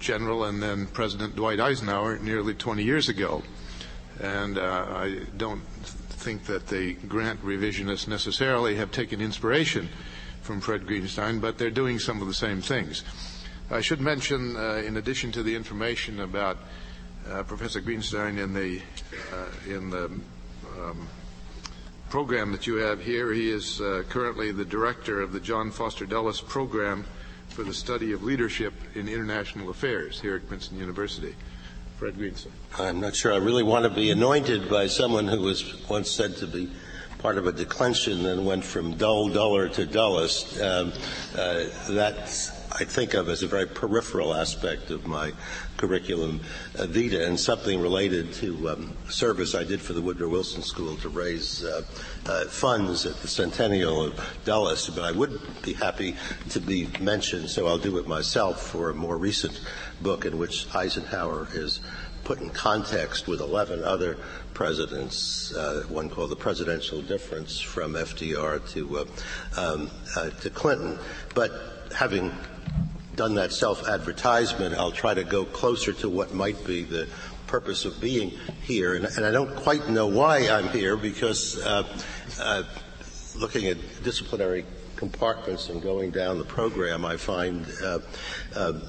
General 0.01 0.45
and 0.45 0.63
then 0.63 0.87
President 0.87 1.37
Dwight 1.37 1.61
Eisenhower 1.61 2.19
nearly 2.19 2.55
20 2.55 2.83
years 2.83 3.09
ago. 3.09 3.43
And 4.21 4.59
uh, 4.59 4.87
I 4.91 5.21
don't 5.37 5.65
think 6.25 6.45
that 6.47 6.69
the 6.69 6.95
Grant 6.95 7.45
revisionists 7.45 8.09
necessarily 8.09 8.77
have 8.77 8.91
taken 8.91 9.21
inspiration 9.21 9.89
from 10.43 10.61
Fred 10.61 10.87
Greenstein, 10.87 11.41
but 11.41 11.59
they're 11.59 11.71
doing 11.71 11.99
some 11.99 12.21
of 12.21 12.29
the 12.29 12.35
same 12.35 12.61
things. 12.61 13.03
I 13.71 13.81
should 13.81 14.01
mention, 14.01 14.57
uh, 14.57 14.83
in 14.87 14.99
addition 14.99 15.33
to 15.33 15.43
the 15.43 15.55
information 15.55 16.21
about 16.21 16.59
uh, 17.29 17.43
Professor 17.45 17.81
Greenstein 17.81 18.39
in 18.39 18.53
the 18.53 18.81
uh, 19.33 19.75
in 19.75 19.91
the 19.91 20.05
um, 20.79 21.09
program 22.11 22.53
that 22.53 22.67
you 22.67 22.77
have 22.77 23.03
here, 23.03 23.33
he 23.33 23.51
is 23.51 23.81
uh, 23.81 24.05
currently 24.09 24.53
the 24.53 24.65
director 24.65 25.21
of 25.23 25.33
the 25.33 25.41
John 25.41 25.71
Foster 25.71 26.05
Dulles 26.05 26.41
Program 26.41 27.05
for 27.49 27.65
the 27.65 27.75
Study 27.75 28.13
of 28.13 28.23
Leadership 28.23 28.75
in 28.95 29.09
International 29.09 29.71
Affairs 29.71 30.21
here 30.21 30.37
at 30.37 30.47
Princeton 30.47 30.79
University. 30.79 31.35
Fred 32.05 32.19
Greenstein. 32.19 32.51
I'm 32.79 33.01
not 33.01 33.17
sure 33.17 33.33
I 33.33 33.39
really 33.39 33.63
want 33.63 33.85
to 33.85 33.91
be 33.91 34.11
anointed 34.11 34.69
by 34.69 34.89
someone 34.89 35.27
who 35.27 35.41
was 35.41 35.89
once 35.89 36.11
said 36.11 36.37
to 36.37 36.47
be 36.47 36.71
part 37.17 37.39
of 37.39 37.47
a 37.47 37.53
declension 37.53 38.27
and 38.27 38.45
went 38.45 38.63
from 38.63 38.99
dull, 38.99 39.31
duller 39.31 39.71
to 39.71 39.87
dullest. 39.87 40.61
Um, 40.61 40.93
uh, 41.35 41.65
that 41.89 42.29
I 42.77 42.83
think 42.83 43.15
of 43.15 43.29
as 43.29 43.45
a 43.45 43.47
very 43.47 43.67
peripheral 43.67 44.35
aspect 44.35 44.91
of 44.91 45.07
my 45.07 45.33
curriculum 45.77 46.41
uh, 46.77 46.87
vita 46.87 47.25
and 47.25 47.39
something 47.39 47.81
related 47.81 48.33
to 48.35 48.69
um, 48.71 48.97
service 49.09 49.55
I 49.55 49.63
did 49.63 49.81
for 49.81 49.93
the 49.93 50.03
Woodrow 50.03 50.29
Wilson 50.29 50.61
School 50.61 50.97
to 50.97 51.09
raise 51.09 51.63
uh, 51.63 51.83
uh, 52.27 52.47
funds 52.47 53.07
at 53.07 53.15
the 53.23 53.29
centennial 53.29 54.03
of 54.03 54.39
Dulles. 54.45 54.91
But 54.91 55.05
I 55.05 55.13
would 55.13 55.41
be 55.63 55.75
happy 55.75 56.17
to 56.51 56.59
be 56.59 56.89
mentioned, 56.99 57.49
so 57.49 57.69
I'll 57.69 57.79
do 57.79 57.97
it 57.99 58.09
myself 58.09 58.61
for 58.61 58.91
a 58.91 58.95
more 58.95 59.19
recent 59.19 59.61
book 60.03 60.25
in 60.25 60.37
which 60.37 60.67
Eisenhower 60.75 61.47
is 61.55 61.79
put 62.25 62.41
in 62.41 62.51
context 62.51 63.29
with 63.29 63.41
11 63.41 63.85
other 63.85 64.17
presidents, 64.53 65.55
uh, 65.55 65.85
one 65.89 66.09
called 66.09 66.31
The 66.31 66.37
Presidential 66.37 67.03
Difference 67.03 67.61
from 67.61 67.93
FDR 67.93 68.69
to, 68.73 68.99
uh, 68.99 69.05
um, 69.57 69.91
uh, 70.17 70.31
to 70.31 70.51
Clinton. 70.51 70.99
But 71.35 71.74
having 71.95 72.33
done 73.17 73.35
that 73.37 73.53
self 73.53 73.89
advertisement, 73.89 74.75
I'll 74.75 74.93
try 74.93 75.15
to 75.15 75.25
go 75.25 75.45
closer 75.45 75.93
to 75.95 76.09
what 76.09 76.35
might 76.35 76.65
be 76.67 76.83
the 76.83 77.09
purpose 77.47 77.85
of 77.85 78.01
being 78.01 78.31
here, 78.63 78.95
and, 78.95 79.05
and 79.05 79.25
I 79.25 79.31
don't 79.31 79.55
quite 79.55 79.89
know 79.89 80.07
why 80.07 80.49
I'm 80.49 80.69
here 80.71 80.97
because 80.97 81.59
uh, 81.65 81.87
uh, 82.41 82.65
looking 83.37 83.67
at 83.67 83.77
disciplinary 84.03 84.65
compartments 84.97 85.69
and 85.69 85.81
going 85.83 86.11
down 86.11 86.39
the 86.39 86.45
program, 86.45 87.05
I 87.05 87.17
find 87.17 87.67
uh, 87.83 87.99
uh 88.55 88.81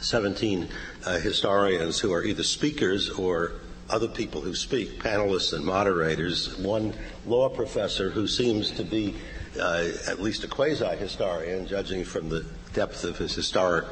17 0.00 0.66
uh, 1.04 1.18
historians 1.18 1.98
who 1.98 2.12
are 2.12 2.24
either 2.24 2.42
speakers 2.42 3.10
or 3.10 3.52
other 3.90 4.08
people 4.08 4.40
who 4.40 4.54
speak, 4.54 5.02
panelists 5.02 5.52
and 5.52 5.64
moderators, 5.64 6.56
one 6.58 6.94
law 7.26 7.48
professor 7.48 8.10
who 8.10 8.26
seems 8.26 8.70
to 8.70 8.84
be 8.84 9.14
uh, 9.58 9.88
at 10.06 10.20
least 10.20 10.44
a 10.44 10.48
quasi-historian, 10.48 11.66
judging 11.66 12.04
from 12.04 12.28
the 12.28 12.44
depth 12.72 13.04
of 13.04 13.18
his 13.18 13.34
historic 13.34 13.84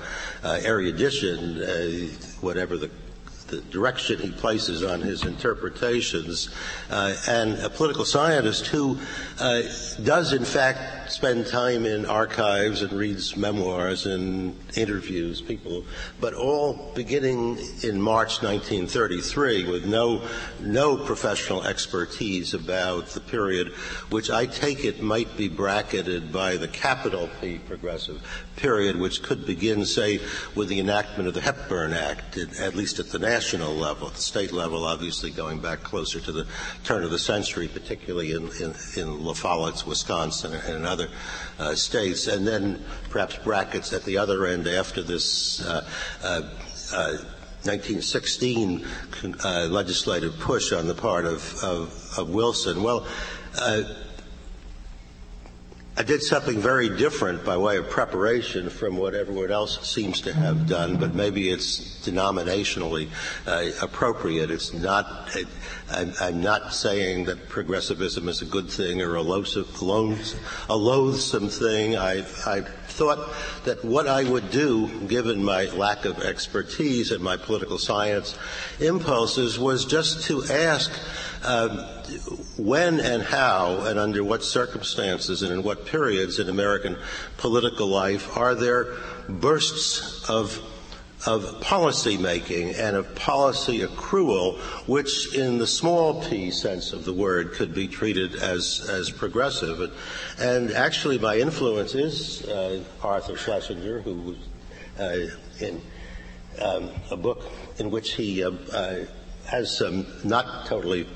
uh, 0.45 0.61
erudition, 0.65 1.63
uh, 1.63 2.09
whatever 2.41 2.77
the 2.77 2.91
the 3.49 3.61
direction 3.63 4.19
he 4.21 4.31
places 4.31 4.83
on 4.83 5.01
his 5.01 5.25
interpretations, 5.25 6.51
uh, 6.91 7.15
and 7.27 7.55
a 7.59 7.71
political 7.71 8.05
scientist 8.05 8.67
who 8.67 8.99
uh, 9.41 9.63
does, 10.03 10.33
in 10.33 10.45
fact, 10.45 11.11
spend 11.11 11.47
time 11.47 11.87
in 11.87 12.05
archives 12.07 12.83
and 12.83 12.93
reads 12.93 13.37
memoirs 13.37 14.07
and 14.07 14.59
interviews 14.77 15.41
people, 15.41 15.85
but 16.21 16.35
all 16.35 16.93
beginning 16.95 17.59
in 17.83 18.01
March 18.01 18.43
1933 18.43 19.71
with 19.71 19.87
no, 19.87 20.23
no 20.61 20.97
professional 20.97 21.63
expertise 21.65 22.55
about 22.55 23.07
the 23.09 23.21
period, 23.21 23.69
which 24.11 24.31
I 24.31 24.47
take 24.47 24.85
it 24.85 25.03
might 25.03 25.37
be 25.37 25.49
bracketed 25.49 26.33
by 26.33 26.57
the 26.57 26.69
capital 26.69 27.29
P 27.41 27.59
progressive 27.59 28.21
period, 28.59 28.97
which 28.97 29.23
could 29.23 29.47
begin, 29.47 29.87
say, 29.87 30.21
with 30.55 30.69
the 30.69 30.81
enactment 30.81 31.29
of 31.29 31.35
the 31.35 31.41
Hepburn 31.41 31.93
Act, 31.93 32.37
at 32.37 32.75
least 32.75 32.99
at 32.99 33.11
the 33.11 33.19
national 33.19 33.75
level, 33.75 34.09
at 34.09 34.15
the 34.15 34.21
state 34.21 34.53
level, 34.53 34.85
obviously 34.85 35.31
going 35.31 35.61
back 35.61 35.83
closer 35.83 36.21
to 36.21 36.33
the 36.33 36.47
turn 36.85 37.05
of 37.05 37.11
the 37.11 37.19
century, 37.19 37.69
particularly 37.69 38.33
in, 38.33 38.49
in, 38.61 38.75
in 38.97 39.25
La 39.25 39.33
Follette, 39.33 39.87
Wisconsin, 39.87 40.53
and 40.53 40.75
in 40.75 40.85
other 40.85 41.09
uh, 41.59 41.75
states, 41.75 42.27
and 42.27 42.47
then 42.47 42.85
perhaps 43.11 43.37
brackets 43.37 43.93
at 43.93 44.05
the 44.05 44.19
other 44.19 44.47
end 44.47 44.67
after 44.67 45.03
this. 45.03 45.65
Uh, 45.65 45.89
uh, 46.93 47.19
1916 47.65 48.85
uh, 48.85 49.33
uh, 49.45 49.67
legislative 49.67 50.39
push 50.39 50.73
on 50.73 50.87
the 50.87 50.95
part 50.95 51.25
of, 51.25 51.63
of, 51.63 52.15
of 52.17 52.31
Wilson. 52.31 52.85
Well, 52.85 53.05
uh, 53.61 53.83
I 55.99 56.05
did 56.05 56.23
something 56.23 56.61
very 56.61 56.89
different 56.89 57.45
by 57.45 57.57
way 57.57 57.77
of 57.77 57.91
preparation 57.91 58.71
from 58.71 58.97
what 58.97 59.17
everyone 59.17 59.51
else 59.51 59.85
seems 59.85 60.21
to 60.21 60.33
have 60.33 60.69
done, 60.69 60.97
but 60.97 61.13
maybe 61.13 61.51
it's 61.51 62.07
denominationally 62.07 63.09
uh, 63.49 63.71
appropriate. 63.83 64.49
It's 64.53 64.73
not. 64.73 65.37
I'm, 65.91 66.13
I'm, 66.21 66.41
not 66.41 66.73
saying 66.73 67.25
that 67.25 67.49
progressivism 67.49 68.29
is 68.29 68.43
a 68.43 68.45
good 68.45 68.71
thing 68.71 69.03
or 69.03 69.17
a, 69.17 69.23
loathsome, 69.23 69.67
a 70.69 70.77
loathsome 70.77 71.49
thing. 71.49 71.97
I, 71.97 72.19
I 72.47 72.61
thought 72.61 73.35
that 73.65 73.85
what 73.85 74.07
I 74.07 74.23
would 74.23 74.53
do, 74.53 74.87
given 75.09 75.43
my 75.43 75.65
lack 75.65 76.05
of 76.05 76.21
expertise 76.21 77.11
and 77.11 77.25
my 77.25 77.37
political 77.37 77.77
science 77.77 78.39
impulses, 78.79 79.59
was 79.59 79.85
just 79.85 80.27
to 80.27 80.45
ask. 80.45 80.93
Um, 81.45 81.85
when 82.59 83.01
and 83.01 83.23
how 83.23 83.85
and 83.87 83.99
under 83.99 84.25
what 84.25 84.43
circumstances 84.43 85.43
and 85.43 85.53
in 85.53 85.63
what 85.63 85.87
periods 85.87 86.39
in 86.39 86.49
American 86.49 86.97
political 87.37 87.87
life 87.87 88.37
are 88.37 88.55
there 88.55 88.97
bursts 89.29 90.29
of 90.29 90.61
of 91.27 91.61
policy 91.61 92.17
making 92.17 92.71
and 92.77 92.95
of 92.95 93.15
policy 93.17 93.81
accrual, 93.81 94.57
which 94.87 95.35
in 95.35 95.59
the 95.59 95.67
small 95.67 96.23
p 96.23 96.51
sense 96.51 96.93
of 96.93 97.05
the 97.05 97.13
word 97.13 97.53
could 97.53 97.75
be 97.75 97.89
treated 97.89 98.37
as, 98.37 98.89
as 98.89 99.11
progressive. 99.11 99.81
And, 99.81 99.93
and 100.39 100.71
actually 100.71 101.19
my 101.19 101.37
influence 101.37 101.95
is 101.97 102.47
uh, 102.47 102.83
Arthur 103.03 103.37
Schlesinger, 103.37 104.01
who 104.01 104.37
uh, 104.99 105.17
in 105.61 105.81
um, 106.63 106.91
a 107.11 107.17
book 107.17 107.45
in 107.79 107.91
which 107.91 108.15
he 108.15 108.45
uh, 108.45 108.51
uh 108.73 109.05
has 109.47 109.75
some 109.77 110.07
not 110.25 110.67
totally 110.67 111.09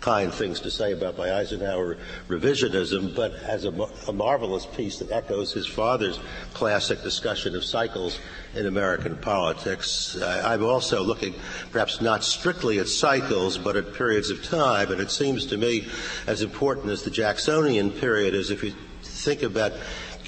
kind 0.00 0.32
things 0.32 0.60
to 0.60 0.70
say 0.70 0.92
about 0.92 1.18
my 1.18 1.34
Eisenhower 1.34 1.96
revisionism, 2.28 3.14
but 3.16 3.34
as 3.34 3.64
a, 3.64 3.88
a, 4.06 4.12
marvelous 4.12 4.64
piece 4.64 4.98
that 5.00 5.10
echoes 5.10 5.52
his 5.52 5.66
father's 5.66 6.20
classic 6.54 7.02
discussion 7.02 7.56
of 7.56 7.64
cycles 7.64 8.20
in 8.54 8.66
American 8.66 9.16
politics. 9.16 10.16
Uh, 10.16 10.42
I'm 10.44 10.64
also 10.64 11.02
looking 11.02 11.34
perhaps 11.72 12.00
not 12.00 12.22
strictly 12.22 12.78
at 12.78 12.88
cycles, 12.88 13.58
but 13.58 13.76
at 13.76 13.94
periods 13.94 14.30
of 14.30 14.44
time, 14.44 14.92
and 14.92 15.00
it 15.00 15.10
seems 15.10 15.46
to 15.46 15.56
me 15.56 15.88
as 16.26 16.42
important 16.42 16.90
as 16.90 17.02
the 17.02 17.10
Jacksonian 17.10 17.90
period 17.90 18.34
is 18.34 18.50
if 18.50 18.62
you 18.62 18.74
think 19.02 19.42
about 19.42 19.72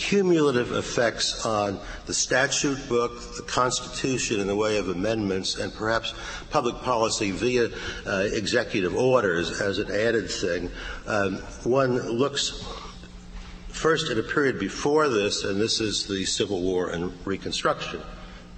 cumulative 0.01 0.72
effects 0.72 1.44
on 1.44 1.78
the 2.06 2.14
statute 2.14 2.89
book, 2.89 3.12
the 3.36 3.43
Constitution 3.43 4.40
in 4.40 4.47
the 4.47 4.56
way 4.56 4.78
of 4.78 4.89
amendments, 4.89 5.56
and 5.56 5.72
perhaps 5.72 6.14
public 6.48 6.74
policy 6.77 7.31
via 7.31 7.68
uh, 8.06 8.24
executive 8.32 8.97
orders 8.97 9.60
as 9.60 9.78
an 9.78 9.90
added 9.90 10.31
thing. 10.31 10.70
Um, 11.06 11.36
one 11.64 11.98
looks 12.09 12.64
first 13.68 14.10
at 14.10 14.18
a 14.18 14.22
period 14.22 14.59
before 14.59 15.09
this, 15.10 15.44
and 15.44 15.60
this 15.60 15.81
is 15.81 16.06
the 16.06 16.24
Civil 16.24 16.62
War 16.62 16.90
and 16.90 17.12
Reconstruction 17.27 18.01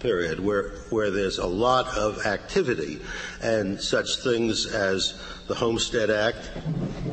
period, 0.03 0.41
where, 0.41 0.71
where 0.91 1.11
there's 1.11 1.39
a 1.39 1.47
lot 1.47 1.87
of 1.97 2.27
activity 2.27 3.01
and 3.41 3.81
such 3.81 4.17
things 4.17 4.67
as 4.67 5.19
the 5.47 5.55
Homestead 5.55 6.11
Act, 6.11 6.51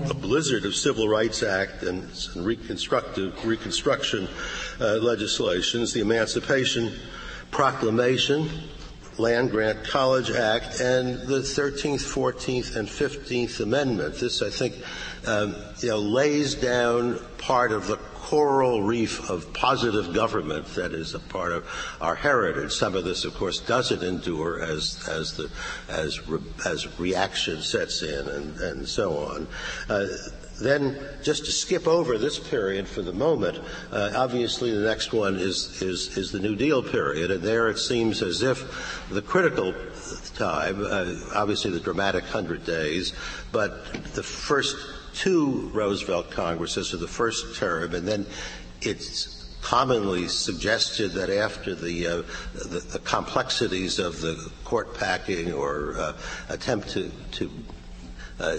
a 0.09 0.13
blizzard 0.13 0.65
of 0.65 0.75
Civil 0.75 1.07
Rights 1.07 1.43
Act 1.43 1.83
and, 1.83 2.09
reconstructive 2.35 3.45
reconstruction 3.45 4.27
uh, 4.81 4.95
legislations, 4.95 5.93
the 5.93 6.01
Emancipation 6.01 6.91
Proclamation, 7.51 8.49
Land 9.17 9.51
Grant 9.51 9.83
College 9.83 10.31
Act, 10.31 10.79
and 10.79 11.19
the 11.27 11.39
13th, 11.39 12.01
14th, 12.01 12.75
and 12.75 12.87
15th 12.87 13.59
Amendment. 13.59 14.15
This, 14.15 14.41
I 14.41 14.49
think, 14.49 14.75
um, 15.27 15.55
you 15.79 15.89
know, 15.89 15.99
lays 15.99 16.55
down 16.55 17.19
part 17.37 17.71
of 17.71 17.87
the 17.87 17.97
coral 18.29 18.83
reef 18.83 19.27
of 19.27 19.51
positive 19.53 20.13
government 20.13 20.67
that 20.75 20.93
is 20.93 21.15
a 21.15 21.19
part 21.19 21.51
of 21.51 21.65
our 21.99 22.13
heritage. 22.13 22.71
Some 22.71 22.95
of 22.95 23.03
this, 23.03 23.25
of 23.25 23.33
course, 23.33 23.59
doesn't 23.59 24.03
endure 24.03 24.61
as 24.61 25.03
as 25.09 25.35
the 25.35 25.49
as 25.89 26.27
re, 26.27 26.39
as 26.63 26.99
reaction 26.99 27.61
sets 27.63 28.03
in 28.03 28.27
and 28.29 28.59
and 28.59 28.87
so 28.87 29.17
on. 29.17 29.47
Uh, 29.89 30.05
then, 30.61 30.99
just 31.23 31.45
to 31.45 31.51
skip 31.51 31.87
over 31.87 32.17
this 32.17 32.37
period 32.37 32.87
for 32.87 33.01
the 33.01 33.13
moment, 33.13 33.57
uh, 33.91 34.11
obviously 34.15 34.71
the 34.71 34.85
next 34.85 35.13
one 35.13 35.35
is, 35.35 35.81
is, 35.81 36.17
is 36.17 36.33
the 36.33 36.39
New 36.39 36.53
Deal 36.53 36.83
period, 36.83 37.31
and 37.31 37.41
there 37.41 37.69
it 37.69 37.77
seems 37.77 38.21
as 38.21 38.41
if 38.41 39.07
the 39.09 39.21
critical 39.21 39.73
time, 40.35 40.83
uh, 40.83 41.15
obviously 41.33 41.71
the 41.71 41.79
dramatic 41.79 42.25
hundred 42.25 42.65
days, 42.65 43.13
but 43.53 43.85
the 44.15 44.23
first 44.23 44.75
two 45.19 45.69
Roosevelt 45.73 46.31
Congresses 46.31 46.93
of 46.93 47.01
the 47.01 47.07
first 47.07 47.57
term, 47.57 47.93
and 47.93 48.07
then 48.07 48.25
it's 48.81 49.53
commonly 49.61 50.29
suggested 50.29 51.11
that 51.11 51.29
after 51.29 51.75
the, 51.75 52.07
uh, 52.07 52.15
the, 52.53 52.79
the, 52.79 52.99
complexities 52.99 53.99
of 53.99 54.21
the 54.21 54.49
court 54.63 54.95
packing 54.97 55.51
or 55.51 55.97
uh, 55.97 56.13
attempt 56.47 56.87
to, 56.91 57.11
to 57.31 57.51
uh, 58.39 58.57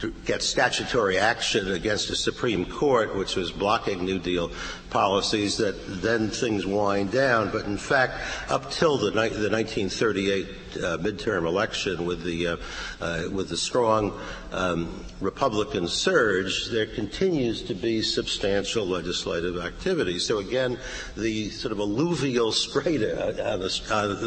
to 0.00 0.10
get 0.24 0.42
statutory 0.42 1.18
action 1.18 1.70
against 1.72 2.08
the 2.08 2.16
Supreme 2.16 2.64
Court, 2.64 3.14
which 3.14 3.36
was 3.36 3.52
blocking 3.52 4.04
New 4.04 4.18
Deal 4.18 4.50
policies, 4.90 5.56
that 5.58 6.02
then 6.02 6.28
things 6.28 6.66
wind 6.66 7.12
down. 7.12 7.50
But 7.50 7.66
in 7.66 7.76
fact, 7.76 8.20
up 8.50 8.70
till 8.70 8.98
the, 8.98 9.10
the 9.10 9.50
1938 9.50 10.46
uh, 10.46 10.98
midterm 10.98 11.46
election, 11.46 12.04
with 12.04 12.22
the 12.22 12.46
uh, 12.46 12.56
uh, 13.00 13.24
with 13.32 13.48
the 13.48 13.56
strong 13.56 14.18
um, 14.52 15.04
Republican 15.20 15.88
surge, 15.88 16.68
there 16.70 16.86
continues 16.86 17.62
to 17.62 17.74
be 17.74 18.02
substantial 18.02 18.86
legislative 18.86 19.58
activity. 19.58 20.18
So 20.18 20.38
again, 20.38 20.78
the 21.16 21.50
sort 21.50 21.72
of 21.72 21.80
alluvial 21.80 22.52
strata 22.52 23.34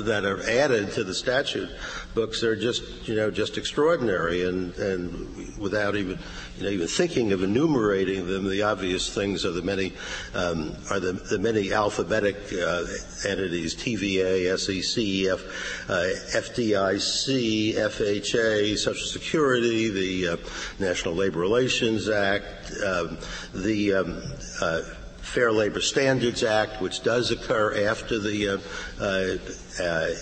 that 0.06 0.26
are 0.26 0.42
added 0.50 0.92
to 0.94 1.04
the 1.04 1.14
statute 1.14 1.70
books 2.14 2.44
are 2.44 2.56
just 2.56 3.08
you 3.08 3.16
know 3.16 3.32
just 3.32 3.58
extraordinary, 3.58 4.44
and 4.48 4.74
and 4.76 5.58
without 5.58 5.96
even 5.96 6.20
you 6.58 6.64
know 6.64 6.70
even 6.70 6.88
thinking 6.88 7.32
of 7.32 7.44
enumerating 7.44 8.28
them, 8.28 8.48
the 8.48 8.62
obvious 8.62 9.14
things 9.14 9.46
are 9.46 9.52
the 9.52 9.62
many 9.62 9.94
um, 10.36 10.76
are 10.92 11.00
the, 11.00 11.14
the 11.14 11.40
many 11.40 11.74
alphabetic 11.74 12.36
uh, 12.54 12.86
entities: 13.28 13.76
TVA, 13.76 14.58
SEC, 14.58 15.32
F, 15.32 15.90
uh, 15.90 16.38
FDIC, 16.38 17.74
FHA, 17.76 18.78
Social 18.78 19.08
Security, 19.08 19.90
the 19.90 20.34
uh, 20.34 20.38
National 20.80 21.16
Labor 21.16 21.40
Relations 21.40 22.08
Act, 22.08 22.72
um, 22.86 23.18
the 23.54 23.94
um, 23.94 24.22
uh, 24.62 24.82
Fair 25.22 25.52
Labor 25.52 25.82
Standards 25.82 26.44
Act, 26.44 26.82
which 26.82 27.02
does 27.02 27.32
occur 27.32 27.88
after 27.88 28.20
the 28.20 28.50
uh, 28.50 28.58
uh, 29.02 30.14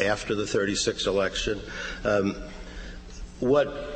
after 0.00 0.34
the 0.34 0.46
36 0.46 1.06
election. 1.06 1.60
Um, 2.04 2.36
what 3.40 3.89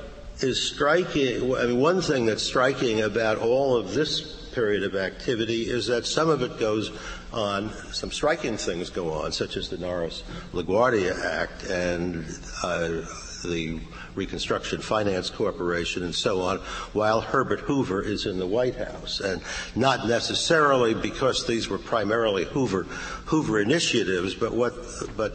is 0.44 0.62
striking, 0.62 1.56
I 1.56 1.66
mean, 1.66 1.80
one 1.80 2.02
thing 2.02 2.26
that's 2.26 2.42
striking 2.42 3.00
about 3.00 3.38
all 3.38 3.76
of 3.76 3.94
this 3.94 4.20
period 4.52 4.84
of 4.84 4.94
activity 4.94 5.62
is 5.62 5.86
that 5.86 6.06
some 6.06 6.28
of 6.28 6.42
it 6.42 6.60
goes 6.60 6.92
on, 7.32 7.70
some 7.92 8.12
striking 8.12 8.56
things 8.56 8.90
go 8.90 9.10
on, 9.10 9.32
such 9.32 9.56
as 9.56 9.68
the 9.68 9.78
Norris 9.78 10.22
LaGuardia 10.52 11.18
Act 11.24 11.64
and 11.64 12.24
uh, 12.62 13.02
the 13.42 13.80
Reconstruction 14.14 14.80
Finance 14.80 15.30
Corporation 15.30 16.04
and 16.04 16.14
so 16.14 16.42
on, 16.42 16.58
while 16.92 17.20
Herbert 17.22 17.60
Hoover 17.60 18.02
is 18.02 18.26
in 18.26 18.38
the 18.38 18.46
White 18.46 18.76
House. 18.76 19.20
And 19.20 19.42
not 19.74 20.06
necessarily 20.06 20.94
because 20.94 21.46
these 21.46 21.68
were 21.68 21.78
primarily 21.78 22.44
Hoover, 22.44 22.82
Hoover 23.26 23.60
initiatives, 23.60 24.34
but 24.34 24.52
what, 24.52 24.74
but 25.16 25.32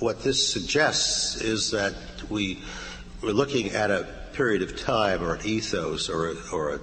what 0.00 0.22
this 0.22 0.52
suggests 0.52 1.40
is 1.40 1.70
that 1.70 1.94
we, 2.28 2.58
we're 3.22 3.32
looking 3.32 3.70
at 3.70 3.90
a 3.90 4.19
period 4.32 4.62
of 4.62 4.78
time 4.78 5.22
or 5.22 5.34
an 5.34 5.46
ethos 5.46 6.08
or, 6.08 6.30
a, 6.30 6.34
or 6.52 6.74
a, 6.74 6.80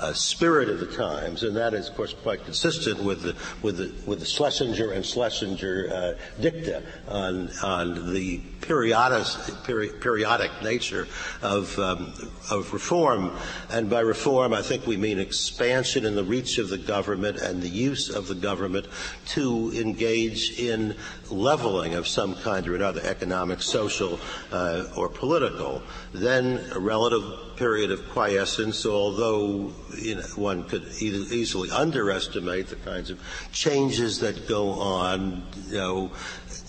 a, 0.00 0.14
spirit 0.14 0.68
of 0.68 0.80
the 0.80 0.86
times, 0.86 1.42
and 1.42 1.56
that 1.56 1.74
is, 1.74 1.88
of 1.88 1.96
course, 1.96 2.12
quite 2.12 2.44
consistent 2.44 3.02
with 3.02 3.22
the, 3.22 3.36
with 3.62 3.78
the, 3.78 3.92
with 4.08 4.20
the 4.20 4.26
Schlesinger 4.26 4.92
and 4.92 5.04
Schlesinger 5.04 5.88
uh, 5.92 6.40
dicta 6.40 6.82
on, 7.08 7.50
on 7.62 8.12
the 8.12 8.38
periodic, 8.60 9.26
peri- 9.64 9.88
periodic 9.88 10.50
nature 10.62 11.06
of, 11.42 11.78
um, 11.78 12.12
of 12.50 12.72
reform. 12.72 13.32
And 13.70 13.88
by 13.88 14.00
reform, 14.00 14.52
I 14.52 14.62
think 14.62 14.86
we 14.86 14.96
mean 14.96 15.18
expansion 15.18 16.04
in 16.04 16.14
the 16.14 16.24
reach 16.24 16.58
of 16.58 16.68
the 16.68 16.78
government 16.78 17.38
and 17.38 17.62
the 17.62 17.68
use 17.68 18.08
of 18.10 18.28
the 18.28 18.34
government 18.34 18.86
to 19.28 19.72
engage 19.74 20.58
in 20.58 20.94
leveling 21.30 21.94
of 21.94 22.06
some 22.06 22.34
kind 22.36 22.66
or 22.68 22.74
another, 22.74 23.00
economic, 23.02 23.62
social, 23.62 24.18
uh, 24.52 24.84
or 24.96 25.08
political. 25.08 25.82
Then 26.12 26.64
a 26.74 26.78
relative 26.78 27.47
period 27.58 27.90
of 27.90 28.08
quiescence, 28.10 28.86
although 28.86 29.72
you 29.96 30.14
know, 30.14 30.22
one 30.36 30.64
could 30.64 30.84
e- 31.02 31.26
easily 31.30 31.70
underestimate 31.70 32.68
the 32.68 32.76
kinds 32.76 33.10
of 33.10 33.20
changes 33.52 34.20
that 34.20 34.48
go 34.48 34.70
on, 34.70 35.42
you 35.68 35.76
know, 35.76 36.10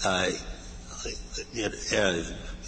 uh, 0.03 0.29
uh, 1.93 2.23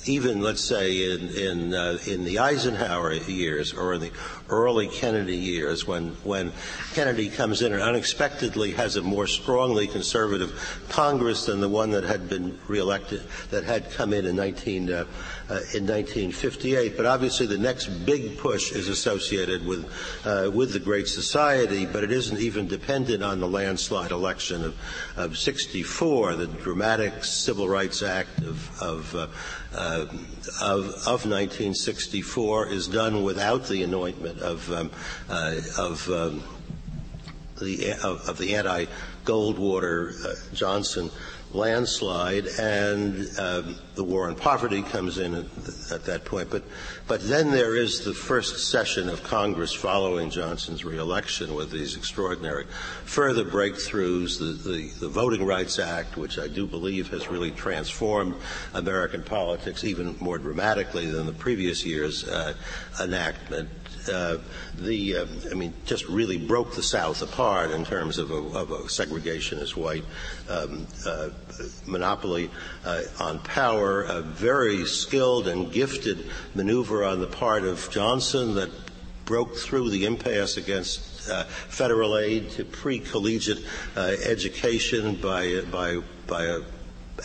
even 0.05 0.41
let's 0.41 0.63
say 0.63 1.11
in 1.11 1.29
in 1.29 1.73
uh, 1.73 1.97
in 2.07 2.23
the 2.23 2.39
Eisenhower 2.39 3.13
years 3.13 3.73
or 3.73 3.93
in 3.93 4.01
the 4.01 4.11
early 4.49 4.87
Kennedy 4.87 5.37
years 5.37 5.85
when 5.85 6.09
when 6.23 6.51
Kennedy 6.93 7.29
comes 7.29 7.61
in 7.61 7.73
and 7.73 7.81
unexpectedly 7.81 8.71
has 8.71 8.95
a 8.95 9.01
more 9.01 9.27
strongly 9.27 9.87
conservative 9.87 10.85
Congress 10.89 11.45
than 11.45 11.61
the 11.61 11.69
one 11.69 11.91
that 11.91 12.03
had 12.03 12.29
been 12.29 12.57
reelected 12.67 13.21
that 13.51 13.63
had 13.63 13.91
come 13.91 14.13
in 14.13 14.25
in 14.25 14.35
19 14.35 14.91
uh, 14.91 15.05
uh, 15.49 15.53
in 15.73 15.85
1958. 15.85 16.97
But 16.97 17.05
obviously, 17.05 17.45
the 17.45 17.57
next 17.57 17.87
big 18.05 18.37
push 18.37 18.71
is 18.71 18.87
associated 18.87 19.65
with 19.65 19.85
uh, 20.25 20.49
with 20.53 20.73
the 20.73 20.79
Great 20.79 21.07
Society, 21.07 21.85
but 21.85 22.03
it 22.03 22.11
isn't 22.11 22.39
even 22.39 22.67
dependent 22.67 23.23
on 23.23 23.39
the 23.39 23.47
landslide 23.47 24.11
election 24.11 24.63
of, 24.63 24.75
of 25.15 25.37
64, 25.37 26.35
the 26.35 26.47
dramatic 26.47 27.23
Civil 27.23 27.69
Rights 27.69 28.01
Act 28.01 28.39
of 28.39 28.81
of, 28.81 29.15
of, 29.73 30.09
of 31.07 31.25
1964 31.25 32.67
is 32.67 32.87
done 32.87 33.23
without 33.23 33.67
the 33.67 33.83
anointment 33.83 34.39
of 34.39 34.71
um, 34.71 34.91
uh, 35.29 35.55
of 35.77 36.09
um, 36.09 36.43
the 37.59 37.91
of, 38.03 38.27
of 38.27 38.37
the 38.37 38.55
anti 38.55 38.85
Goldwater 39.25 40.25
uh, 40.25 40.55
Johnson 40.55 41.11
landslide, 41.53 42.47
and 42.59 43.27
um, 43.37 43.75
the 43.95 44.03
war 44.03 44.27
on 44.27 44.35
poverty 44.35 44.81
comes 44.81 45.17
in 45.17 45.33
at, 45.33 45.45
at, 45.91 46.05
that 46.05 46.23
point. 46.25 46.49
But, 46.49 46.63
but 47.07 47.21
then 47.27 47.51
there 47.51 47.75
is 47.75 48.05
the 48.05 48.13
first 48.13 48.71
session 48.71 49.09
of 49.09 49.23
Congress 49.23 49.73
following 49.73 50.29
Johnson's 50.29 50.85
reelection 50.85 51.53
with 51.53 51.71
these 51.71 51.95
extraordinary 51.97 52.65
further 53.05 53.43
breakthroughs, 53.43 54.39
the, 54.39 54.69
the, 54.69 54.91
the 54.99 55.09
Voting 55.09 55.45
Rights 55.45 55.79
Act, 55.79 56.17
which 56.17 56.39
I 56.39 56.47
do 56.47 56.65
believe 56.65 57.09
has 57.09 57.27
really 57.27 57.51
transformed 57.51 58.35
American 58.73 59.23
politics 59.23 59.83
even 59.83 60.15
more 60.19 60.37
dramatically 60.37 61.07
than 61.07 61.25
the 61.25 61.33
previous 61.33 61.85
year's 61.85 62.27
uh, 62.27 62.53
enactment 63.01 63.69
uh, 64.09 64.37
the, 64.77 65.17
uh, 65.17 65.25
I 65.51 65.53
mean, 65.53 65.73
just 65.85 66.07
really 66.07 66.37
broke 66.37 66.75
the 66.75 66.83
South 66.83 67.21
apart 67.21 67.71
in 67.71 67.85
terms 67.85 68.17
of 68.17 68.31
a, 68.31 68.35
of 68.35 68.71
a 68.71 68.77
segregationist 68.83 69.75
white 69.75 70.05
um, 70.49 70.87
uh, 71.05 71.29
monopoly 71.85 72.49
on 73.19 73.39
power, 73.39 74.03
a 74.03 74.21
very 74.21 74.85
skilled 74.85 75.47
and 75.47 75.71
gifted 75.71 76.25
maneuver 76.55 77.03
on 77.03 77.19
the 77.19 77.27
part 77.27 77.63
of 77.63 77.89
Johnson 77.91 78.55
that 78.55 78.69
broke 79.25 79.55
through 79.55 79.89
the 79.89 80.05
impasse 80.05 80.57
against 80.57 81.29
uh, 81.29 81.43
federal 81.43 82.17
aid 82.17 82.49
to 82.51 82.65
pre-collegiate 82.65 83.63
uh, 83.95 84.15
education 84.25 85.15
by, 85.15 85.61
by, 85.71 86.01
by 86.27 86.45
a 86.45 86.59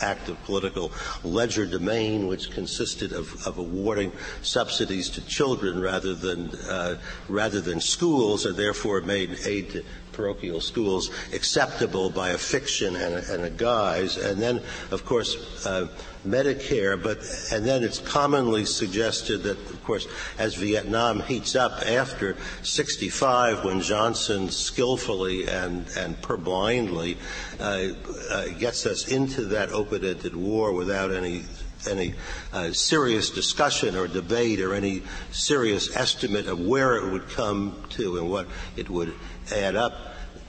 act 0.01 0.29
of 0.29 0.41
political 0.43 0.89
legerdemain, 1.23 2.27
which 2.27 2.51
consisted 2.51 3.13
of, 3.13 3.45
of 3.47 3.57
awarding 3.57 4.11
subsidies 4.41 5.09
to 5.09 5.21
children 5.25 5.81
rather 5.81 6.13
than 6.13 6.49
uh, 6.69 6.97
rather 7.27 7.61
than 7.61 7.79
schools, 7.79 8.45
and 8.45 8.55
therefore 8.55 9.01
made 9.01 9.37
aid 9.45 9.71
to 9.71 9.83
parochial 10.17 10.59
schools 10.59 11.11
acceptable 11.31 12.09
by 12.09 12.31
a 12.31 12.37
fiction 12.37 12.95
and 12.95 13.13
a, 13.13 13.33
and 13.33 13.45
a 13.45 13.49
guise. 13.49 14.17
And 14.17 14.41
then, 14.41 14.61
of 14.91 15.05
course, 15.05 15.65
uh, 15.65 15.87
Medicare, 16.25 17.01
but 17.01 17.19
and 17.53 17.65
then 17.65 17.83
it's 17.83 17.99
commonly 17.99 18.65
suggested 18.65 19.43
that, 19.43 19.57
of 19.57 19.83
course, 19.85 20.07
as 20.37 20.55
Vietnam 20.55 21.21
heats 21.21 21.55
up 21.55 21.71
after 21.85 22.35
65, 22.63 23.63
when 23.63 23.79
Johnson 23.79 24.49
skillfully 24.49 25.47
and 25.47 25.87
and 25.95 26.21
purblindly 26.21 27.17
uh, 27.59 27.87
uh, 28.31 28.47
gets 28.59 28.85
us 28.85 29.07
into 29.07 29.45
that 29.45 29.69
open-ended 29.69 30.35
war 30.35 30.73
without 30.73 31.11
any 31.11 31.43
any 31.87 32.15
uh, 32.51 32.71
serious 32.73 33.29
discussion 33.29 33.95
or 33.95 34.07
debate 34.07 34.59
or 34.59 34.73
any 34.73 35.03
serious 35.31 35.95
estimate 35.95 36.47
of 36.47 36.59
where 36.59 36.95
it 36.95 37.11
would 37.11 37.29
come 37.29 37.83
to 37.89 38.17
and 38.17 38.29
what 38.29 38.47
it 38.75 38.89
would 38.89 39.13
add 39.51 39.75
up 39.75 39.93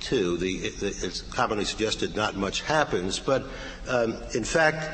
to. 0.00 0.36
The, 0.36 0.56
it's 0.56 1.22
commonly 1.22 1.64
suggested 1.64 2.16
not 2.16 2.36
much 2.36 2.62
happens, 2.62 3.18
but 3.18 3.44
um, 3.88 4.16
in 4.34 4.44
fact, 4.44 4.88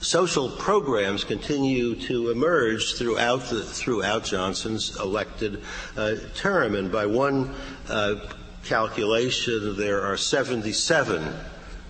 social 0.00 0.50
programs 0.50 1.24
continue 1.24 1.94
to 1.94 2.30
emerge 2.30 2.94
throughout 2.94 3.42
the, 3.50 3.62
throughout 3.62 4.24
Johnson's 4.24 4.96
elected 4.98 5.62
uh, 5.96 6.16
term, 6.34 6.74
and 6.74 6.90
by 6.90 7.06
one 7.06 7.54
uh, 7.88 8.16
calculation, 8.64 9.76
there 9.76 10.02
are 10.02 10.16
77 10.16 11.34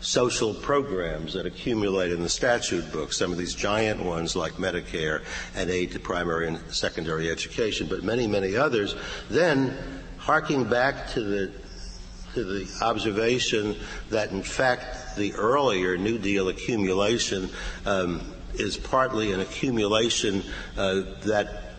social 0.01 0.55
programs 0.55 1.35
that 1.35 1.44
accumulate 1.44 2.11
in 2.11 2.23
the 2.23 2.28
statute 2.28 2.90
book. 2.90 3.12
Some 3.12 3.32
of 3.32 3.39
these 3.39 3.55
giant 3.55 4.02
ones 4.02 4.35
like 4.35 4.55
Medicare 4.55 5.23
and 5.55 5.69
aid 5.69 5.93
to 5.93 6.01
primary 6.01 6.48
and 6.48 6.59
secondary 6.73 7.31
education, 7.31 7.86
but 7.86 8.02
many, 8.02 8.27
many 8.27 8.57
others. 8.57 8.94
Then, 9.28 9.77
harking 10.20 10.64
back 10.64 11.09
to 11.09 11.22
the 11.22 11.52
to 12.34 12.44
the 12.44 12.84
observation 12.84 13.74
that 14.10 14.30
in 14.30 14.42
fact 14.42 15.16
the 15.16 15.34
earlier 15.34 15.97
New 15.97 16.16
Deal 16.18 16.48
accumulation 16.48 17.48
um, 17.86 18.20
is 18.55 18.76
partly 18.76 19.32
an 19.32 19.40
accumulation 19.40 20.44
uh, 20.76 21.02
that 21.24 21.70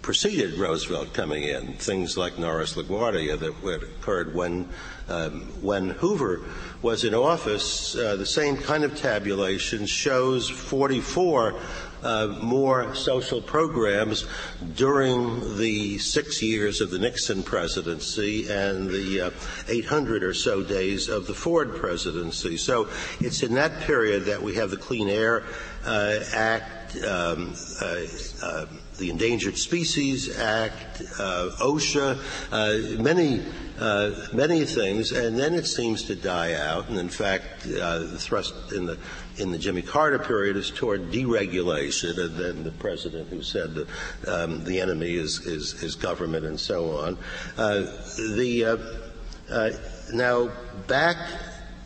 preceded 0.00 0.54
Roosevelt 0.54 1.12
coming 1.12 1.42
in. 1.42 1.74
Things 1.74 2.16
like 2.16 2.38
Norris 2.38 2.76
LaGuardia 2.76 3.38
that 3.38 3.82
occurred 3.82 4.34
when 4.34 4.68
um, 5.08 5.42
when 5.60 5.90
Hoover 5.90 6.42
was 6.80 7.04
in 7.04 7.14
office. 7.14 7.94
Uh, 7.94 8.16
the 8.16 8.24
same 8.24 8.56
kind 8.56 8.84
of 8.84 8.96
tabulation 8.96 9.84
shows 9.84 10.48
44 10.48 11.60
uh, 12.02 12.28
more 12.40 12.94
social 12.94 13.40
programs 13.40 14.26
during 14.76 15.56
the 15.56 15.98
six 15.98 16.42
years 16.42 16.80
of 16.80 16.90
the 16.90 16.98
Nixon 16.98 17.42
presidency 17.42 18.48
and 18.48 18.88
the 18.88 19.20
uh, 19.20 19.30
800 19.68 20.22
or 20.22 20.34
so 20.34 20.62
days 20.62 21.08
of 21.08 21.26
the 21.26 21.34
Ford 21.34 21.76
presidency. 21.76 22.56
So 22.56 22.88
it's 23.20 23.42
in 23.42 23.54
that 23.54 23.80
period 23.80 24.24
that 24.24 24.42
we 24.42 24.54
have 24.54 24.70
the 24.70 24.76
Clean 24.76 25.08
Air 25.08 25.44
uh, 25.84 26.18
Act, 26.34 26.96
um, 27.04 27.54
uh, 27.80 28.04
uh, 28.42 28.66
the 28.98 29.10
Endangered 29.10 29.56
Species 29.56 30.38
Act, 30.38 31.02
uh, 31.18 31.50
OSHA, 31.60 32.98
many 32.98 33.44
many 34.32 34.64
things, 34.64 35.12
and 35.12 35.38
then 35.38 35.54
it 35.54 35.66
seems 35.66 36.02
to 36.04 36.16
die 36.16 36.54
out. 36.54 36.88
And 36.88 36.98
in 36.98 37.08
fact, 37.08 37.62
the 37.62 38.18
thrust 38.18 38.72
in 38.72 38.86
the 38.86 38.98
in 39.38 39.50
the 39.52 39.58
Jimmy 39.58 39.82
Carter 39.82 40.18
period 40.18 40.56
is 40.56 40.70
toward 40.70 41.10
deregulation, 41.10 42.18
and 42.18 42.36
then 42.36 42.64
the 42.64 42.72
president 42.72 43.28
who 43.28 43.42
said 43.42 43.74
that 43.74 43.88
um, 44.26 44.64
the 44.64 44.80
enemy 44.80 45.14
is, 45.14 45.46
is, 45.46 45.82
is, 45.82 45.94
government 45.94 46.44
and 46.44 46.58
so 46.58 46.96
on. 46.98 47.18
Uh, 47.56 47.80
the 48.36 48.64
uh, 48.64 49.52
uh, 49.52 49.70
now 50.12 50.50
back 50.86 51.16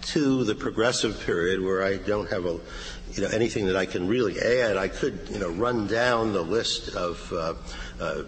to 0.02 0.44
the 0.44 0.54
progressive 0.54 1.20
period 1.24 1.60
where 1.60 1.84
I 1.84 1.96
don't 1.96 2.28
have 2.30 2.44
a 2.44 2.58
you 3.14 3.22
know, 3.22 3.28
anything 3.28 3.66
that 3.66 3.76
I 3.76 3.86
can 3.86 4.08
really 4.08 4.40
add. 4.40 4.76
I 4.76 4.88
could, 4.88 5.28
you 5.30 5.38
know, 5.38 5.50
run 5.50 5.86
down 5.86 6.32
the 6.32 6.42
list 6.42 6.94
of 6.96 7.32
uh, 7.32 7.54
uh, 8.00 8.22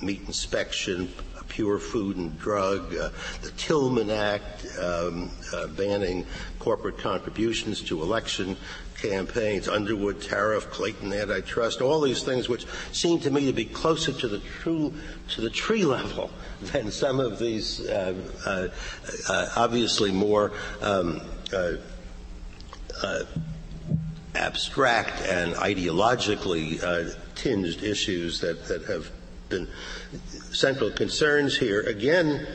meat 0.00 0.22
inspection, 0.26 1.12
pure 1.48 1.78
food 1.78 2.16
and 2.16 2.38
drug, 2.38 2.94
uh, 2.94 3.10
the 3.42 3.50
Tillman 3.56 4.10
Act 4.10 4.66
um, 4.78 5.30
uh, 5.52 5.66
banning 5.68 6.26
corporate 6.58 6.98
contributions 6.98 7.82
to 7.82 8.02
election 8.02 8.56
campaigns, 9.00 9.68
Underwood 9.68 10.20
tariff, 10.20 10.70
Clayton 10.70 11.12
antitrust, 11.12 11.80
all 11.80 12.00
these 12.00 12.22
things 12.22 12.48
which 12.48 12.66
seem 12.92 13.20
to 13.20 13.30
me 13.30 13.46
to 13.46 13.52
be 13.52 13.64
closer 13.64 14.12
to 14.12 14.28
the 14.28 14.38
true 14.38 14.92
to 15.30 15.40
the 15.40 15.50
tree 15.50 15.84
level 15.96 16.30
than 16.60 16.90
some 16.90 17.20
of 17.20 17.38
these 17.38 17.80
uh, 17.88 18.14
uh, 18.46 18.68
uh 19.28 19.48
obviously 19.56 20.10
more 20.10 20.52
um, 20.80 21.20
uh, 21.52 21.74
abstract 24.34 25.20
and 25.22 25.54
ideologically 25.54 27.14
tinged 27.34 27.82
issues 27.82 28.40
that, 28.40 28.66
that 28.66 28.82
have 28.84 29.10
been 29.48 29.68
central 30.56 30.90
concerns 30.90 31.58
here. 31.58 31.80
Again, 31.80 32.46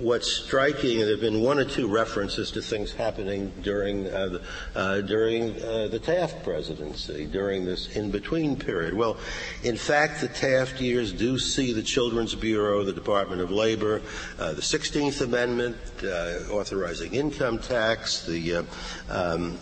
what's 0.00 0.30
striking, 0.30 1.00
there 1.00 1.10
have 1.10 1.20
been 1.20 1.40
one 1.40 1.58
or 1.58 1.64
two 1.64 1.88
references 1.88 2.50
to 2.52 2.62
things 2.62 2.92
happening 2.92 3.52
during 3.62 4.06
uh, 4.06 4.28
the, 4.28 4.42
uh, 4.74 5.00
during 5.02 5.60
uh, 5.62 5.88
the 5.88 5.98
Taft 5.98 6.42
presidency, 6.44 7.26
during 7.26 7.64
this 7.64 7.96
in-between 7.96 8.56
period. 8.56 8.94
Well, 8.94 9.16
in 9.64 9.76
fact, 9.76 10.20
the 10.20 10.28
Taft 10.28 10.80
years 10.80 11.12
do 11.12 11.38
see 11.38 11.72
the 11.72 11.82
Children's 11.82 12.34
Bureau, 12.34 12.84
the 12.84 12.92
Department 12.92 13.40
of 13.40 13.50
Labor, 13.50 14.02
uh, 14.38 14.52
the 14.52 14.62
16th 14.62 15.20
Amendment 15.20 15.76
uh, 16.02 16.52
authorizing 16.52 17.14
income 17.14 17.58
tax, 17.58 18.24
the 18.24 18.56
uh, 18.56 18.62
um, 19.10 19.52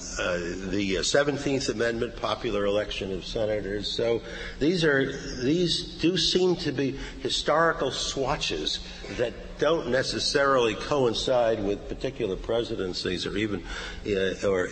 the 0.71 0.97
17th 1.01 1.69
Amendment, 1.71 2.17
popular 2.17 2.67
election 2.67 3.13
of 3.13 3.25
senators. 3.25 3.91
So 3.91 4.21
these 4.59 4.85
are 4.85 5.13
these 5.41 5.97
do 6.01 6.17
seem 6.17 6.57
to 6.57 6.73
be 6.73 6.99
historical 7.21 7.91
swatches 7.91 8.81
that 9.17 9.33
don't 9.59 9.89
necessarily 9.89 10.75
coincide 10.75 11.63
with 11.63 11.89
particular 11.89 12.37
presidencies 12.37 13.27
or 13.27 13.37
even 13.37 13.63
uh, 14.07 14.47
or 14.47 14.69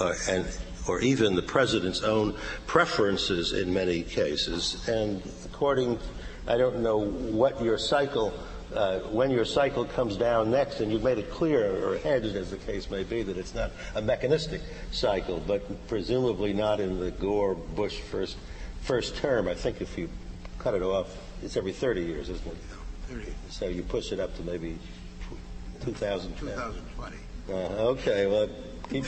uh, 0.00 0.14
and 0.28 0.46
or 0.88 1.00
even 1.00 1.34
the 1.34 1.42
president's 1.42 2.02
own 2.02 2.34
preferences 2.66 3.52
in 3.52 3.72
many 3.72 4.02
cases. 4.02 4.88
And 4.88 5.22
according, 5.44 5.98
I 6.46 6.56
don't 6.56 6.80
know 6.80 6.98
what 6.98 7.60
your 7.62 7.78
cycle, 7.78 8.32
uh, 8.74 9.00
when 9.00 9.30
your 9.30 9.44
cycle 9.44 9.84
comes 9.84 10.16
down 10.16 10.50
next, 10.50 10.80
and 10.80 10.92
you've 10.92 11.02
made 11.02 11.18
it 11.18 11.30
clear, 11.30 11.84
or 11.84 11.98
hedged 11.98 12.36
as 12.36 12.50
the 12.50 12.56
case 12.58 12.88
may 12.90 13.02
be, 13.02 13.22
that 13.22 13.36
it's 13.36 13.54
not 13.54 13.72
a 13.94 14.02
mechanistic 14.02 14.60
cycle, 14.92 15.42
but 15.46 15.88
presumably 15.88 16.52
not 16.52 16.80
in 16.80 17.00
the 17.00 17.10
Gore 17.10 17.54
Bush 17.54 17.98
first 17.98 18.36
first 18.82 19.16
term. 19.16 19.48
I 19.48 19.54
think 19.54 19.80
if 19.80 19.98
you 19.98 20.08
cut 20.58 20.74
it 20.74 20.82
off, 20.82 21.08
it's 21.42 21.56
every 21.56 21.72
30 21.72 22.02
years, 22.02 22.28
isn't 22.28 22.46
it? 22.46 22.56
So 23.50 23.68
you 23.68 23.82
push 23.82 24.12
it 24.12 24.20
up 24.20 24.36
to 24.36 24.42
maybe 24.42 24.78
2010. 25.84 26.54
2020. 26.54 27.16
Uh, 27.48 27.52
okay, 27.52 28.26
well, 28.26 28.48
keep, 28.90 29.04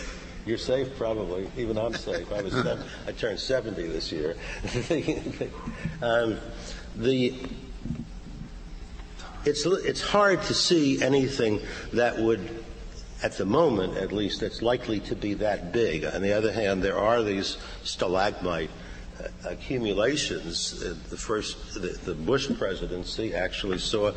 you're 0.46 0.58
safe 0.58 0.96
probably. 0.96 1.50
Even 1.56 1.76
I'm 1.76 1.94
safe. 1.94 2.32
I 2.32 2.42
was 2.42 2.52
seven, 2.52 2.86
I 3.06 3.12
turned 3.12 3.40
70 3.40 3.86
this 3.88 4.12
year. 4.12 4.36
um, 6.02 6.38
the 6.96 7.34
it's 9.44 9.64
it's 9.64 10.02
hard 10.02 10.42
to 10.42 10.54
see 10.54 11.00
anything 11.02 11.60
that 11.92 12.18
would 12.18 12.64
at 13.22 13.32
the 13.32 13.44
moment, 13.44 13.96
at 13.96 14.12
least, 14.12 14.40
that's 14.40 14.62
likely 14.62 15.00
to 15.00 15.16
be 15.16 15.34
that 15.34 15.72
big. 15.72 16.04
On 16.04 16.22
the 16.22 16.32
other 16.32 16.52
hand, 16.52 16.82
there 16.82 16.96
are 16.96 17.22
these 17.22 17.56
stalagmite 17.82 18.70
accumulations. 19.44 20.80
The 20.80 21.16
first, 21.16 21.74
the, 21.74 21.98
the, 22.04 22.14
Bush 22.14 22.50
presidency 22.58 23.34
actually 23.34 23.78
saw, 23.78 24.12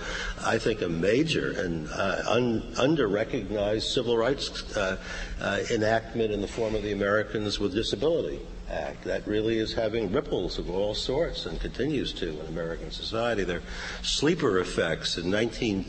I 0.45 0.57
think, 0.57 0.81
a 0.81 0.89
major 0.89 1.51
and 1.59 1.87
uh, 1.91 2.21
un, 2.27 2.73
under-recognized 2.77 3.87
civil 3.87 4.17
rights 4.17 4.75
uh, 4.75 4.97
uh, 5.39 5.59
enactment 5.71 6.31
in 6.31 6.41
the 6.41 6.47
form 6.47 6.75
of 6.75 6.83
the 6.83 6.91
Americans 6.91 7.59
with 7.59 7.73
Disability 7.73 8.39
Act. 8.69 9.03
That 9.03 9.25
really 9.27 9.57
is 9.57 9.73
having 9.73 10.11
ripples 10.11 10.57
of 10.57 10.69
all 10.69 10.93
sorts 10.93 11.45
and 11.45 11.59
continues 11.59 12.13
to 12.13 12.39
in 12.39 12.45
American 12.47 12.91
society. 12.91 13.43
There 13.43 13.57
are 13.57 14.03
sleeper 14.03 14.59
effects. 14.59 15.17
In 15.17 15.29
19, 15.29 15.85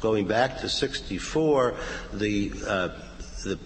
going 0.00 0.26
back 0.26 0.58
to 0.58 0.68
64, 0.68 1.74
the 2.12 2.52
uh, 2.66 2.88
the 3.44 3.58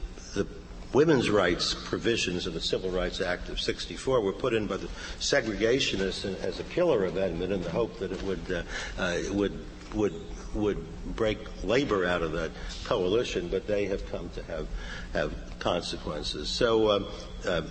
women's 0.97 1.29
rights 1.29 1.75
provisions 1.75 2.47
of 2.47 2.55
the 2.55 2.61
Civil 2.61 2.89
Rights 2.89 3.21
Act 3.21 3.51
of 3.51 3.61
64 3.61 4.23
were 4.23 4.33
put 4.33 4.55
in 4.55 4.67
by 4.67 4.79
the 4.79 4.89
segregationists 5.21 6.25
as 6.43 6.59
a 6.59 6.65
killer 6.65 7.05
amendment 7.05 7.53
in 7.53 7.61
the 7.61 7.69
hope 7.69 7.99
that 7.99 8.13
it 8.13 8.23
would, 8.23 8.51
uh, 8.51 8.63
uh, 8.97 9.19
would, 9.31 9.63
would, 9.95 10.15
would 10.55 10.83
break 11.15 11.39
labor 11.63 12.07
out 12.07 12.23
of 12.23 12.33
that 12.33 12.51
coalition, 12.85 13.49
but 13.49 13.67
they 13.67 13.85
have 13.85 14.11
come 14.11 14.31
to 14.31 14.43
have, 14.45 14.67
have 15.13 15.35
consequences. 15.59 16.49
So 16.49 16.91
um, 16.91 17.07
uh, 17.47 17.63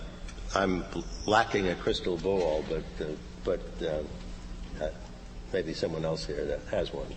I'm 0.53 0.85
lacking 1.25 1.69
a 1.69 1.75
crystal 1.75 2.17
ball, 2.17 2.63
but, 2.69 3.07
uh, 3.07 3.09
but 3.43 3.61
uh, 3.81 4.83
uh, 4.83 4.89
maybe 5.51 5.73
someone 5.73 6.05
else 6.05 6.27
here 6.27 6.45
that 6.45 6.59
has 6.69 6.93
one. 6.93 7.07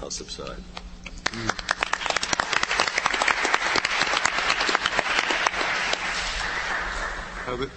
I'll 0.00 0.12
subside. 0.12 0.62
Mm. 1.24 1.83
The, 7.44 7.70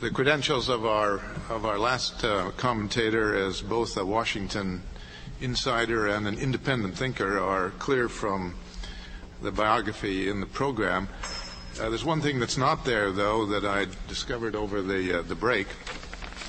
the, 0.00 0.10
credentials 0.10 0.68
of 0.68 0.84
our 0.84 1.78
last 1.78 2.24
uh, 2.24 2.50
commentator 2.56 3.36
as 3.36 3.62
both 3.62 3.96
a 3.96 4.04
Washington 4.04 4.82
insider 5.40 6.08
and 6.08 6.26
an 6.26 6.36
independent 6.36 6.96
thinker 6.96 7.38
are 7.38 7.70
clear 7.78 8.08
from 8.08 8.56
the 9.40 9.52
biography 9.52 10.28
in 10.28 10.40
the 10.40 10.46
program. 10.46 11.08
Uh, 11.80 11.88
there's 11.90 12.04
one 12.04 12.20
thing 12.20 12.40
that's 12.40 12.58
not 12.58 12.84
there, 12.84 13.12
though, 13.12 13.46
that 13.46 13.64
I 13.64 13.86
discovered 14.08 14.56
over 14.56 14.82
the 14.82 15.20
uh, 15.20 15.34
break 15.34 15.68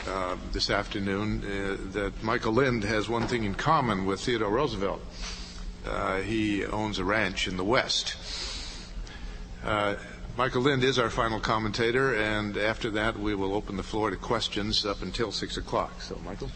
uh, 0.07 0.35
this 0.51 0.71
afternoon. 0.71 1.43
Uh, 1.43 1.77
that 1.91 2.23
Michael 2.23 2.53
Lind 2.53 2.83
has 2.83 3.07
one 3.07 3.27
thing 3.27 3.43
in 3.43 3.53
common 3.53 4.07
with 4.07 4.21
Theodore 4.21 4.49
Roosevelt. 4.49 5.01
he 6.23 6.65
owns 6.65 6.97
a 6.97 7.05
ranch 7.05 7.47
in 7.47 7.57
the 7.57 7.63
West. 7.63 8.15
Michael 10.37 10.61
Lind 10.61 10.83
is 10.83 10.97
our 10.97 11.09
final 11.09 11.39
commentator, 11.41 12.15
and 12.15 12.55
after 12.55 12.89
that, 12.91 13.19
we 13.19 13.35
will 13.35 13.53
open 13.53 13.75
the 13.75 13.83
floor 13.83 14.09
to 14.09 14.15
questions 14.15 14.85
up 14.85 15.01
until 15.01 15.31
6 15.31 15.57
o'clock. 15.57 16.01
So, 16.01 16.17
Michael? 16.23 16.49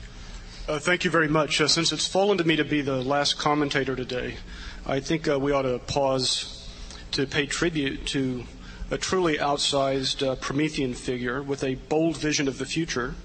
Uh, 0.68 0.80
thank 0.80 1.04
you 1.04 1.12
very 1.12 1.28
much. 1.28 1.60
Uh, 1.60 1.68
since 1.68 1.92
it's 1.92 2.08
fallen 2.08 2.38
to 2.38 2.44
me 2.46 2.56
to 2.56 2.64
be 2.64 2.82
the 2.82 3.02
last 3.04 3.38
commentator 3.38 3.96
today, 3.96 4.38
I 4.86 5.02
think 5.02 5.28
uh, 5.28 5.38
we 5.38 5.52
ought 5.52 5.64
to 5.64 5.80
pause 5.80 6.70
to 7.12 7.28
pay 7.28 7.46
tribute 7.46 8.06
to 8.08 8.46
a 8.90 8.98
truly 8.98 9.38
outsized 9.38 10.26
uh, 10.26 10.36
Promethean 10.36 10.94
figure 10.94 11.44
with 11.44 11.64
a 11.64 11.76
bold 11.76 12.18
vision 12.18 12.48
of 12.48 12.58
the 12.58 12.66
future 12.66 13.16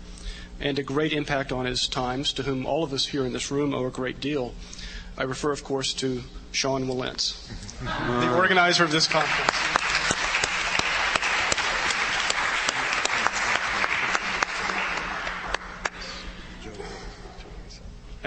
and 0.58 0.78
a 0.78 0.82
great 0.82 1.12
impact 1.12 1.52
on 1.52 1.64
his 1.64 1.86
times, 1.86 2.32
to 2.34 2.42
whom 2.42 2.66
all 2.66 2.82
of 2.82 2.92
us 2.92 3.06
here 3.06 3.24
in 3.24 3.32
this 3.32 3.50
room 3.50 3.72
owe 3.72 3.86
a 3.86 3.90
great 3.90 4.20
deal. 4.20 4.54
I 5.16 5.22
refer, 5.22 5.52
of 5.52 5.62
course, 5.62 5.94
to 5.94 6.22
Sean 6.50 6.86
Wilentz, 6.86 7.46
the 8.20 8.34
organizer 8.34 8.82
of 8.84 8.90
this 8.90 9.06
conference. 9.06 9.69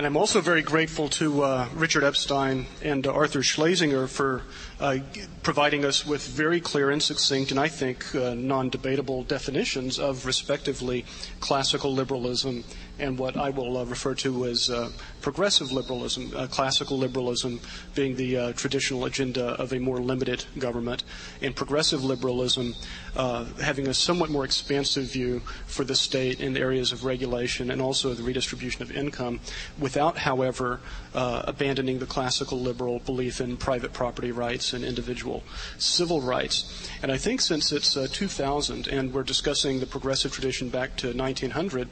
And 0.03 0.07
I'm 0.07 0.17
also 0.17 0.41
very 0.41 0.61
grateful 0.61 1.07
to 1.11 1.43
uh, 1.43 1.69
Richard 1.75 2.03
Epstein 2.03 2.65
and 2.81 3.07
uh, 3.07 3.13
Arthur 3.13 3.41
Schlesinger 3.41 4.07
for 4.07 4.41
uh, 4.77 4.97
providing 5.43 5.85
us 5.85 6.05
with 6.05 6.27
very 6.27 6.59
clear 6.59 6.89
and 6.89 7.01
succinct, 7.01 7.51
and 7.51 7.57
I 7.57 7.69
think 7.69 8.13
uh, 8.13 8.33
non 8.33 8.67
debatable 8.67 9.23
definitions 9.23 9.99
of 9.99 10.25
respectively 10.25 11.05
classical 11.39 11.93
liberalism 11.93 12.65
and 12.99 13.17
what 13.17 13.35
I 13.35 13.49
will 13.49 13.77
uh, 13.77 13.85
refer 13.85 14.13
to 14.15 14.45
as 14.45 14.69
uh, 14.69 14.91
progressive 15.21 15.71
liberalism, 15.71 16.31
uh, 16.35 16.47
classical 16.47 16.97
liberalism 16.97 17.59
being 17.95 18.15
the 18.15 18.37
uh, 18.37 18.53
traditional 18.53 19.05
agenda 19.05 19.45
of 19.59 19.73
a 19.73 19.79
more 19.79 19.99
limited 19.99 20.45
government, 20.59 21.03
and 21.41 21.55
progressive 21.55 22.03
liberalism 22.03 22.75
uh, 23.15 23.45
having 23.61 23.87
a 23.87 23.93
somewhat 23.93 24.29
more 24.29 24.45
expansive 24.45 25.05
view 25.05 25.39
for 25.65 25.83
the 25.83 25.95
state 25.95 26.39
in 26.39 26.55
areas 26.55 26.91
of 26.91 27.03
regulation 27.03 27.71
and 27.71 27.81
also 27.81 28.13
the 28.13 28.23
redistribution 28.23 28.81
of 28.83 28.91
income, 28.91 29.39
without, 29.79 30.19
however, 30.19 30.79
uh, 31.15 31.43
abandoning 31.47 31.99
the 31.99 32.05
classical 32.05 32.59
liberal 32.59 32.99
belief 32.99 33.41
in 33.41 33.57
private 33.57 33.93
property 33.93 34.31
rights 34.31 34.73
and 34.73 34.83
individual 34.83 35.43
civil 35.77 36.21
rights. 36.21 36.89
And 37.01 37.11
I 37.11 37.17
think 37.17 37.41
since 37.41 37.71
it's 37.71 37.93
2000 37.93 38.87
and 38.87 39.13
we're 39.13 39.23
discussing 39.23 39.79
the 39.79 39.85
progressive 39.85 40.31
tradition 40.31 40.69
back 40.69 40.95
to 40.97 41.13
1900, 41.13 41.89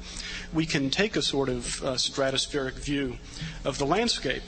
we 0.54 0.66
can 0.66 0.91
take 0.92 1.16
a 1.16 1.22
sort 1.22 1.50
of 1.50 1.84
uh, 1.84 1.94
stratospheric 1.94 2.74
view 2.74 3.18
of 3.66 3.78
the 3.78 3.86
landscape. 3.86 4.44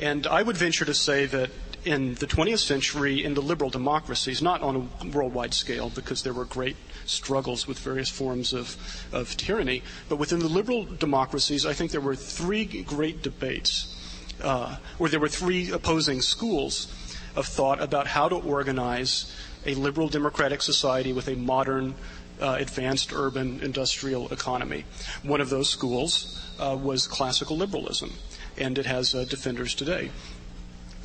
And 0.00 0.26
I 0.26 0.42
would 0.42 0.56
venture 0.56 0.84
to 0.84 0.94
say 0.94 1.26
that 1.26 1.50
in 1.84 2.14
the 2.14 2.26
20th 2.26 2.58
century 2.58 3.24
in 3.24 3.34
the 3.34 3.40
liberal 3.40 3.70
democracies, 3.70 4.42
not 4.42 4.62
on 4.62 4.90
a 5.00 5.06
worldwide 5.08 5.54
scale 5.54 5.90
because 5.90 6.22
there 6.22 6.32
were 6.32 6.44
great 6.44 6.76
struggles 7.06 7.66
with 7.66 7.78
various 7.78 8.08
forms 8.08 8.52
of, 8.52 8.76
of 9.12 9.36
tyranny, 9.36 9.82
but 10.08 10.16
within 10.16 10.38
the 10.38 10.48
liberal 10.48 10.84
democracies, 10.84 11.64
I 11.64 11.72
think 11.72 11.90
there 11.90 12.00
were 12.00 12.16
three 12.16 12.64
great 12.82 13.22
debates, 13.22 13.96
uh, 14.42 14.76
or 14.98 15.08
there 15.08 15.20
were 15.20 15.28
three 15.28 15.70
opposing 15.70 16.20
schools 16.20 16.92
of 17.36 17.46
thought 17.46 17.80
about 17.80 18.06
how 18.06 18.28
to 18.28 18.36
organize 18.36 19.34
a 19.66 19.74
liberal 19.74 20.08
democratic 20.08 20.62
society 20.62 21.12
with 21.12 21.28
a 21.28 21.36
modern, 21.36 21.94
uh, 22.40 22.56
advanced 22.58 23.12
urban 23.12 23.60
industrial 23.60 24.32
economy. 24.32 24.84
One 25.22 25.40
of 25.40 25.50
those 25.50 25.68
schools 25.68 26.40
uh, 26.58 26.76
was 26.80 27.06
classical 27.06 27.56
liberalism, 27.56 28.12
and 28.58 28.78
it 28.78 28.86
has 28.86 29.14
uh, 29.14 29.24
defenders 29.24 29.74
today. 29.74 30.10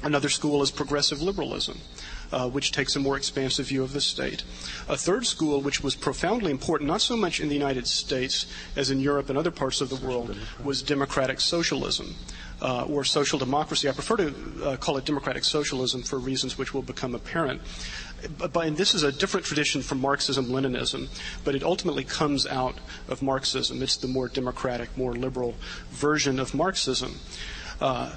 Another 0.03 0.29
school 0.29 0.61
is 0.61 0.71
progressive 0.71 1.21
liberalism. 1.21 1.79
Uh, 2.31 2.49
which 2.49 2.71
takes 2.71 2.95
a 2.95 2.99
more 2.99 3.15
expansive 3.15 3.67
view 3.67 3.83
of 3.83 3.93
the 3.93 4.01
state. 4.01 4.43
A 4.89 4.97
third 4.97 5.27
school, 5.27 5.61
which 5.61 5.83
was 5.83 5.95
profoundly 5.95 6.49
important, 6.49 6.87
not 6.89 6.99
so 7.01 7.15
much 7.15 7.39
in 7.39 7.49
the 7.49 7.53
United 7.53 7.85
States 7.85 8.47
as 8.75 8.89
in 8.89 8.99
Europe 8.99 9.29
and 9.29 9.37
other 9.37 9.51
parts 9.51 9.79
of 9.79 9.89
the 9.89 9.95
world, 9.95 10.35
was 10.63 10.81
democratic 10.81 11.39
socialism. 11.39 12.15
Uh, 12.61 12.85
or 12.85 13.03
social 13.03 13.37
democracy. 13.37 13.89
I 13.89 13.91
prefer 13.91 14.15
to 14.15 14.33
uh, 14.63 14.77
call 14.77 14.95
it 14.95 15.03
democratic 15.03 15.43
socialism 15.43 16.03
for 16.03 16.17
reasons 16.17 16.57
which 16.57 16.73
will 16.73 16.81
become 16.81 17.13
apparent. 17.13 17.61
And 18.55 18.77
this 18.77 18.93
is 18.93 19.03
a 19.03 19.11
different 19.11 19.45
tradition 19.45 19.81
from 19.81 20.01
Marxism 20.01 20.45
Leninism, 20.45 21.07
but 21.43 21.55
it 21.55 21.63
ultimately 21.63 22.03
comes 22.03 22.45
out 22.47 22.75
of 23.07 23.21
Marxism. 23.21 23.81
It's 23.81 23.97
the 23.97 24.07
more 24.07 24.27
democratic, 24.27 24.97
more 24.97 25.13
liberal 25.13 25.55
version 25.89 26.39
of 26.39 26.53
Marxism. 26.53 27.19
Uh, 27.79 28.15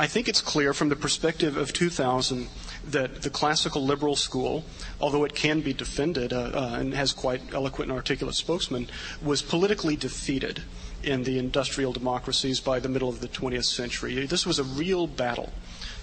I 0.00 0.06
think 0.06 0.28
it's 0.28 0.40
clear 0.40 0.72
from 0.72 0.90
the 0.90 0.96
perspective 0.96 1.56
of 1.56 1.72
2000 1.72 2.48
that 2.86 3.22
the 3.22 3.30
classical 3.30 3.84
liberal 3.84 4.14
school, 4.14 4.64
although 5.00 5.24
it 5.24 5.34
can 5.34 5.60
be 5.60 5.72
defended 5.72 6.32
uh, 6.32 6.50
uh, 6.54 6.76
and 6.78 6.94
has 6.94 7.12
quite 7.12 7.52
eloquent 7.52 7.90
and 7.90 7.98
articulate 7.98 8.36
spokesmen, 8.36 8.88
was 9.20 9.42
politically 9.42 9.96
defeated 9.96 10.62
in 11.02 11.24
the 11.24 11.38
industrial 11.38 11.92
democracies 11.92 12.60
by 12.60 12.78
the 12.78 12.88
middle 12.88 13.08
of 13.08 13.20
the 13.20 13.28
20th 13.28 13.64
century. 13.64 14.24
This 14.26 14.46
was 14.46 14.60
a 14.60 14.64
real 14.64 15.08
battle 15.08 15.52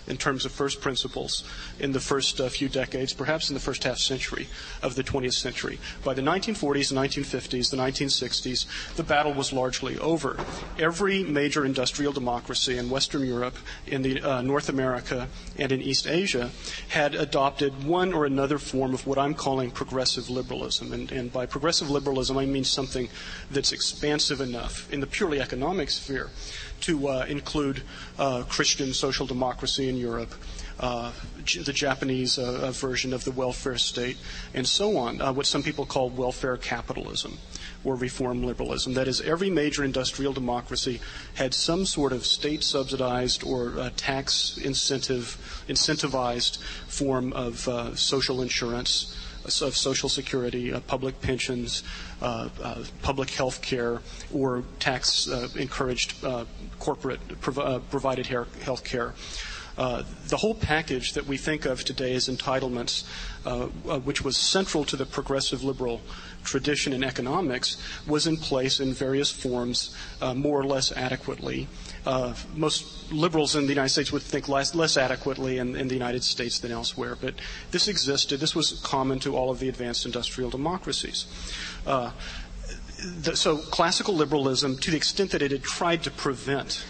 in 0.08 0.18
terms 0.18 0.46
of 0.46 0.52
first 0.52 0.82
principles 0.82 1.44
in 1.80 1.92
the 1.92 2.00
first 2.00 2.40
uh, 2.40 2.50
few 2.50 2.70
decades, 2.70 3.14
perhaps 3.14 3.50
in 3.50 3.54
the 3.54 3.60
first 3.60 3.84
half 3.84 3.98
century 3.98 4.48
of 4.82 4.96
the 4.96 5.04
20th 5.04 5.34
century. 5.34 5.80
By 6.04 6.14
the 6.14 6.22
1940s, 6.22 6.90
the 6.90 6.96
1950s, 6.96 7.72
the 7.72 7.78
1960s, 7.78 8.96
the 8.96 9.04
battle 9.04 9.34
was 9.34 9.52
largely 9.52 9.98
over. 10.00 10.38
Every 10.80 11.24
major 11.24 11.66
industrial 11.66 12.14
democracy 12.14 12.78
in 12.78 12.90
Western 12.90 13.26
Europe, 13.26 13.56
in 13.88 14.02
the, 14.02 14.22
uh, 14.22 14.42
North 14.42 14.70
America, 14.70 15.28
and 15.58 15.72
in 15.72 15.82
East 15.82 16.08
Asia 16.08 16.52
had 16.90 17.16
adopted 17.16 17.84
one 17.84 18.14
or 18.14 18.26
another 18.26 18.58
form 18.58 18.94
of 18.94 19.08
what 19.08 19.18
I'm 19.18 19.34
calling 19.34 19.72
progressive 19.72 20.30
liberalism. 20.30 20.94
And, 20.94 21.12
and 21.12 21.32
by 21.32 21.46
progressive 21.46 21.90
liberalism, 21.90 22.38
I 22.38 22.46
mean 22.46 22.64
something 22.64 23.10
that's 23.52 23.72
expansive 23.72 24.42
enough 24.42 24.92
in 24.92 25.00
the 25.00 25.08
purely 25.08 25.40
economic 25.40 25.90
sphere 25.90 26.30
to 26.82 27.08
uh, 27.08 27.26
include 27.28 27.84
uh, 28.18 28.44
Christian 28.48 28.94
social 28.94 29.26
democracy 29.26 29.90
in 29.90 29.98
Europe, 29.98 30.34
uh, 30.80 31.12
the 31.64 31.74
Japanese 31.74 32.38
uh, 32.38 32.60
uh, 32.64 32.72
version 32.72 33.14
of 33.14 33.24
the 33.24 33.32
welfare 33.32 33.78
state, 33.78 34.18
and 34.54 34.68
so 34.68 34.98
on, 34.98 35.22
uh, 35.22 35.32
what 35.32 35.46
some 35.46 35.64
people 35.64 35.86
call 35.86 36.10
welfare 36.10 36.58
capitalism 36.58 37.38
or 37.84 37.96
reform 37.96 38.44
liberalism. 38.44 38.94
That 38.94 39.08
is, 39.08 39.22
every 39.22 39.50
major 39.50 39.84
industrial 39.84 40.34
democracy 40.34 41.00
had 41.36 41.54
some 41.54 41.86
sort 41.86 42.12
of 42.12 42.26
state 42.26 42.64
subsidized 42.64 43.44
or 43.44 43.90
tax 43.96 44.58
incentive, 44.58 45.38
incentivized 45.70 46.58
form 46.88 47.32
of 47.34 47.60
social 47.98 48.42
insurance 48.42 49.16
of 49.62 49.78
Social 49.78 50.10
Security, 50.10 50.74
uh, 50.74 50.80
public 50.82 51.22
pensions, 51.22 51.84
uh, 51.84 51.86
uh, 51.86 52.05
public 53.02 53.30
health 53.32 53.62
care, 53.62 54.02
or 54.34 54.64
tax 54.80 55.28
encouraged 55.56 56.16
corporate 56.80 57.42
prov- 57.42 57.90
provided 57.90 58.28
health 58.28 58.84
care. 58.84 59.14
Uh, 59.78 60.04
the 60.28 60.38
whole 60.38 60.56
package 60.56 61.14
that 61.14 61.28
we 61.28 61.36
think 61.36 61.66
of 61.66 61.84
today 61.84 62.14
as 62.16 62.30
entitlements, 62.30 63.04
uh, 63.46 63.68
uh, 63.90 64.00
which 64.00 64.24
was 64.24 64.38
central 64.38 64.86
to 64.86 64.96
the 64.96 65.06
progressive 65.06 65.64
liberal 65.64 66.02
tradition 66.46 66.94
in 66.94 67.04
economics, 67.04 67.76
was 68.08 68.26
in 68.26 68.38
place 68.38 68.80
in 68.80 68.94
various 68.94 69.32
forms 69.32 69.96
more 70.36 70.60
or 70.60 70.64
less 70.64 70.92
adequately. 70.94 71.68
Most 72.56 73.12
liberals 73.12 73.56
in 73.56 73.64
the 73.64 73.70
United 73.70 73.90
States 73.90 74.12
would 74.12 74.22
think 74.22 74.48
less, 74.48 74.76
less 74.76 74.98
adequately 74.98 75.58
in, 75.58 75.76
in, 75.76 75.88
the 75.88 75.94
United 75.94 76.24
States 76.24 76.60
than 76.60 76.72
elsewhere, 76.72 77.16
but 77.20 77.36
this 77.72 77.88
existed. 77.88 78.40
This 78.40 78.56
was 78.56 78.80
common 78.84 79.20
to 79.20 79.36
all 79.36 79.50
of 79.50 79.60
the 79.60 79.70
advanced 79.70 80.06
industrial 80.06 80.50
democracies. 80.50 81.26
The, 81.86 83.36
so 83.36 83.58
classical 83.58 84.16
liberalism, 84.16 84.78
to 84.78 84.92
the 84.92 84.98
extent 84.98 85.32
that 85.32 85.42
it 85.42 85.52
had 85.52 85.64
tried 85.64 86.04
to 86.04 86.12
prevent 86.12 86.84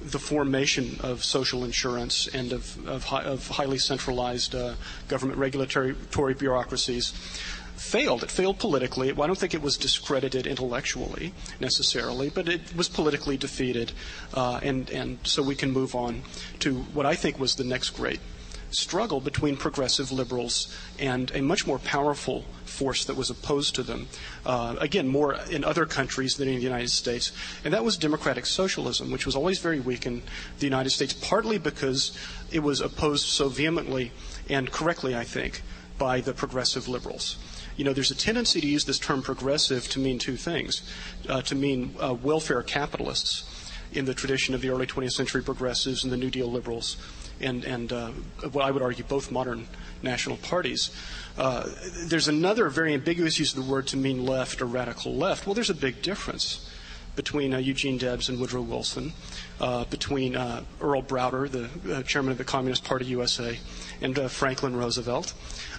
the 0.00 0.18
formation 0.18 0.98
of 1.02 1.24
social 1.24 1.64
insurance 1.64 2.28
and 2.28 2.52
of, 2.52 2.88
of, 2.88 3.12
of 3.12 3.48
highly 3.48 3.78
centralized 3.78 4.54
uh, 4.54 4.74
government 5.08 5.38
regulatory 5.38 6.34
bureaucracies 6.34 7.12
failed. 7.76 8.22
It 8.22 8.30
failed 8.30 8.58
politically. 8.58 9.10
I 9.10 9.14
don't 9.14 9.38
think 9.38 9.54
it 9.54 9.62
was 9.62 9.76
discredited 9.76 10.46
intellectually 10.46 11.32
necessarily, 11.60 12.30
but 12.30 12.48
it 12.48 12.74
was 12.74 12.88
politically 12.88 13.36
defeated. 13.36 13.92
Uh, 14.34 14.60
and, 14.62 14.90
and 14.90 15.18
so 15.24 15.42
we 15.42 15.54
can 15.54 15.70
move 15.70 15.94
on 15.94 16.22
to 16.60 16.74
what 16.94 17.06
I 17.06 17.14
think 17.14 17.38
was 17.38 17.54
the 17.54 17.64
next 17.64 17.90
great 17.90 18.20
struggle 18.70 19.20
between 19.20 19.56
progressive 19.56 20.10
liberals 20.12 20.74
and 20.98 21.30
a 21.34 21.40
much 21.40 21.66
more 21.66 21.78
powerful 21.78 22.44
force 22.64 23.04
that 23.04 23.16
was 23.16 23.30
opposed 23.30 23.74
to 23.74 23.82
them. 23.82 24.08
Uh, 24.44 24.76
again, 24.80 25.06
more 25.08 25.34
in 25.50 25.64
other 25.64 25.86
countries 25.86 26.36
than 26.36 26.48
in 26.48 26.56
the 26.56 26.62
United 26.62 26.90
States. 26.90 27.32
And 27.64 27.72
that 27.72 27.84
was 27.84 27.96
democratic 27.96 28.44
socialism, 28.44 29.10
which 29.10 29.24
was 29.24 29.36
always 29.36 29.58
very 29.60 29.80
weak 29.80 30.04
in 30.04 30.22
the 30.58 30.66
United 30.66 30.90
States, 30.90 31.12
partly 31.12 31.58
because 31.58 32.16
it 32.52 32.60
was 32.60 32.80
opposed 32.80 33.26
so 33.26 33.48
vehemently 33.48 34.12
and 34.48 34.70
correctly, 34.70 35.16
I 35.16 35.24
think, 35.24 35.62
by 35.98 36.20
the 36.20 36.34
progressive 36.34 36.88
liberals. 36.88 37.36
You 37.76 37.84
know, 37.84 37.92
there's 37.92 38.10
a 38.10 38.16
tendency 38.16 38.60
to 38.60 38.66
use 38.66 38.84
this 38.84 38.98
term 38.98 39.22
progressive 39.22 39.88
to 39.90 39.98
mean 39.98 40.18
two 40.18 40.36
things 40.36 40.82
uh, 41.28 41.42
to 41.42 41.54
mean 41.54 41.94
uh, 42.00 42.14
welfare 42.14 42.62
capitalists 42.62 43.70
in 43.92 44.04
the 44.04 44.14
tradition 44.14 44.54
of 44.54 44.60
the 44.60 44.70
early 44.70 44.86
20th 44.86 45.12
century 45.12 45.42
progressives 45.42 46.02
and 46.02 46.12
the 46.12 46.16
New 46.16 46.30
Deal 46.30 46.50
liberals 46.50 46.96
and, 47.40 47.64
and 47.64 47.92
uh, 47.92 48.10
what 48.52 48.64
I 48.64 48.70
would 48.70 48.82
argue 48.82 49.04
both 49.04 49.30
modern 49.30 49.68
national 50.02 50.38
parties. 50.38 50.90
Uh, 51.36 51.68
there's 52.06 52.28
another 52.28 52.68
very 52.68 52.94
ambiguous 52.94 53.38
use 53.38 53.54
of 53.54 53.64
the 53.64 53.70
word 53.70 53.86
to 53.88 53.96
mean 53.96 54.24
left 54.24 54.62
or 54.62 54.66
radical 54.66 55.14
left. 55.14 55.46
Well, 55.46 55.54
there's 55.54 55.70
a 55.70 55.74
big 55.74 56.02
difference 56.02 56.68
between 57.14 57.54
uh, 57.54 57.58
Eugene 57.58 57.98
Debs 57.98 58.28
and 58.28 58.38
Woodrow 58.38 58.62
Wilson, 58.62 59.12
between 59.58 60.36
uh, 60.36 60.62
Earl 60.80 61.02
Browder, 61.02 61.50
the 61.50 61.96
uh, 61.96 62.02
chairman 62.02 62.32
of 62.32 62.38
the 62.38 62.44
Communist 62.44 62.84
Party 62.84 63.06
USA, 63.06 63.58
and 64.00 64.30
Franklin 64.30 64.76
Roosevelt. 64.76 65.32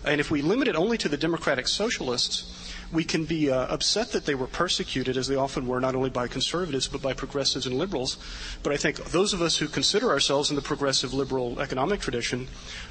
And 0.03 0.19
if 0.19 0.31
we 0.31 0.41
limit 0.41 0.67
it 0.67 0.75
only 0.75 0.97
to 0.99 1.09
the 1.09 1.17
Democratic 1.17 1.67
Socialists, 1.67 2.67
we 2.91 3.03
can 3.03 3.25
be 3.25 3.51
uh, 3.51 3.67
upset 3.67 4.11
that 4.13 4.25
they 4.25 4.35
were 4.35 4.47
persecuted, 4.47 5.17
as 5.17 5.27
they 5.27 5.35
often 5.35 5.67
were, 5.67 5.79
not 5.79 5.95
only 5.95 6.09
by 6.09 6.27
conservatives, 6.27 6.87
but 6.87 7.01
by 7.01 7.13
progressives 7.13 7.65
and 7.65 7.77
liberals. 7.77 8.17
But 8.63 8.73
I 8.73 8.77
think 8.77 8.97
those 9.05 9.33
of 9.33 9.41
us 9.41 9.57
who 9.57 9.67
consider 9.67 10.09
ourselves 10.09 10.49
in 10.49 10.55
the 10.55 10.61
progressive 10.61 11.13
liberal 11.13 11.59
economic 11.59 11.99
tradition 11.99 12.47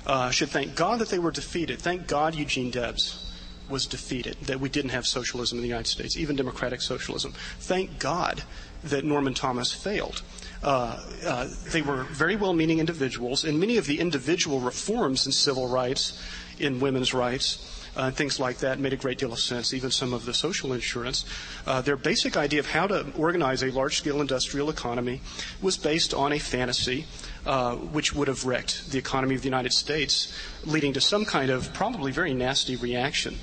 uh, 0.06 0.30
should 0.30 0.50
thank 0.50 0.74
God 0.74 0.98
that 0.98 1.08
they 1.08 1.18
were 1.18 1.30
defeated. 1.30 1.78
Thank 1.78 2.06
God 2.06 2.34
Eugene 2.34 2.70
Debs 2.70 3.22
was 3.68 3.86
defeated, 3.86 4.36
that 4.42 4.60
we 4.60 4.68
didn't 4.68 4.90
have 4.90 5.06
socialism 5.06 5.58
in 5.58 5.62
the 5.62 5.68
United 5.68 5.88
States, 5.88 6.16
even 6.16 6.36
democratic 6.36 6.80
socialism. 6.80 7.32
Thank 7.58 7.98
God 7.98 8.42
that 8.84 9.04
Norman 9.04 9.34
Thomas 9.34 9.72
failed. 9.72 10.22
Uh, 10.66 11.00
uh, 11.24 11.48
they 11.70 11.80
were 11.80 12.02
very 12.02 12.34
well 12.34 12.52
meaning 12.52 12.80
individuals, 12.80 13.44
and 13.44 13.60
many 13.60 13.76
of 13.76 13.86
the 13.86 14.00
individual 14.00 14.58
reforms 14.58 15.24
in 15.24 15.30
civil 15.30 15.68
rights, 15.68 16.20
in 16.58 16.80
women's 16.80 17.14
rights, 17.14 17.86
uh, 17.96 18.10
things 18.10 18.40
like 18.40 18.58
that 18.58 18.80
made 18.80 18.92
a 18.92 18.96
great 18.96 19.16
deal 19.16 19.32
of 19.32 19.38
sense, 19.38 19.72
even 19.72 19.92
some 19.92 20.12
of 20.12 20.26
the 20.26 20.34
social 20.34 20.72
insurance. 20.72 21.24
Uh, 21.68 21.80
their 21.80 21.96
basic 21.96 22.36
idea 22.36 22.58
of 22.58 22.66
how 22.66 22.86
to 22.88 23.06
organize 23.16 23.62
a 23.62 23.70
large 23.70 23.98
scale 23.98 24.20
industrial 24.20 24.68
economy 24.68 25.20
was 25.62 25.76
based 25.76 26.12
on 26.12 26.32
a 26.32 26.38
fantasy 26.38 27.06
uh, 27.46 27.76
which 27.76 28.12
would 28.12 28.26
have 28.26 28.44
wrecked 28.44 28.90
the 28.90 28.98
economy 28.98 29.36
of 29.36 29.42
the 29.42 29.48
United 29.48 29.72
States, 29.72 30.36
leading 30.64 30.92
to 30.92 31.00
some 31.00 31.24
kind 31.24 31.48
of 31.48 31.72
probably 31.74 32.10
very 32.10 32.34
nasty 32.34 32.74
reaction. 32.74 33.38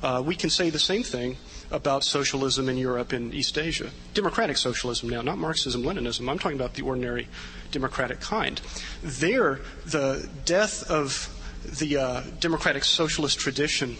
Uh, 0.00 0.22
we 0.24 0.36
can 0.36 0.48
say 0.48 0.70
the 0.70 0.78
same 0.78 1.02
thing 1.02 1.36
about 1.70 2.04
socialism 2.04 2.68
in 2.68 2.76
Europe 2.76 3.12
and 3.12 3.34
East 3.34 3.58
Asia. 3.58 3.90
Democratic 4.14 4.56
socialism 4.56 5.08
now, 5.08 5.22
not 5.22 5.38
Marxism 5.38 5.82
Leninism. 5.82 6.28
I'm 6.30 6.38
talking 6.38 6.58
about 6.58 6.74
the 6.74 6.82
ordinary 6.82 7.28
democratic 7.70 8.20
kind. 8.20 8.60
There, 9.02 9.60
the 9.84 10.28
death 10.44 10.88
of 10.90 11.34
the 11.78 11.96
uh, 11.96 12.22
democratic 12.40 12.84
socialist 12.84 13.38
tradition 13.38 13.96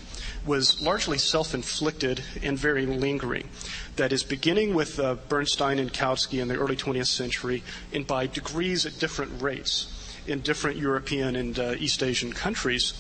was 0.47 0.81
largely 0.81 1.19
self 1.19 1.55
inflicted 1.55 2.23
and 2.43 2.59
very 2.59 2.87
lingering. 2.87 3.49
That 3.97 4.13
is, 4.13 4.23
beginning 4.23 4.75
with 4.75 4.99
uh, 4.99 5.17
Bernstein 5.29 5.79
and 5.79 5.93
Kautsky 5.93 6.41
in 6.41 6.49
the 6.49 6.57
early 6.57 6.77
20th 6.77 7.09
century, 7.09 7.63
and 7.93 8.07
by 8.07 8.27
degrees 8.27 8.87
at 8.87 8.99
different 8.99 9.43
rates, 9.43 9.93
in 10.27 10.41
different 10.41 10.77
European 10.77 11.37
and 11.37 11.59
uh, 11.59 11.75
East 11.79 12.03
Asian 12.03 12.33
countries, 12.33 12.93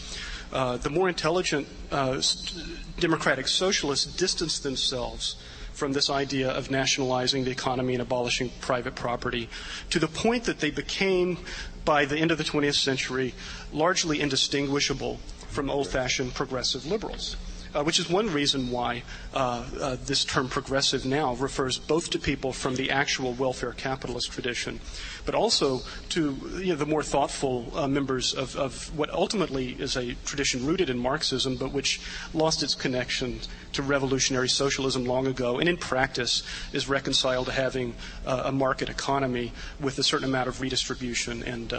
uh, 0.52 0.76
the 0.76 0.90
more 0.90 1.08
intelligent 1.08 1.66
uh, 1.90 2.20
democratic 2.98 3.48
socialists 3.48 4.06
distanced 4.16 4.62
themselves 4.62 5.36
from 5.72 5.92
this 5.92 6.10
idea 6.10 6.50
of 6.50 6.70
nationalizing 6.70 7.44
the 7.44 7.50
economy 7.50 7.94
and 7.94 8.02
abolishing 8.02 8.50
private 8.60 8.94
property 8.94 9.48
to 9.90 9.98
the 9.98 10.08
point 10.08 10.44
that 10.44 10.58
they 10.58 10.70
became, 10.70 11.38
by 11.84 12.04
the 12.04 12.18
end 12.18 12.30
of 12.30 12.38
the 12.38 12.44
20th 12.44 12.74
century, 12.74 13.32
largely 13.72 14.20
indistinguishable 14.20 15.20
from 15.48 15.70
old 15.70 15.86
fashioned 15.86 16.34
progressive 16.34 16.84
liberals 16.84 17.36
uh, 17.78 17.84
which 17.84 17.98
is 18.00 18.10
one 18.10 18.32
reason 18.32 18.70
why 18.70 19.02
uh, 19.34 19.64
uh, 19.80 19.96
this 20.04 20.24
term 20.24 20.48
progressive 20.48 21.06
now 21.06 21.34
refers 21.34 21.78
both 21.78 22.10
to 22.10 22.18
people 22.18 22.52
from 22.52 22.74
the 22.74 22.90
actual 22.90 23.32
welfare 23.34 23.72
capitalist 23.72 24.32
tradition, 24.32 24.80
but 25.24 25.34
also 25.34 25.80
to 26.08 26.36
you 26.56 26.66
know, 26.66 26.74
the 26.74 26.86
more 26.86 27.02
thoughtful 27.02 27.70
uh, 27.76 27.86
members 27.86 28.34
of, 28.34 28.56
of, 28.56 28.96
what 28.98 29.10
ultimately 29.10 29.76
is 29.78 29.96
a 29.96 30.14
tradition 30.24 30.66
rooted 30.66 30.90
in 30.90 30.98
Marxism, 30.98 31.56
but 31.56 31.72
which 31.72 32.00
lost 32.34 32.62
its 32.62 32.74
connection 32.74 33.38
to 33.72 33.82
revolutionary 33.82 34.48
socialism 34.48 35.04
long 35.04 35.26
ago, 35.28 35.58
and 35.58 35.68
in 35.68 35.76
practice 35.76 36.42
is 36.72 36.88
reconciled 36.88 37.46
to 37.46 37.52
having 37.52 37.94
uh, 38.26 38.42
a 38.46 38.52
market 38.52 38.88
economy 38.88 39.52
with 39.78 39.98
a 39.98 40.02
certain 40.02 40.28
amount 40.28 40.48
of 40.48 40.60
redistribution 40.60 41.42
and 41.44 41.74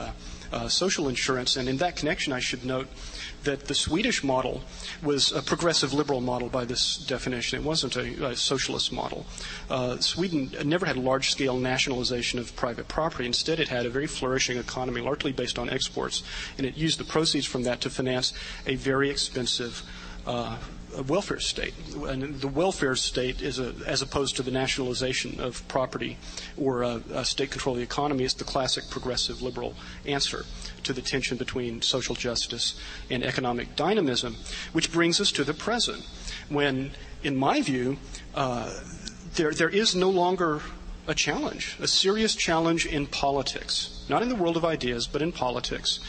social 0.68 1.10
insurance. 1.10 1.58
And 1.58 1.68
in 1.68 1.78
that 1.78 1.96
connection, 1.96 2.32
I 2.32 2.40
should 2.40 2.64
note 2.64 2.88
that 3.44 3.66
the 3.68 3.74
Swedish 3.76 4.24
model 4.24 4.62
was 5.02 5.32
a 5.32 5.42
progressive 5.42 5.94
liberal 5.94 6.22
model 6.22 6.50
by 6.50 6.66
this 6.66 6.98
definition. 6.98 7.60
It 7.60 7.66
wasn't 7.66 7.96
a, 7.96 8.28
a 8.28 8.36
socialist 8.36 8.92
model. 8.92 9.26
Uh, 9.70 9.98
Sweden 10.00 10.52
never 10.66 10.86
had 10.86 10.98
large 10.98 11.32
scale 11.32 11.58
nationalization 11.58 12.40
of 12.40 12.56
private 12.56 12.88
property. 12.88 13.26
Instead, 13.26 13.60
it 13.60 13.70
had 13.70 13.86
a 13.86 13.90
very 13.90 14.08
flourishing 14.08 14.58
economy, 14.58 15.02
largely 15.02 15.32
based 15.32 15.58
on 15.58 15.70
exports, 15.70 16.24
and 16.58 16.66
it 16.66 16.78
used 16.78 17.00
the 17.00 17.04
proceeds 17.04 17.46
from 17.46 17.64
that 17.64 17.82
to 17.82 17.90
finance 17.90 18.34
a 18.66 18.76
very 18.76 19.10
expensive 19.10 19.84
uh, 20.26 20.58
a 20.98 21.04
welfare 21.04 21.40
state. 21.40 21.74
And 22.08 22.42
the 22.42 22.48
welfare 22.48 22.96
state 22.96 23.42
is 23.42 23.60
a, 23.60 23.74
as 23.86 24.02
opposed 24.02 24.36
to 24.38 24.44
the 24.44 24.52
nationalization 24.52 25.40
of 25.40 25.68
property 25.68 26.18
or 26.58 26.84
a, 26.84 27.02
a 27.14 27.26
state 27.26 27.52
control 27.52 27.76
of 27.76 27.80
the 27.80 27.84
economy 27.84 28.24
is 28.24 28.34
the 28.34 28.44
classic 28.44 28.86
progressive 28.90 29.42
liberal 29.42 29.76
answer 30.06 30.46
to 30.84 30.94
the 30.94 31.02
tension 31.02 31.38
between 31.38 31.82
social 31.82 32.16
justice 32.16 32.80
and 33.10 33.24
economic 33.24 33.76
dynamism, 33.76 34.36
which 34.74 34.92
brings 34.92 35.22
us 35.22 35.32
to 35.32 35.44
the 35.44 35.54
present, 35.54 36.06
when, 36.50 36.92
in 37.24 37.36
my 37.36 37.62
view, 37.62 37.98
uh, 38.36 38.74
there, 39.36 39.52
there 39.52 39.70
is 39.70 39.96
no 39.96 40.10
longer 40.10 40.62
a 41.08 41.16
challenge, 41.16 41.76
a 41.80 41.88
serious 41.88 42.36
challenge 42.36 42.86
in 42.86 43.08
politics, 43.08 44.06
not 44.10 44.22
in 44.22 44.30
the 44.30 44.36
world 44.36 44.56
of 44.56 44.64
ideas, 44.64 45.08
but 45.08 45.22
in 45.22 45.32
politics, 45.32 46.00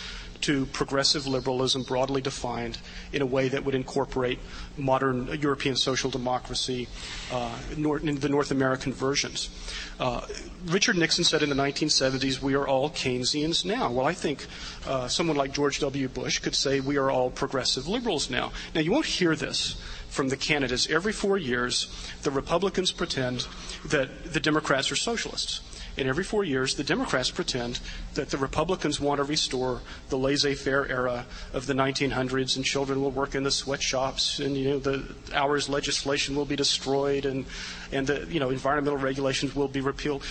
to 0.43 0.67
progressive 0.67 1.27
liberalism 1.27 1.83
broadly 1.83 2.21
defined 2.21 2.79
in 3.13 3.23
a 3.23 3.27
way 3.27 3.49
that 3.49 3.65
would 3.65 3.75
incorporate 3.75 4.39
modern 4.77 5.27
European 5.41 5.77
social 5.77 6.11
democracy, 6.11 6.89
uh, 7.33 7.57
the 7.71 8.29
North 8.29 8.51
American 8.51 8.93
versions. 8.93 9.51
Uh, 9.99 10.27
Richard 10.67 10.97
Nixon 10.97 11.25
said 11.25 11.43
in 11.43 11.49
the 11.49 11.55
1970s, 11.55 12.41
we 12.41 12.55
are 12.55 12.67
all 12.67 12.91
Keynesians 12.91 13.65
now. 13.65 13.91
Well, 13.91 14.07
I 14.07 14.15
think 14.15 14.47
uh, 14.87 15.09
someone 15.09 15.37
like 15.37 15.53
George 15.53 15.79
W. 15.81 16.09
Bush 16.09 16.39
could 16.39 16.55
say 16.55 16.81
we 16.81 16.97
are 16.97 17.11
all 17.11 17.31
progressive 17.31 17.87
liberals 17.87 18.31
now. 18.31 18.53
Now, 18.75 18.81
you 18.81 18.93
won't 18.93 19.07
hear 19.07 19.37
this 19.37 19.81
from 20.09 20.29
the 20.29 20.37
candidates. 20.37 20.89
Every 20.91 21.13
four 21.13 21.39
years, 21.39 21.87
the 22.23 22.31
Republicans 22.31 22.93
pretend 22.93 23.47
that 23.87 24.33
the 24.33 24.41
Democrats 24.41 24.91
are 24.91 24.97
socialists. 24.97 25.61
And 25.97 26.09
every 26.09 26.25
four 26.25 26.45
years, 26.45 26.75
the 26.75 26.85
Democrats 26.85 27.31
pretend 27.31 27.81
that 28.15 28.31
the 28.31 28.39
Republicans 28.39 29.01
want 29.01 29.19
to 29.19 29.25
restore 29.25 29.81
the 30.09 30.19
laissez-faire 30.19 30.87
era 30.89 31.27
of 31.53 31.67
the 31.67 31.75
1900s, 31.75 32.57
and 32.57 32.65
children 32.65 33.03
will 33.03 33.11
work 33.11 33.35
in 33.35 33.43
the 33.43 33.51
sweatshops, 33.51 34.39
and 34.41 34.57
you 34.57 34.71
know 34.71 34.79
the 34.79 35.05
hours 35.35 35.69
legislation 35.69 36.35
will 36.37 36.45
be 36.45 36.57
destroyed, 36.57 37.25
and 37.25 37.45
and 37.93 38.07
the 38.07 38.27
you 38.27 38.41
know 38.41 38.51
environmental 38.51 38.99
regulations 38.99 39.55
will 39.55 39.69
be 39.69 39.81
repealed. 39.81 40.25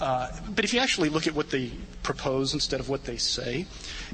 Uh, 0.00 0.28
but 0.54 0.64
if 0.64 0.72
you 0.72 0.80
actually 0.80 1.08
look 1.08 1.26
at 1.26 1.34
what 1.34 1.50
they 1.50 1.70
propose 2.02 2.54
instead 2.54 2.80
of 2.80 2.88
what 2.88 3.04
they 3.04 3.16
say, 3.16 3.66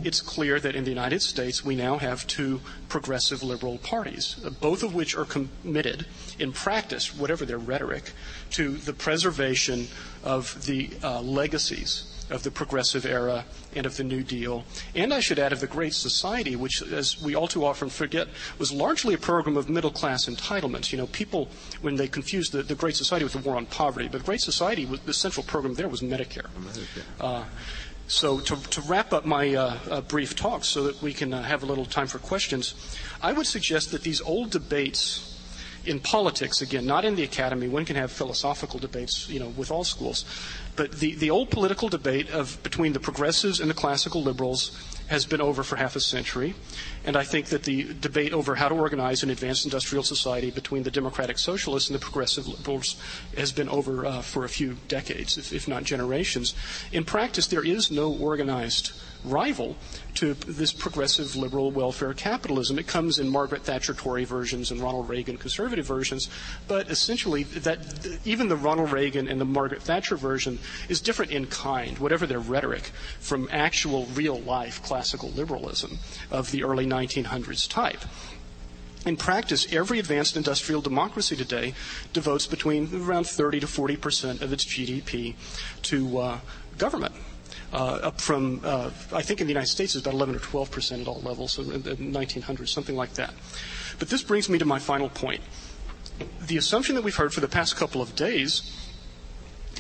it's 0.02 0.20
clear 0.20 0.59
that 0.60 0.74
in 0.74 0.85
the 0.85 0.90
United 0.90 1.23
States 1.23 1.64
we 1.64 1.74
now 1.77 1.98
have 1.98 2.27
two 2.27 2.60
progressive 2.89 3.43
liberal 3.43 3.78
parties, 3.78 4.35
both 4.60 4.82
of 4.82 4.94
which 4.94 5.16
are 5.16 5.24
committed 5.24 6.06
in 6.39 6.52
practice, 6.52 7.16
whatever 7.16 7.44
their 7.44 7.59
rhetoric, 7.59 8.12
to 8.51 8.73
the 8.73 8.93
preservation 8.93 9.89
of 10.24 10.64
the 10.66 10.90
uh, 11.02 11.20
legacies 11.20 12.12
of 12.31 12.43
the 12.43 12.51
progressive 12.51 13.06
era 13.06 13.44
and 13.74 13.86
of 13.86 13.97
the 13.97 14.05
New 14.05 14.23
Deal. 14.23 14.64
And 14.94 15.14
I 15.14 15.20
should 15.20 15.39
add 15.39 15.52
of 15.52 15.60
the 15.60 15.66
Great 15.66 15.94
Society, 15.94 16.56
which, 16.56 16.82
as 16.82 17.23
we 17.23 17.35
all 17.35 17.47
too 17.47 17.64
often 17.64 17.89
forget, 17.89 18.28
was 18.59 18.73
largely 18.73 19.14
a 19.14 19.18
program 19.18 19.56
of 19.56 19.68
middle 19.68 19.90
class 19.90 20.27
entitlements. 20.27 20.93
You 20.93 20.98
know, 20.98 21.06
people, 21.09 21.48
when 21.82 21.97
they 21.97 22.09
confused 22.09 22.52
the, 22.52 22.62
the 22.62 22.74
Great 22.74 22.97
Society 22.97 23.24
with 23.24 23.35
the 23.35 23.39
war 23.39 23.56
on 23.56 23.66
poverty, 23.66 24.09
but 24.09 24.18
the 24.18 24.24
Great 24.24 24.40
Society, 24.40 24.86
was, 24.86 25.01
the 25.01 25.14
central 25.14 25.44
program 25.44 25.74
there 25.74 25.89
was 25.89 26.01
Medicare. 26.01 26.48
Medicare. 26.59 27.05
Uh, 27.20 27.44
so 28.09 28.39
to, 28.40 28.56
to, 28.70 28.81
wrap 28.82 29.12
up 29.12 29.24
my 29.24 29.55
uh, 29.55 29.78
uh, 29.90 30.01
brief 30.01 30.36
talk 30.36 30.64
so 30.64 30.85
that 30.85 31.02
we 31.02 31.12
can 31.12 31.35
uh, 31.35 31.43
have 31.43 31.64
a 31.64 31.66
little 31.66 31.85
time 31.85 32.06
for 32.06 32.18
questions, 32.18 32.74
I 33.20 33.32
would 33.32 33.47
suggest 33.47 33.90
that 33.90 34.02
these 34.02 34.20
old 34.20 34.51
debates 34.51 35.36
in 35.87 36.01
politics, 36.01 36.61
again, 36.61 36.87
not 36.87 37.05
in 37.05 37.17
the 37.17 37.23
academy. 37.23 37.69
One 37.69 37.85
can 37.85 37.97
have 37.97 38.11
philosophical 38.11 38.79
debates, 38.79 39.29
you 39.29 39.41
know, 39.41 39.49
with 39.49 39.71
all 39.71 39.85
schools. 39.85 40.25
But 40.75 40.93
the, 40.93 41.15
the 41.15 41.31
old 41.31 41.51
political 41.51 41.89
debate 41.89 42.31
of 42.31 42.63
between 42.63 42.93
the 42.93 43.01
progressives 43.01 43.61
and 43.61 43.71
the 43.71 43.75
classical 43.75 44.23
liberals 44.23 44.77
has 45.09 45.25
been 45.25 45.41
over 45.41 45.63
for 45.63 45.77
half 45.77 45.97
a 45.97 46.01
century. 46.01 46.55
And 47.05 47.17
I 47.17 47.23
think 47.23 47.47
that 47.47 47.63
the 47.63 47.95
debate 47.95 48.33
over 48.33 48.57
how 48.57 48.69
to 48.69 48.75
organize 48.75 49.23
an 49.23 49.31
advanced 49.31 49.65
industrial 49.65 50.03
society 50.03 50.51
between 50.51 50.83
the 50.83 50.91
democratic 50.91 51.39
socialists 51.39 51.89
and 51.89 51.95
the 51.95 52.03
progressive 52.03 52.47
liberals 52.47 52.97
has 53.37 53.53
been 53.53 53.69
over 53.69 54.05
uh, 54.05 54.23
for 54.23 54.45
a 54.45 54.49
few 54.49 54.77
decades, 54.89 55.39
if, 55.39 55.53
if 55.53 55.69
not 55.69 55.85
generations. 55.85 56.55
In 56.93 57.05
practice, 57.05 57.47
there 57.47 57.65
is 57.65 57.91
no 57.91 58.13
organized 58.13 58.93
rival 59.27 59.77
to 60.15 60.35
this 60.35 60.73
progressive 60.73 61.36
liberal 61.36 61.70
welfare 61.70 62.15
capitalism. 62.15 62.78
It 62.78 62.86
comes 62.86 63.19
in 63.19 63.28
Margaret 63.28 63.62
Thatcher 63.62 63.94
Tory 63.94 64.24
versions 64.24 64.70
and 64.70 64.81
Ronald 64.81 65.09
Reagan 65.09 65.36
conservative 65.36 65.86
versions, 65.86 66.28
but 66.69 66.90
essentially 66.90 67.43
that 67.44 68.19
even 68.24 68.48
the 68.48 68.57
Ronald 68.57 68.93
Reagan 68.93 69.28
and 69.28 69.40
the 69.40 69.44
Margaret 69.44 69.82
Thatcher 69.82 70.16
version 70.16 70.59
is 70.89 71.01
different 71.01 71.32
in 71.32 71.47
kind, 71.47 71.98
whatever 71.98 72.27
their 72.27 72.40
rhetoric, 72.40 72.90
from 73.20 73.48
actual 73.51 74.07
real 74.07 74.39
life 74.40 74.82
classical 74.82 75.31
liberalism 75.31 75.98
of 76.31 76.51
the 76.51 76.65
early 76.65 76.86
1900s 76.86 77.69
type. 77.69 78.01
In 79.05 79.16
practice, 79.16 79.73
every 79.73 80.01
advanced 80.01 80.36
industrial 80.36 80.81
democracy 80.81 81.36
today 81.36 81.74
devotes 82.12 82.47
between 82.47 82.90
around 82.93 83.28
30 83.28 83.61
to 83.61 83.66
40 83.69 83.97
percent 83.97 84.43
of 84.43 84.53
its 84.53 84.65
GDP 84.65 85.35
to 85.82 86.19
uh, 86.19 86.40
government 86.77 87.15
uh, 87.72 88.01
up 88.02 88.20
from, 88.20 88.60
uh, 88.64 88.90
I 89.12 89.22
think 89.22 89.40
in 89.40 89.47
the 89.47 89.52
United 89.52 89.68
States, 89.68 89.94
it's 89.94 90.05
about 90.05 90.14
11 90.14 90.36
or 90.36 90.38
12 90.38 90.70
percent 90.70 91.02
at 91.02 91.09
all 91.09 91.20
levels, 91.20 91.52
so 91.52 91.62
in 91.62 91.82
the 91.82 91.97
1900s, 91.97 92.68
something 92.68 92.97
like 92.97 93.14
that. 93.14 93.34
But 93.98 94.09
this 94.09 94.22
brings 94.22 94.48
me 94.48 94.59
to 94.59 94.64
my 94.64 94.78
final 94.78 95.09
point. 95.09 95.43
The 96.47 96.56
assumption 96.56 96.94
that 96.94 97.02
we've 97.02 97.16
heard 97.16 97.34
for 97.34 97.40
the 97.40 97.48
past 97.48 97.76
couple 97.76 98.01
of 98.01 98.14
days 98.14 98.72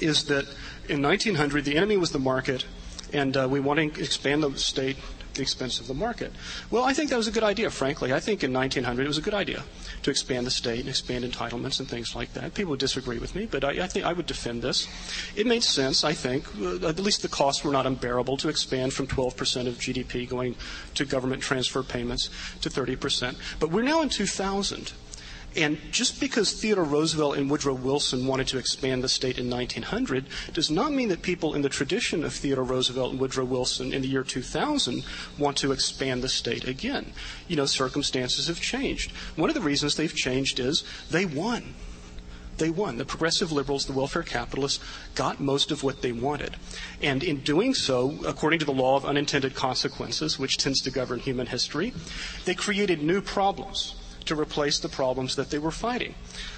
is 0.00 0.24
that 0.24 0.46
in 0.88 1.02
1900 1.02 1.64
the 1.64 1.76
enemy 1.76 1.96
was 1.96 2.10
the 2.10 2.18
market, 2.18 2.66
and 3.12 3.36
uh, 3.36 3.48
we 3.48 3.60
want 3.60 3.78
to 3.78 4.02
expand 4.02 4.42
the 4.42 4.56
state 4.56 4.96
the 5.36 5.42
expense 5.42 5.80
of 5.80 5.86
the 5.86 5.94
market. 5.94 6.32
Well, 6.70 6.84
I 6.84 6.92
think 6.92 7.10
that 7.10 7.16
was 7.16 7.28
a 7.28 7.32
good 7.32 7.44
idea, 7.44 7.70
frankly. 7.70 8.12
I 8.12 8.20
think 8.20 8.42
in 8.42 8.52
1900 8.52 9.04
it 9.04 9.08
was 9.08 9.18
a 9.18 9.22
good 9.22 9.34
idea 9.34 9.62
to 10.02 10.10
expand 10.10 10.46
the 10.46 10.50
state 10.50 10.80
and 10.80 10.88
expand 10.88 11.24
entitlements 11.24 11.78
and 11.78 11.88
things 11.88 12.14
like 12.14 12.32
that. 12.34 12.54
People 12.54 12.70
would 12.70 12.80
disagree 12.80 13.18
with 13.18 13.34
me, 13.34 13.46
but 13.46 13.64
I, 13.64 13.84
I 13.84 13.86
think 13.86 14.04
I 14.04 14.12
would 14.12 14.26
defend 14.26 14.62
this. 14.62 14.88
It 15.36 15.46
made 15.46 15.62
sense, 15.62 16.04
I 16.04 16.12
think. 16.12 16.46
At 16.82 16.98
least 16.98 17.22
the 17.22 17.28
costs 17.28 17.64
were 17.64 17.72
not 17.72 17.86
unbearable 17.86 18.36
to 18.38 18.48
expand 18.48 18.92
from 18.92 19.06
12% 19.06 19.66
of 19.66 19.74
GDP 19.74 20.28
going 20.28 20.56
to 20.94 21.04
government 21.04 21.42
transfer 21.42 21.82
payments 21.82 22.30
to 22.60 22.68
30%. 22.68 23.36
But 23.60 23.70
we're 23.70 23.82
now 23.82 24.02
in 24.02 24.08
2000. 24.08 24.92
And 25.56 25.78
just 25.90 26.20
because 26.20 26.52
Theodore 26.52 26.84
Roosevelt 26.84 27.38
and 27.38 27.50
Woodrow 27.50 27.72
Wilson 27.72 28.26
wanted 28.26 28.46
to 28.48 28.58
expand 28.58 29.02
the 29.02 29.08
state 29.08 29.38
in 29.38 29.48
1900 29.48 30.26
does 30.52 30.70
not 30.70 30.92
mean 30.92 31.08
that 31.08 31.22
people 31.22 31.54
in 31.54 31.62
the 31.62 31.70
tradition 31.70 32.24
of 32.24 32.34
Theodore 32.34 32.64
Roosevelt 32.64 33.12
and 33.12 33.20
Woodrow 33.20 33.46
Wilson 33.46 33.94
in 33.94 34.02
the 34.02 34.08
year 34.08 34.22
2000 34.22 35.02
want 35.38 35.56
to 35.58 35.72
expand 35.72 36.22
the 36.22 36.28
state 36.28 36.68
again. 36.68 37.12
You 37.48 37.56
know, 37.56 37.64
circumstances 37.64 38.48
have 38.48 38.60
changed. 38.60 39.12
One 39.34 39.48
of 39.48 39.54
the 39.54 39.62
reasons 39.62 39.96
they've 39.96 40.14
changed 40.14 40.60
is 40.60 40.84
they 41.10 41.24
won. 41.24 41.74
They 42.58 42.70
won. 42.70 42.98
The 42.98 43.04
progressive 43.04 43.50
liberals, 43.50 43.86
the 43.86 43.92
welfare 43.92 44.22
capitalists, 44.22 44.82
got 45.14 45.40
most 45.40 45.70
of 45.70 45.82
what 45.82 46.02
they 46.02 46.12
wanted. 46.12 46.56
And 47.02 47.22
in 47.22 47.40
doing 47.40 47.74
so, 47.74 48.18
according 48.26 48.58
to 48.60 48.64
the 48.64 48.72
law 48.72 48.96
of 48.96 49.04
unintended 49.04 49.54
consequences, 49.54 50.38
which 50.38 50.58
tends 50.58 50.80
to 50.82 50.90
govern 50.90 51.18
human 51.18 51.46
history, 51.46 51.92
they 52.44 52.54
created 52.54 53.02
new 53.02 53.20
problems 53.20 53.94
to 54.26 54.38
replace 54.38 54.78
the 54.78 54.88
problems 54.88 55.36
that 55.36 55.50
they 55.50 55.58
were 55.58 55.70
fighting. 55.70 56.14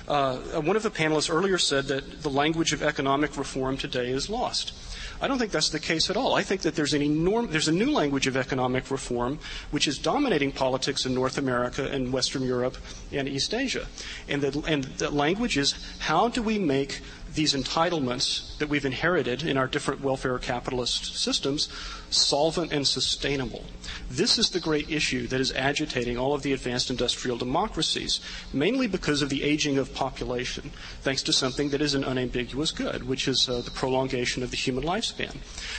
Uh, 0.06 0.36
one 0.60 0.76
of 0.76 0.82
the 0.82 0.90
panelists 0.90 1.32
earlier 1.32 1.58
said 1.58 1.86
that 1.86 2.22
the 2.22 2.30
language 2.30 2.72
of 2.72 2.82
economic 2.82 3.36
reform 3.36 3.76
today 3.76 4.10
is 4.10 4.28
lost. 4.28 4.72
I 5.20 5.26
don't 5.26 5.38
think 5.38 5.50
that's 5.50 5.70
the 5.70 5.80
case 5.80 6.10
at 6.10 6.16
all. 6.16 6.34
I 6.34 6.42
think 6.42 6.60
that 6.62 6.76
there's 6.76 6.94
an 6.94 7.02
enorm- 7.02 7.50
there's 7.50 7.66
a 7.68 7.72
new 7.72 7.90
language 7.90 8.26
of 8.26 8.36
economic 8.36 8.90
reform 8.90 9.40
which 9.72 9.88
is 9.88 9.98
dominating 9.98 10.52
politics 10.52 11.06
in 11.06 11.14
North 11.14 11.38
America 11.38 11.88
and 11.90 12.12
Western 12.12 12.42
Europe 12.42 12.76
and 13.10 13.28
East 13.28 13.52
Asia. 13.52 13.86
And 14.28 14.42
the, 14.42 14.62
and 14.68 14.84
the 14.84 15.10
language 15.10 15.58
is 15.58 15.74
how 15.98 16.28
do 16.28 16.40
we 16.40 16.58
make 16.58 17.00
these 17.38 17.54
entitlements 17.54 18.58
that 18.58 18.68
we've 18.68 18.84
inherited 18.84 19.44
in 19.44 19.56
our 19.56 19.68
different 19.68 20.00
welfare 20.00 20.36
capitalist 20.40 21.16
systems 21.16 21.68
solvent 22.10 22.72
and 22.72 22.84
sustainable. 22.84 23.64
This 24.10 24.38
is 24.38 24.50
the 24.50 24.58
great 24.58 24.90
issue 24.90 25.28
that 25.28 25.40
is 25.40 25.52
agitating 25.52 26.18
all 26.18 26.34
of 26.34 26.42
the 26.42 26.52
advanced 26.52 26.90
industrial 26.90 27.36
democracies, 27.36 28.18
mainly 28.52 28.88
because 28.88 29.22
of 29.22 29.28
the 29.28 29.44
aging 29.44 29.78
of 29.78 29.94
population, 29.94 30.72
thanks 31.02 31.22
to 31.22 31.32
something 31.32 31.68
that 31.68 31.80
is 31.80 31.94
an 31.94 32.02
unambiguous 32.02 32.72
good, 32.72 33.06
which 33.06 33.28
is 33.28 33.48
uh, 33.48 33.60
the 33.60 33.70
prolongation 33.70 34.42
of 34.42 34.50
the 34.50 34.56
human 34.56 34.82
lifespan. 34.82 35.36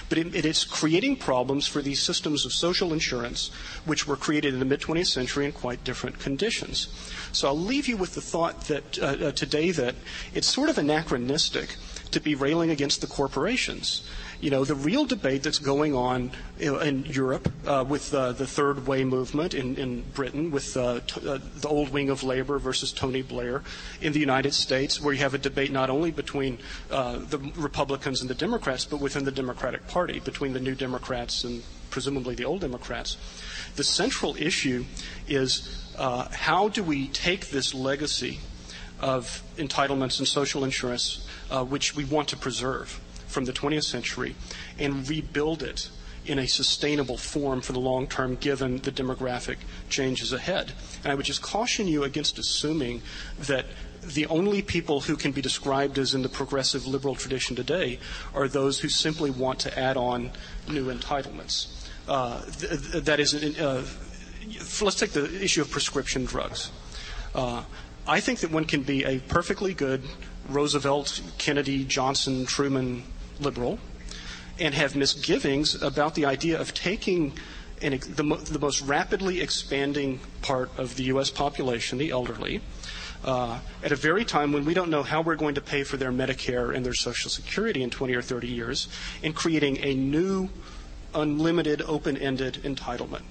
But 0.07 0.17
it, 0.17 0.33
it 0.33 0.45
is 0.45 0.63
creating 0.63 1.17
problems 1.17 1.67
for 1.67 1.81
these 1.81 2.01
systems 2.01 2.45
of 2.45 2.53
social 2.53 2.93
insurance, 2.93 3.51
which 3.83 4.07
were 4.07 4.15
created 4.15 4.53
in 4.53 4.59
the 4.59 4.65
mid 4.65 4.79
20th 4.79 5.07
century 5.07 5.45
in 5.45 5.51
quite 5.51 5.83
different 5.83 6.19
conditions. 6.19 6.87
So 7.33 7.49
I'll 7.49 7.59
leave 7.59 7.87
you 7.87 7.97
with 7.97 8.15
the 8.15 8.21
thought 8.21 8.61
that 8.67 8.97
uh, 8.97 9.05
uh, 9.27 9.31
today 9.33 9.71
that 9.71 9.95
it's 10.33 10.47
sort 10.47 10.69
of 10.69 10.77
anachronistic 10.77 11.48
to 12.11 12.19
be 12.19 12.35
railing 12.35 12.69
against 12.69 13.01
the 13.01 13.07
corporations. 13.07 14.07
You 14.41 14.49
know, 14.49 14.63
the 14.63 14.75
real 14.75 15.05
debate 15.05 15.43
that's 15.43 15.59
going 15.59 15.93
on 15.93 16.31
in 16.59 17.05
Europe 17.05 17.51
uh, 17.67 17.85
with 17.87 18.13
uh, 18.13 18.31
the 18.31 18.47
third 18.47 18.87
way 18.87 19.03
movement 19.03 19.53
in, 19.53 19.75
in 19.75 20.01
Britain, 20.13 20.49
with 20.49 20.77
uh, 20.77 21.01
t- 21.05 21.27
uh, 21.27 21.39
the 21.57 21.67
old 21.67 21.89
wing 21.89 22.09
of 22.09 22.23
labor 22.23 22.57
versus 22.57 22.91
Tony 22.91 23.21
Blair, 23.21 23.63
in 24.01 24.13
the 24.13 24.19
United 24.19 24.53
States, 24.53 25.01
where 25.01 25.13
you 25.13 25.19
have 25.19 25.33
a 25.33 25.37
debate 25.37 25.71
not 25.71 25.89
only 25.89 26.11
between 26.11 26.57
uh, 26.89 27.17
the 27.17 27.37
Republicans 27.57 28.21
and 28.21 28.29
the 28.29 28.35
Democrats, 28.35 28.85
but 28.85 29.01
within 29.01 29.25
the 29.25 29.31
Democratic 29.31 29.87
Party, 29.87 30.19
between 30.19 30.53
the 30.53 30.59
new 30.59 30.75
Democrats 30.75 31.43
and 31.43 31.61
presumably 31.89 32.35
the 32.35 32.45
old 32.45 32.61
Democrats. 32.61 33.17
The 33.75 33.83
central 33.83 34.35
issue 34.37 34.85
is 35.27 35.91
uh, 35.97 36.29
how 36.31 36.69
do 36.69 36.81
we 36.83 37.07
take 37.07 37.49
this 37.49 37.73
legacy 37.73 38.39
of 38.99 39.43
entitlements 39.57 40.19
and 40.19 40.27
social 40.27 40.63
insurance, 40.63 41.25
uh, 41.49 41.63
which 41.63 41.95
we 41.95 42.03
want 42.03 42.27
to 42.29 42.37
preserve 42.37 42.99
from 43.27 43.45
the 43.45 43.53
20th 43.53 43.83
century, 43.83 44.35
and 44.79 45.07
rebuild 45.07 45.61
it 45.61 45.89
in 46.25 46.39
a 46.39 46.47
sustainable 46.47 47.17
form 47.17 47.61
for 47.61 47.73
the 47.73 47.79
long 47.79 48.07
term 48.07 48.35
given 48.35 48.77
the 48.77 48.91
demographic 48.91 49.57
changes 49.89 50.33
ahead. 50.33 50.71
And 51.03 51.11
I 51.11 51.15
would 51.15 51.25
just 51.25 51.41
caution 51.41 51.87
you 51.87 52.03
against 52.03 52.37
assuming 52.37 53.01
that 53.39 53.65
the 54.03 54.25
only 54.27 54.61
people 54.61 55.01
who 55.01 55.15
can 55.15 55.31
be 55.31 55.41
described 55.41 55.97
as 55.97 56.13
in 56.13 56.21
the 56.21 56.29
progressive 56.29 56.87
liberal 56.87 57.15
tradition 57.15 57.55
today 57.55 57.99
are 58.33 58.47
those 58.47 58.79
who 58.79 58.89
simply 58.89 59.29
want 59.29 59.59
to 59.59 59.79
add 59.79 59.97
on 59.97 60.31
new 60.67 60.85
entitlements. 60.85 61.87
Uh, 62.07 62.43
th- 62.45 63.03
that 63.03 63.19
is, 63.19 63.33
uh, 63.59 63.85
let's 64.81 64.99
take 64.99 65.11
the 65.11 65.43
issue 65.43 65.61
of 65.61 65.69
prescription 65.69 66.25
drugs. 66.25 66.71
Uh, 67.35 67.63
I 68.07 68.19
think 68.19 68.39
that 68.39 68.51
one 68.51 68.65
can 68.65 68.81
be 68.83 69.03
a 69.03 69.19
perfectly 69.19 69.73
good 69.73 70.03
Roosevelt, 70.49 71.21
Kennedy, 71.37 71.83
Johnson, 71.83 72.45
Truman 72.45 73.03
liberal 73.39 73.79
and 74.59 74.73
have 74.73 74.95
misgivings 74.95 75.81
about 75.81 76.15
the 76.15 76.25
idea 76.25 76.59
of 76.59 76.73
taking 76.73 77.33
an, 77.81 77.97
the, 77.99 78.23
the, 78.51 78.59
most 78.59 78.81
rapidly 78.81 79.39
expanding 79.39 80.19
part 80.41 80.69
of 80.77 80.95
the 80.97 81.03
U.S. 81.03 81.29
population, 81.29 81.97
the 81.97 82.09
elderly, 82.09 82.61
uh, 83.23 83.59
at 83.83 83.91
a 83.91 83.95
very 83.95 84.25
time 84.25 84.51
when 84.51 84.65
we 84.65 84.73
don't 84.73 84.89
know 84.89 85.03
how 85.03 85.21
we're 85.21 85.35
going 85.35 85.55
to 85.55 85.61
pay 85.61 85.83
for 85.83 85.97
their 85.97 86.11
Medicare 86.11 86.75
and 86.75 86.85
their 86.85 86.93
Social 86.93 87.29
Security 87.29 87.81
in 87.81 87.89
20 87.89 88.13
or 88.15 88.21
30 88.21 88.47
years, 88.47 88.89
and 89.23 89.33
creating 89.33 89.77
a 89.77 89.93
new, 89.93 90.49
unlimited, 91.13 91.81
open 91.83 92.17
ended 92.17 92.55
entitlement. 92.63 93.21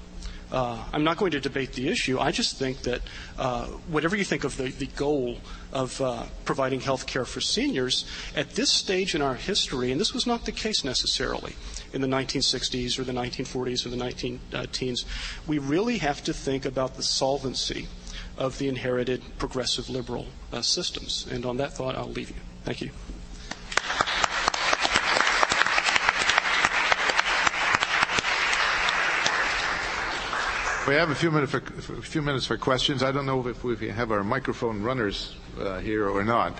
Uh, 0.51 0.83
I'm 0.93 1.05
not 1.05 1.19
going 1.19 1.33
to 1.33 1.41
debate 1.41 1.73
the 1.73 1.89
issue. 1.89 2.19
I 2.19 2.31
just 2.31 2.57
think 2.57 2.83
that 2.83 3.03
uh, 3.39 3.67
whatever 3.67 4.17
you 4.17 4.25
think 4.25 4.45
of 4.45 4.57
the, 4.57 4.71
the 4.71 4.87
goal 4.87 5.39
of 5.73 6.01
uh, 6.01 6.25
providing 6.45 6.81
health 6.81 7.07
care 7.07 7.25
for 7.25 7.41
seniors, 7.41 8.07
at 8.35 8.51
this 8.55 8.71
stage 8.71 9.15
in 9.15 9.21
our 9.21 9.35
history, 9.35 9.93
and 9.93 10.01
this 10.01 10.15
was 10.15 10.27
not 10.27 10.47
the 10.47 10.53
case 10.53 10.85
necessarily 10.85 11.55
in 11.93 12.01
the 12.01 12.09
1960s 12.09 12.99
or 12.99 13.05
the 13.05 13.13
1940s 13.13 13.85
or 13.85 13.91
the 13.91 13.97
19 13.97 14.41
uh, 14.55 14.67
teens, 14.73 15.05
we 15.47 15.59
really 15.59 15.99
have 15.99 16.23
to 16.25 16.33
think 16.33 16.65
about 16.65 16.97
the 16.97 17.03
solvency 17.03 17.89
of 18.37 18.59
the 18.59 18.69
inherited 18.69 19.23
progressive 19.39 19.91
liberal 19.91 20.27
uh, 20.53 20.63
systems. 20.63 21.27
And 21.31 21.45
on 21.45 21.57
that 21.59 21.73
thought, 21.75 21.97
I'll 21.97 22.09
leave 22.09 22.31
you. 22.31 22.37
Thank 22.65 22.81
you. 22.81 22.91
We 30.89 30.95
have 30.95 31.11
a 31.11 31.15
few 31.15 31.31
minutes 31.31 31.53
for, 31.53 31.59
a 31.59 32.01
few 32.01 32.23
minutes 32.23 32.47
for 32.47 32.57
questions. 32.57 33.03
I 33.03 33.13
don't 33.13 33.27
know 33.27 33.47
if 33.47 33.63
we 33.63 33.91
have 33.91 34.11
our 34.11 34.25
microphone 34.25 34.83
runners 34.83 35.37
uh, 35.61 35.81
here 35.81 36.09
or 36.09 36.25
not. 36.25 36.59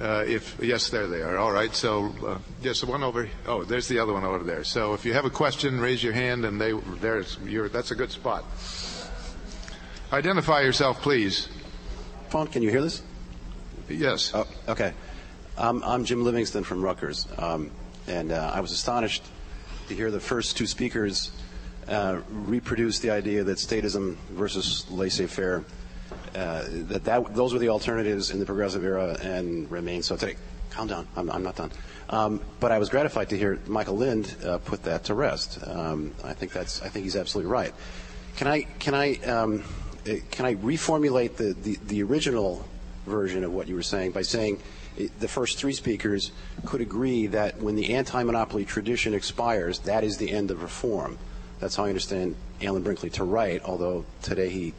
Uh, 0.00 0.24
if 0.26 0.56
yes, 0.62 0.88
there 0.88 1.06
they 1.06 1.20
are. 1.20 1.36
All 1.36 1.52
right. 1.52 1.74
So 1.74 2.06
uh, 2.26 2.38
yes, 2.62 2.80
the 2.80 2.86
one 2.86 3.02
over. 3.02 3.28
Oh, 3.46 3.62
there's 3.62 3.86
the 3.86 3.98
other 3.98 4.14
one 4.14 4.24
over 4.24 4.42
there. 4.44 4.64
So 4.64 4.94
if 4.94 5.04
you 5.04 5.12
have 5.12 5.26
a 5.26 5.30
question, 5.30 5.78
raise 5.78 6.02
your 6.02 6.14
hand, 6.14 6.46
and 6.46 6.58
they 6.58 6.72
there's 6.72 7.36
your. 7.44 7.68
That's 7.68 7.90
a 7.90 7.94
good 7.94 8.10
spot. 8.10 8.46
Identify 10.10 10.62
yourself, 10.62 11.02
please. 11.02 11.46
Phone. 12.30 12.46
Can 12.46 12.62
you 12.62 12.70
hear 12.70 12.80
this? 12.80 13.02
Yes. 13.90 14.32
Oh, 14.32 14.46
okay. 14.68 14.94
Um, 15.58 15.82
I'm 15.84 16.06
Jim 16.06 16.24
Livingston 16.24 16.64
from 16.64 16.80
Rutgers, 16.80 17.28
um, 17.36 17.70
and 18.06 18.32
uh, 18.32 18.52
I 18.54 18.60
was 18.60 18.72
astonished 18.72 19.22
to 19.88 19.94
hear 19.94 20.10
the 20.10 20.18
first 20.18 20.56
two 20.56 20.66
speakers 20.66 21.30
uh, 21.90 22.20
reproduce 22.30 23.00
the 23.00 23.10
idea 23.10 23.44
that 23.44 23.58
statism 23.58 24.16
versus 24.30 24.88
laissez-faire, 24.90 25.64
uh, 26.34 26.64
that, 26.68 27.04
that 27.04 27.34
those 27.34 27.52
were 27.52 27.58
the 27.58 27.68
alternatives 27.68 28.30
in 28.30 28.38
the 28.38 28.46
progressive 28.46 28.84
era 28.84 29.16
and 29.22 29.70
remain 29.70 30.02
so 30.02 30.16
today. 30.16 30.36
Calm 30.70 30.86
down. 30.86 31.08
I'm, 31.16 31.30
I'm 31.30 31.42
not 31.42 31.56
done. 31.56 31.72
Um, 32.08 32.40
but 32.60 32.70
I 32.70 32.78
was 32.78 32.88
gratified 32.88 33.28
to 33.30 33.36
hear 33.36 33.58
Michael 33.66 33.96
Lind 33.96 34.36
uh, 34.44 34.58
put 34.58 34.84
that 34.84 35.04
to 35.04 35.14
rest. 35.14 35.58
Um, 35.66 36.14
I 36.22 36.32
think 36.32 36.52
that's. 36.52 36.80
I 36.82 36.88
think 36.88 37.04
he's 37.04 37.16
absolutely 37.16 37.50
right. 37.50 37.74
Can 38.36 38.46
I? 38.46 38.62
Can 38.78 38.94
I? 38.94 39.16
Um, 39.16 39.64
uh, 40.08 40.14
can 40.30 40.46
I 40.46 40.54
reformulate 40.54 41.36
the, 41.36 41.54
the, 41.54 41.76
the 41.86 42.02
original 42.02 42.64
version 43.06 43.44
of 43.44 43.52
what 43.52 43.68
you 43.68 43.74
were 43.74 43.82
saying 43.82 44.12
by 44.12 44.22
saying 44.22 44.60
the 45.18 45.28
first 45.28 45.58
three 45.58 45.72
speakers 45.72 46.32
could 46.66 46.80
agree 46.80 47.26
that 47.28 47.60
when 47.60 47.76
the 47.76 47.94
anti-monopoly 47.94 48.64
tradition 48.64 49.14
expires, 49.14 49.80
that 49.80 50.04
is 50.04 50.18
the 50.18 50.30
end 50.30 50.50
of 50.50 50.62
reform. 50.62 51.18
That's 51.60 51.76
how 51.76 51.84
I 51.84 51.88
understand 51.88 52.36
Alan 52.62 52.82
Brinkley 52.82 53.10
to 53.10 53.24
write, 53.24 53.62
although 53.64 54.04
today 54.22 54.48
he 54.48 54.74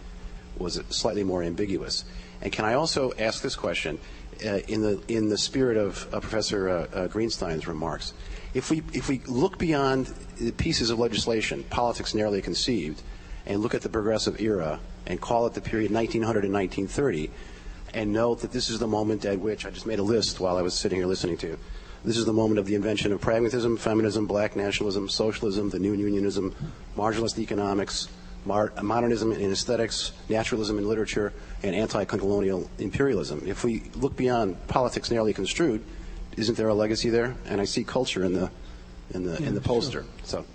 was 0.58 0.82
slightly 0.90 1.24
more 1.24 1.44
ambiguous. 1.44 2.06
And 2.42 2.52
can 2.52 2.66
I 2.66 2.74
also 2.74 3.14
ask 3.20 3.42
this 3.42 3.56
question 3.56 4.00
uh, 4.46 4.58
in 4.68 4.82
the 4.82 5.00
in 5.08 5.30
the 5.30 5.38
spirit 5.38 5.78
of 5.78 6.08
uh, 6.14 6.20
Professor 6.20 6.70
uh, 6.70 6.88
uh, 6.94 7.08
Greenstein's 7.08 7.68
remarks? 7.68 8.14
If 8.54 8.72
we 8.72 8.82
if 8.94 9.10
we 9.10 9.22
look 9.28 9.58
beyond 9.58 10.08
the 10.38 10.52
pieces 10.52 10.90
of 10.90 11.00
legislation, 11.00 11.64
politics 11.70 12.16
narrowly 12.16 12.42
conceived, 12.42 13.02
and 13.46 13.62
look 13.62 13.76
at 13.76 13.82
the 13.82 13.90
progressive 13.90 14.42
era 14.42 14.80
and 15.06 15.22
call 15.22 15.46
it 15.46 15.54
the 15.54 15.62
period 15.62 15.92
1900 15.92 16.46
and 16.46 16.54
1930, 16.54 17.30
and 17.94 18.12
note 18.12 18.42
that 18.42 18.52
this 18.52 18.70
is 18.70 18.80
the 18.80 18.88
moment 18.88 19.26
at 19.26 19.40
which 19.40 19.66
I 19.66 19.70
just 19.70 19.86
made 19.86 20.00
a 20.00 20.04
list 20.04 20.40
while 20.40 20.58
I 20.58 20.62
was 20.62 20.74
sitting 20.74 20.98
here 20.98 21.08
listening 21.08 21.38
to 21.38 21.58
this 22.04 22.18
is 22.18 22.26
the 22.26 22.34
moment 22.34 22.60
of 22.60 22.66
the 22.66 22.76
invention 22.76 23.12
of 23.12 23.22
pragmatism, 23.22 23.78
feminism, 23.78 24.26
black 24.26 24.56
nationalism, 24.56 25.08
socialism, 25.08 25.70
the 25.70 25.80
new 25.80 25.94
unionism, 25.94 26.56
marginalist 26.98 27.38
economics, 27.38 28.08
modernism 28.46 29.32
in 29.32 29.52
aesthetics, 29.52 30.12
naturalism 30.28 30.78
in 30.78 30.88
literature, 30.88 31.32
and 31.64 31.76
anti-colonial 31.76 32.70
imperialism. 32.80 33.44
If 33.46 33.64
we 33.64 33.84
look 33.96 34.16
beyond 34.16 34.68
politics 34.68 35.12
narrowly 35.12 35.34
construed, 35.34 35.84
isn't 36.38 36.58
there 36.58 36.70
a 36.70 36.74
legacy 36.74 37.10
there? 37.10 37.36
And 37.46 37.62
I 37.62 37.66
see 37.66 37.84
culture 37.84 38.24
in 38.24 38.34
the 38.34 38.50
in 39.14 39.26
the 39.26 39.40
yeah, 39.40 39.50
in 39.50 39.56
the 39.56 39.62
poster. 39.62 40.04
Sure. 40.04 40.06
So. 40.24 40.46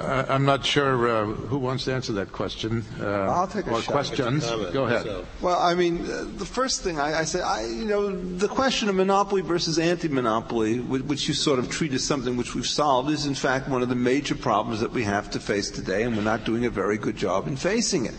Uh, 0.00 0.24
I'm 0.30 0.46
not 0.46 0.64
sure 0.64 1.08
uh, 1.08 1.26
who 1.26 1.58
wants 1.58 1.84
to 1.84 1.92
answer 1.92 2.14
that 2.14 2.32
question. 2.32 2.84
Uh, 2.98 3.04
I'll 3.04 3.46
take 3.46 3.66
a 3.66 3.70
or 3.70 3.82
shot. 3.82 3.92
questions. 3.92 4.46
Go 4.72 4.86
ahead. 4.86 5.26
Well, 5.42 5.58
I 5.58 5.74
mean, 5.74 6.10
uh, 6.10 6.24
the 6.36 6.46
first 6.46 6.80
thing 6.80 6.98
I, 6.98 7.20
I 7.20 7.24
said, 7.24 7.42
I, 7.42 7.66
you 7.66 7.84
know, 7.84 8.10
the 8.10 8.48
question 8.48 8.88
of 8.88 8.94
monopoly 8.94 9.42
versus 9.42 9.78
anti-monopoly, 9.78 10.80
which 10.80 11.28
you 11.28 11.34
sort 11.34 11.58
of 11.58 11.68
treat 11.68 11.92
as 11.92 12.02
something 12.02 12.38
which 12.38 12.54
we've 12.54 12.66
solved, 12.66 13.10
is 13.10 13.26
in 13.26 13.34
fact 13.34 13.68
one 13.68 13.82
of 13.82 13.90
the 13.90 13.94
major 13.94 14.34
problems 14.34 14.80
that 14.80 14.90
we 14.90 15.04
have 15.04 15.28
to 15.32 15.40
face 15.40 15.70
today, 15.70 16.04
and 16.04 16.16
we're 16.16 16.22
not 16.22 16.44
doing 16.44 16.64
a 16.64 16.70
very 16.70 16.96
good 16.96 17.16
job 17.16 17.46
in 17.46 17.56
facing 17.56 18.06
it. 18.06 18.14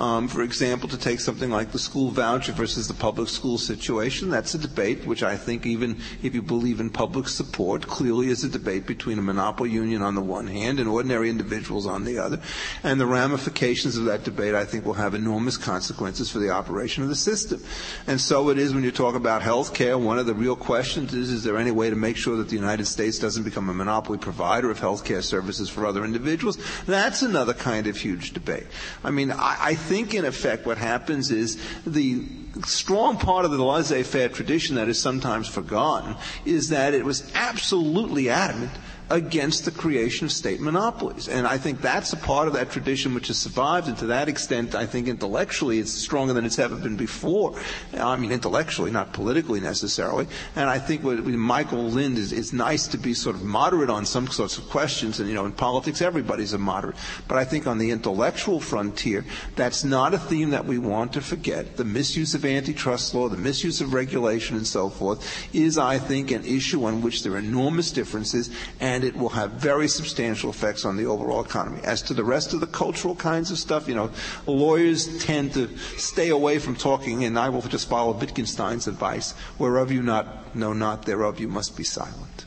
Um, 0.00 0.28
for 0.28 0.42
example, 0.42 0.88
to 0.88 0.96
take 0.96 1.20
something 1.20 1.50
like 1.50 1.72
the 1.72 1.78
school 1.78 2.10
voucher 2.10 2.52
versus 2.52 2.88
the 2.88 2.94
public 2.94 3.28
school 3.28 3.58
situation, 3.58 4.30
that's 4.30 4.54
a 4.54 4.58
debate 4.58 5.06
which 5.06 5.22
I 5.22 5.36
think 5.36 5.66
even 5.66 6.00
if 6.22 6.34
you 6.34 6.40
believe 6.40 6.80
in 6.80 6.88
public 6.88 7.28
support, 7.28 7.86
clearly 7.86 8.28
is 8.28 8.42
a 8.42 8.48
debate 8.48 8.86
between 8.86 9.18
a 9.18 9.22
monopoly 9.22 9.70
union 9.70 10.00
on 10.00 10.14
the 10.14 10.22
one 10.22 10.46
hand 10.46 10.80
and 10.80 10.88
ordinary 10.88 11.19
individuals 11.28 11.86
on 11.86 12.04
the 12.04 12.18
other. 12.18 12.40
And 12.82 13.00
the 13.00 13.06
ramifications 13.06 13.96
of 13.96 14.04
that 14.06 14.24
debate, 14.24 14.54
I 14.54 14.64
think, 14.64 14.86
will 14.86 14.94
have 14.94 15.14
enormous 15.14 15.56
consequences 15.56 16.30
for 16.30 16.38
the 16.38 16.50
operation 16.50 17.02
of 17.02 17.08
the 17.08 17.16
system. 17.16 17.62
And 18.06 18.20
so 18.20 18.48
it 18.48 18.58
is 18.58 18.72
when 18.72 18.84
you 18.84 18.92
talk 18.92 19.14
about 19.14 19.42
health 19.42 19.74
care, 19.74 19.98
one 19.98 20.18
of 20.18 20.26
the 20.26 20.34
real 20.34 20.56
questions 20.56 21.12
is, 21.12 21.30
is 21.30 21.44
there 21.44 21.58
any 21.58 21.70
way 21.70 21.90
to 21.90 21.96
make 21.96 22.16
sure 22.16 22.36
that 22.36 22.48
the 22.48 22.56
United 22.56 22.86
States 22.86 23.18
doesn't 23.18 23.42
become 23.42 23.68
a 23.68 23.74
monopoly 23.74 24.18
provider 24.18 24.70
of 24.70 24.78
health 24.78 25.04
care 25.04 25.22
services 25.22 25.68
for 25.68 25.84
other 25.84 26.04
individuals? 26.04 26.58
That's 26.86 27.22
another 27.22 27.54
kind 27.54 27.86
of 27.86 27.96
huge 27.96 28.32
debate. 28.32 28.66
I 29.04 29.10
mean, 29.10 29.30
I, 29.30 29.56
I 29.60 29.74
think 29.74 30.14
in 30.14 30.24
effect 30.24 30.66
what 30.66 30.78
happens 30.78 31.30
is 31.30 31.58
the 31.86 32.24
strong 32.64 33.16
part 33.16 33.44
of 33.44 33.50
the 33.50 33.64
laissez-faire 33.64 34.28
tradition 34.28 34.76
that 34.76 34.88
is 34.88 34.98
sometimes 34.98 35.48
forgotten 35.48 36.16
is 36.44 36.70
that 36.70 36.94
it 36.94 37.04
was 37.04 37.30
absolutely 37.34 38.28
adamant 38.28 38.72
against 39.10 39.64
the 39.64 39.70
creation 39.72 40.24
of 40.24 40.32
state 40.32 40.60
monopolies. 40.60 41.28
And 41.28 41.46
I 41.46 41.58
think 41.58 41.80
that's 41.80 42.12
a 42.12 42.16
part 42.16 42.46
of 42.46 42.54
that 42.54 42.70
tradition 42.70 43.12
which 43.12 43.26
has 43.26 43.38
survived, 43.38 43.88
and 43.88 43.98
to 43.98 44.06
that 44.06 44.28
extent, 44.28 44.74
I 44.74 44.86
think 44.86 45.08
intellectually 45.08 45.78
it's 45.80 45.92
stronger 45.92 46.32
than 46.32 46.44
it's 46.44 46.58
ever 46.58 46.76
been 46.76 46.96
before. 46.96 47.60
I 47.96 48.16
mean, 48.16 48.30
intellectually, 48.30 48.90
not 48.90 49.12
politically 49.12 49.60
necessarily. 49.60 50.28
And 50.54 50.70
I 50.70 50.78
think 50.78 51.02
with, 51.02 51.20
with 51.20 51.34
Michael 51.34 51.82
Lind 51.82 52.18
is, 52.18 52.32
it's 52.32 52.52
nice 52.52 52.86
to 52.88 52.98
be 52.98 53.12
sort 53.12 53.34
of 53.34 53.42
moderate 53.42 53.90
on 53.90 54.06
some 54.06 54.28
sorts 54.28 54.58
of 54.58 54.68
questions, 54.70 55.18
and 55.18 55.28
you 55.28 55.34
know, 55.34 55.44
in 55.44 55.52
politics 55.52 56.00
everybody's 56.00 56.52
a 56.52 56.58
moderate. 56.58 56.96
But 57.26 57.38
I 57.38 57.44
think 57.44 57.66
on 57.66 57.78
the 57.78 57.90
intellectual 57.90 58.60
frontier, 58.60 59.24
that's 59.56 59.82
not 59.82 60.14
a 60.14 60.18
theme 60.18 60.50
that 60.50 60.64
we 60.64 60.78
want 60.78 61.12
to 61.14 61.20
forget. 61.20 61.76
The 61.76 61.84
misuse 61.84 62.34
of 62.34 62.44
antitrust 62.44 63.14
law, 63.14 63.28
the 63.28 63.36
misuse 63.36 63.80
of 63.80 63.92
regulation 63.92 64.56
and 64.56 64.66
so 64.66 64.88
forth 64.88 65.26
is, 65.52 65.78
I 65.78 65.98
think, 65.98 66.30
an 66.30 66.44
issue 66.44 66.84
on 66.84 67.02
which 67.02 67.24
there 67.24 67.32
are 67.32 67.38
enormous 67.38 67.90
differences, 67.90 68.50
and 68.78 68.99
and 69.00 69.08
it 69.08 69.16
will 69.16 69.30
have 69.30 69.52
very 69.52 69.88
substantial 69.88 70.50
effects 70.50 70.84
on 70.84 70.98
the 70.98 71.06
overall 71.06 71.42
economy. 71.42 71.80
As 71.84 72.02
to 72.02 72.12
the 72.12 72.22
rest 72.22 72.52
of 72.52 72.60
the 72.60 72.66
cultural 72.66 73.16
kinds 73.16 73.50
of 73.50 73.56
stuff, 73.56 73.88
you 73.88 73.94
know, 73.94 74.10
lawyers 74.46 75.24
tend 75.24 75.54
to 75.54 75.74
stay 75.96 76.28
away 76.28 76.58
from 76.58 76.76
talking, 76.76 77.24
and 77.24 77.38
I 77.38 77.48
will 77.48 77.62
just 77.62 77.88
follow 77.88 78.12
Wittgenstein's 78.12 78.86
advice: 78.86 79.32
whereof 79.58 79.90
you 79.90 80.02
not 80.02 80.54
know 80.54 80.74
not, 80.74 81.06
thereof 81.06 81.40
you 81.40 81.48
must 81.48 81.78
be 81.78 81.82
silent. 81.84 82.44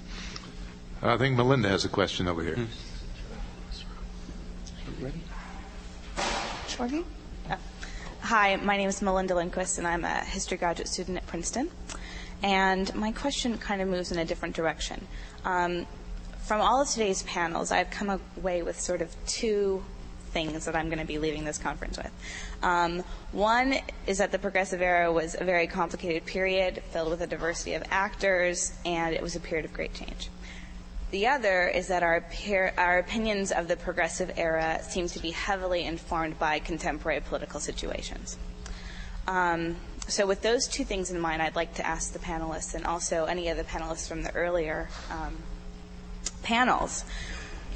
I 1.02 1.18
think 1.18 1.38
Melinda 1.38 1.70
has 1.70 1.86
a 1.86 1.90
question 1.90 2.28
over 2.28 2.44
here. 2.44 2.68
Ready? 6.80 7.04
Hi, 8.22 8.58
my 8.58 8.78
name 8.78 8.90
is 8.90 9.02
Melinda 9.02 9.34
Lindquist, 9.34 9.80
and 9.80 9.88
I'm 9.88 10.06
a 10.06 10.24
history 10.24 10.58
graduate 10.58 10.88
student 10.88 11.18
at 11.18 11.26
Princeton. 11.26 11.72
And 12.44 12.94
my 12.94 13.12
question 13.12 13.58
kind 13.58 13.82
of 13.82 13.88
moves 13.88 14.12
in 14.12 14.20
a 14.20 14.26
different 14.26 14.56
direction. 14.56 15.08
Um, 15.46 15.88
from 16.44 16.60
all 16.60 16.82
of 16.82 16.90
today's 16.90 17.24
panels, 17.24 17.72
I've 17.72 17.90
come 17.90 18.20
away 18.38 18.64
with 18.64 18.80
sort 18.80 19.02
of 19.02 19.16
two 19.26 19.84
things 20.32 20.66
that 20.66 20.76
I'm 20.76 20.88
going 20.88 21.00
to 21.00 21.06
be 21.06 21.18
leaving 21.18 21.46
this 21.46 21.58
conference 21.58 21.98
with. 21.98 22.12
Um, 22.62 23.04
one 23.32 23.76
is 24.08 24.18
that 24.18 24.32
the 24.32 24.40
progressive 24.40 24.82
era 24.82 25.12
was 25.12 25.36
a 25.40 25.44
very 25.46 25.68
complicated 25.68 26.26
period 26.26 26.84
filled 26.92 27.12
with 27.12 27.22
a 27.22 27.28
diversity 27.28 27.76
of 27.76 27.84
actors, 27.92 28.74
and 28.86 29.14
it 29.14 29.22
was 29.22 29.36
a 29.36 29.40
period 29.40 29.64
of 29.64 29.74
great 29.74 29.94
change. 29.94 30.30
The 31.12 31.28
other 31.28 31.68
is 31.68 31.88
that 31.88 32.04
our, 32.04 32.26
our 32.78 32.98
opinions 32.98 33.52
of 33.52 33.68
the 33.68 33.78
progressive 33.78 34.32
era 34.36 34.82
seem 34.84 35.08
to 35.10 35.20
be 35.20 35.32
heavily 35.32 35.86
informed 35.86 36.40
by 36.40 36.60
contemporary 36.60 37.22
political 37.22 37.60
situations. 37.60 38.38
Um, 39.28 39.78
so, 40.08 40.26
with 40.28 40.42
those 40.42 40.68
two 40.68 40.84
things 40.84 41.12
in 41.12 41.20
mind, 41.20 41.42
I'd 41.42 41.56
like 41.56 41.76
to 41.76 41.86
ask 41.86 42.12
the 42.12 42.20
panelists 42.20 42.74
and 42.74 42.86
also 42.86 43.26
any 43.26 43.48
of 43.48 43.56
the 43.56 43.64
panelists 43.64 44.08
from 44.10 44.24
the 44.24 44.36
earlier 44.36 44.90
um, 45.10 45.38
panels. 46.44 47.06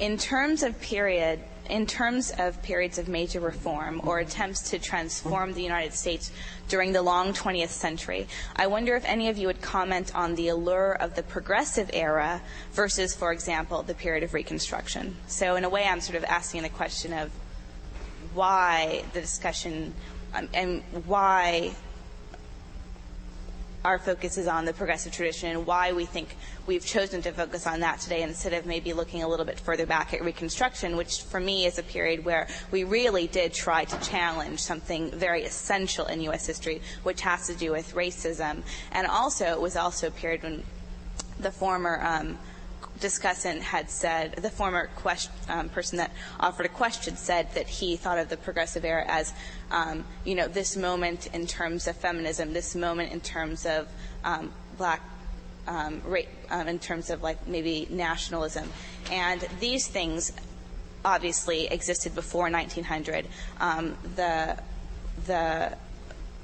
In 0.00 0.16
terms 0.16 0.62
of 0.62 0.80
period, 0.80 1.40
in 1.68 1.86
terms 1.86 2.32
of 2.38 2.62
periods 2.62 2.98
of 2.98 3.08
major 3.08 3.40
reform 3.40 4.00
or 4.04 4.20
attempts 4.20 4.70
to 4.70 4.78
transform 4.78 5.52
the 5.52 5.62
United 5.62 5.92
States 5.92 6.30
during 6.68 6.92
the 6.92 7.02
long 7.02 7.32
20th 7.32 7.68
century, 7.68 8.26
I 8.56 8.68
wonder 8.68 8.96
if 8.96 9.04
any 9.04 9.28
of 9.28 9.38
you 9.38 9.48
would 9.48 9.60
comment 9.60 10.14
on 10.14 10.34
the 10.34 10.48
allure 10.48 10.92
of 10.92 11.14
the 11.14 11.22
progressive 11.22 11.90
era 11.92 12.40
versus, 12.72 13.14
for 13.14 13.32
example, 13.32 13.82
the 13.82 13.94
period 13.94 14.22
of 14.22 14.34
Reconstruction. 14.34 15.16
So, 15.26 15.56
in 15.56 15.64
a 15.64 15.68
way, 15.68 15.84
I'm 15.84 16.00
sort 16.00 16.16
of 16.16 16.24
asking 16.24 16.62
the 16.62 16.68
question 16.68 17.12
of 17.12 17.30
why 18.34 19.04
the 19.12 19.20
discussion 19.20 19.94
um, 20.34 20.48
and 20.54 20.82
why 21.06 21.74
our 23.88 23.98
focus 23.98 24.36
is 24.36 24.46
on 24.46 24.66
the 24.66 24.72
progressive 24.74 25.10
tradition 25.10 25.48
and 25.48 25.66
why 25.66 25.92
we 25.94 26.04
think 26.04 26.36
we've 26.66 26.84
chosen 26.84 27.22
to 27.22 27.32
focus 27.32 27.66
on 27.66 27.80
that 27.80 27.98
today 27.98 28.20
instead 28.20 28.52
of 28.52 28.66
maybe 28.66 28.92
looking 28.92 29.22
a 29.22 29.28
little 29.28 29.46
bit 29.46 29.58
further 29.58 29.86
back 29.86 30.12
at 30.12 30.22
Reconstruction, 30.22 30.94
which 30.94 31.22
for 31.22 31.40
me 31.40 31.64
is 31.64 31.78
a 31.78 31.82
period 31.82 32.22
where 32.22 32.48
we 32.70 32.84
really 32.84 33.26
did 33.28 33.54
try 33.54 33.86
to 33.86 33.98
challenge 34.06 34.60
something 34.60 35.10
very 35.12 35.44
essential 35.44 36.04
in 36.04 36.20
U.S. 36.20 36.46
history, 36.46 36.82
which 37.02 37.22
has 37.22 37.46
to 37.46 37.54
do 37.54 37.72
with 37.72 37.94
racism. 37.94 38.62
And 38.92 39.06
also, 39.06 39.46
it 39.46 39.60
was 39.60 39.74
also 39.74 40.08
a 40.08 40.10
period 40.10 40.42
when 40.42 40.64
the 41.40 41.50
former 41.50 41.98
um, 42.04 42.36
discussant 43.00 43.60
had 43.60 43.90
said, 43.90 44.34
the 44.34 44.50
former 44.50 44.90
um, 45.48 45.68
person 45.68 45.98
that 45.98 46.12
offered 46.40 46.66
a 46.66 46.70
question 46.70 47.16
said 47.16 47.52
that 47.54 47.68
he 47.68 47.96
thought 47.96 48.18
of 48.18 48.28
the 48.28 48.36
progressive 48.36 48.84
era 48.84 49.04
as, 49.06 49.32
um, 49.70 50.04
you 50.24 50.34
know, 50.34 50.48
this 50.48 50.76
moment 50.76 51.28
in 51.28 51.46
terms 51.46 51.86
of 51.86 51.96
feminism, 51.96 52.52
this 52.52 52.74
moment 52.74 53.12
in 53.12 53.20
terms 53.20 53.66
of 53.66 53.88
um, 54.24 54.52
black, 54.76 55.02
um, 55.66 56.02
um, 56.50 56.68
in 56.68 56.78
terms 56.78 57.10
of 57.10 57.22
like 57.22 57.46
maybe 57.46 57.86
nationalism. 57.90 58.68
And 59.10 59.46
these 59.60 59.86
things 59.86 60.32
obviously 61.04 61.66
existed 61.66 62.14
before 62.14 62.50
1900. 62.50 63.26
Um, 63.60 63.96
the, 64.16 64.58
the 65.26 65.76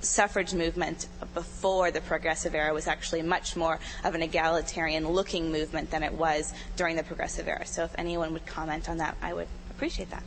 suffrage 0.00 0.52
movement 0.52 1.08
before 1.32 1.90
the 1.90 2.00
progressive 2.00 2.54
era 2.54 2.72
was 2.74 2.86
actually 2.86 3.22
much 3.22 3.56
more 3.56 3.78
of 4.04 4.14
an 4.14 4.22
egalitarian 4.22 5.08
looking 5.08 5.50
movement 5.50 5.90
than 5.90 6.02
it 6.02 6.12
was 6.12 6.52
during 6.76 6.96
the 6.96 7.02
progressive 7.02 7.48
era. 7.48 7.66
So 7.66 7.84
if 7.84 7.94
anyone 7.96 8.32
would 8.32 8.46
comment 8.46 8.88
on 8.88 8.98
that, 8.98 9.16
I 9.22 9.32
would 9.32 9.48
appreciate 9.70 10.10
that. 10.10 10.22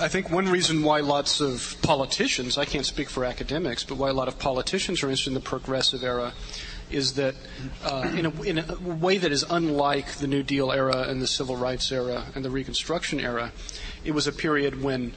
I 0.00 0.06
think 0.06 0.30
one 0.30 0.48
reason 0.48 0.84
why 0.84 1.00
lots 1.00 1.40
of 1.40 1.76
politicians, 1.82 2.56
I 2.56 2.64
can't 2.64 2.86
speak 2.86 3.10
for 3.10 3.24
academics, 3.24 3.82
but 3.82 3.96
why 3.96 4.10
a 4.10 4.12
lot 4.12 4.28
of 4.28 4.38
politicians 4.38 5.02
are 5.02 5.06
interested 5.06 5.30
in 5.30 5.34
the 5.34 5.40
progressive 5.40 6.04
era 6.04 6.34
is 6.90 7.14
that 7.14 7.34
uh, 7.84 8.10
in, 8.14 8.26
a, 8.26 8.42
in, 8.42 8.58
a, 8.58 8.76
way 8.78 9.18
that 9.18 9.32
is 9.32 9.44
unlike 9.50 10.14
the 10.14 10.28
New 10.28 10.44
Deal 10.44 10.70
era 10.70 11.02
and 11.08 11.20
the 11.20 11.26
Civil 11.26 11.56
Rights 11.56 11.90
era 11.90 12.26
and 12.34 12.44
the 12.44 12.50
Reconstruction 12.50 13.18
era, 13.18 13.52
it 14.04 14.12
was 14.12 14.26
a 14.28 14.32
period 14.32 14.82
when 14.82 15.12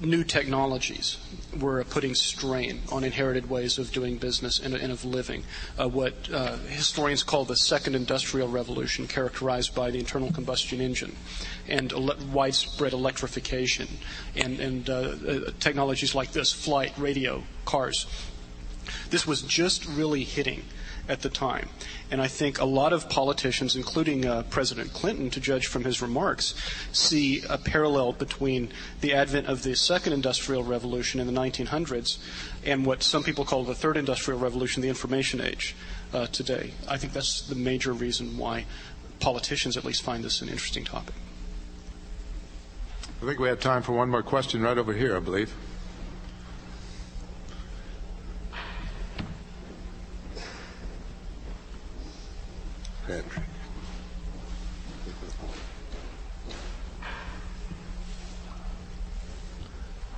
new 0.00 0.24
technologies 0.24 1.18
were 1.58 1.82
putting 1.84 2.14
strain 2.14 2.80
on 2.90 3.04
inherited 3.04 3.48
ways 3.48 3.78
of 3.78 3.92
doing 3.92 4.18
business 4.18 4.58
and, 4.58 4.74
and 4.74 4.92
of 4.92 5.04
living. 5.04 5.44
Uh, 5.78 5.88
what 5.88 6.14
uh, 6.32 6.56
historians 6.68 7.22
call 7.22 7.44
the 7.44 7.56
second 7.56 7.94
industrial 7.94 8.48
revolution, 8.48 9.06
characterized 9.06 9.74
by 9.74 9.90
the 9.90 9.98
internal 9.98 10.32
combustion 10.32 10.80
engine 10.80 11.14
and 11.68 11.92
ele- 11.92 12.16
widespread 12.32 12.92
electrification 12.92 13.88
and, 14.36 14.60
and 14.60 14.90
uh, 14.90 14.92
uh 14.94 15.50
technologies 15.60 16.14
like 16.14 16.32
this 16.32 16.52
flight, 16.52 16.92
radio, 16.98 17.42
cars. 17.64 18.06
This 19.10 19.26
was 19.26 19.42
just 19.42 19.86
really 19.86 20.24
hitting 20.24 20.64
at 21.08 21.22
the 21.22 21.28
time. 21.28 21.68
And 22.14 22.22
I 22.22 22.28
think 22.28 22.60
a 22.60 22.64
lot 22.64 22.92
of 22.92 23.08
politicians, 23.08 23.74
including 23.74 24.24
uh, 24.24 24.44
President 24.48 24.92
Clinton, 24.92 25.30
to 25.30 25.40
judge 25.40 25.66
from 25.66 25.82
his 25.82 26.00
remarks, 26.00 26.54
see 26.92 27.42
a 27.50 27.58
parallel 27.58 28.12
between 28.12 28.70
the 29.00 29.14
advent 29.14 29.48
of 29.48 29.64
the 29.64 29.74
second 29.74 30.12
industrial 30.12 30.62
revolution 30.62 31.18
in 31.18 31.26
the 31.26 31.32
1900s 31.32 32.18
and 32.64 32.86
what 32.86 33.02
some 33.02 33.24
people 33.24 33.44
call 33.44 33.64
the 33.64 33.74
third 33.74 33.96
industrial 33.96 34.38
revolution, 34.38 34.80
the 34.80 34.88
information 34.88 35.40
age, 35.40 35.74
uh, 36.12 36.28
today. 36.28 36.70
I 36.86 36.98
think 36.98 37.14
that's 37.14 37.40
the 37.48 37.56
major 37.56 37.92
reason 37.92 38.38
why 38.38 38.66
politicians 39.18 39.76
at 39.76 39.84
least 39.84 40.02
find 40.02 40.22
this 40.22 40.40
an 40.40 40.48
interesting 40.48 40.84
topic. 40.84 41.16
I 43.20 43.26
think 43.26 43.40
we 43.40 43.48
have 43.48 43.58
time 43.58 43.82
for 43.82 43.90
one 43.90 44.08
more 44.08 44.22
question 44.22 44.62
right 44.62 44.78
over 44.78 44.92
here, 44.92 45.16
I 45.16 45.18
believe. 45.18 45.52
Patrick. 53.06 53.44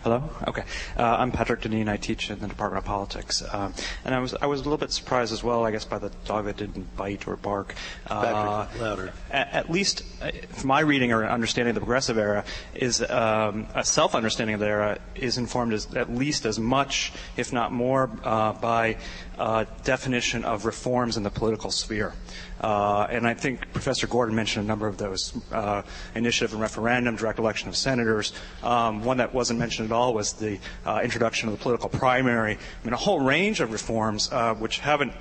Hello. 0.07 0.23
Okay. 0.47 0.63
Uh, 0.97 1.17
I'm 1.19 1.33
Patrick 1.33 1.63
Deneen. 1.63 1.89
I 1.89 1.97
teach 1.97 2.31
in 2.31 2.39
the 2.39 2.47
Department 2.47 2.79
of 2.79 2.85
Politics, 2.85 3.43
um, 3.53 3.75
and 4.05 4.15
I 4.15 4.21
was 4.21 4.37
I 4.41 4.47
was 4.47 4.61
a 4.61 4.63
little 4.63 4.79
bit 4.79 4.93
surprised 4.93 5.33
as 5.33 5.43
well. 5.43 5.65
I 5.65 5.73
guess 5.73 5.85
by 5.85 5.99
the 5.99 6.13
dog 6.27 6.45
that 6.45 6.59
didn't 6.59 6.97
bite 6.97 7.27
or 7.27 7.35
bark. 7.35 7.75
Uh, 8.07 8.67
Patrick, 8.67 8.81
louder. 8.81 9.13
At, 9.33 9.53
at, 9.53 9.69
least, 9.69 10.05
uh, 10.23 10.31
from 10.51 10.69
my 10.69 10.79
reading 10.79 11.11
or 11.11 11.27
understanding 11.27 11.71
of 11.71 11.75
the 11.75 11.81
progressive 11.81 12.19
era, 12.19 12.45
is 12.73 13.03
um, 13.03 13.67
a 13.75 13.83
self-understanding 13.83 14.55
of 14.55 14.61
the 14.61 14.69
era 14.69 15.01
is 15.17 15.39
informed 15.39 15.73
as, 15.73 15.93
at 15.97 16.09
least 16.09 16.47
as 16.47 16.57
much, 16.57 17.13
if 17.37 17.53
not 17.53 17.73
more, 17.73 18.09
uh, 18.23 18.53
by 18.53 18.99
uh, 19.39 19.65
definition 19.85 20.45
of 20.45 20.65
reforms 20.65 21.17
in 21.17 21.23
the 21.23 21.31
political 21.31 21.71
sphere. 21.71 22.15
Uh, 22.61 23.07
and 23.11 23.27
I 23.27 23.35
think 23.35 23.73
Professor 23.73 24.07
Gordon 24.07 24.35
mentioned 24.35 24.65
a 24.65 24.69
number 24.69 24.87
of 24.87 24.97
those 24.97 25.39
uh, 25.53 25.83
initiative 26.15 26.53
and 26.53 26.63
referendum, 26.63 27.17
direct 27.17 27.39
election 27.39 27.69
of 27.69 27.77
senators. 27.77 28.33
Um, 28.63 29.05
one 29.05 29.19
that 29.19 29.35
wasn't 29.35 29.59
mentioned 29.59 29.91
at 29.91 29.95
all 29.95 30.15
was 30.15 30.33
the 30.35 30.59
uh, 30.85 31.01
introduction 31.03 31.49
of 31.49 31.59
the 31.59 31.63
political 31.63 31.89
primary. 31.89 32.55
I 32.55 32.87
mean, 32.87 32.95
a 32.95 32.99
whole 32.99 33.21
range 33.21 33.61
of 33.61 33.73
reforms 33.73 34.31
uh, 34.33 34.55
which 34.55 34.79
haven't 34.79 35.13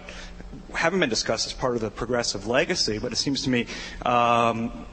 haven't 0.73 0.99
been 0.99 1.09
discussed 1.09 1.45
as 1.47 1.53
part 1.53 1.75
of 1.75 1.81
the 1.81 1.91
progressive 1.91 2.47
legacy, 2.47 2.97
but 2.97 3.11
it 3.11 3.17
seems 3.17 3.43
to 3.43 3.49
me. 3.49 3.67
Um, 4.05 4.85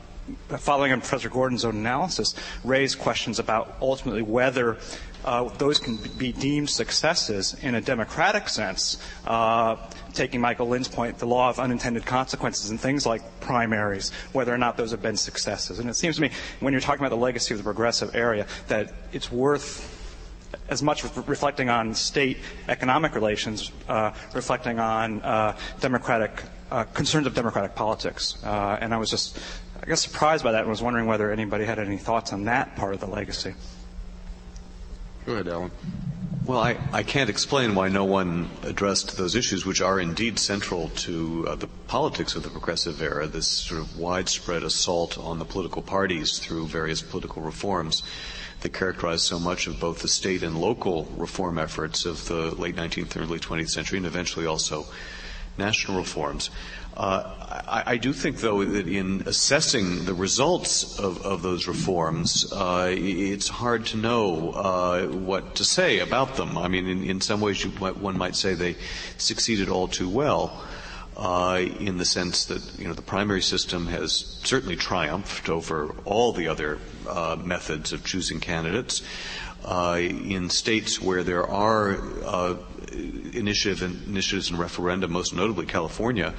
following 0.48 0.92
on 0.92 1.00
Professor 1.00 1.28
Gordon's 1.28 1.64
own 1.64 1.76
analysis, 1.76 2.34
raise 2.64 2.94
questions 2.94 3.38
about 3.38 3.76
ultimately 3.80 4.22
whether 4.22 4.78
uh, 5.24 5.48
those 5.58 5.78
can 5.78 5.96
be 6.18 6.32
deemed 6.32 6.68
successes 6.68 7.54
in 7.62 7.74
a 7.74 7.80
democratic 7.80 8.48
sense. 8.48 8.98
Uh, 9.26 9.76
taking 10.12 10.40
Michael 10.40 10.68
Lind's 10.68 10.88
point, 10.88 11.18
the 11.18 11.26
law 11.26 11.48
of 11.48 11.58
unintended 11.58 12.04
consequences 12.04 12.70
and 12.70 12.80
things 12.80 13.06
like 13.06 13.22
primaries, 13.40 14.10
whether 14.32 14.52
or 14.52 14.58
not 14.58 14.76
those 14.76 14.90
have 14.90 15.02
been 15.02 15.16
successes. 15.16 15.78
And 15.78 15.88
it 15.88 15.94
seems 15.94 16.16
to 16.16 16.22
me, 16.22 16.30
when 16.60 16.72
you're 16.72 16.80
talking 16.80 17.00
about 17.00 17.14
the 17.14 17.22
legacy 17.22 17.54
of 17.54 17.58
the 17.58 17.64
progressive 17.64 18.14
area, 18.14 18.46
that 18.68 18.92
it's 19.12 19.30
worth 19.30 19.98
as 20.68 20.82
much 20.82 21.04
reflecting 21.26 21.70
on 21.70 21.94
state 21.94 22.38
economic 22.68 23.14
relations, 23.14 23.72
uh, 23.88 24.12
reflecting 24.34 24.78
on 24.78 25.22
uh, 25.22 25.56
democratic 25.80 26.42
uh, 26.70 26.84
concerns 26.84 27.26
of 27.26 27.34
democratic 27.34 27.74
politics. 27.74 28.42
Uh, 28.44 28.78
and 28.80 28.92
I 28.92 28.98
was 28.98 29.10
just, 29.10 29.38
I 29.82 29.86
guess, 29.86 30.00
surprised 30.00 30.44
by 30.44 30.52
that 30.52 30.60
and 30.60 30.70
was 30.70 30.82
wondering 30.82 31.06
whether 31.06 31.32
anybody 31.32 31.64
had 31.64 31.78
any 31.78 31.98
thoughts 31.98 32.32
on 32.32 32.44
that 32.44 32.76
part 32.76 32.94
of 32.94 33.00
the 33.00 33.08
legacy. 33.08 33.54
Go 35.26 35.32
ahead, 35.34 35.48
Alan. 35.48 35.70
Well, 36.44 36.60
I, 36.60 36.76
I 36.92 37.02
can't 37.04 37.30
explain 37.30 37.74
why 37.74 37.88
no 37.88 38.04
one 38.04 38.50
addressed 38.64 39.16
those 39.16 39.36
issues, 39.36 39.64
which 39.64 39.80
are 39.80 40.00
indeed 40.00 40.40
central 40.40 40.88
to 40.88 41.46
uh, 41.48 41.54
the 41.54 41.68
politics 41.86 42.34
of 42.34 42.42
the 42.42 42.50
progressive 42.50 43.00
era, 43.00 43.28
this 43.28 43.46
sort 43.46 43.80
of 43.80 43.96
widespread 43.96 44.64
assault 44.64 45.16
on 45.18 45.38
the 45.38 45.44
political 45.44 45.82
parties 45.82 46.38
through 46.38 46.66
various 46.66 47.00
political 47.00 47.42
reforms 47.42 48.02
that 48.60 48.72
characterized 48.72 49.24
so 49.24 49.38
much 49.38 49.68
of 49.68 49.78
both 49.78 50.02
the 50.02 50.08
state 50.08 50.42
and 50.42 50.60
local 50.60 51.04
reform 51.16 51.58
efforts 51.58 52.04
of 52.04 52.26
the 52.26 52.52
late 52.56 52.74
19th 52.74 53.14
and 53.14 53.24
early 53.24 53.38
20th 53.38 53.70
century, 53.70 53.98
and 53.98 54.06
eventually 54.06 54.46
also 54.46 54.86
national 55.58 55.98
reforms. 55.98 56.50
Uh, 56.96 57.42
I, 57.68 57.96
do 57.96 58.12
think, 58.12 58.38
though, 58.38 58.64
that 58.64 58.86
in 58.86 59.22
assessing 59.26 60.04
the 60.04 60.14
results 60.14 60.98
of, 60.98 61.24
of 61.24 61.42
those 61.42 61.66
reforms, 61.66 62.52
uh, 62.52 62.88
it's 62.90 63.48
hard 63.48 63.86
to 63.86 63.96
know 63.96 64.50
uh, 64.50 65.06
what 65.06 65.54
to 65.56 65.64
say 65.64 66.00
about 66.00 66.36
them. 66.36 66.58
I 66.58 66.68
mean, 66.68 66.86
in, 66.86 67.04
in 67.04 67.20
some 67.20 67.40
ways, 67.40 67.64
might, 67.80 67.96
one 67.96 68.18
might 68.18 68.36
say 68.36 68.54
they 68.54 68.76
succeeded 69.16 69.68
all 69.68 69.88
too 69.88 70.08
well. 70.08 70.62
Uh, 71.14 71.66
in 71.78 71.98
the 71.98 72.06
sense 72.06 72.46
that 72.46 72.78
you 72.78 72.88
know 72.88 72.94
the 72.94 73.02
primary 73.02 73.42
system 73.42 73.86
has 73.86 74.40
certainly 74.44 74.76
triumphed 74.76 75.50
over 75.50 75.94
all 76.06 76.32
the 76.32 76.48
other 76.48 76.78
uh, 77.06 77.36
methods 77.38 77.92
of 77.92 78.02
choosing 78.02 78.40
candidates. 78.40 79.02
Uh, 79.62 79.98
in 80.00 80.48
states 80.48 81.00
where 81.00 81.22
there 81.22 81.46
are 81.46 81.98
initiative 83.32 83.82
and, 83.82 84.08
initiatives 84.08 84.50
and 84.50 84.58
referenda, 84.58 85.08
most 85.08 85.34
notably 85.34 85.66
California, 85.66 86.34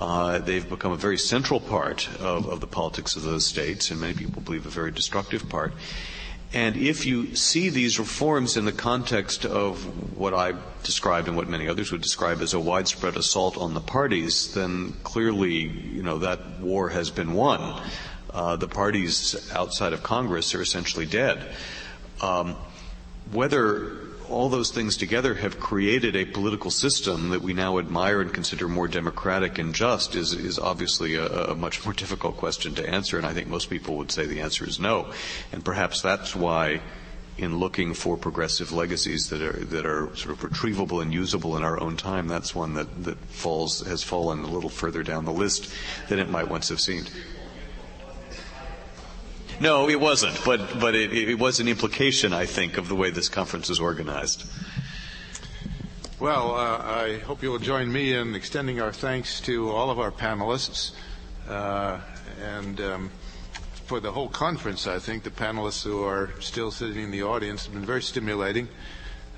uh, 0.00 0.38
they've 0.38 0.68
become 0.68 0.92
a 0.92 0.96
very 0.96 1.18
central 1.18 1.60
part 1.60 2.08
of, 2.20 2.48
of 2.48 2.60
the 2.60 2.66
politics 2.66 3.16
of 3.16 3.22
those 3.22 3.46
states, 3.46 3.90
and 3.90 4.00
many 4.00 4.14
people 4.14 4.42
believe 4.42 4.66
a 4.66 4.70
very 4.70 4.90
destructive 4.90 5.48
part. 5.48 5.72
And 6.52 6.76
if 6.76 7.04
you 7.04 7.34
see 7.34 7.70
these 7.70 7.98
reforms 7.98 8.56
in 8.56 8.64
the 8.64 8.72
context 8.72 9.44
of 9.44 10.16
what 10.16 10.32
I 10.32 10.54
described 10.84 11.28
and 11.28 11.36
what 11.36 11.48
many 11.48 11.68
others 11.68 11.90
would 11.92 12.00
describe 12.00 12.40
as 12.40 12.54
a 12.54 12.60
widespread 12.60 13.16
assault 13.16 13.58
on 13.58 13.74
the 13.74 13.80
parties, 13.80 14.54
then 14.54 14.94
clearly, 15.02 15.54
you 15.54 16.02
know, 16.02 16.18
that 16.18 16.60
war 16.60 16.88
has 16.90 17.10
been 17.10 17.32
won. 17.32 17.82
Uh, 18.32 18.56
the 18.56 18.68
parties 18.68 19.50
outside 19.52 19.92
of 19.92 20.02
Congress 20.02 20.54
are 20.54 20.62
essentially 20.62 21.06
dead. 21.06 21.44
Um, 22.20 22.56
whether 23.32 24.05
all 24.28 24.48
those 24.48 24.70
things 24.70 24.96
together 24.96 25.34
have 25.34 25.60
created 25.60 26.16
a 26.16 26.24
political 26.24 26.70
system 26.70 27.30
that 27.30 27.42
we 27.42 27.52
now 27.52 27.78
admire 27.78 28.20
and 28.20 28.32
consider 28.32 28.68
more 28.68 28.88
democratic 28.88 29.58
and 29.58 29.74
just 29.74 30.14
is, 30.14 30.32
is 30.32 30.58
obviously 30.58 31.14
a, 31.14 31.26
a, 31.26 31.54
much 31.54 31.84
more 31.84 31.92
difficult 32.04 32.36
question 32.36 32.74
to 32.74 32.88
answer, 32.88 33.16
and 33.16 33.26
I 33.26 33.32
think 33.32 33.48
most 33.48 33.70
people 33.70 33.96
would 33.96 34.10
say 34.10 34.26
the 34.26 34.40
answer 34.40 34.66
is 34.66 34.80
no. 34.80 35.12
And 35.52 35.64
perhaps 35.64 36.02
that's 36.02 36.34
why 36.34 36.80
in 37.38 37.58
looking 37.58 37.92
for 37.92 38.16
progressive 38.16 38.72
legacies 38.72 39.28
that 39.28 39.42
are 39.42 39.64
that 39.66 39.84
are 39.84 40.14
sort 40.16 40.34
of 40.34 40.50
retrievable 40.50 41.02
and 41.02 41.12
usable 41.12 41.56
in 41.56 41.62
our 41.62 41.78
own 41.78 41.96
time, 41.96 42.28
that's 42.28 42.54
one 42.54 42.74
that, 42.74 43.04
that 43.04 43.18
falls 43.26 43.80
has 43.86 44.02
fallen 44.02 44.42
a 44.42 44.50
little 44.50 44.70
further 44.70 45.02
down 45.02 45.24
the 45.24 45.32
list 45.32 45.70
than 46.08 46.18
it 46.18 46.30
might 46.30 46.48
once 46.48 46.70
have 46.70 46.80
seemed. 46.80 47.10
No, 49.58 49.88
it 49.88 49.98
wasn't, 49.98 50.38
but, 50.44 50.78
but 50.78 50.94
it, 50.94 51.14
it 51.14 51.38
was 51.38 51.60
an 51.60 51.68
implication, 51.68 52.34
I 52.34 52.44
think, 52.44 52.76
of 52.76 52.88
the 52.88 52.94
way 52.94 53.08
this 53.08 53.30
conference 53.30 53.70
is 53.70 53.80
organized. 53.80 54.44
Well, 56.20 56.54
uh, 56.54 56.78
I 56.78 57.18
hope 57.20 57.42
you 57.42 57.50
will 57.50 57.58
join 57.58 57.90
me 57.90 58.12
in 58.12 58.34
extending 58.34 58.82
our 58.82 58.92
thanks 58.92 59.40
to 59.42 59.70
all 59.70 59.88
of 59.88 59.98
our 59.98 60.10
panelists. 60.10 60.92
Uh, 61.48 62.00
and 62.42 62.80
um, 62.82 63.10
for 63.86 63.98
the 63.98 64.12
whole 64.12 64.28
conference, 64.28 64.86
I 64.86 64.98
think 64.98 65.22
the 65.22 65.30
panelists 65.30 65.82
who 65.82 66.04
are 66.04 66.30
still 66.40 66.70
sitting 66.70 67.04
in 67.04 67.10
the 67.10 67.22
audience 67.22 67.64
have 67.64 67.72
been 67.72 67.84
very 67.84 68.02
stimulating. 68.02 68.68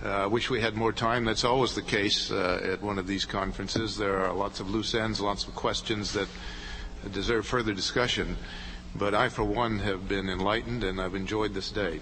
I 0.03 0.23
uh, 0.23 0.29
wish 0.29 0.51
we 0.51 0.61
had 0.61 0.75
more 0.75 0.93
time. 0.93 1.25
That's 1.25 1.45
always 1.45 1.75
the 1.75 1.83
case 1.83 2.33
uh, 2.33 2.61
at 2.63 2.83
one 2.83 2.99
of 2.99 3.07
these 3.07 3.25
conferences. 3.25 3.97
There 3.97 4.19
are 4.19 4.33
lots 4.33 4.59
of 4.59 4.69
loose 4.69 4.95
ends, 4.95 5.21
lots 5.21 5.47
of 5.47 5.55
questions 5.55 6.13
that 6.13 6.29
deserve 7.13 7.47
further 7.47 7.73
discussion. 7.73 8.37
But 8.99 9.15
I, 9.15 9.29
for 9.29 9.45
one, 9.45 9.79
have 9.79 10.09
been 10.09 10.29
enlightened 10.29 10.83
and 10.83 11.01
I've 11.01 11.15
enjoyed 11.15 11.55
this 11.55 11.71
day. 11.71 12.01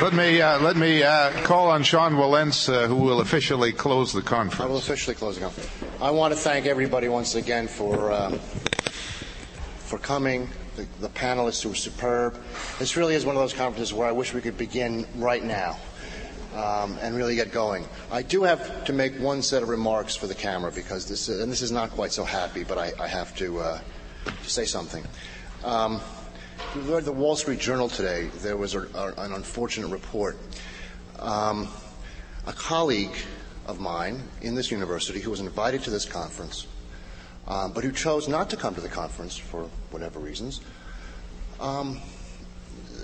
Let 0.00 0.14
me 0.14 0.40
uh, 0.40 0.58
let 0.60 0.76
me 0.76 1.02
uh, 1.02 1.32
call 1.44 1.70
on 1.70 1.82
Sean 1.82 2.14
Wilentz, 2.14 2.72
uh, 2.72 2.86
who 2.86 2.96
will 2.96 3.20
officially 3.20 3.72
close 3.72 4.12
the 4.12 4.22
conference. 4.22 4.60
I 4.60 4.66
will 4.66 4.78
officially 4.78 5.14
close 5.14 5.34
the 5.36 5.42
conference. 5.42 5.70
I 6.00 6.10
want 6.10 6.32
to 6.32 6.40
thank 6.40 6.64
everybody 6.64 7.08
once 7.08 7.34
again 7.34 7.68
for 7.68 8.10
um, 8.10 8.38
for 9.78 9.98
coming. 9.98 10.48
The, 10.76 10.86
the 11.00 11.08
panelists 11.08 11.62
who 11.62 11.68
were 11.68 11.74
superb. 11.74 12.36
This 12.78 12.96
really 12.96 13.14
is 13.14 13.24
one 13.24 13.36
of 13.36 13.42
those 13.42 13.52
conferences 13.52 13.92
where 13.92 14.08
I 14.08 14.12
wish 14.12 14.34
we 14.34 14.40
could 14.40 14.58
begin 14.58 15.06
right 15.16 15.44
now 15.44 15.78
um, 16.54 16.96
and 17.02 17.16
really 17.16 17.34
get 17.34 17.52
going. 17.52 17.86
I 18.12 18.22
do 18.22 18.42
have 18.44 18.84
to 18.84 18.92
make 18.92 19.18
one 19.18 19.42
set 19.42 19.62
of 19.62 19.68
remarks 19.68 20.14
for 20.14 20.26
the 20.26 20.34
camera 20.34 20.70
because 20.70 21.06
this, 21.06 21.28
and 21.28 21.50
this 21.50 21.62
is 21.62 21.72
not 21.72 21.90
quite 21.90 22.12
so 22.12 22.24
happy, 22.24 22.64
but 22.64 22.78
I, 22.78 22.92
I 23.00 23.08
have 23.08 23.34
to, 23.36 23.58
uh, 23.58 23.80
to, 24.24 24.50
say 24.50 24.64
something. 24.64 25.04
Um, 25.64 26.00
we 26.76 26.82
read 26.82 27.04
the 27.04 27.12
Wall 27.12 27.34
Street 27.34 27.58
Journal 27.58 27.88
today. 27.88 28.30
There 28.38 28.56
was 28.56 28.74
a, 28.74 28.82
a, 28.94 29.14
an 29.18 29.32
unfortunate 29.32 29.88
report. 29.88 30.38
Um, 31.18 31.68
a 32.46 32.52
colleague 32.52 33.16
of 33.66 33.80
mine 33.80 34.22
in 34.42 34.54
this 34.54 34.70
university 34.70 35.20
who 35.20 35.30
was 35.30 35.40
invited 35.40 35.82
to 35.84 35.90
this 35.90 36.04
conference, 36.04 36.66
um, 37.48 37.72
but 37.72 37.82
who 37.82 37.90
chose 37.90 38.28
not 38.28 38.50
to 38.50 38.56
come 38.56 38.74
to 38.74 38.80
the 38.80 38.88
conference 38.88 39.36
for 39.36 39.64
whatever 39.90 40.20
reasons, 40.20 40.60
um, 41.58 42.00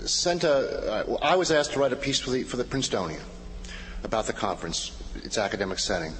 sent 0.05 0.43
a. 0.43 1.09
Uh, 1.09 1.17
I 1.21 1.35
was 1.35 1.51
asked 1.51 1.73
to 1.73 1.79
write 1.79 1.91
a 1.91 1.97
piece 1.97 2.19
for 2.19 2.29
the, 2.29 2.43
for 2.43 2.57
the 2.57 2.63
Princetonian 2.63 3.21
about 4.03 4.25
the 4.25 4.33
conference, 4.33 4.91
its 5.23 5.37
academic 5.37 5.79
setting. 5.79 6.13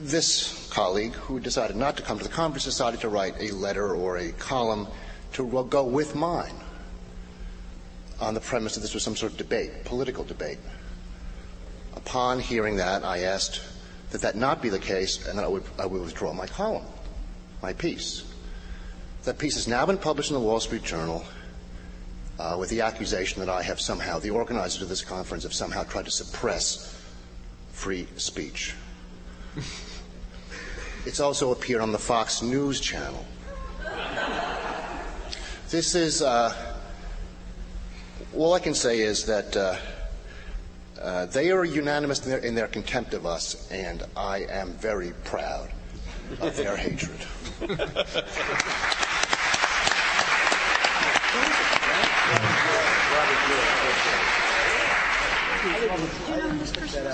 This 0.00 0.68
colleague, 0.70 1.14
who 1.14 1.40
decided 1.40 1.76
not 1.76 1.96
to 1.96 2.02
come 2.02 2.18
to 2.18 2.24
the 2.24 2.30
conference, 2.30 2.64
decided 2.64 3.00
to 3.00 3.08
write 3.08 3.34
a 3.40 3.50
letter 3.52 3.94
or 3.94 4.18
a 4.18 4.32
column 4.32 4.86
to 5.32 5.66
go 5.70 5.84
with 5.84 6.14
mine 6.14 6.54
on 8.20 8.34
the 8.34 8.40
premise 8.40 8.74
that 8.74 8.80
this 8.80 8.94
was 8.94 9.02
some 9.02 9.16
sort 9.16 9.32
of 9.32 9.38
debate, 9.38 9.84
political 9.84 10.24
debate. 10.24 10.58
Upon 11.96 12.38
hearing 12.38 12.76
that, 12.76 13.04
I 13.04 13.20
asked 13.20 13.62
that 14.10 14.20
that 14.20 14.36
not 14.36 14.60
be 14.60 14.68
the 14.68 14.78
case 14.78 15.26
and 15.26 15.38
that 15.38 15.44
I 15.44 15.48
would, 15.48 15.64
I 15.78 15.86
would 15.86 16.00
withdraw 16.02 16.32
my 16.32 16.46
column, 16.46 16.84
my 17.62 17.72
piece. 17.72 18.24
That 19.24 19.38
piece 19.38 19.54
has 19.54 19.68
now 19.68 19.86
been 19.86 19.98
published 19.98 20.30
in 20.30 20.34
the 20.34 20.40
Wall 20.40 20.60
Street 20.60 20.82
Journal 20.82 21.24
uh, 22.40 22.56
with 22.58 22.70
the 22.70 22.80
accusation 22.80 23.40
that 23.40 23.50
I 23.50 23.62
have 23.62 23.80
somehow, 23.80 24.18
the 24.18 24.30
organizers 24.30 24.80
of 24.82 24.88
this 24.88 25.02
conference 25.02 25.42
have 25.42 25.52
somehow 25.52 25.84
tried 25.84 26.06
to 26.06 26.10
suppress 26.10 26.98
free 27.72 28.08
speech. 28.16 28.74
It's 31.06 31.18
also 31.18 31.50
appeared 31.50 31.80
on 31.80 31.92
the 31.92 31.98
Fox 31.98 32.42
News 32.42 32.78
channel. 32.78 33.24
This 35.70 35.94
is, 35.94 36.20
uh, 36.20 36.54
all 38.36 38.52
I 38.52 38.58
can 38.58 38.74
say 38.74 39.00
is 39.00 39.24
that 39.24 39.56
uh, 39.56 39.76
uh, 41.00 41.24
they 41.26 41.52
are 41.52 41.64
unanimous 41.64 42.22
in 42.22 42.30
their, 42.30 42.40
in 42.40 42.54
their 42.54 42.66
contempt 42.66 43.14
of 43.14 43.24
us, 43.24 43.66
and 43.70 44.04
I 44.14 44.40
am 44.50 44.72
very 44.74 45.12
proud 45.24 45.70
of 46.42 46.54
their 46.54 46.76
hatred. 46.76 47.24